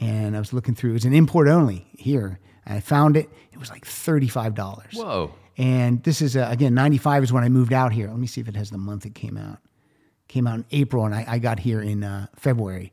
[0.00, 0.90] and I was looking through.
[0.90, 2.38] It was an import only here.
[2.66, 3.28] And I found it.
[3.52, 4.94] It was like thirty five dollars.
[4.94, 5.32] Whoa.
[5.58, 8.08] And this is uh, again ninety five is when I moved out here.
[8.08, 9.58] Let me see if it has the month it came out.
[10.28, 12.92] Came out in April, and I, I got here in uh, February.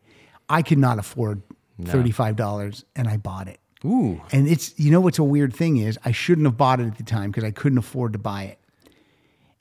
[0.49, 1.41] I could not afford
[1.85, 3.59] thirty five dollars, and I bought it.
[3.85, 4.21] Ooh.
[4.31, 6.97] And it's you know what's a weird thing is I shouldn't have bought it at
[6.97, 8.59] the time because I couldn't afford to buy it.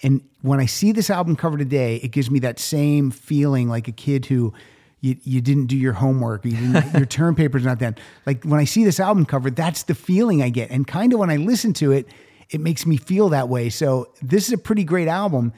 [0.02, 3.89] And when I see this album cover today, it gives me that same feeling like
[3.89, 4.52] a kid who
[5.01, 7.97] you, you didn't do your homework, you didn't, your term paper's not done.
[8.27, 10.70] Like when I see this album cover, that's the feeling I get.
[10.70, 12.09] And kind of when I listen to it,
[12.51, 13.69] it makes me feel that way.
[13.70, 15.53] So this is a pretty great album,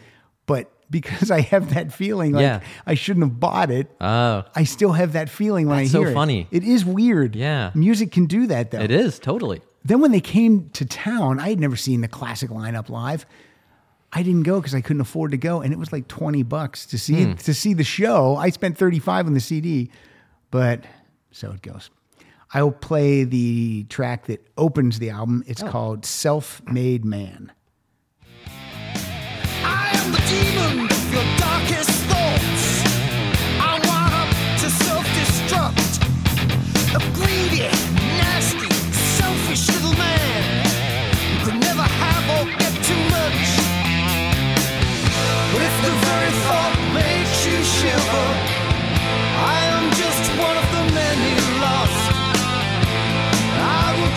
[0.47, 2.61] but because I have that feeling like Yeah.
[2.87, 6.01] I shouldn't have bought it, Oh, I still have that feeling when That's I so
[6.01, 6.15] hear it.
[6.15, 6.49] funny.
[6.51, 7.35] It is weird.
[7.37, 7.71] Yeah.
[7.75, 8.81] Music can do that though.
[8.81, 9.62] it is totally.
[9.85, 13.25] Then when they came to town, I had never seen the classic lineup live.
[14.12, 16.85] I didn't go because I couldn't afford to go, and it was like twenty bucks
[16.87, 17.32] to see Hmm.
[17.35, 18.37] to see the show.
[18.37, 19.91] I spent thirty five on the CD,
[20.51, 20.85] but
[21.31, 21.91] so it goes.
[22.53, 25.45] I'll play the track that opens the album.
[25.47, 27.53] It's called "Self Made Man."
[29.62, 32.19] I am the demon of your darkest thoughts.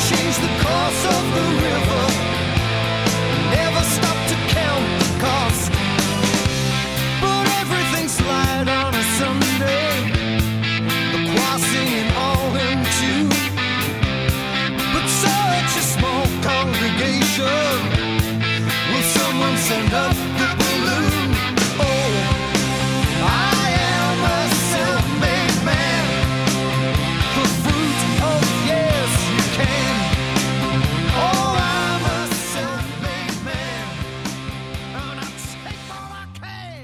[0.09, 2.12] Change the course of the river.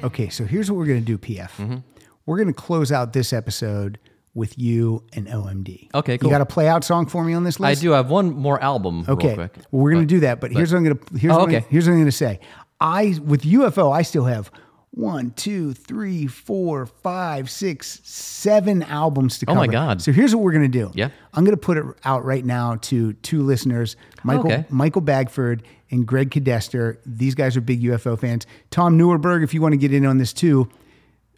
[0.04, 1.52] Okay, so here's what we're gonna do, PF.
[1.58, 1.78] Mm-hmm.
[2.26, 4.00] We're gonna close out this episode
[4.34, 5.90] with you and OMD.
[5.94, 6.30] Okay, cool.
[6.30, 7.80] You got a play out song for me on this list?
[7.80, 9.06] I do have one more album.
[9.08, 9.30] Okay.
[9.30, 9.56] Real quick.
[9.72, 11.66] Well, we're going to do that, but, here's what I'm going to here's Oh, okay.
[11.70, 12.40] here's what I'm going to say.
[12.80, 14.52] I with UFO, I still have
[14.92, 19.58] one, two, three, four, five, six, seven albums to come.
[19.58, 20.02] Oh my God.
[20.02, 20.92] So here's what we're going to do.
[20.96, 21.10] Yeah.
[21.34, 24.66] I'm going to put it out right now to two listeners, Michael Okay.
[24.70, 26.98] Michael Bagford and Greg Cadester.
[27.06, 28.46] These guys are big UFO fans.
[28.72, 30.70] Tom Neuerberg, if you want to get in on this too,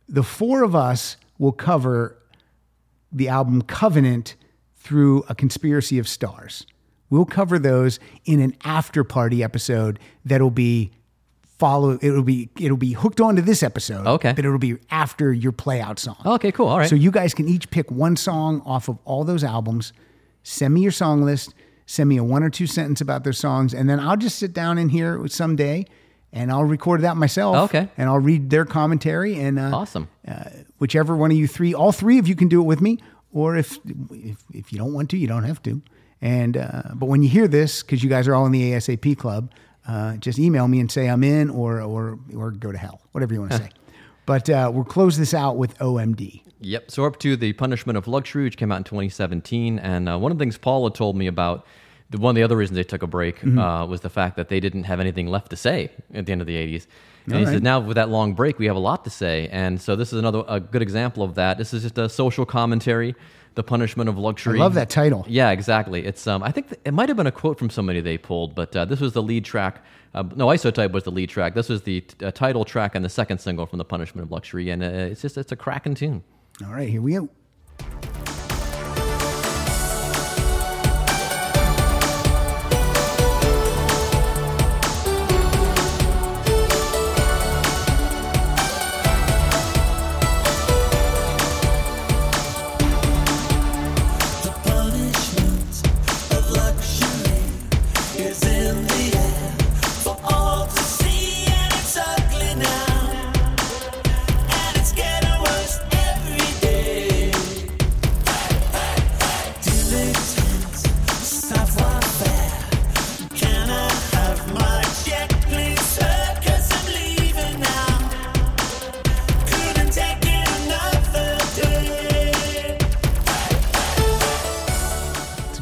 [0.07, 2.17] the four of us will cover
[3.11, 4.35] the album Covenant
[4.77, 6.65] through a conspiracy of stars.
[7.09, 10.91] We'll cover those in an after party episode that'll be
[11.61, 14.05] follow it'll be it'll be hooked onto this episode.
[14.15, 14.33] Okay.
[14.35, 16.17] But it'll be after your play out song.
[16.25, 16.67] Okay, cool.
[16.67, 16.89] All right.
[16.89, 19.93] So you guys can each pick one song off of all those albums.
[20.43, 21.53] Send me your song list.
[21.85, 24.53] Send me a one or two sentence about those songs, and then I'll just sit
[24.53, 25.85] down in here someday,
[26.33, 27.55] and I'll record that myself.
[27.69, 27.87] Okay.
[27.97, 30.07] And I'll read their commentary and uh, Awesome.
[30.27, 30.45] uh,
[30.79, 32.97] whichever one of you three, all three of you can do it with me,
[33.31, 33.77] or if
[34.11, 35.81] if, if you don't want to, you don't have to.
[36.21, 39.17] And uh, but when you hear this, because you guys are all in the ASAP
[39.17, 39.51] club,
[39.87, 43.33] uh, just email me and say I'm in, or or or go to hell, whatever
[43.33, 43.69] you want to say.
[44.25, 46.41] But uh, we'll close this out with OMD.
[46.61, 46.91] Yep.
[46.91, 50.31] So up to the Punishment of Luxury, which came out in 2017, and uh, one
[50.31, 51.65] of the things Paula told me about
[52.11, 53.57] the, one of the other reasons they took a break Mm-hmm.
[53.57, 56.39] uh, was the fact that they didn't have anything left to say at the end
[56.41, 56.85] of the 80s.
[57.25, 57.53] And he All right.
[57.53, 60.13] said, now with that long break, we have a lot to say, and so this
[60.13, 61.57] is another a good example of that.
[61.57, 63.15] This is just a social commentary,
[63.55, 64.59] the punishment of luxury.
[64.59, 65.25] I love that title.
[65.27, 66.05] Yeah, exactly.
[66.05, 68.55] It's um, I think th- it might have been a quote from somebody they pulled,
[68.55, 69.83] but uh, this was the lead track.
[70.13, 71.53] Uh, no, Isotype was the lead track.
[71.53, 74.31] This was the t- uh, title track and the second single from the Punishment of
[74.31, 76.23] Luxury, and uh, it's just it's a cracking tune.
[76.65, 77.29] All right, here we go.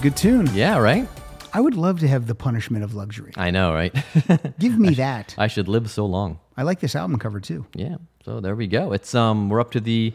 [0.09, 0.49] Good tune.
[0.55, 1.07] Yeah, right.
[1.53, 3.31] I would love to have the punishment of luxury.
[3.35, 3.93] I know, right?
[4.59, 5.35] Give me that.
[5.37, 6.39] I should live so long.
[6.57, 7.65] I like this album cover too.
[7.75, 7.97] Yeah.
[8.25, 8.91] So there we go.
[8.91, 10.13] It's um we're up to the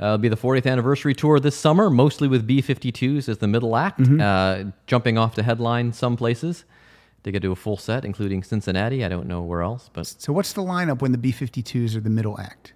[0.00, 3.76] uh, it'll be the 40th anniversary tour this summer, mostly with B52s as the middle
[3.76, 4.20] act, Mm-hmm.
[4.20, 6.64] uh, jumping off to headline some places.
[7.24, 9.04] They to do a full set, including Cincinnati.
[9.04, 12.10] I don't know where else, but So what's the lineup when the B52s are the
[12.10, 12.72] middle act?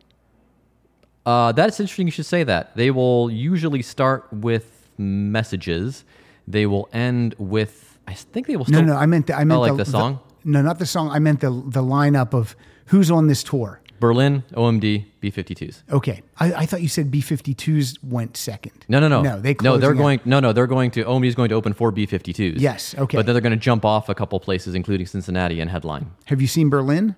[1.25, 2.07] Uh, that's interesting.
[2.07, 2.77] You should say that.
[2.77, 6.05] They will usually start with messages.
[6.49, 7.99] They will end with.
[8.07, 8.67] I think they will.
[8.69, 10.21] No, Still, no, I meant the, I meant oh, like the, song.
[10.45, 11.11] no, not the song.
[11.11, 12.55] I meant the the lineup of
[12.87, 13.81] who's on this tour.
[13.99, 15.83] Berlin, OMD, B52s.
[15.91, 18.85] Okay, I, I thought you said B52s went second.
[18.89, 19.41] No, no, no, no.
[19.41, 19.79] They no.
[19.79, 20.03] They're closing out.
[20.03, 20.21] going.
[20.27, 20.53] No, no.
[20.53, 21.05] They're going to.
[21.05, 22.61] OMD is going to open four B52s.
[22.61, 23.17] Yes, okay.
[23.17, 26.11] But then they're going to jump off a couple places, including Cincinnati and headline.
[26.27, 27.17] Have you seen Berlin?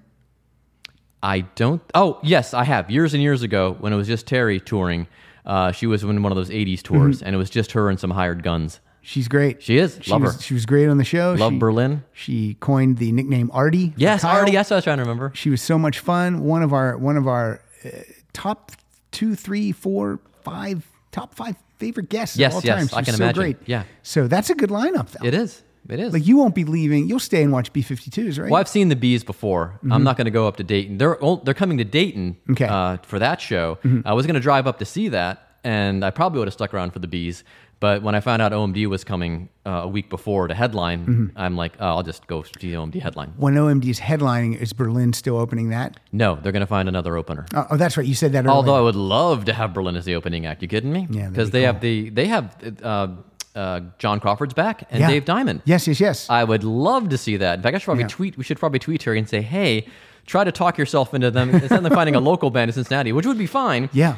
[1.22, 1.82] I don't.
[1.94, 2.90] Oh, yes, I have.
[2.90, 5.08] Years and years ago, when it was just Terri touring,
[5.44, 7.26] uh, she was in one of those '80s tours, Mm-hmm.
[7.26, 8.78] and it was just her and some hired guns.
[9.00, 9.62] She's great.
[9.62, 9.98] She is.
[10.02, 10.42] She Love was, her.
[10.42, 11.34] She was great on the show.
[11.38, 12.04] Love she, Berlin.
[12.12, 13.94] She coined the nickname Artie.
[13.96, 14.52] Yes, Artie.
[14.52, 15.32] That's what I was trying to remember.
[15.34, 16.40] She was so much fun.
[16.44, 17.88] One of our one of our uh,
[18.32, 18.72] top
[19.10, 22.88] two, three, four, five, top five favorite guests Yes, of all yes, time.
[22.88, 23.42] She I can so imagine.
[23.42, 23.56] Great.
[23.66, 23.84] Yeah.
[24.02, 25.26] So that's a good lineup, though.
[25.26, 25.62] It is.
[25.88, 26.12] It is.
[26.12, 27.08] Like you won't be leaving.
[27.08, 28.50] You'll stay and watch B52s, right?
[28.50, 29.80] Well, I've seen the bees before.
[29.90, 30.98] I'm not going to go up to Dayton.
[30.98, 32.52] They're they're coming to Dayton Mm-hmm.
[32.52, 32.66] Okay.
[32.66, 32.74] Mm-hmm.
[32.74, 33.78] uh, for that show.
[34.04, 36.74] I was going to drive up to see that, and I probably would have stuck
[36.74, 37.42] around for the bees.
[37.80, 41.38] But when I found out OMD was coming uh, a week before to headline, Mm-hmm.
[41.38, 43.34] I'm like, oh, I'll just go to the OMD headline.
[43.36, 45.98] When OMD is headlining, is Berlin still opening that?
[46.10, 47.46] No, they're going to find another opener.
[47.54, 48.06] Oh, oh, that's right.
[48.06, 48.50] You said that earlier.
[48.50, 50.60] Although I would love to have Berlin as the opening act.
[50.62, 51.06] You kidding me?
[51.10, 51.72] Yeah, because be they cool.
[51.72, 53.08] have the they have uh,
[53.54, 55.08] uh, John Crawford's back and Yeah.
[55.10, 55.62] Dave Diamond.
[55.64, 56.28] Yes, yes, yes.
[56.30, 57.58] I would love to see that.
[57.58, 58.08] In fact, I should probably Yeah.
[58.08, 58.36] tweet.
[58.36, 59.86] We should probably tweet her and say, "Hey,
[60.26, 63.24] try to talk yourself into them instead of finding a local band in Cincinnati, which
[63.24, 63.88] would be fine.
[63.92, 64.16] Yeah.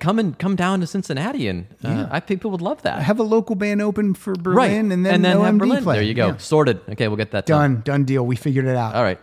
[0.00, 3.00] Come and come down to Cincinnati, and uh, I think people would love that.
[3.02, 5.82] have a local band open for Berlin, right, and then, have OMD Berlin.
[5.82, 5.96] play.
[5.96, 6.28] There you go.
[6.28, 6.36] Yeah.
[6.38, 6.80] Sorted.
[6.88, 7.74] Okay, we'll get that done.
[7.74, 8.26] Done, done deal.
[8.26, 8.94] We figured it out.
[8.94, 9.18] All right.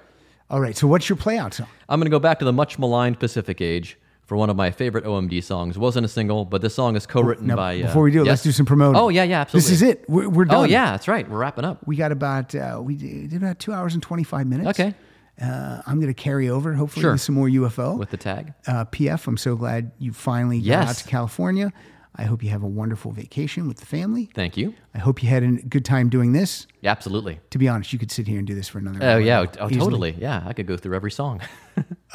[0.49, 0.75] All right.
[0.77, 1.67] So what's your play out song?
[1.89, 4.71] I'm going to go back to the much maligned Pacific Age for one of my
[4.71, 5.77] favorite OMD songs.
[5.77, 7.79] wasn't a single, but this song is co-written Now, by.
[7.79, 8.99] Uh, before we do it, let's do some promoting.
[8.99, 9.69] Oh yeah, yeah, absolutely.
[9.69, 10.09] This is it.
[10.09, 10.57] We're, we're done.
[10.57, 11.29] Oh yeah, that's right.
[11.29, 11.85] We're wrapping up.
[11.85, 14.69] We got about uh, we did about two hours and twenty five minutes.
[14.79, 14.95] Okay.
[15.41, 17.11] Uh, I'm going to carry over, hopefully, Sure.
[17.13, 17.97] with some more UFO.
[17.97, 18.53] With the tag.
[18.67, 21.73] uh, PF, I'm so glad you finally got out to California.
[22.17, 24.29] I hope you have a wonderful vacation with the family.
[24.33, 24.73] Thank you.
[24.93, 26.65] I hope you had a good time doing this.
[26.79, 27.41] Yeah, absolutely.
[27.49, 28.99] To be honest, you could sit here and do this for another.
[29.01, 29.79] Oh yeah, oh, easily.
[29.79, 30.11] totally.
[30.17, 31.41] Yeah, I could go through every song.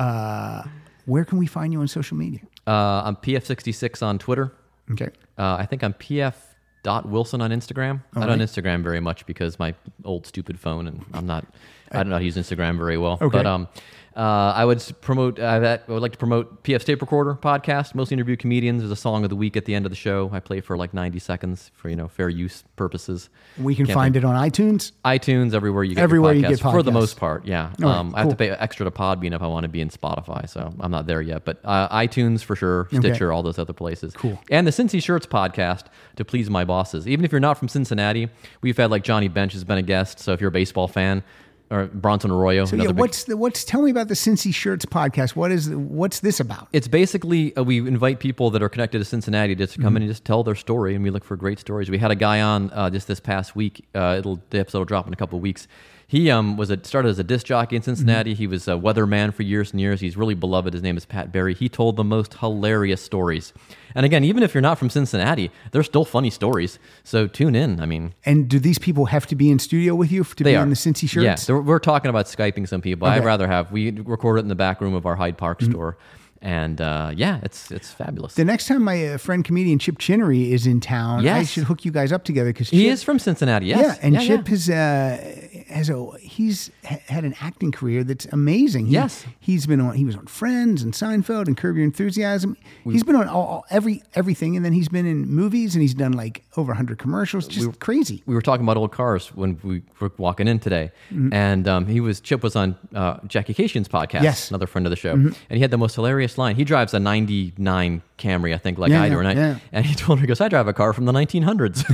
[1.06, 2.40] Where can we find you on social media?
[2.66, 4.52] Uh, I'm PF66 on Twitter.
[4.92, 5.10] Okay.
[5.38, 6.34] Uh, I think I'm PF
[6.82, 8.02] dot Wilson on Instagram.
[8.14, 9.74] I don't on Instagram very much because my
[10.04, 11.44] old stupid phone and I'm not.
[11.90, 13.18] I don't know how to use Instagram very well.
[13.20, 13.28] Okay.
[13.38, 13.68] But um,
[14.16, 15.38] uh, I would promote.
[15.38, 17.94] Uh, that, I would like to promote PF Tape Recorder podcast.
[17.94, 18.80] Mostly interview comedians.
[18.82, 20.28] There's a song of the week at the end of the show.
[20.32, 23.30] I play for like 90 seconds for you know fair use purposes.
[23.56, 24.92] We can Can't find think- it on iTunes.
[25.04, 27.46] iTunes everywhere you get Everywhere you get podcasts, for the most part.
[27.46, 29.80] Yeah, right, um, I have to pay extra to Podbean if I want to be
[29.80, 31.44] in Spotify, so I'm not there yet.
[31.44, 32.98] But uh, iTunes for sure, Okay.
[32.98, 34.12] Stitcher, all those other places.
[34.14, 34.40] Cool.
[34.50, 35.84] And the Cincy Shirts podcast
[36.16, 37.06] to please my bosses.
[37.06, 38.28] Even if you're not from Cincinnati,
[38.60, 40.18] we've had like Johnny Bench has been a guest.
[40.18, 41.22] So if you're a baseball fan,
[41.70, 43.64] or Bronson Arroyo, So yeah, big- what's the what's?
[43.64, 45.36] Tell me about the Cincy Shirts podcast.
[45.36, 46.68] What is what's this about?
[46.72, 49.96] it's basically uh, we invite people that are connected to Cincinnati just to come Mm-hmm.
[49.98, 51.88] in and just tell their story, and we look for great stories.
[51.90, 53.84] We had a guy on uh, just this past week.
[53.94, 55.68] Uh, it'll the episode will drop in a couple of weeks.
[56.10, 58.34] He um, was a, started as a disc jockey in Cincinnati.
[58.34, 60.00] He was a weatherman for years and years.
[60.00, 60.72] He's really beloved.
[60.72, 61.54] His name is Pat Barry.
[61.54, 63.52] He told the most hilarious stories.
[63.94, 66.80] And again, even if you're not from Cincinnati, they're still funny stories.
[67.04, 67.78] So tune in.
[67.78, 70.56] I mean, And do these people have to be in studio with you to be
[70.56, 71.24] are in the Cincy Shirts?
[71.24, 73.06] Yeah, so we're talking about skyping some people.
[73.06, 75.96] I'd rather have we record it in the back room of our Hyde Park store,
[76.42, 78.34] and uh, yeah, it's it's fabulous.
[78.34, 81.84] The next time my uh, friend comedian Chip Chinery is in town, I should hook
[81.84, 83.66] you guys up together because He is from Cincinnati.
[83.66, 83.80] Yes.
[83.80, 84.50] Yeah, and yeah, Chip yeah.
[84.50, 88.86] has uh, has a he's had an acting career that's amazing.
[88.86, 89.24] He, Yes.
[89.38, 92.56] he's been on he was on Friends and Seinfeld and Curb Your Enthusiasm.
[92.84, 95.94] he's been on all, all- every everything, and then he's been in movies and he's
[95.94, 97.46] done like over hundred commercials.
[97.48, 98.22] Just crazy.
[98.26, 100.90] we were talking about old cars when we were walking in today,
[101.32, 104.50] and um, he was Chip was on uh, Jackie Kashian's podcast, Yes.
[104.50, 106.56] another friend of the show, and he had the most hilarious line.
[106.56, 109.58] He drives a '99 Camry, I think, like Yeah, I do, yeah, and, I, yeah.
[109.72, 111.84] and he told her, he goes, "I drive a car from the 1900s."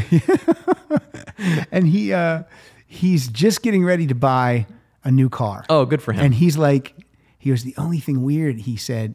[1.71, 2.45] And he uh,
[2.87, 4.67] he's just getting ready to buy
[5.05, 5.65] a new car.
[5.69, 6.25] Oh, good for him.
[6.25, 6.95] And he's like,
[7.39, 9.15] he was the only thing weird, he said.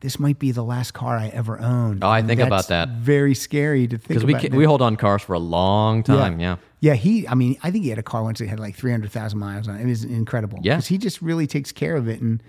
[0.00, 2.02] This might be the last car I ever owned.
[2.02, 2.88] Oh, I And think about that.
[2.88, 4.26] Very scary to think about.
[4.26, 6.40] Because we we hold on cars for a long time.
[6.40, 6.56] Yeah.
[6.80, 7.28] Yeah, he.
[7.28, 9.38] I mean, I think he had a car once that had like three hundred thousand
[9.38, 9.82] miles on it.
[9.82, 10.58] It was incredible.
[10.62, 10.74] Yeah.
[10.74, 12.42] because he just really takes care of it and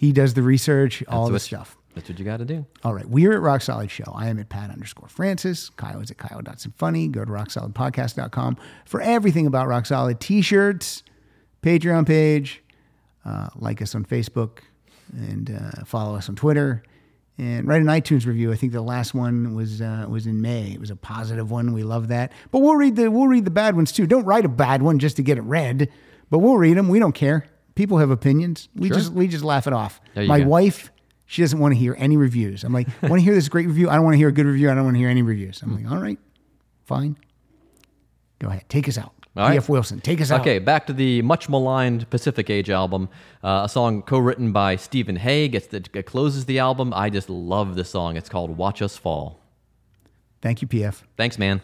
[0.00, 1.76] he does the research, all the stuff.
[1.94, 2.64] That's what you got to do.
[2.82, 4.10] All right, we're at Rock Solid Show.
[4.16, 5.68] I am at Pat underscore Francis.
[5.68, 7.06] Kyle is at Kyle Dotson Funny.
[7.08, 8.56] Go to rocksolidpodcast.com
[8.86, 10.18] for everything about Rock Solid.
[10.18, 11.02] T-shirts,
[11.62, 12.62] Patreon page,
[13.26, 14.60] uh, like us on Facebook.
[15.12, 16.82] and uh, follow us on Twitter
[17.36, 18.52] and write an iTunes review.
[18.52, 20.72] I think the last one was uh, was in May.
[20.72, 21.74] It was a positive one.
[21.74, 22.32] We love that.
[22.52, 24.06] But we'll read the we'll read the bad ones too.
[24.06, 25.90] Don't write a bad one just to get it read.
[26.30, 26.88] But we'll read them.
[26.88, 27.44] We don't care.
[27.80, 28.68] People have opinions.
[28.76, 28.96] We Sure.
[28.98, 30.02] just we just laugh it off.
[30.14, 30.46] My go.
[30.48, 30.92] wife,
[31.24, 32.62] she doesn't want to hear any reviews.
[32.62, 33.88] I'm like, want to hear this great review?
[33.88, 34.70] I don't want to hear a good review.
[34.70, 35.62] I don't want to hear any reviews.
[35.62, 36.18] I'm like, all right,
[36.84, 37.16] fine.
[38.38, 39.14] Go ahead, take us out.
[39.34, 39.52] All right.
[39.52, 39.70] P.F.
[39.70, 40.42] Wilson, take us out.
[40.42, 43.08] Okay, back to the much maligned Pacific Age album.
[43.42, 46.92] Uh, a song co-written by Stephen Hague gets the, it closes the album.
[46.94, 48.16] I just love this song.
[48.18, 49.40] It's called "Watch Us Fall."
[50.42, 51.06] Thank you, P.F.
[51.16, 51.62] Thanks, man.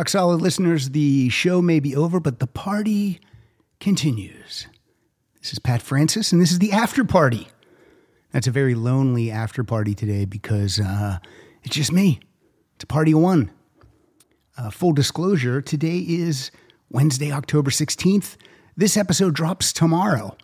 [0.00, 3.20] Rock Solid listeners, the show may be over, but the party
[3.80, 4.66] continues.
[5.42, 7.48] This is Pat Francis, and this is the after party.
[8.32, 11.18] That's a very lonely after party today because uh,
[11.64, 12.18] it's just me.
[12.76, 13.50] It's party one.
[14.56, 16.50] Uh, full disclosure today is
[16.88, 18.38] Wednesday, October 16th.
[18.78, 20.34] This episode drops tomorrow.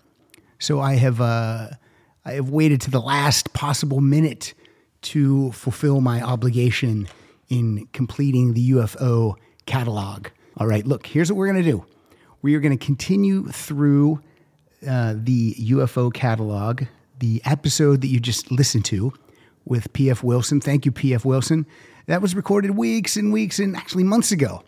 [0.59, 1.69] So I have uh,
[2.27, 4.53] I have waited to the last possible minute
[5.01, 7.09] to fulfill my obligation
[7.49, 9.37] in completing the UFO
[9.67, 10.29] catalog.
[10.57, 11.85] All right, look, here's what we're gonna do.
[12.43, 14.23] We are gonna continue through
[14.87, 16.85] uh, the UFO catalog,
[17.19, 19.13] the episode that you just listened to
[19.65, 20.23] with P.F.
[20.23, 20.61] Wilson.
[20.61, 21.25] Thank you, P.F.
[21.25, 21.67] Wilson.
[22.07, 24.63] That was recorded weeks and weeks and actually months ago.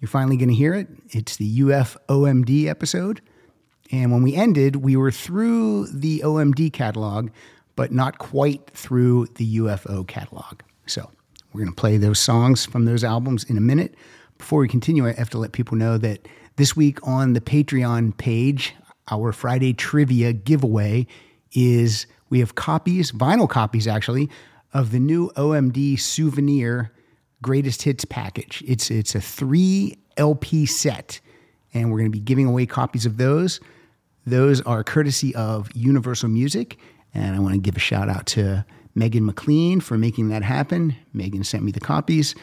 [0.00, 0.86] You're finally going to hear it.
[1.10, 3.20] It's the UFOMD episode.
[3.90, 7.30] And when we ended, we were through the OMD catalog,
[7.74, 10.60] but not quite through the UFO catalog.
[10.86, 11.10] So
[11.52, 13.94] we're going to play those songs from those albums in a minute.
[14.38, 16.26] Before we continue, I have to let people know that
[16.56, 18.74] this week on the Patreon page,
[19.10, 21.06] our Friday trivia giveaway
[21.52, 24.30] is we have copies, vinyl copies actually,
[24.72, 26.92] of the new OMD souvenir
[27.42, 28.62] greatest hits package.
[28.66, 31.20] It's it's a three LP set,
[31.74, 33.60] and we're going to be giving away copies of those.
[34.26, 36.78] Those are courtesy of Universal Music,
[37.14, 40.96] and I want to give a shout out to Megan McLean for making that happen.
[41.12, 42.34] Megan sent me the copies.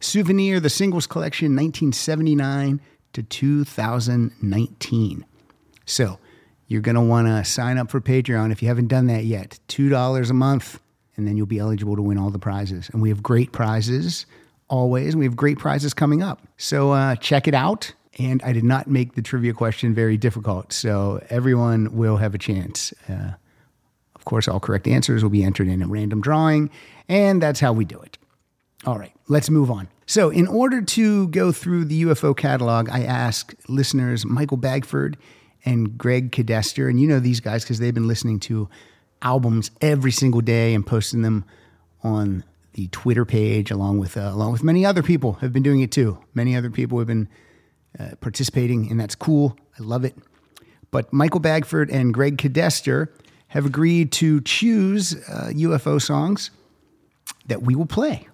[0.00, 2.80] Souvenir, the singles collection, 1979
[3.12, 5.26] to 2019.
[5.84, 6.18] So
[6.66, 9.58] you're going to want to sign up for Patreon if you haven't done that yet.
[9.68, 10.80] $2 a month,
[11.16, 12.88] and then you'll be eligible to win all the prizes.
[12.92, 14.26] And we have great prizes
[14.68, 15.16] always.
[15.16, 16.40] We have great prizes coming up.
[16.56, 17.92] So uh, check it out.
[18.18, 20.72] And I did not make the trivia question very difficult.
[20.72, 22.94] So everyone will have a chance.
[23.08, 23.32] Uh,
[24.14, 26.70] of course, all correct answers will be entered in a random drawing.
[27.08, 28.18] And that's how we do it.
[28.86, 29.88] All right, let's move on.
[30.06, 35.18] So, in order to go through the UFO catalog, I asked listeners Michael Bagford
[35.64, 38.68] and Greg Cadester, and you know these guys because they've been listening to
[39.22, 41.44] albums every single day and posting them
[42.02, 42.42] on
[42.72, 45.92] the Twitter page, along with uh, along with many other people have been doing it
[45.92, 46.18] too.
[46.34, 47.28] Many other people have been
[47.98, 49.56] uh, participating, and that's cool.
[49.78, 50.16] I love it.
[50.90, 53.08] But Michael Bagford and Greg Cadester
[53.48, 56.50] have agreed to choose uh, UFO songs
[57.46, 58.26] that we will play.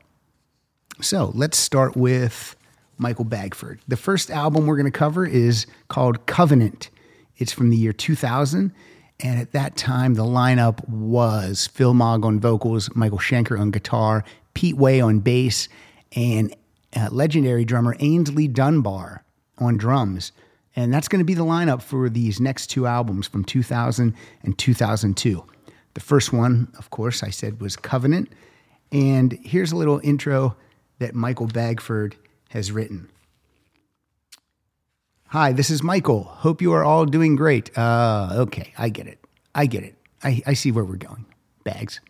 [1.01, 2.57] So let's start with
[2.97, 3.81] Michael Bagford.
[3.87, 6.89] The first album we're going to cover is called Covenant.
[7.37, 8.73] It's from the year 2000.
[9.21, 14.25] And at that time, the lineup was Phil Mogg on vocals, Michael Schenker on guitar,
[14.55, 15.69] Pete Way on bass,
[16.15, 16.55] and
[16.95, 19.23] uh, legendary drummer Aynsley Dunbar
[19.59, 20.33] on drums.
[20.75, 24.59] And that's going to be the lineup for these next two albums from 2000 and
[24.59, 25.45] 2002.
[25.93, 28.31] The first one, of course, I said was Covenant.
[28.93, 30.57] And here's a little intro
[30.99, 32.17] that Michael Bagford
[32.51, 33.09] has written.
[35.29, 36.25] Hi, this is Michael.
[36.25, 37.77] Hope you are all doing great.
[37.77, 39.19] Uh, okay, I get it.
[39.55, 39.95] I get it.
[40.23, 41.27] I, I see where we're going.
[41.65, 42.01] Bags.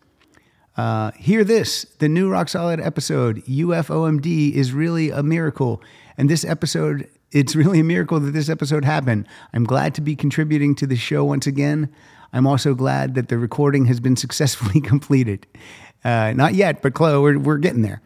[0.77, 5.81] Uh, hear this the new Rock Solid episode, UFOMD, is really a miracle.
[6.17, 9.27] And this episode, it's really a miracle that this episode happened.
[9.53, 11.91] I'm glad to be contributing to the show once again.
[12.31, 15.47] I'm also glad that the recording has been successfully completed.
[16.03, 18.01] Uh, not yet, but Chloe, we're, we're getting there.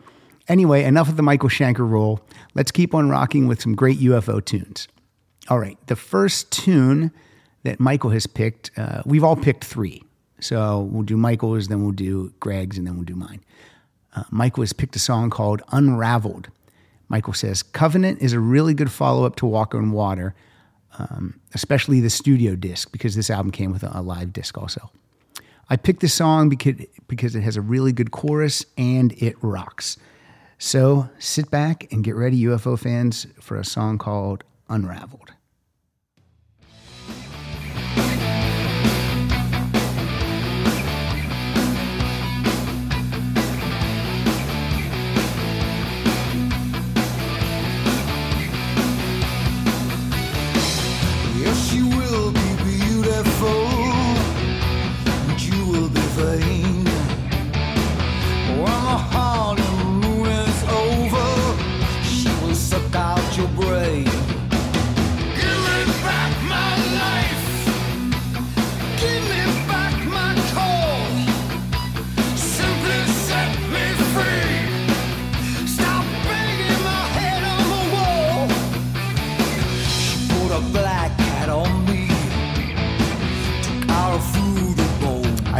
[0.51, 2.19] Anyway, enough of the Michael Schenker role.
[2.55, 4.89] Let's keep on rocking with some great UFO tunes.
[5.47, 7.11] All right, the first tune
[7.63, 10.03] that Michael has picked, uh, we've all picked three.
[10.41, 13.41] So we'll do Michael's, then we'll do Greg's, and then we'll do mine.
[14.13, 16.49] Uh, Michael has picked a song called Unraveled.
[17.07, 20.35] Michael says, Covenant is a really good follow up to Walk on Water,
[20.99, 24.91] um, especially the studio disc, because this album came with a, a live disc also.
[25.69, 26.75] I picked this song because,
[27.07, 29.95] because it has a really good chorus and it rocks.
[30.63, 35.33] So sit back and get ready, UFO fans, for a song called Unraveled.
[51.39, 53.70] Yes, you will be beautiful,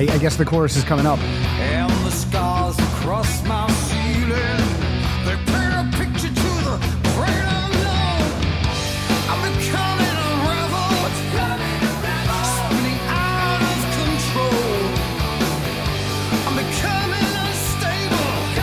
[0.01, 1.19] I, I guess the chorus is coming up.
[1.19, 4.65] And the scars across my ceiling.
[5.25, 6.79] They paint a picture to the
[7.13, 8.33] great unknown.
[9.29, 11.13] I'm becoming unraveled.
[12.49, 14.89] Spinning out of control.
[16.47, 18.57] I'm becoming unstable.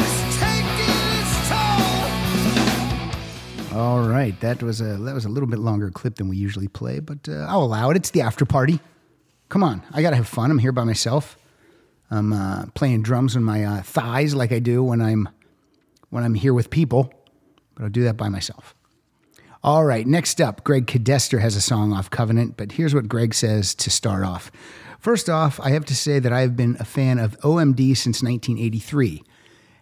[0.00, 1.34] It's taking its
[3.74, 3.78] toll.
[3.78, 6.68] All right, that was a that was a little bit longer clip than we usually
[6.68, 7.98] play, but uh, I'll allow it.
[7.98, 8.80] It's the after party.
[9.48, 10.50] Come on, I gotta have fun.
[10.50, 11.38] I'm here by myself.
[12.10, 15.28] I'm uh, playing drums on my uh, thighs like I do when I'm
[16.10, 17.12] when I'm here with people,
[17.74, 18.74] but I'll do that by myself.
[19.62, 23.34] All right, next up, Greg Cadester has a song off Covenant, but here's what Greg
[23.34, 24.50] says to start off.
[25.00, 28.22] First off, I have to say that I have been a fan of OMD since
[28.22, 29.24] 1983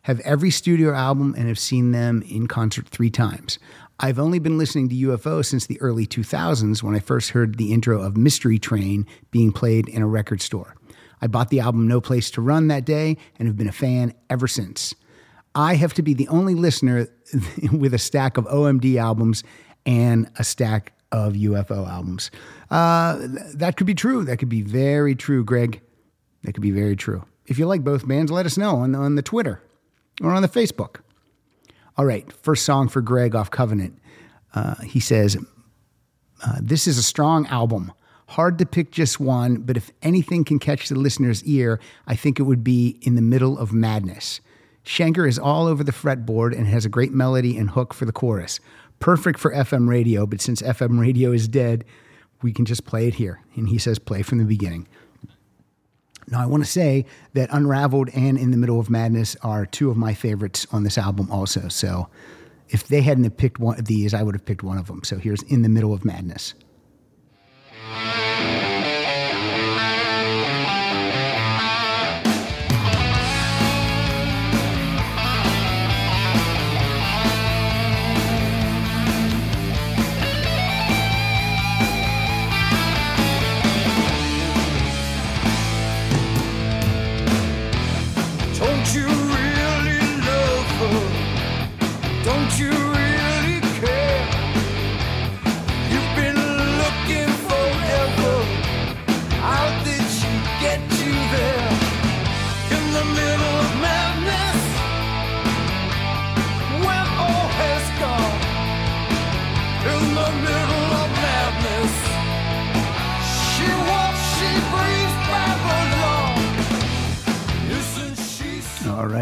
[0.06, 3.58] have every studio album and have seen them in concert three times.
[3.98, 7.72] I've only been listening to UFO since the early 2000s when I first heard the
[7.72, 10.76] intro of Mystery Train being played in a record store.
[11.22, 14.12] I bought the album No Place to Run that day and have been a fan
[14.28, 14.94] ever since.
[15.54, 17.08] I have to be the only listener
[17.72, 19.42] with a stack of OMD albums
[19.86, 22.30] and a stack of UFO albums.
[22.70, 23.16] Uh,
[23.54, 24.24] that could be true.
[24.24, 25.80] That could be very true, Greg.
[26.42, 27.24] That could be very true.
[27.46, 29.62] If you like both bands, let us know on, on the Twitter
[30.20, 30.96] or on the Facebook.
[31.98, 33.98] All right, first song for Greg off Covenant.
[34.54, 35.36] Uh, he says,
[36.44, 37.92] uh, This is a strong album.
[38.28, 42.38] Hard to pick just one, but if anything can catch the listener's ear, I think
[42.38, 44.40] it would be In the Middle of Madness.
[44.84, 48.12] Schenker is all over the fretboard and has a great melody and hook for the
[48.12, 48.60] chorus.
[48.98, 51.84] Perfect for FM radio, but since FM radio is dead,
[52.42, 53.40] we can just play it here.
[53.54, 54.86] And he says, play from the beginning.
[56.28, 59.90] Now, I want to say that Unraveled and In the Middle of Madness are two
[59.90, 61.68] of my favorites on this album, also.
[61.68, 62.08] So
[62.68, 65.04] if they hadn't picked one of these, I would have picked one of them.
[65.04, 66.54] So here's In the Middle of Madness.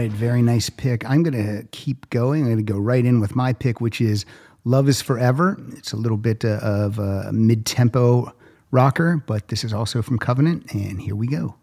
[0.04, 1.08] Right, very nice pick.
[1.08, 2.42] I'm going to keep going.
[2.42, 4.26] I'm going to go right in with my pick, which is
[4.64, 5.58] Love is Forever.
[5.72, 8.32] It's a little bit uh, of a mid tempo
[8.70, 11.54] rocker, but this is also from Covenant, and here we go.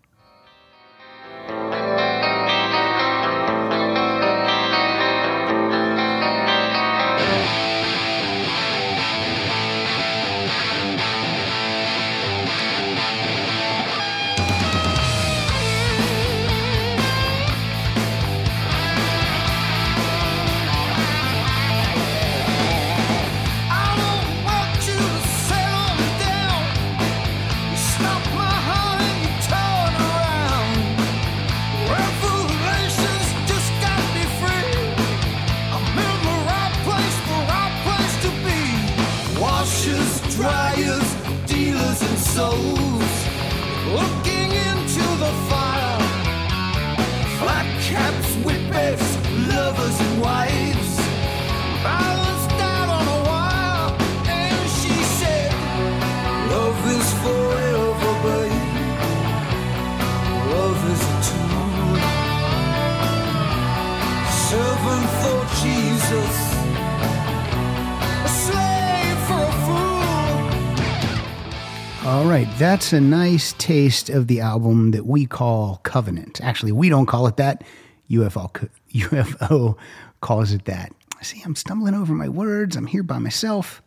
[72.82, 76.42] That's a nice taste of the album that we call Covenant.
[76.42, 77.64] Actually, we don't call it that.
[78.10, 79.78] UFO UFO
[80.22, 80.92] calls it that.
[81.22, 82.76] See, I'm stumbling over my words.
[82.76, 83.84] I'm here by myself.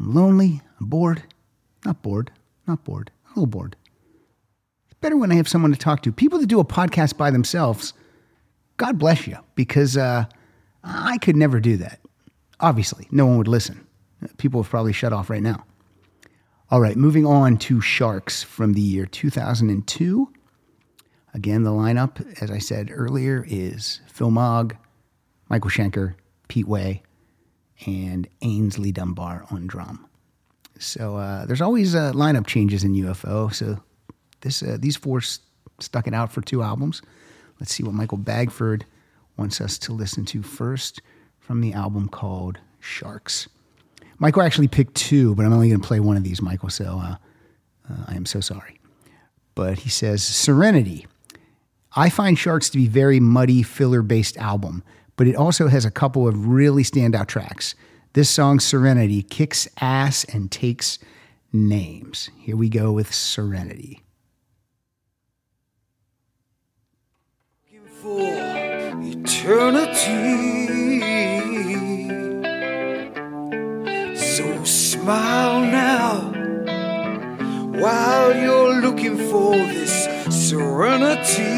[0.00, 0.60] I'm lonely.
[0.80, 1.22] I'm bored.
[1.84, 2.32] Not bored.
[2.66, 3.12] Not bored.
[3.26, 3.76] A little bored.
[4.86, 6.10] It's better when I have someone to talk to.
[6.10, 7.92] People that do a podcast by themselves,
[8.76, 10.24] God bless you, because uh,
[10.82, 12.00] I could never do that.
[12.58, 13.86] Obviously, no one would listen.
[14.36, 15.64] People have probably shut off right now.
[16.70, 20.32] All right, moving on to Sharks from the year 2002.
[21.34, 24.76] Again, the lineup, as I said earlier, is Phil Mogg,
[25.48, 26.14] Michael Schenker,
[26.46, 27.02] Pete Way,
[27.86, 30.06] and Aynsley Dunbar on drum.
[30.78, 33.52] So uh, there's always uh, lineup changes in UFO.
[33.52, 33.80] So
[34.42, 35.40] this uh, these four s-
[35.80, 37.02] stuck it out for two albums.
[37.58, 38.84] Let's see what Michael Bagford
[39.36, 41.02] wants us to listen to first
[41.40, 43.48] from the album called Sharks.
[44.20, 46.70] Michael actually picked two, but I'm only going to play one of these, Michael.
[46.70, 47.16] So uh,
[47.90, 48.78] uh, I am so sorry.
[49.56, 51.08] But he says Serenity.
[51.96, 54.84] I find Sharks to be very muddy, filler based album,
[55.16, 57.74] but it also has a couple of really standout tracks.
[58.12, 60.98] This song, Serenity, kicks ass and takes
[61.52, 62.30] names.
[62.38, 64.02] Here we go with Serenity.
[68.00, 70.60] for eternity.
[74.40, 76.32] So smile now
[77.78, 80.08] while you're looking for this
[80.48, 81.50] serenity.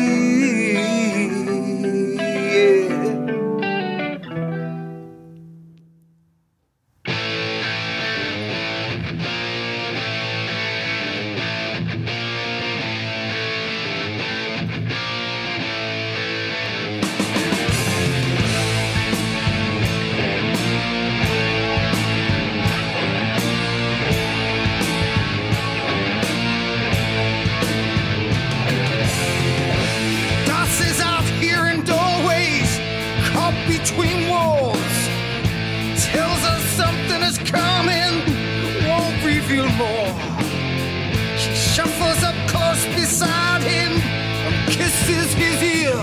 [42.83, 45.95] Close beside him and kisses his ear.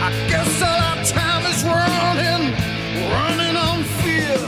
[0.00, 2.52] I guess all our time is running,
[3.10, 4.38] running on fear.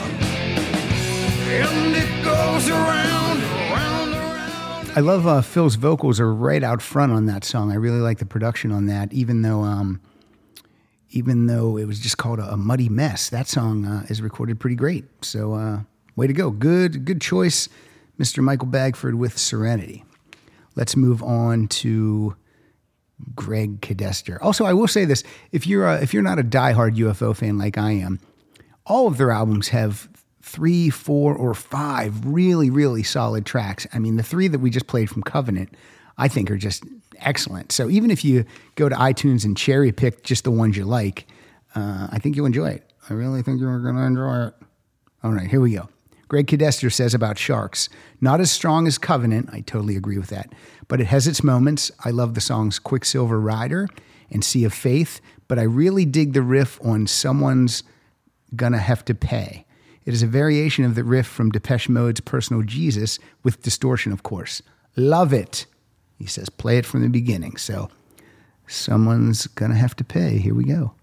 [1.52, 4.90] And it goes around, around, around.
[4.96, 7.70] I love uh, Phil's vocals are right out front on that song.
[7.70, 10.00] I really like the production on that, even though um,
[11.12, 13.30] even though it was just called a, a muddy mess.
[13.30, 15.04] That song uh, is recorded pretty great.
[15.22, 15.80] So uh,
[16.14, 17.68] way to go, good good choice,
[18.18, 18.42] Mr.
[18.42, 20.04] Michael Bagford with Serenity.
[20.80, 22.34] Let's move on to
[23.36, 24.38] Greg Cadester.
[24.40, 27.58] Also, I will say this: if you're a, if you're not a diehard UFO fan
[27.58, 28.18] like I am,
[28.86, 30.08] all of their albums have
[30.42, 33.86] three, four, or five really, really solid tracks.
[33.92, 35.76] I mean, the three that we just played from Covenant,
[36.16, 36.82] I think, are just
[37.18, 37.72] excellent.
[37.72, 41.26] So even if you go to iTunes and cherry pick just the ones you like,
[41.74, 42.90] uh, I think you'll enjoy it.
[43.08, 44.54] I really think you're going to enjoy it.
[45.22, 45.90] All right, here we go.
[46.30, 47.88] Greg Cadester says about Sharks,
[48.20, 49.48] not as strong as Covenant.
[49.52, 50.52] I totally agree with that.
[50.86, 51.90] But it has its moments.
[52.04, 53.88] I love the songs Quicksilver Rider
[54.30, 57.82] and Sea of Faith, but I really dig the riff on Someone's
[58.54, 59.66] Gonna Have to Pay.
[60.04, 64.22] It is a variation of the riff from Depeche Mode's Personal Jesus with distortion, of
[64.22, 64.62] course.
[64.94, 65.66] Love it.
[66.16, 67.56] He says, play it from the beginning.
[67.56, 67.90] So,
[68.68, 70.38] Someone's gonna have to pay.
[70.38, 70.94] Here we go.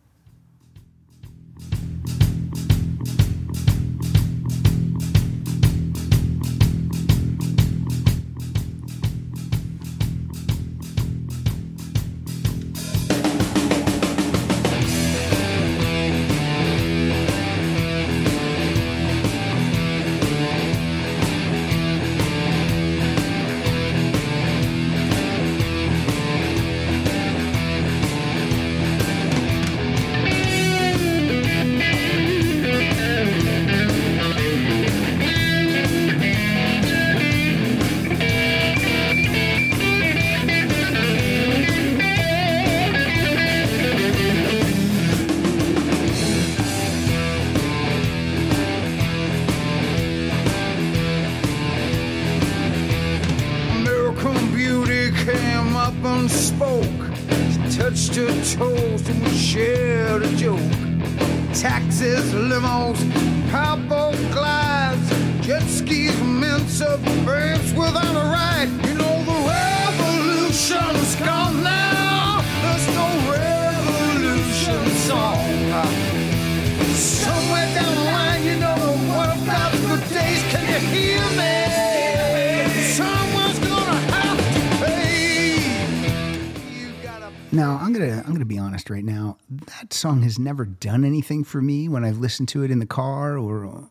[87.57, 89.39] Now I'm gonna I'm gonna be honest right now.
[89.49, 92.85] That song has never done anything for me when I've listened to it in the
[92.85, 93.89] car or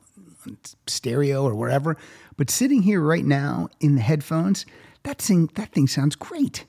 [0.87, 1.97] stereo or wherever.
[2.37, 4.67] But sitting here right now in the headphones,
[5.03, 6.65] that thing that thing sounds great.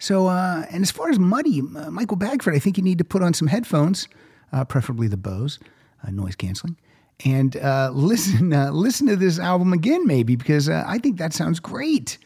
[0.00, 3.04] So uh, and as far as Muddy, uh, Michael Bagford, I think you need to
[3.04, 4.08] put on some headphones,
[4.52, 5.60] uh, preferably the Bose,
[6.04, 6.76] uh, noise canceling,
[7.24, 11.60] and uh, listen uh, listen to this album again maybe because I think that sounds
[11.60, 12.18] great.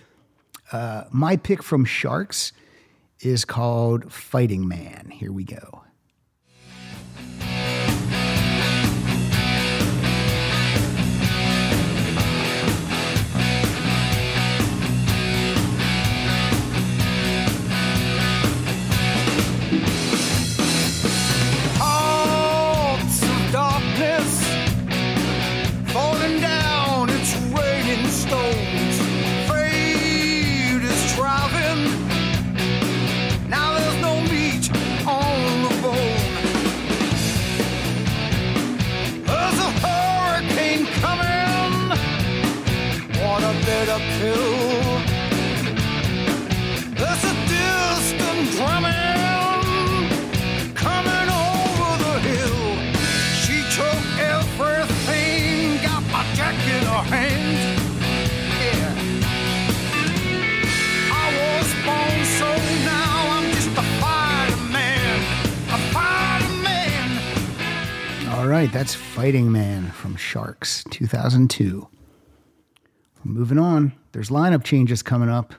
[0.72, 2.54] My pick from Sharks
[3.24, 5.10] is called Fighting Man.
[5.10, 5.83] Here we go.
[68.44, 71.88] All right, that's Fighting Man from Sharks 2002.
[73.24, 75.54] Moving on, there's lineup changes coming up.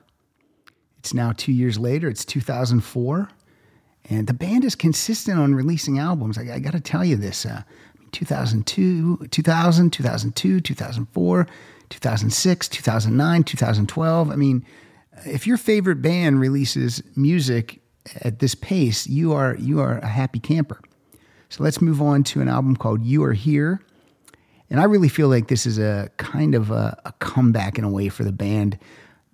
[0.98, 3.28] It's now two years later, it's 2004.
[4.08, 6.38] And the band is consistent on releasing albums.
[6.38, 7.44] I, I got to tell you this.
[7.44, 7.62] Uh,
[8.12, 11.46] 2002, 2000, 2002, 2004,
[11.90, 14.30] 2006, 2009, 2012.
[14.30, 14.64] I mean,
[15.26, 17.82] if your favorite band releases music
[18.22, 20.80] at this pace, you are you are a happy camper.
[21.50, 23.82] So let's move on to an album called You Are Here.
[24.70, 27.90] And I really feel like this is a kind of a, a comeback in a
[27.90, 28.78] way for the band.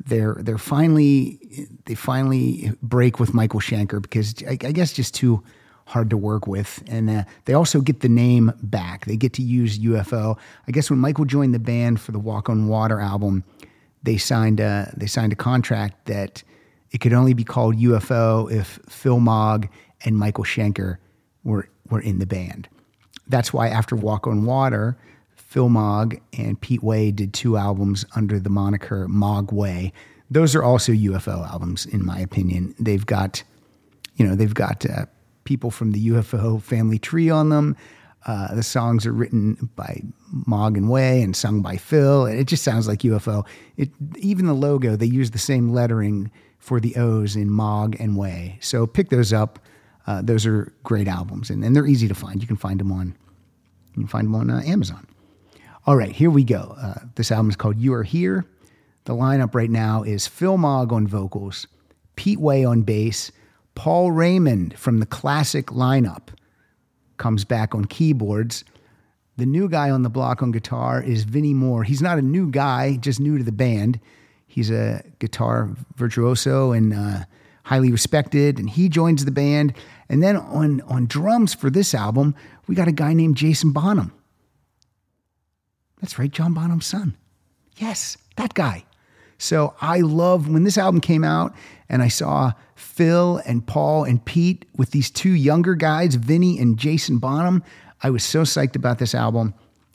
[0.05, 1.39] They're they're finally
[1.85, 5.43] they finally break with Michael Schenker because I, I guess just too
[5.87, 9.05] hard to work with, and uh, they also get the name back.
[9.05, 10.39] They get to use UFO.
[10.67, 13.45] I guess when Michael joined the band for the Walk on Water album,
[14.03, 16.43] they signed a, they signed a contract that
[16.91, 19.69] it could only be called UFO if Phil Mogg
[20.05, 20.99] and Michael Schenker
[21.45, 22.69] were were in the band.
[23.29, 24.97] That's why after Walk on Water,
[25.53, 29.93] Phil Mogg and Pete Way did two albums under the moniker Mogg Way.
[30.31, 32.75] Those are also UFO albums, in my opinion.
[32.81, 33.43] They've got,
[34.17, 35.05] you know, they've got uh,
[35.45, 37.77] people from the UFO family tree on them.
[38.25, 40.01] Uh, the songs are written by
[40.31, 42.25] Mogg and Way and sung by Phil.
[42.25, 43.47] and It just sounds like UFO.
[43.77, 48.17] It even the logo they use the same lettering for the O's in Mogg and
[48.17, 48.57] Way.
[48.63, 49.59] So pick those up.
[50.07, 52.41] Uh, those are great albums, and, and they're easy to find.
[52.41, 53.15] You can find them on
[53.95, 55.07] you can find them on uh, Amazon.
[55.85, 56.77] All right, here we go.
[56.81, 58.47] Uh, this album is called You Are Here.
[59.05, 61.67] The lineup right now is Phil Mogg on vocals,
[62.15, 63.33] Pete Way on bass,
[63.75, 66.29] Paul Raymond from the classic lineup
[67.17, 68.63] comes back on keyboards.
[69.39, 71.83] The new guy on the block on guitar is Vinnie Moore.
[71.83, 73.99] He's not a new guy, just new to the band.
[74.47, 77.25] He's a guitar virtuoso, and uh,
[77.65, 79.75] highly respected, and he joins the band.
[80.09, 82.37] And then on, on drums for this album,
[82.69, 84.13] we got a guy named Jason Bonham.
[86.03, 87.17] That's right, John Bonham's son.
[87.79, 88.85] Yes, that guy.
[89.39, 91.55] So I love when this album came out
[91.89, 96.79] and I saw Phil and Paul and Pete with these two younger guys, Vinnie and
[96.79, 97.65] Jason Bonham.
[98.03, 99.55] I was so psyched about this album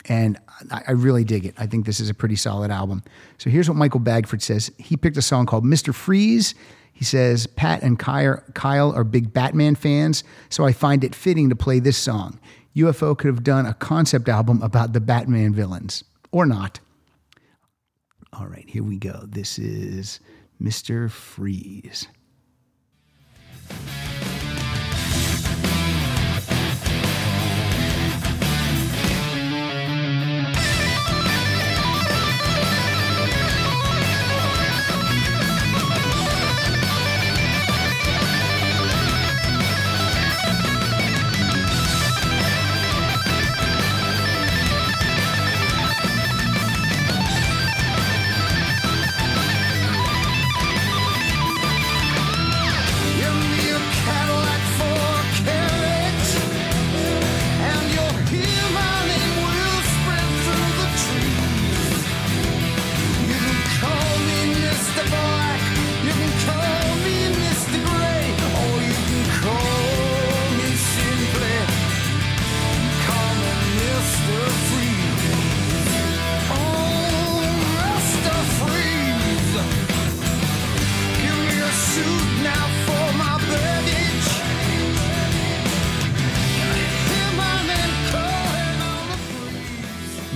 [0.09, 0.39] and
[0.71, 1.53] I, really dig it.
[1.57, 3.03] I think this is a pretty solid album.
[3.37, 4.71] So here's what Michael Bagford says.
[4.77, 5.93] He picked a song called Mr.
[5.93, 6.55] Freeze.
[6.93, 11.55] He says, Pat and Kyle are big Batman fans, so I find it fitting to
[11.55, 12.39] play this song.
[12.77, 16.79] UFO could have done a concept album about the Batman villains, or not.
[18.33, 19.23] All right, here we go.
[19.25, 20.19] This is
[20.61, 21.09] Mr.
[21.09, 22.07] Freeze.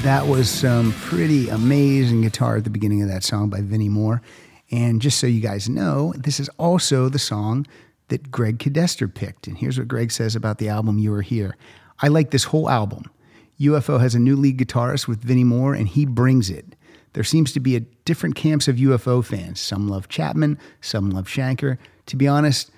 [0.03, 4.23] That was some pretty amazing guitar at the beginning of that song by Vinnie Moore.
[4.71, 7.67] And just so you guys know, this is also the song
[8.07, 9.45] that Greg Cadester picked.
[9.45, 11.55] And here's what Greg says about the album You Are Here.
[12.01, 13.11] I like this whole album.
[13.59, 16.75] UFO has a new lead guitarist with Vinnie Moore, and he brings it.
[17.13, 19.59] There seems to be a different camps of UFO fans.
[19.59, 21.77] Some love Chapman, some love Schenker.
[22.07, 22.71] To be honest,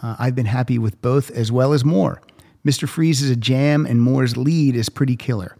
[0.00, 2.22] uh, I've been happy with both as well as Moore.
[2.64, 2.88] Mr.
[2.88, 5.56] Freeze is a jam, and Moore's lead is pretty killer.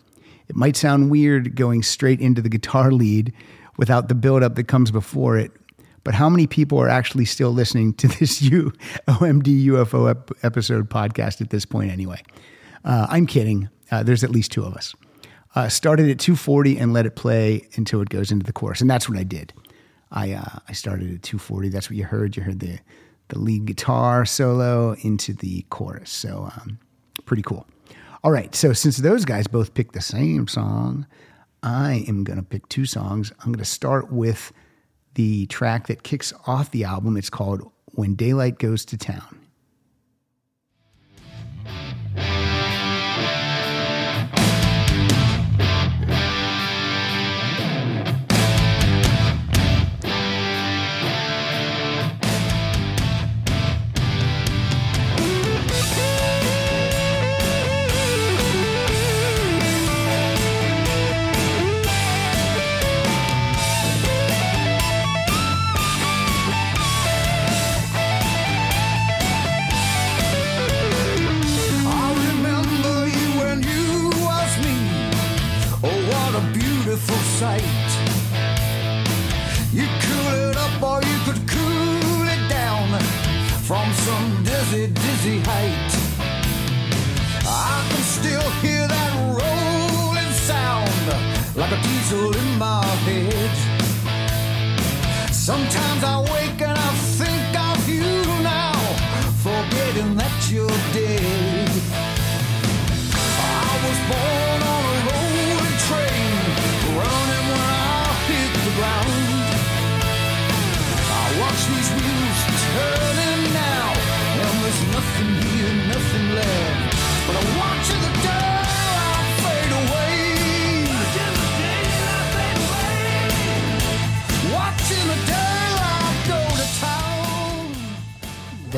[0.50, 3.32] It might sound weird going straight into the guitar lead
[3.76, 5.52] without the buildup that comes before it,
[6.02, 8.72] but how many people are actually still listening to this U-
[9.06, 12.20] OMD UFO ep- episode podcast at this point, anyway?
[12.84, 13.68] Uh, I'm kidding.
[13.92, 14.92] Uh, there's at least two of us.
[15.54, 18.90] Uh, started at 240 and let it play until it goes into the chorus, and
[18.90, 19.52] that's what I did.
[20.10, 21.68] I uh, I started at 240.
[21.68, 22.36] That's what you heard.
[22.36, 22.80] You heard the
[23.28, 26.10] the lead guitar solo into the chorus.
[26.10, 26.80] So um,
[27.24, 27.68] pretty cool.
[28.22, 28.54] All right.
[28.54, 31.06] So since those guys both picked the same song,
[31.62, 33.32] I am going to pick two songs.
[33.40, 34.52] I'm going to start with
[35.14, 37.16] the track that kicks off the album.
[37.16, 39.39] It's called When Daylight Goes to Town.
[77.40, 77.90] Sight.
[79.72, 82.88] You cool it up or you could cool it down
[83.68, 85.90] from some dizzy, dizzy height.
[87.46, 91.06] I can still hear that rolling sound
[91.56, 92.79] like a diesel in my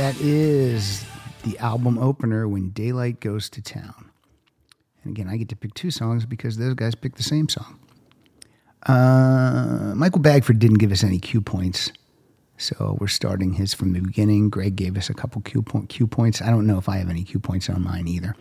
[0.03, 1.05] That is
[1.45, 4.11] the album opener, When Daylight Goes to Town.
[5.05, 7.79] And again, I get to pick two songs because those guys picked the same song.
[8.85, 11.93] Uh, Michael Bagford didn't give us any cue points.
[12.57, 14.51] So we're starting his from the beginning.
[14.51, 16.43] Greg gave us a couple cue, point, cue points.
[16.43, 18.35] I don't know if I have any cue points on mine either.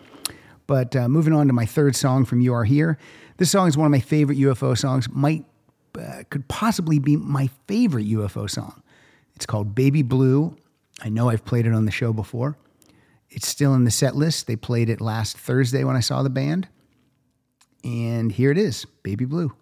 [0.66, 2.98] But uh, moving on to my third song from You Are Here.
[3.38, 5.08] This song is one of my favorite UFO songs.
[5.12, 5.46] Might
[5.96, 8.82] uh, could possibly be my favorite UFO song.
[9.36, 10.58] It's called Baby Blue.
[11.04, 12.58] I know I've played it on the show before.
[13.30, 14.48] It's still in the set list.
[14.48, 16.68] They played it last Thursday when I saw the band.
[17.84, 19.54] And here it is Baby Blue.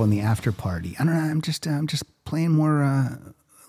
[0.00, 0.96] On the after party.
[0.98, 1.20] I don't know.
[1.20, 3.16] I'm just, I'm just playing more uh,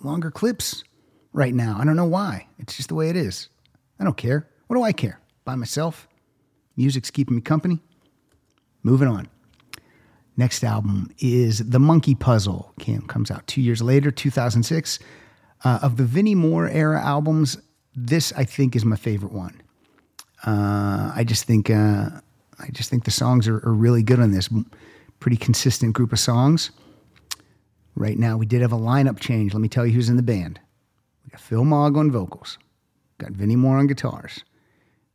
[0.02, 0.84] longer clips
[1.32, 1.78] right now.
[1.80, 2.48] I don't know why.
[2.60, 3.50] It's just the way it is.
[4.00, 4.48] I don't care.
[4.68, 5.20] What do I care?
[5.46, 6.08] By myself.
[6.76, 7.80] Music's keeping me company.
[8.84, 9.30] Moving on.
[10.36, 12.74] Next album is The Monkey Puzzle.
[12.80, 15.00] Came, comes out two years later, 2006.
[15.64, 17.58] Uh, of the Vinnie Moore era albums,
[17.96, 19.62] this I think is my favorite one.
[20.46, 22.10] Uh, I just think uh,
[22.60, 24.50] I just think the songs are, are really good on this.
[25.24, 26.72] Pretty consistent group of songs.
[27.96, 29.54] Right now, we did have a lineup change.
[29.54, 30.60] Let me tell you who's in the band.
[31.24, 32.58] We got Phil Mogg on vocals.
[33.20, 34.44] Got Vinnie Moore on guitars.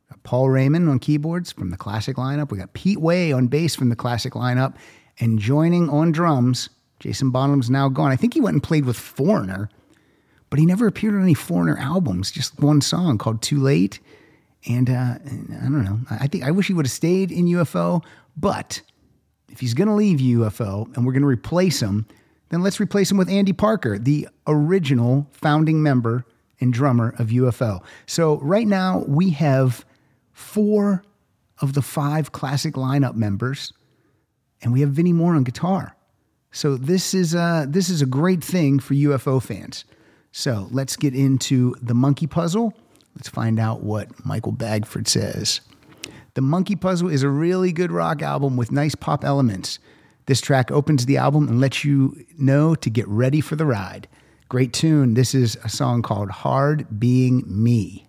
[0.09, 2.49] Got Paul Raymond on keyboards from the classic lineup.
[2.49, 4.77] We got Pete Way on bass from the classic lineup.
[5.19, 8.11] And joining on drums, Jason Bonham's now gone.
[8.11, 9.69] I think he went and played with Foreigner,
[10.49, 12.31] but he never appeared on any Foreigner albums.
[12.31, 13.99] Just one song called Too Late.
[14.67, 15.99] And uh, I don't know.
[16.09, 18.03] I think I wish he would have stayed in UFO.
[18.35, 18.81] But
[19.51, 22.05] if he's going to leave UFO and we're going to replace him,
[22.49, 26.25] then let's replace him with Andy Parker, the original founding member
[26.59, 27.81] and drummer of UFO.
[28.05, 29.85] So right now we have
[30.31, 31.03] four
[31.61, 33.73] of the five classic lineup members,
[34.61, 35.95] and we have Vinnie Moore on guitar.
[36.51, 39.85] So this is a, this is a great thing for UFO fans.
[40.31, 42.73] So let's get into the Monkey Puzzle.
[43.15, 45.61] Let's find out what Michael Bagford says.
[46.39, 49.77] The Monkey Puzzle is a really good rock album with nice pop elements.
[50.25, 54.07] This track opens the album and lets you know to get ready for the ride.
[54.47, 55.15] Great tune.
[55.15, 58.07] This is a song called Hard Being Me.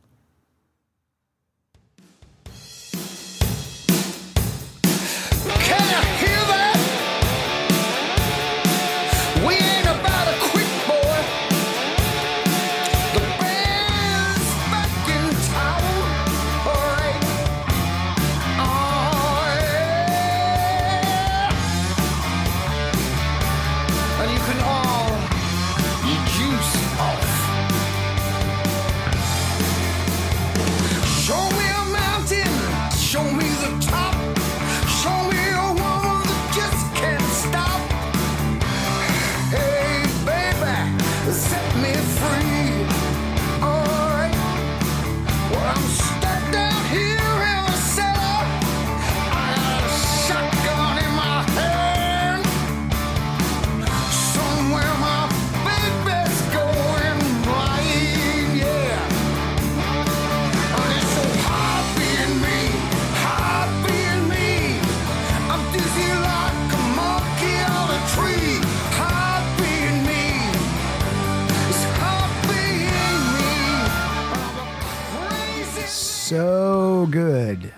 [77.06, 77.72] Good.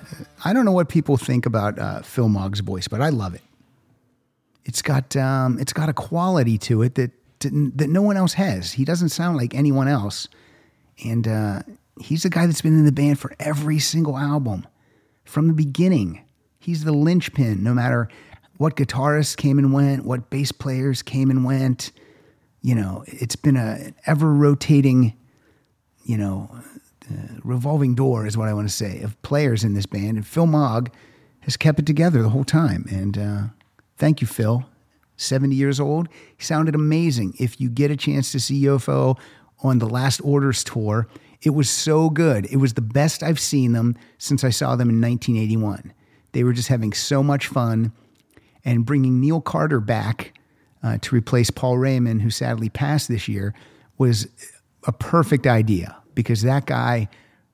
[0.44, 3.42] I don't know what people think about uh, Phil Mogg's voice, but I love it.
[4.64, 7.10] It's got um, it's got a quality to it that
[7.40, 8.72] that no one else has.
[8.72, 10.28] He doesn't sound like anyone else,
[11.04, 11.62] and uh,
[12.00, 14.66] he's the guy that's been in the band for every single album
[15.24, 16.24] from the beginning.
[16.58, 17.62] He's the linchpin.
[17.62, 18.08] No matter
[18.58, 21.90] what guitarists came and went, what bass players came and went,
[22.60, 25.14] you know, it's been a ever rotating,
[26.04, 26.48] you know,
[27.12, 30.16] uh, revolving door is what I want to say of players in this band.
[30.16, 30.90] And Phil Mogg
[31.40, 32.86] has kept it together the whole time.
[32.90, 33.42] And uh,
[33.96, 34.64] thank you, Phil.
[35.16, 36.08] 70 years old.
[36.36, 37.34] He sounded amazing.
[37.38, 39.18] If you get a chance to see UFO
[39.62, 41.06] on the Last Orders tour,
[41.42, 42.46] it was so good.
[42.46, 45.92] It was the best I've seen them since I saw them in 1981.
[46.32, 47.92] They were just having so much fun.
[48.64, 50.38] And bringing Neil Carter back
[50.82, 53.54] uh, to replace Paul Raymond, who sadly passed this year,
[53.98, 54.28] was
[54.86, 57.08] a perfect idea because that guy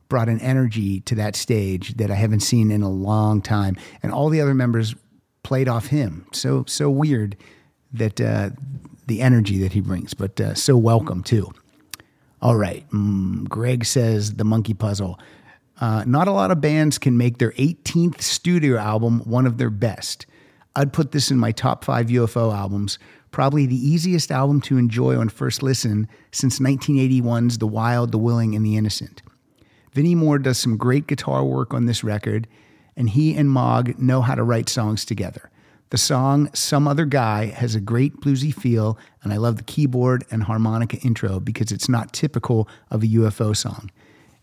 [0.09, 3.77] brought an energy to that stage that I haven't seen in a long time.
[4.03, 4.95] And all the other members
[5.43, 6.27] played off him.
[6.33, 7.37] So so weird
[7.93, 8.51] that uh,
[9.07, 11.51] the energy that he brings, but uh, so welcome too.
[12.41, 15.19] All right, mm, Greg says the Monkey Puzzle.
[15.81, 19.71] Uh, not a lot of bands can make their 18th studio album one of their
[19.71, 20.27] best.
[20.77, 22.99] I'd put this in my top five UFO albums.
[23.31, 28.55] Probably the easiest album to enjoy on first listen since 1981's The Wild, The Willing,
[28.55, 29.23] and The Innocent.
[29.93, 32.47] Vinnie Moore does some great guitar work on this record,
[32.97, 35.51] and he and Mogg know how to write songs together.
[35.91, 40.25] The song Some Other Guy has a great bluesy feel, and I love the keyboard
[40.31, 43.91] and harmonica intro because it's not typical of a UFO song.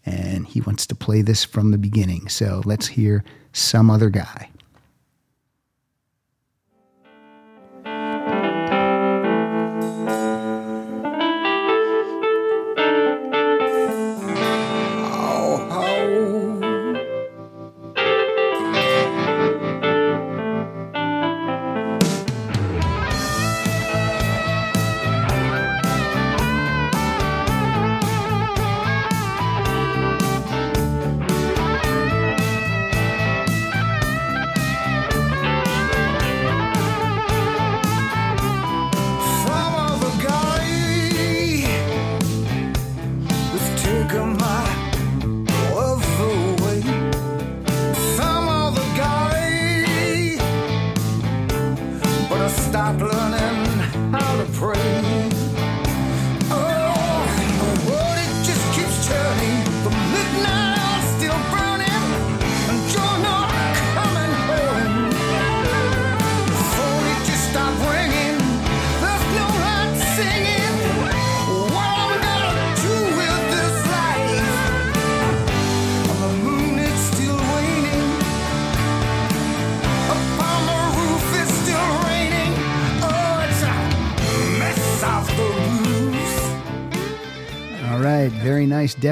[0.05, 2.29] And he wants to play this from the beginning.
[2.29, 3.23] So let's hear
[3.53, 4.49] Some Other Guy.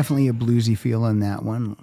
[0.03, 1.77] Definitely a bluesy feel on that one.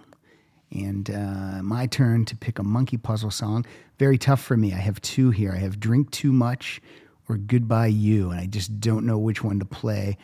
[0.70, 3.64] And uh, my turn to pick a monkey puzzle song.
[3.98, 4.74] Very tough for me.
[4.74, 5.52] I have two here.
[5.52, 6.82] I have Drink Too Much
[7.30, 10.18] or Goodbye You, and I just don't know which one to play.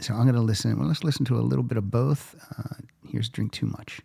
[0.00, 0.76] So I'm going to listen.
[0.76, 2.34] Well, let's listen to a little bit of both.
[2.58, 2.74] Uh,
[3.06, 4.00] here's Drink Too Much.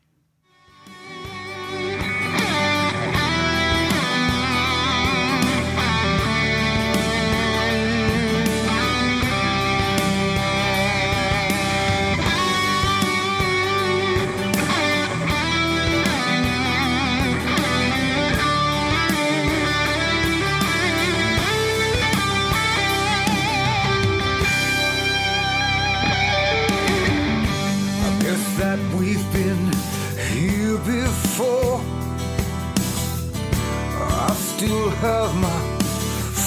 [35.03, 35.59] Have my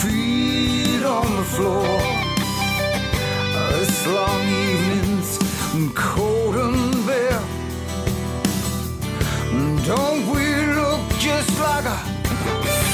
[0.00, 1.98] feet on the floor.
[3.76, 5.32] This long evening's
[5.94, 7.42] cold and bare.
[9.84, 10.44] Don't we
[10.80, 11.98] look just like a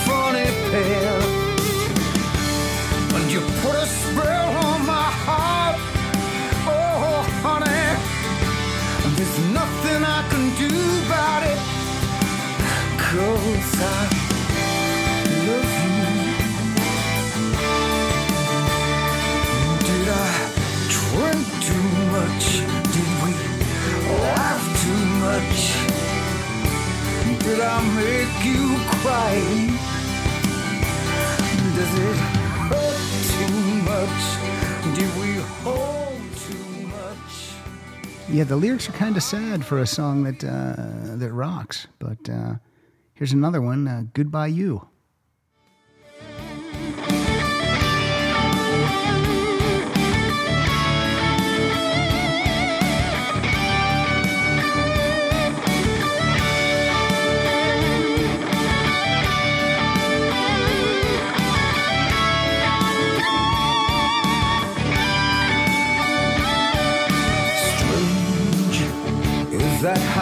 [0.07, 1.15] funny pair?
[3.17, 5.77] And you put a spell on my heart.
[6.67, 7.87] Oh, honey.
[9.17, 10.75] There's nothing I can do
[11.07, 11.59] about it.
[12.99, 14.12] Cause I
[27.43, 29.33] Did I make you cry?
[31.75, 32.17] Does it
[32.69, 33.01] hurt
[33.33, 33.57] too
[33.89, 34.21] much?
[35.19, 35.31] We
[35.65, 37.33] hold too much?
[38.29, 41.87] Yeah, the lyrics are kind of sad for a song that uh, that rocks.
[41.99, 42.57] But uh,
[43.15, 43.89] here's another one.
[43.89, 44.87] Uh, Goodbye You.
[69.95, 70.22] that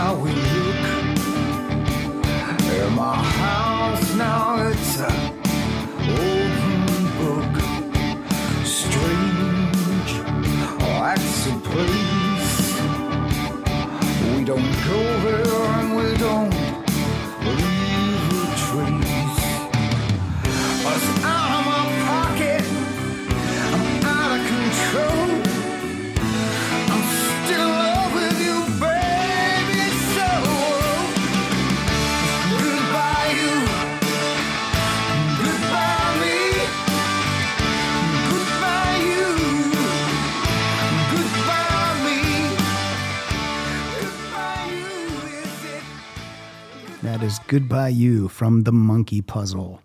[47.20, 49.82] That is Goodbye You from the Monkey Puzzle.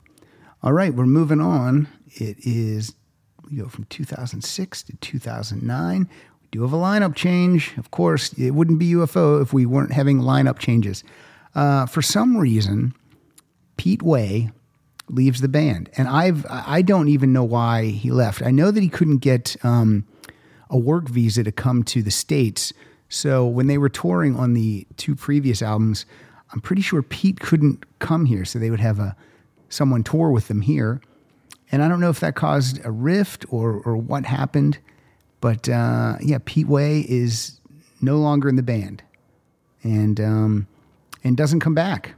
[0.64, 1.89] All right, we're moving on.
[2.14, 2.95] It is,
[3.43, 6.09] we go from 2006 to 2009.
[6.41, 7.73] We do have a lineup change.
[7.77, 11.03] Of course, it wouldn't be UFO if we weren't having lineup changes.
[11.53, 12.93] Uh, for some reason,
[13.75, 14.51] Pete Way
[15.09, 18.43] leaves the band, and I've I don't even know why he left.
[18.43, 20.07] I know that he couldn't get um,
[20.69, 22.72] a work visa to come to the states.
[23.09, 26.05] So when they were touring on the two previous albums,
[26.56, 29.16] I'm pretty sure Pete couldn't come here, so they would have a
[29.67, 31.01] someone tour with them here.
[31.69, 34.80] And I don't know if that caused a rift or or what happened,
[35.42, 37.59] but uh, yeah, Pete Way is
[38.00, 39.03] no longer in the band,
[39.84, 40.67] and um,
[41.25, 42.16] and doesn't come back,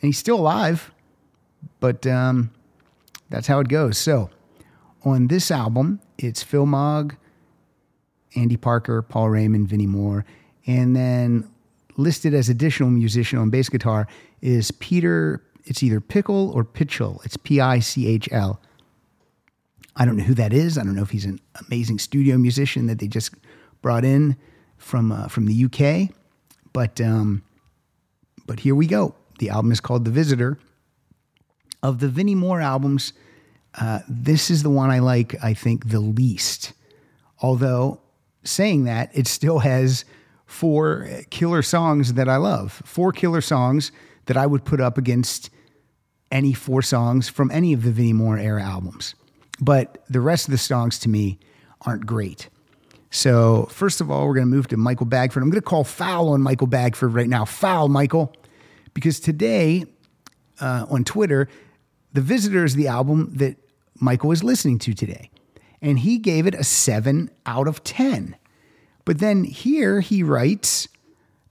[0.00, 0.90] and he's still alive,
[1.78, 2.50] but um,
[3.30, 3.96] that's how it goes.
[3.98, 4.30] So
[5.04, 7.14] on this album, it's Phil Mogg,
[8.34, 10.24] Andy Parker, Paul Raymond, Vinnie Moore,
[10.66, 11.48] and then
[11.96, 14.06] listed as additional musician on bass guitar
[14.40, 15.42] is Peter.
[15.64, 17.20] It's either Pickle or Pitchell.
[17.24, 18.60] It's P I C H L.
[19.96, 20.76] I don't know who that is.
[20.76, 23.34] I don't know if he's an amazing studio musician that they just
[23.80, 24.36] brought in
[24.76, 26.14] from uh, from the UK,
[26.72, 27.42] but um,
[28.46, 29.14] but here we go.
[29.38, 30.58] The album is called The Visitor.
[31.82, 33.12] Of the Vinnie Moore albums,
[33.74, 35.42] uh, this is the one I like.
[35.42, 36.72] I think the least.
[37.40, 38.00] Although
[38.42, 40.04] saying that, it still has
[40.46, 42.82] four killer songs that I love.
[42.84, 43.92] Four killer songs
[44.26, 45.50] that I would put up against
[46.30, 49.14] any four songs from any of the Vinnie Moore era albums.
[49.60, 51.38] But the rest of the songs to me
[51.82, 52.48] aren't great.
[53.10, 55.42] So, first of all, we're going to move to Michael Bagford.
[55.42, 57.44] I'm going to call foul on Michael Bagford right now.
[57.44, 58.32] Foul, Michael.
[58.94, 59.84] Because today
[60.60, 61.48] uh, on Twitter,
[62.12, 63.56] The Visitor is the album that
[64.00, 65.30] Michael is listening to today.
[65.80, 68.36] And he gave it a seven out of 10.
[69.06, 70.88] But then here he writes,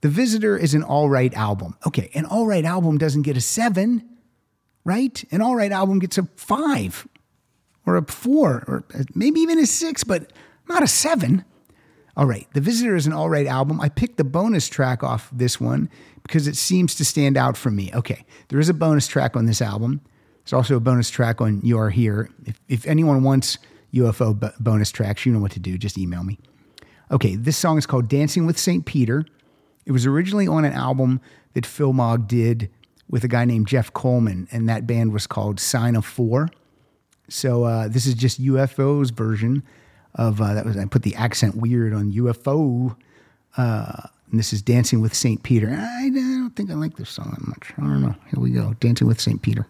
[0.02, 1.76] The Visitor is an all right album.
[1.88, 4.08] Okay, an all right album doesn't get a seven,
[4.84, 5.24] right?
[5.32, 7.08] An all right album gets a five
[7.88, 8.84] or a four or
[9.16, 10.32] maybe even a six, but
[10.70, 11.44] not a seven.
[12.18, 13.82] All right, The Visitor is an all right album.
[13.82, 15.90] I picked the bonus track off this one
[16.24, 17.92] because it seems to stand out for me.
[17.94, 20.02] Okay, there is a bonus track on this album.
[20.44, 22.30] There's also a bonus track on You Are Here.
[22.46, 23.58] If, if anyone wants
[23.94, 25.78] UFO b- bonus tracks, you know what to do.
[25.78, 26.38] Just email me.
[27.16, 28.86] Okay, this song is called Dancing with St.
[28.86, 29.24] Peter.
[29.86, 31.22] It was originally on an album
[31.54, 32.70] that Phil Mogg did
[33.10, 36.50] with a guy named Jeff Kollman, and that band was called Sign of Four.
[37.30, 39.64] So uh, this is just UFO's version
[40.16, 42.98] of uh, that was I put the accent weird on UFO.
[43.56, 45.42] Uh, and this is Dancing with St.
[45.42, 45.70] Peter.
[45.70, 47.72] I, I don't think I like this song that much.
[47.78, 48.16] I don't know.
[48.26, 48.74] Here we go.
[48.82, 49.42] Dancing with St.
[49.42, 49.66] Peter.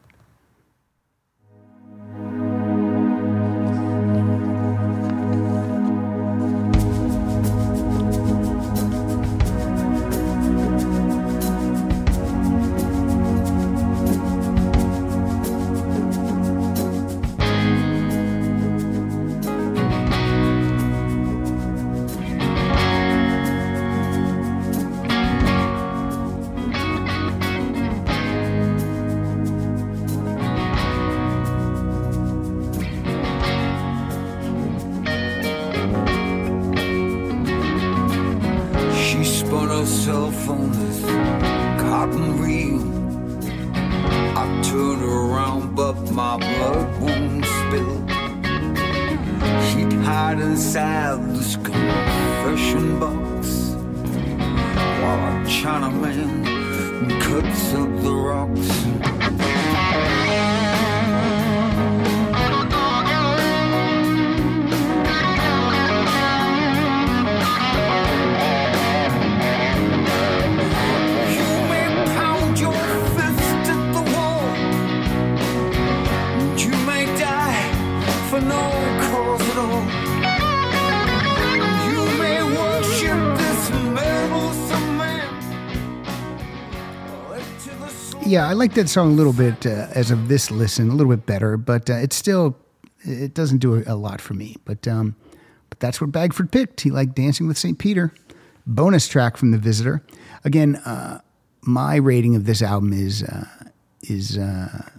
[88.56, 91.58] Like that song a little bit uh, as of this listen, a little bit better,
[91.58, 92.56] but uh, it's still
[93.02, 94.56] it doesn't do a, a lot for me.
[94.64, 95.16] But um,
[95.70, 96.82] but that's what Bagford picked.
[96.82, 97.78] He liked Dancing with St.
[97.78, 98.14] Peter.
[98.66, 100.04] bonus track from The Visitor.
[100.46, 101.20] Again, uh,
[101.62, 103.46] my rating of this album is uh,
[104.04, 104.90] is uh,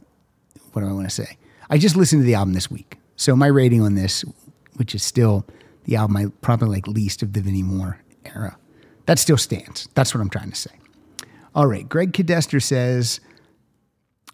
[0.73, 1.39] what do I want to say?
[1.71, 4.23] I just listened to the album this week, so my rating on this,
[4.77, 5.47] which is still
[5.85, 8.59] the album I probably like least of the Vinnie Moore era,
[9.07, 9.89] that still stands.
[9.95, 10.73] That's what I'm trying to say.
[11.55, 13.19] All right, Greg Chidester says,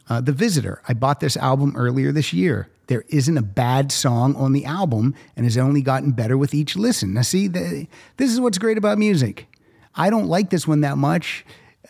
[0.09, 0.83] uh, The Visitor.
[0.89, 2.69] I bought this album earlier this year.
[2.87, 6.77] There isn't a bad song on the album and has only gotten better with each
[6.77, 7.15] listen.
[7.15, 9.47] Now, see, the, this is what's great about music.
[9.95, 11.45] I don't like this one that much.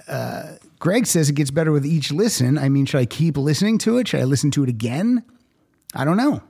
[0.07, 2.59] Uh, Greg says it gets better with each listen.
[2.59, 4.09] I mean, should I keep listening to it?
[4.09, 5.25] Should I listen to it again?
[5.95, 6.43] I don't know.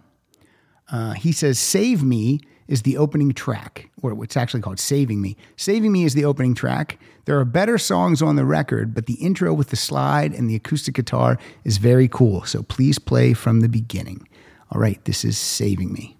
[0.91, 2.41] Uh, he says, Save Me
[2.73, 5.36] is the opening track, or what's actually called Saving Me.
[5.57, 6.99] Saving Me is the opening track.
[7.26, 10.57] There are better songs on the record, but the intro with the slide and the
[10.57, 12.44] acoustic guitar is very cool.
[12.47, 14.26] So please play from the beginning.
[14.70, 16.17] All right, this is Saving Me.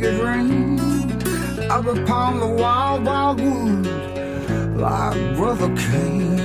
[0.00, 0.80] Rain,
[1.70, 6.40] I'd upon the wild, wild wood like Brother Cain.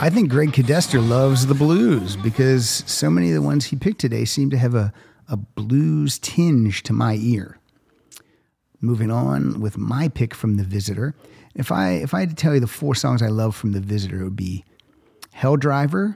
[0.00, 4.00] I think Greg Chidester loves the blues because so many of the ones he picked
[4.00, 4.92] today seem to have a,
[5.28, 7.58] a blues tinge to my ear.
[8.84, 11.14] Moving on with my pick from The Visitor.
[11.54, 13.80] If I if I had to tell you the four songs I love from The
[13.80, 14.62] Visitor, it would be
[15.32, 16.14] Hell Driver,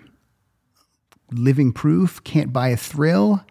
[1.33, 3.43] Living Proof, Can't Buy a Thrill,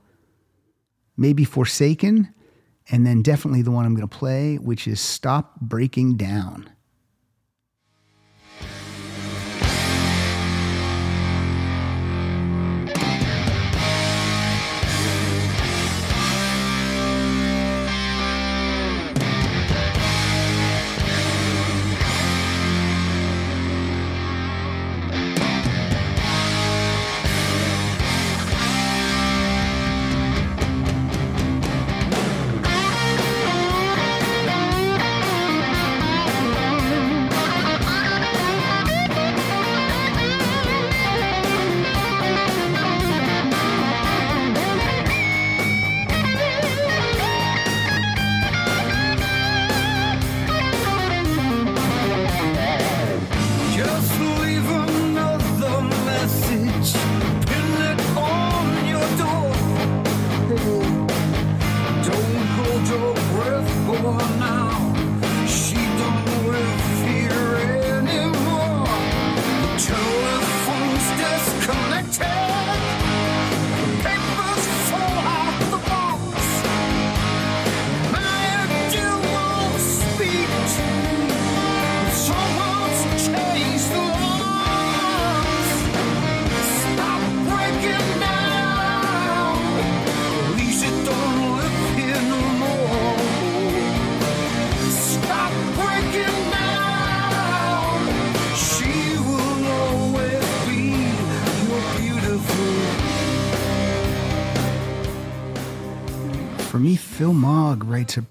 [1.18, 2.32] maybe Forsaken,
[2.92, 6.70] and then definitely the one I'm going to play, which is Stop Breaking Down.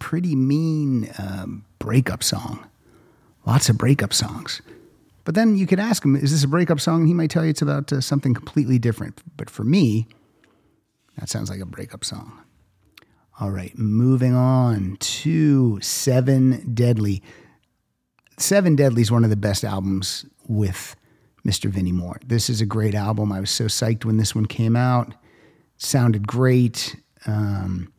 [0.07, 2.65] Pretty mean um, breakup song.
[3.44, 4.62] Lots of breakup songs.
[5.25, 7.01] But then you could ask him, is this a breakup song?
[7.01, 9.20] And he might tell you it's about uh, something completely different.
[9.36, 10.07] But for me,
[11.18, 12.41] that sounds like a breakup song.
[13.41, 17.20] All right, moving on to Seven Deadly.
[18.39, 20.94] Seven Deadly is one of the best albums with
[21.44, 21.68] Mr.
[21.68, 22.20] Vinnie Moore.
[22.25, 23.33] This is a great album.
[23.33, 25.17] I was so psyched when this one came out.
[25.78, 26.94] sounded great.
[27.26, 27.93] Um,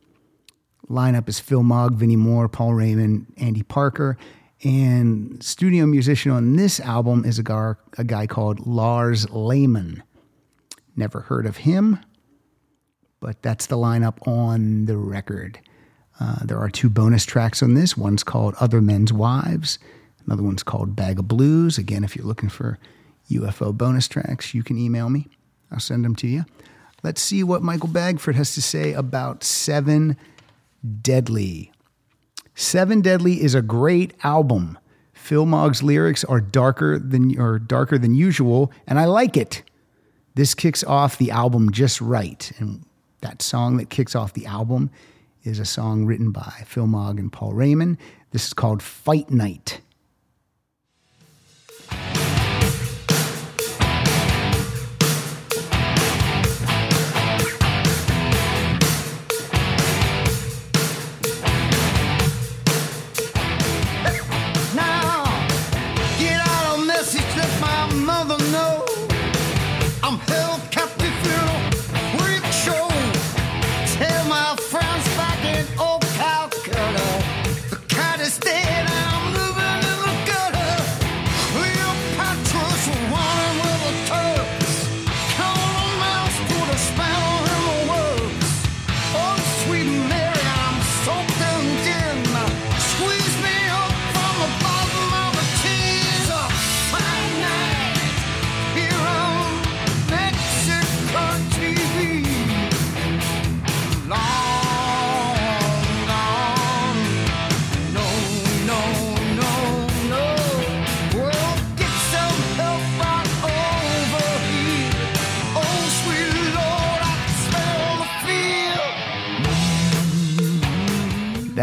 [0.90, 4.18] lineup is Phil Mogg, Vinnie Moore, Paul Raymond, Andy Parker.
[4.64, 10.04] And studio musician on this album is a guy, a guy called Lars Lehmann.
[10.96, 12.00] Never heard of him,
[13.20, 15.60] but that's the lineup on the record.
[16.20, 17.96] Uh, there are two bonus tracks on this.
[17.96, 19.78] One's called Other Men's Wives.
[20.26, 21.78] Another one's called Bag of Blues.
[21.78, 22.80] Again, if you're looking for
[23.30, 25.28] UFO bonus tracks, you can email me.
[25.72, 26.46] I'll send them to you.
[27.04, 30.18] Let's see what Michael Bagford has to say about Seven
[31.02, 31.72] Deadly.
[32.56, 34.78] Seven Deadly is a great album.
[35.14, 39.64] Phil Mogg's lyrics are darker than or darker than usual, and I like it.
[40.36, 42.52] This kicks off the album just right.
[42.60, 42.86] And
[43.22, 44.90] that song that kicks off the album
[45.44, 47.98] is a song written by Phil Mogg and Paul Raymond.
[48.32, 49.82] This is called Fight Night.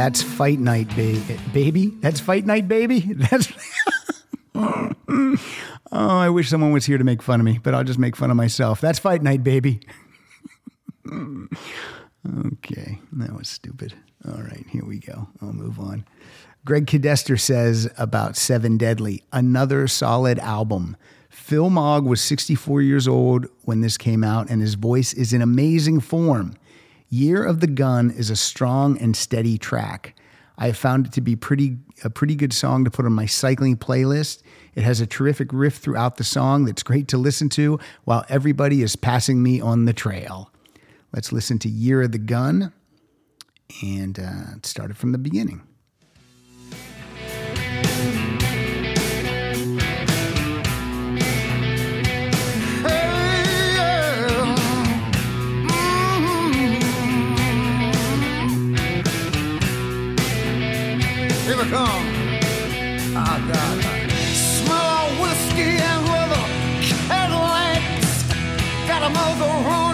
[0.04, 1.86] That's Fight Night, ba- baby.
[1.86, 3.00] That's Fight Night, baby.
[3.14, 3.50] That's.
[4.54, 4.90] oh,
[5.90, 8.30] I wish someone was here to make fun of me, but I'll just make fun
[8.30, 8.82] of myself.
[8.82, 9.80] That's Fight Night, baby.
[11.10, 13.94] okay, that was stupid.
[14.28, 15.28] All right, here we go.
[15.40, 16.04] I'll move on.
[16.66, 20.98] Greg Chidester says about Seven Deadly, another solid album.
[21.30, 25.40] Phil Mogg was 64 years old when this came out, and his voice is in
[25.40, 26.56] amazing form.
[27.14, 30.16] Year of the Gun is a strong and steady track.
[30.58, 33.26] I have found it to be pretty a pretty good song to put on my
[33.26, 34.42] cycling playlist.
[34.74, 38.82] It has a terrific riff throughout the song that's great to listen to while everybody
[38.82, 40.50] is passing me on the trail.
[41.12, 42.72] Let's listen to Year of the Gun
[43.80, 45.62] and uh, start it from the beginning.
[61.74, 62.06] Come.
[63.16, 63.76] Oh, God.
[64.56, 66.44] Smell of whiskey and leather
[66.86, 68.14] Cadillacs.
[68.90, 69.93] Got a mother running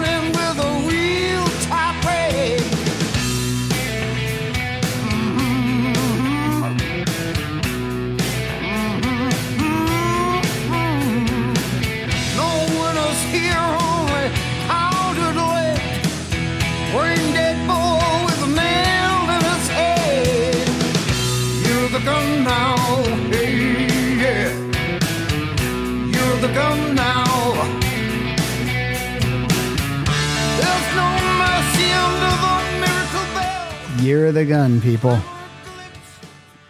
[34.01, 35.19] Year of the Gun, people.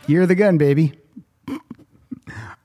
[0.06, 0.92] Year of the Gun, baby.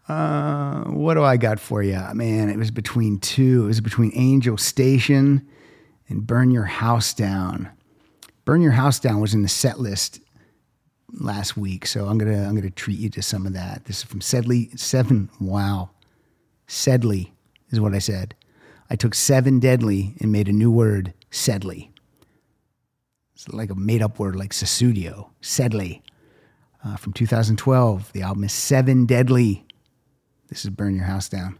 [0.08, 2.00] Uh, what do I got for you?
[2.14, 3.64] Man, it was between two.
[3.64, 5.46] It was between Angel Station
[6.08, 7.70] and Burn Your House Down.
[8.44, 10.18] Burn Your House Down was in the set list
[11.12, 13.84] last week, so I'm gonna I'm gonna treat you to some of that.
[13.84, 15.30] This is from Sedley Seven.
[15.40, 15.90] Wow,
[16.66, 17.32] Sedley
[17.70, 18.34] is what I said.
[18.90, 21.92] I took Seven Deadly and made a new word, Sedley.
[23.36, 26.02] It's like a made up word like Sussudio, Sedley.
[26.82, 29.66] Uh, from 2012, the album is Seven Deadly.
[30.48, 31.58] This is Burn Your House Down.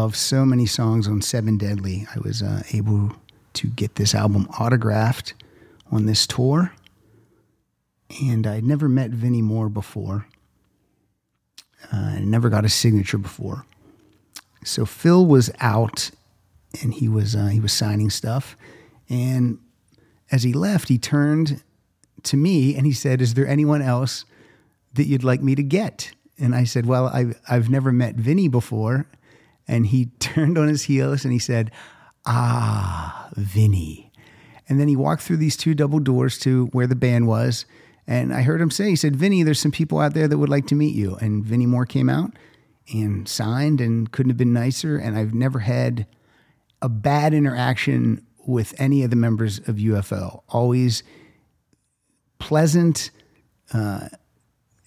[0.00, 2.06] Love so many songs on Seven Deadly.
[2.16, 3.12] I was uh, able
[3.52, 5.34] to get this album autographed
[5.92, 6.72] on this tour.
[8.22, 10.26] And I'd never met Vinnie Moore before.
[11.92, 13.66] Uh, I never got a signature before.
[14.64, 16.10] So Phil was out
[16.80, 18.56] and he was uh, he was signing stuff.
[19.10, 19.58] And
[20.32, 21.62] as he left, he turned
[22.22, 24.24] to me and he said, "Is there anyone else
[24.94, 28.48] that you'd like me to get?" And I said, "Well, I've I've never met Vinnie
[28.48, 29.06] before."
[29.70, 31.70] And he turned on his heels and he said,
[32.26, 34.10] "Ah, Vinnie."
[34.68, 37.66] And then he walked through these two double doors to where the band was.
[38.06, 40.48] And I heard him say, he said, Vinnie, there's some people out there that would
[40.48, 41.16] like to meet you.
[41.16, 42.32] And Vinnie Moore came out
[42.92, 44.96] and signed and couldn't have been nicer.
[44.96, 46.06] And I've never had
[46.80, 50.42] a bad interaction with any of the members of UFO.
[50.48, 51.02] Always
[52.38, 53.10] pleasant,
[53.74, 54.08] uh,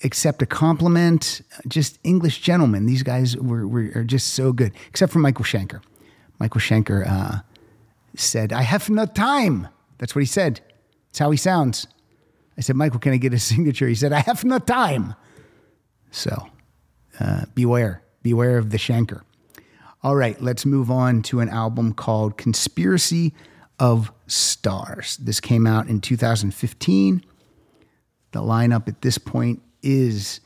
[0.04, 2.86] accept a compliment, just English gentlemen.
[2.86, 5.82] These guys were, were are just so good, except for Michael Schenker.
[6.40, 7.40] Michael Schenker uh,
[8.16, 9.68] said, I have no time.
[9.98, 10.62] That's what he said.
[11.10, 11.88] It's how he sounds.
[12.58, 13.88] I said, Michael, can I get a signature?
[13.88, 15.16] He said, I have no time.
[16.12, 16.48] So
[17.20, 19.22] uh, beware, beware of the Schenker.
[20.04, 23.34] All right, let's move on to an album called Conspiracy
[23.80, 25.18] of Stars.
[25.18, 27.24] This came out in 2015.
[28.32, 30.40] The lineup at this point is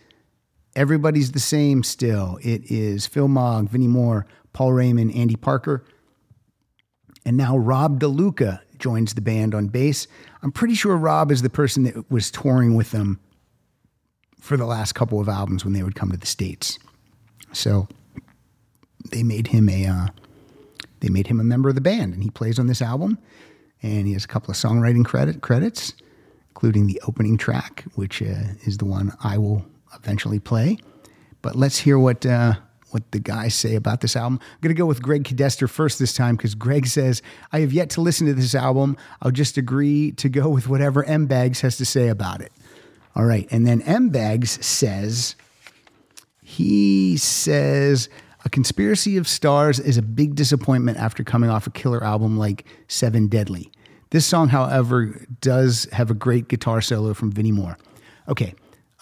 [0.75, 2.38] everybody's the same still.
[2.41, 5.85] It is Phil Mogg, Vinnie Moore, Paul Raymond, Andy Parker,
[7.25, 10.07] and now Rob DeLuca joins the band on bass.
[10.41, 13.19] I'm pretty sure Rob is the person that was touring with them
[14.40, 16.80] for the last couple of albums when they would come to the states.
[17.53, 17.88] So
[19.11, 20.07] they made him a uh,
[20.99, 23.17] they made him a member of the band, and he plays on this album.
[23.83, 25.93] And he has a couple of songwriting credit credits,
[26.58, 28.34] including the opening track, which uh,
[28.66, 29.64] is the one I will
[29.94, 30.80] eventually play.
[31.44, 32.56] But let's hear what uh,
[32.90, 34.40] what the guys say about this album.
[34.42, 37.22] I'm going to go with Greg Chidester first this time because Greg says,
[37.52, 38.98] I have yet to listen to this album.
[39.22, 42.52] I'll just agree to go with whatever M Bags has to say about it.
[43.16, 43.48] All right.
[43.52, 45.36] And then M Bags says,
[46.42, 48.10] he says,
[48.45, 52.66] A Conspiracy of Stars is a big disappointment after coming off a killer album like
[52.88, 53.72] Seven Deadly.
[54.10, 57.77] This song, however, does have a great guitar solo from Vinnie Moore.
[58.30, 58.53] Okay,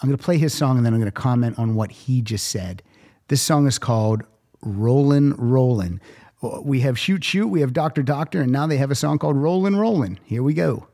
[0.02, 2.22] I'm going to play his song and then I'm going to comment on what he
[2.22, 2.82] just said.
[3.28, 4.22] This song is called
[4.62, 6.00] Rollin' Rollin'.
[6.62, 9.36] We have Shoot Shoot, we have Doctor Doctor, and now they have a song called
[9.36, 10.18] Rollin' Rollin'.
[10.24, 10.86] Here we go.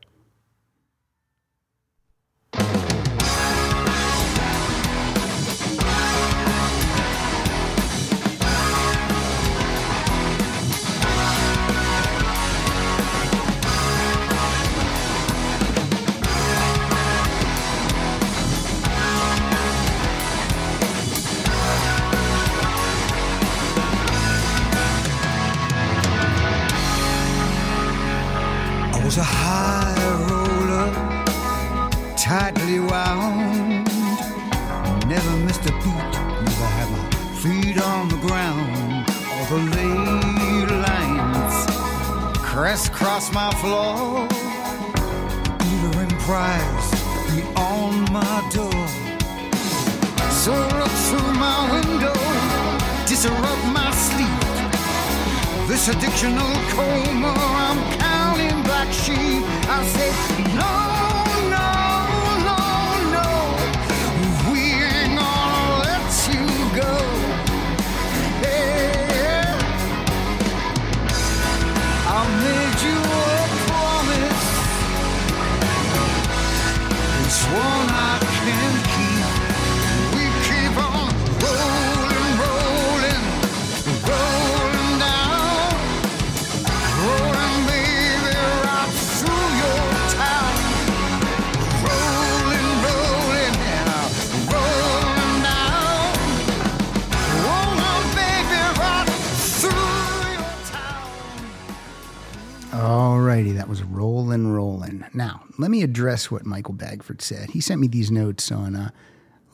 [105.83, 107.51] Address what Michael Bagford said.
[107.51, 108.89] He sent me these notes on, uh,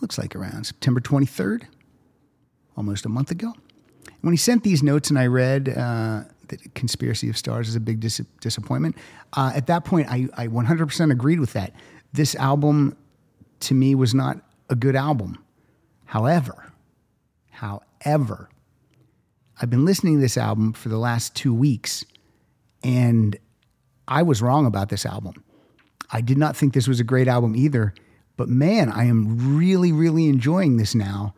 [0.01, 1.64] looks like around September 23rd,
[2.77, 3.53] almost a month ago.
[4.22, 7.80] When he sent these notes and I read uh, that Conspiracy of Stars is a
[7.80, 8.95] big dis- disappointment,
[9.33, 11.74] uh, at that point, I, I 100% agreed with that.
[12.14, 12.98] This album,
[13.61, 14.38] to me, was not
[14.69, 15.43] a good album.
[16.06, 16.72] However,
[17.51, 18.49] however,
[19.61, 22.06] I've been listening to this album for the last two weeks
[22.83, 23.38] and
[24.08, 25.43] I was wrong about this album.
[26.12, 27.94] I did not think this was a great album either,
[28.38, 31.34] but man, I am really, really enjoying this now.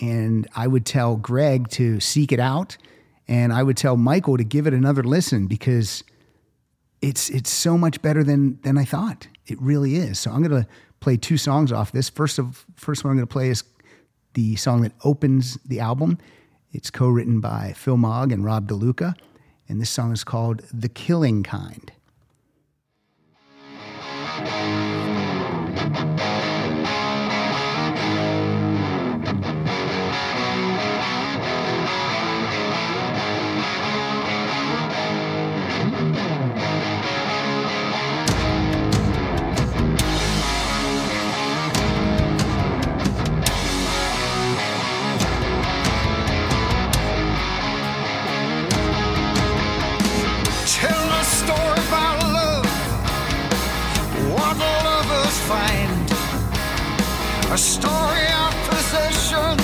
[0.00, 2.76] and I would tell Greg to seek it out,
[3.28, 6.02] and I would tell Michael to give it another listen because
[7.00, 9.28] it's it's so much better than than I thought.
[9.46, 10.18] It really is.
[10.18, 10.66] So I'm gonna
[11.00, 12.08] play two songs off this.
[12.08, 13.64] First of first one I'm gonna play is
[14.34, 16.18] the song that opens the album.
[16.72, 19.14] It's co-written by Phil Mogg and Rob DeLuca,
[19.68, 21.92] and this song is called "The Killing Kind."
[57.54, 59.54] A story of possession.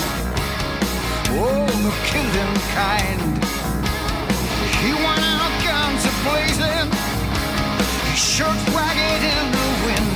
[1.43, 3.21] Oh, the killing kind.
[4.79, 6.87] He went out guns a blazing.
[8.07, 10.11] His shirt ragged in the wind.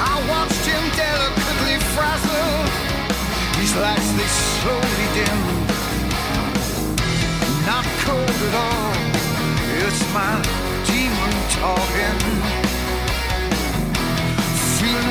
[0.00, 2.56] I watched him delicately frazzle.
[3.60, 5.64] His lights they slowly dimmed
[7.66, 8.94] not cold at all.
[9.84, 10.40] It's my
[10.88, 12.43] demon talking.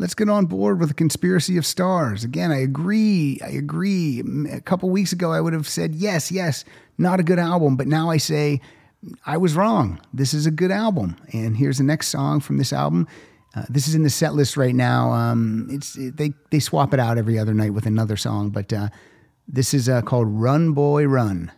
[0.00, 2.24] Let's get on board with the conspiracy of stars.
[2.24, 3.38] Again, I agree.
[3.44, 4.22] I agree.
[4.50, 6.64] A couple weeks ago, I would have said, yes, yes,
[6.96, 7.76] not a good album.
[7.76, 8.62] But now I say,
[9.26, 10.00] I was wrong.
[10.14, 11.16] This is a good album.
[11.34, 13.08] And here's the next song from this album.
[13.54, 15.12] Uh, this is in the set list right now.
[15.12, 18.88] Um, it's they they swap it out every other night with another song, but uh,
[19.48, 21.52] this is uh, called "Run Boy Run."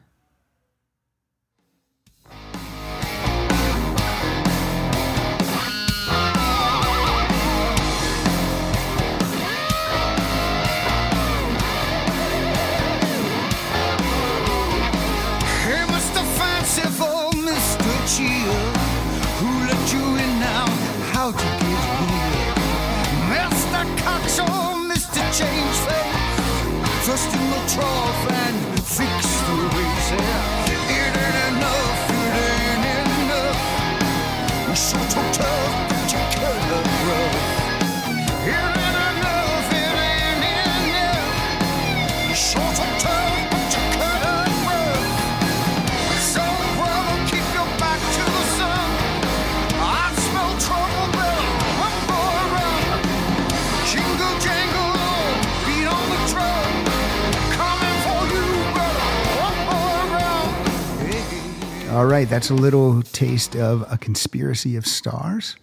[62.02, 65.54] All right, that's a little taste of a conspiracy of stars.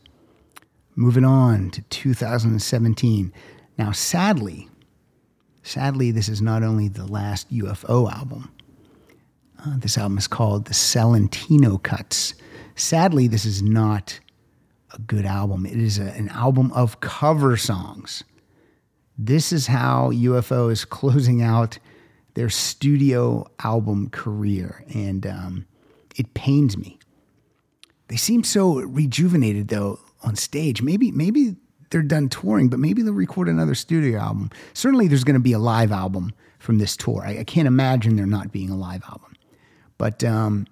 [0.95, 3.33] Moving on to 2017.
[3.77, 4.69] Now, sadly,
[5.63, 8.53] sadly, this is not only the last UFO album.
[9.61, 12.35] Uh, this album is called the Salentino Cuts.
[12.73, 14.21] Sadly, this is not
[14.93, 15.65] a good album.
[15.65, 18.23] It is a- an album of cover songs.
[19.17, 21.79] This is how UFO is closing out
[22.35, 25.65] their studio album career, and um,
[26.19, 26.99] it pains me.
[28.09, 30.81] They seem so rejuvenated though on stage.
[30.81, 31.55] Maybe maybe
[31.89, 34.51] they're done touring, but maybe they'll record another studio album.
[34.73, 37.23] Certainly, there's going to be a live album from this tour.
[37.25, 39.33] I, I can't imagine there not being a live album.
[39.97, 40.67] But um,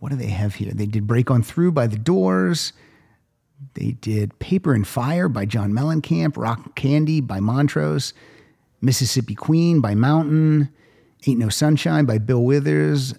[0.00, 0.72] what do they have here?
[0.74, 2.72] They did "Break On Through" by The Doors.
[3.74, 8.12] They did "Paper and Fire" by John Mellencamp, "Rock Candy" by Montrose,
[8.80, 10.68] "Mississippi Queen" by Mountain,
[11.26, 13.14] "Ain't No Sunshine" by Bill Withers,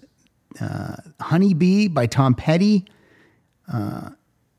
[0.60, 2.84] uh, "Honeybee" by Tom Petty.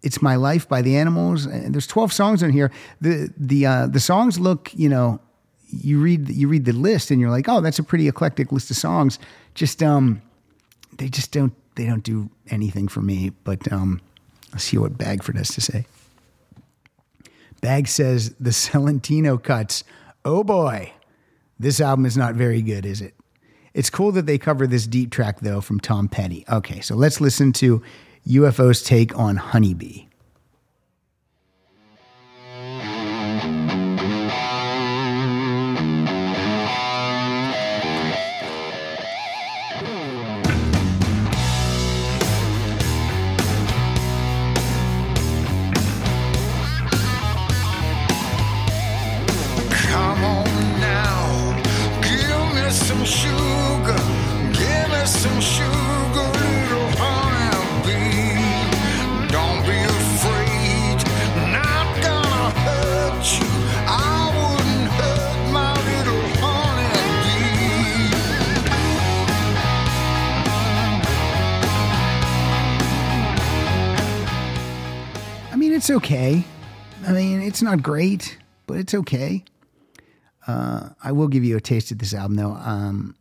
[0.06, 1.48] It's My Life by the Animals.
[1.48, 2.72] And there's 12 songs on here.
[3.01, 5.19] The the uh, the songs look, you know,
[5.67, 8.69] you read you read the list and you're like, oh, that's a pretty eclectic list
[8.69, 9.17] of songs.
[9.56, 10.22] Just um,
[10.98, 13.32] they just don't they don't do anything for me.
[13.43, 13.99] But um,
[14.51, 15.88] let's see what Bagford has to say.
[17.61, 19.83] Bag says the Salentino cuts.
[20.24, 20.93] Oh boy,
[21.59, 23.15] this album is not very good, is it?
[23.76, 26.45] It's cool that they cover this deep track though from Tom Petty.
[26.50, 27.84] Okay, so let's listen to
[28.26, 30.05] UFO's take on Honeybee.
[75.85, 76.43] It's okay.
[77.05, 79.45] I mean, it's not great, but it's okay.
[80.47, 82.53] Uh, I will give you a taste of this album, though.
[82.53, 83.15] Um,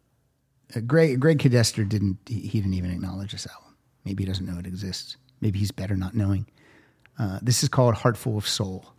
[0.74, 2.20] uh, Greg Greg Chidester didn't.
[2.26, 3.76] He, didn't even acknowledge this album.
[4.06, 5.18] Maybe he doesn't know it exists.
[5.42, 6.46] Maybe he's better not knowing.
[7.18, 8.93] Uh, this is called "Heart Full of Soul."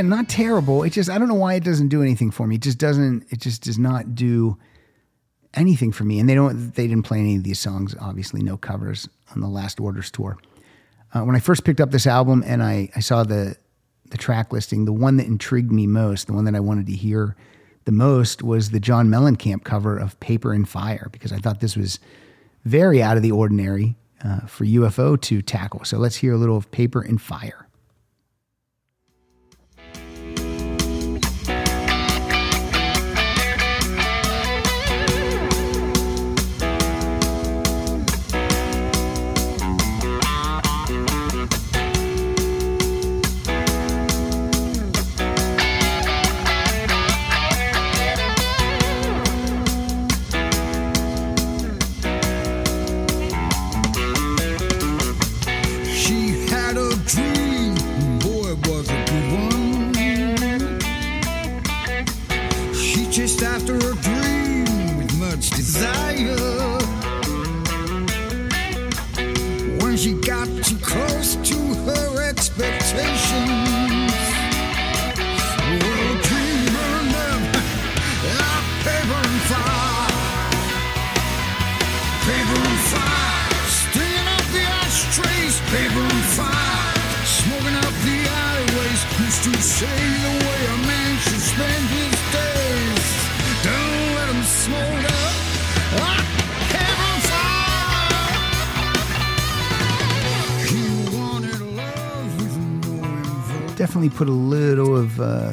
[0.00, 0.82] Again, not terrible.
[0.82, 2.56] It just I don't know why it doesn't do anything for me.
[2.56, 3.26] It just doesn't.
[3.30, 4.58] It just does not do
[5.54, 6.18] anything for me.
[6.18, 6.74] And they don't.
[6.74, 7.94] They didn't play any of these songs.
[8.00, 10.38] Obviously, no covers on the Last Orders tour.
[11.12, 13.56] Uh, when I first picked up this album and I I saw the
[14.10, 16.94] the track listing, the one that intrigued me most, the one that I wanted to
[16.94, 17.36] hear
[17.84, 21.76] the most, was the John Mellencamp cover of "Paper and Fire" because I thought this
[21.76, 22.00] was
[22.64, 25.84] very out of the ordinary uh, for UFO to tackle.
[25.84, 27.66] So let's hear a little of "Paper and Fire."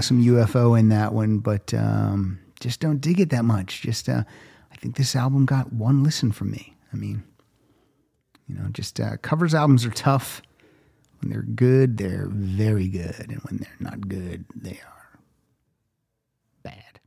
[0.08, 3.82] Some UFO in that one, but um, just don't dig it that much.
[3.82, 4.24] Just, uh,
[4.72, 6.77] I think this album got one listen from me.
[6.94, 7.24] I mean,
[8.48, 10.42] you know, just uh, covers albums are tough.
[11.19, 15.19] When they're good, they're very good, and when they're not good, they are
[16.64, 17.02] bad.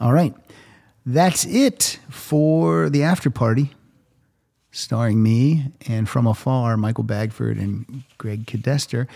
[0.00, 0.34] All right,
[1.04, 3.72] that's it for the after party
[4.70, 9.08] starring me and from afar, Michael Bagford and Greg Chidester.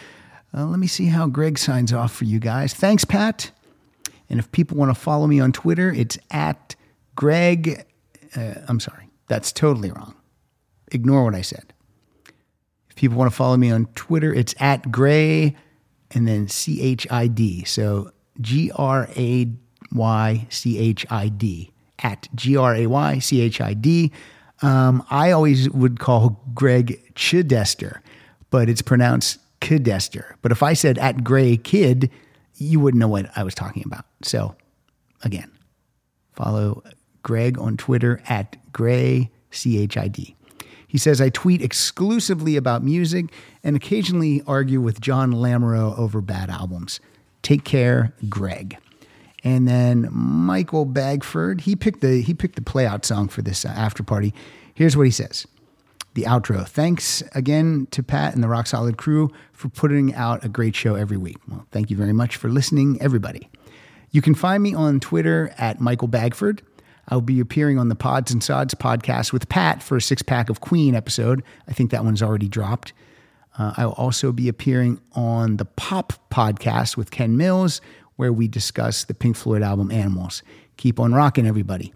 [0.56, 2.72] Uh, let me see how Greg signs off for you guys.
[2.72, 3.50] Thanks, Pat.
[4.30, 6.76] And if people want to follow me on Twitter, it's at
[7.16, 7.84] Greg.
[8.36, 10.14] Uh, I'm sorry, that's totally wrong.
[10.92, 11.72] Ignore what I said.
[12.88, 15.56] If people want to follow me on Twitter, it's at Gray
[16.12, 17.64] and then C H I D.
[17.64, 19.52] So G R A
[19.92, 24.12] Y C H I D at G R A Y C H I D.
[24.62, 27.98] Um, I always would call Greg Chidester,
[28.50, 30.34] but it's pronounced Kidester.
[30.42, 32.10] But if I said at Gray Kid,
[32.56, 34.04] you wouldn't know what I was talking about.
[34.22, 34.54] So
[35.22, 35.50] again,
[36.32, 36.82] follow
[37.22, 40.36] Greg on Twitter at Gray C H I D.
[40.86, 43.32] He says, I tweet exclusively about music
[43.64, 47.00] and occasionally argue with John Lamoureux over bad albums.
[47.42, 48.76] Take care, Greg.
[49.42, 53.68] And then Michael Bagford, he picked the he picked the playout song for this uh,
[53.68, 54.32] after party.
[54.74, 55.46] Here's what he says.
[56.14, 56.66] The outro.
[56.66, 60.94] Thanks again to Pat and the Rock Solid crew for putting out a great show
[60.94, 61.38] every week.
[61.48, 63.50] Well, thank you very much for listening, everybody.
[64.10, 66.62] You can find me on Twitter at Michael Bagford.
[67.08, 70.48] I'll be appearing on the Pods and Sods podcast with Pat for a six pack
[70.48, 71.42] of Queen episode.
[71.68, 72.92] I think that one's already dropped.
[73.58, 77.80] Uh, I'll also be appearing on the Pop podcast with Ken Mills,
[78.16, 80.42] where we discuss the Pink Floyd album Animals.
[80.76, 81.92] Keep on rocking, everybody.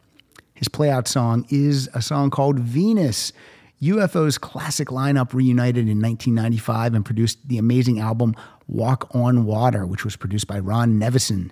[0.54, 3.32] His playout song is a song called Venus.
[3.82, 8.34] UFO's classic lineup reunited in 1995 and produced the amazing album
[8.66, 11.50] Walk on Water, which was produced by Ron Nevison.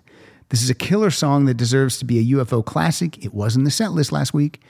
[0.49, 3.25] This is a killer song that deserves to be a UFO classic.
[3.25, 4.61] It was in the set list last week.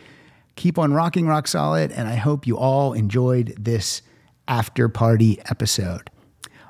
[0.55, 4.03] Keep on rocking, rock solid, and I hope you all enjoyed this
[4.49, 6.11] after party episode.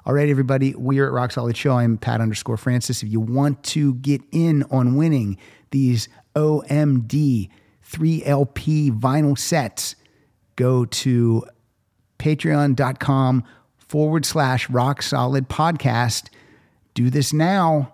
[0.05, 1.73] All right, everybody, we're at Rock Solid Show.
[1.73, 3.03] I'm Pat underscore Francis.
[3.03, 5.37] If you want to get in on winning
[5.73, 7.49] these OMD
[7.89, 9.97] 3LP vinyl sets,
[10.57, 11.45] go to
[12.19, 13.45] patreon.com
[13.79, 16.29] forward slash rock solid podcast.
[16.95, 17.93] Do this now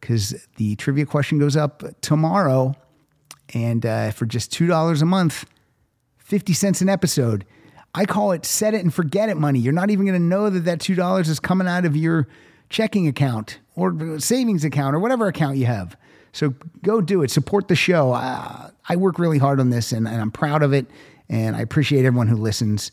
[0.00, 2.74] because the trivia question goes up tomorrow.
[3.54, 5.46] And uh, for just $2 a month,
[6.18, 7.44] 50 cents an episode.
[7.94, 9.58] I call it set it and forget it money.
[9.58, 12.26] You're not even going to know that that $2 is coming out of your
[12.70, 15.96] checking account or savings account or whatever account you have.
[16.32, 17.30] So go do it.
[17.30, 18.12] Support the show.
[18.12, 20.86] Uh, I work really hard on this and, and I'm proud of it.
[21.32, 22.92] And I appreciate everyone who listens.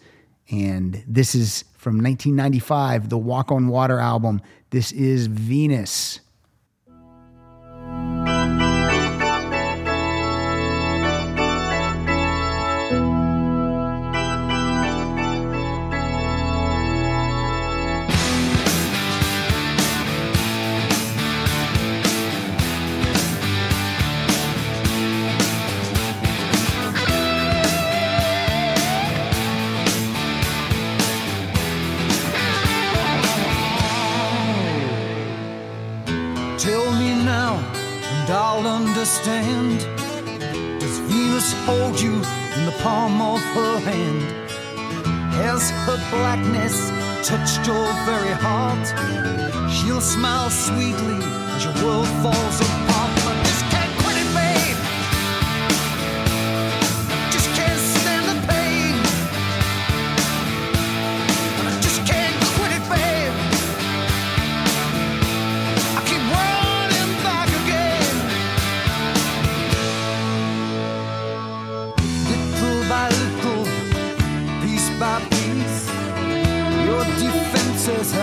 [0.50, 4.42] And this is from 1995, the Walk on Water album.
[4.70, 6.22] This is Venus.
[42.80, 44.24] Palm of her hand?
[45.34, 46.90] Has her blackness
[47.28, 48.88] touched your very heart?
[49.72, 51.20] She'll smile sweetly
[51.56, 52.69] as your world falls apart.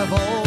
[0.09, 0.46] By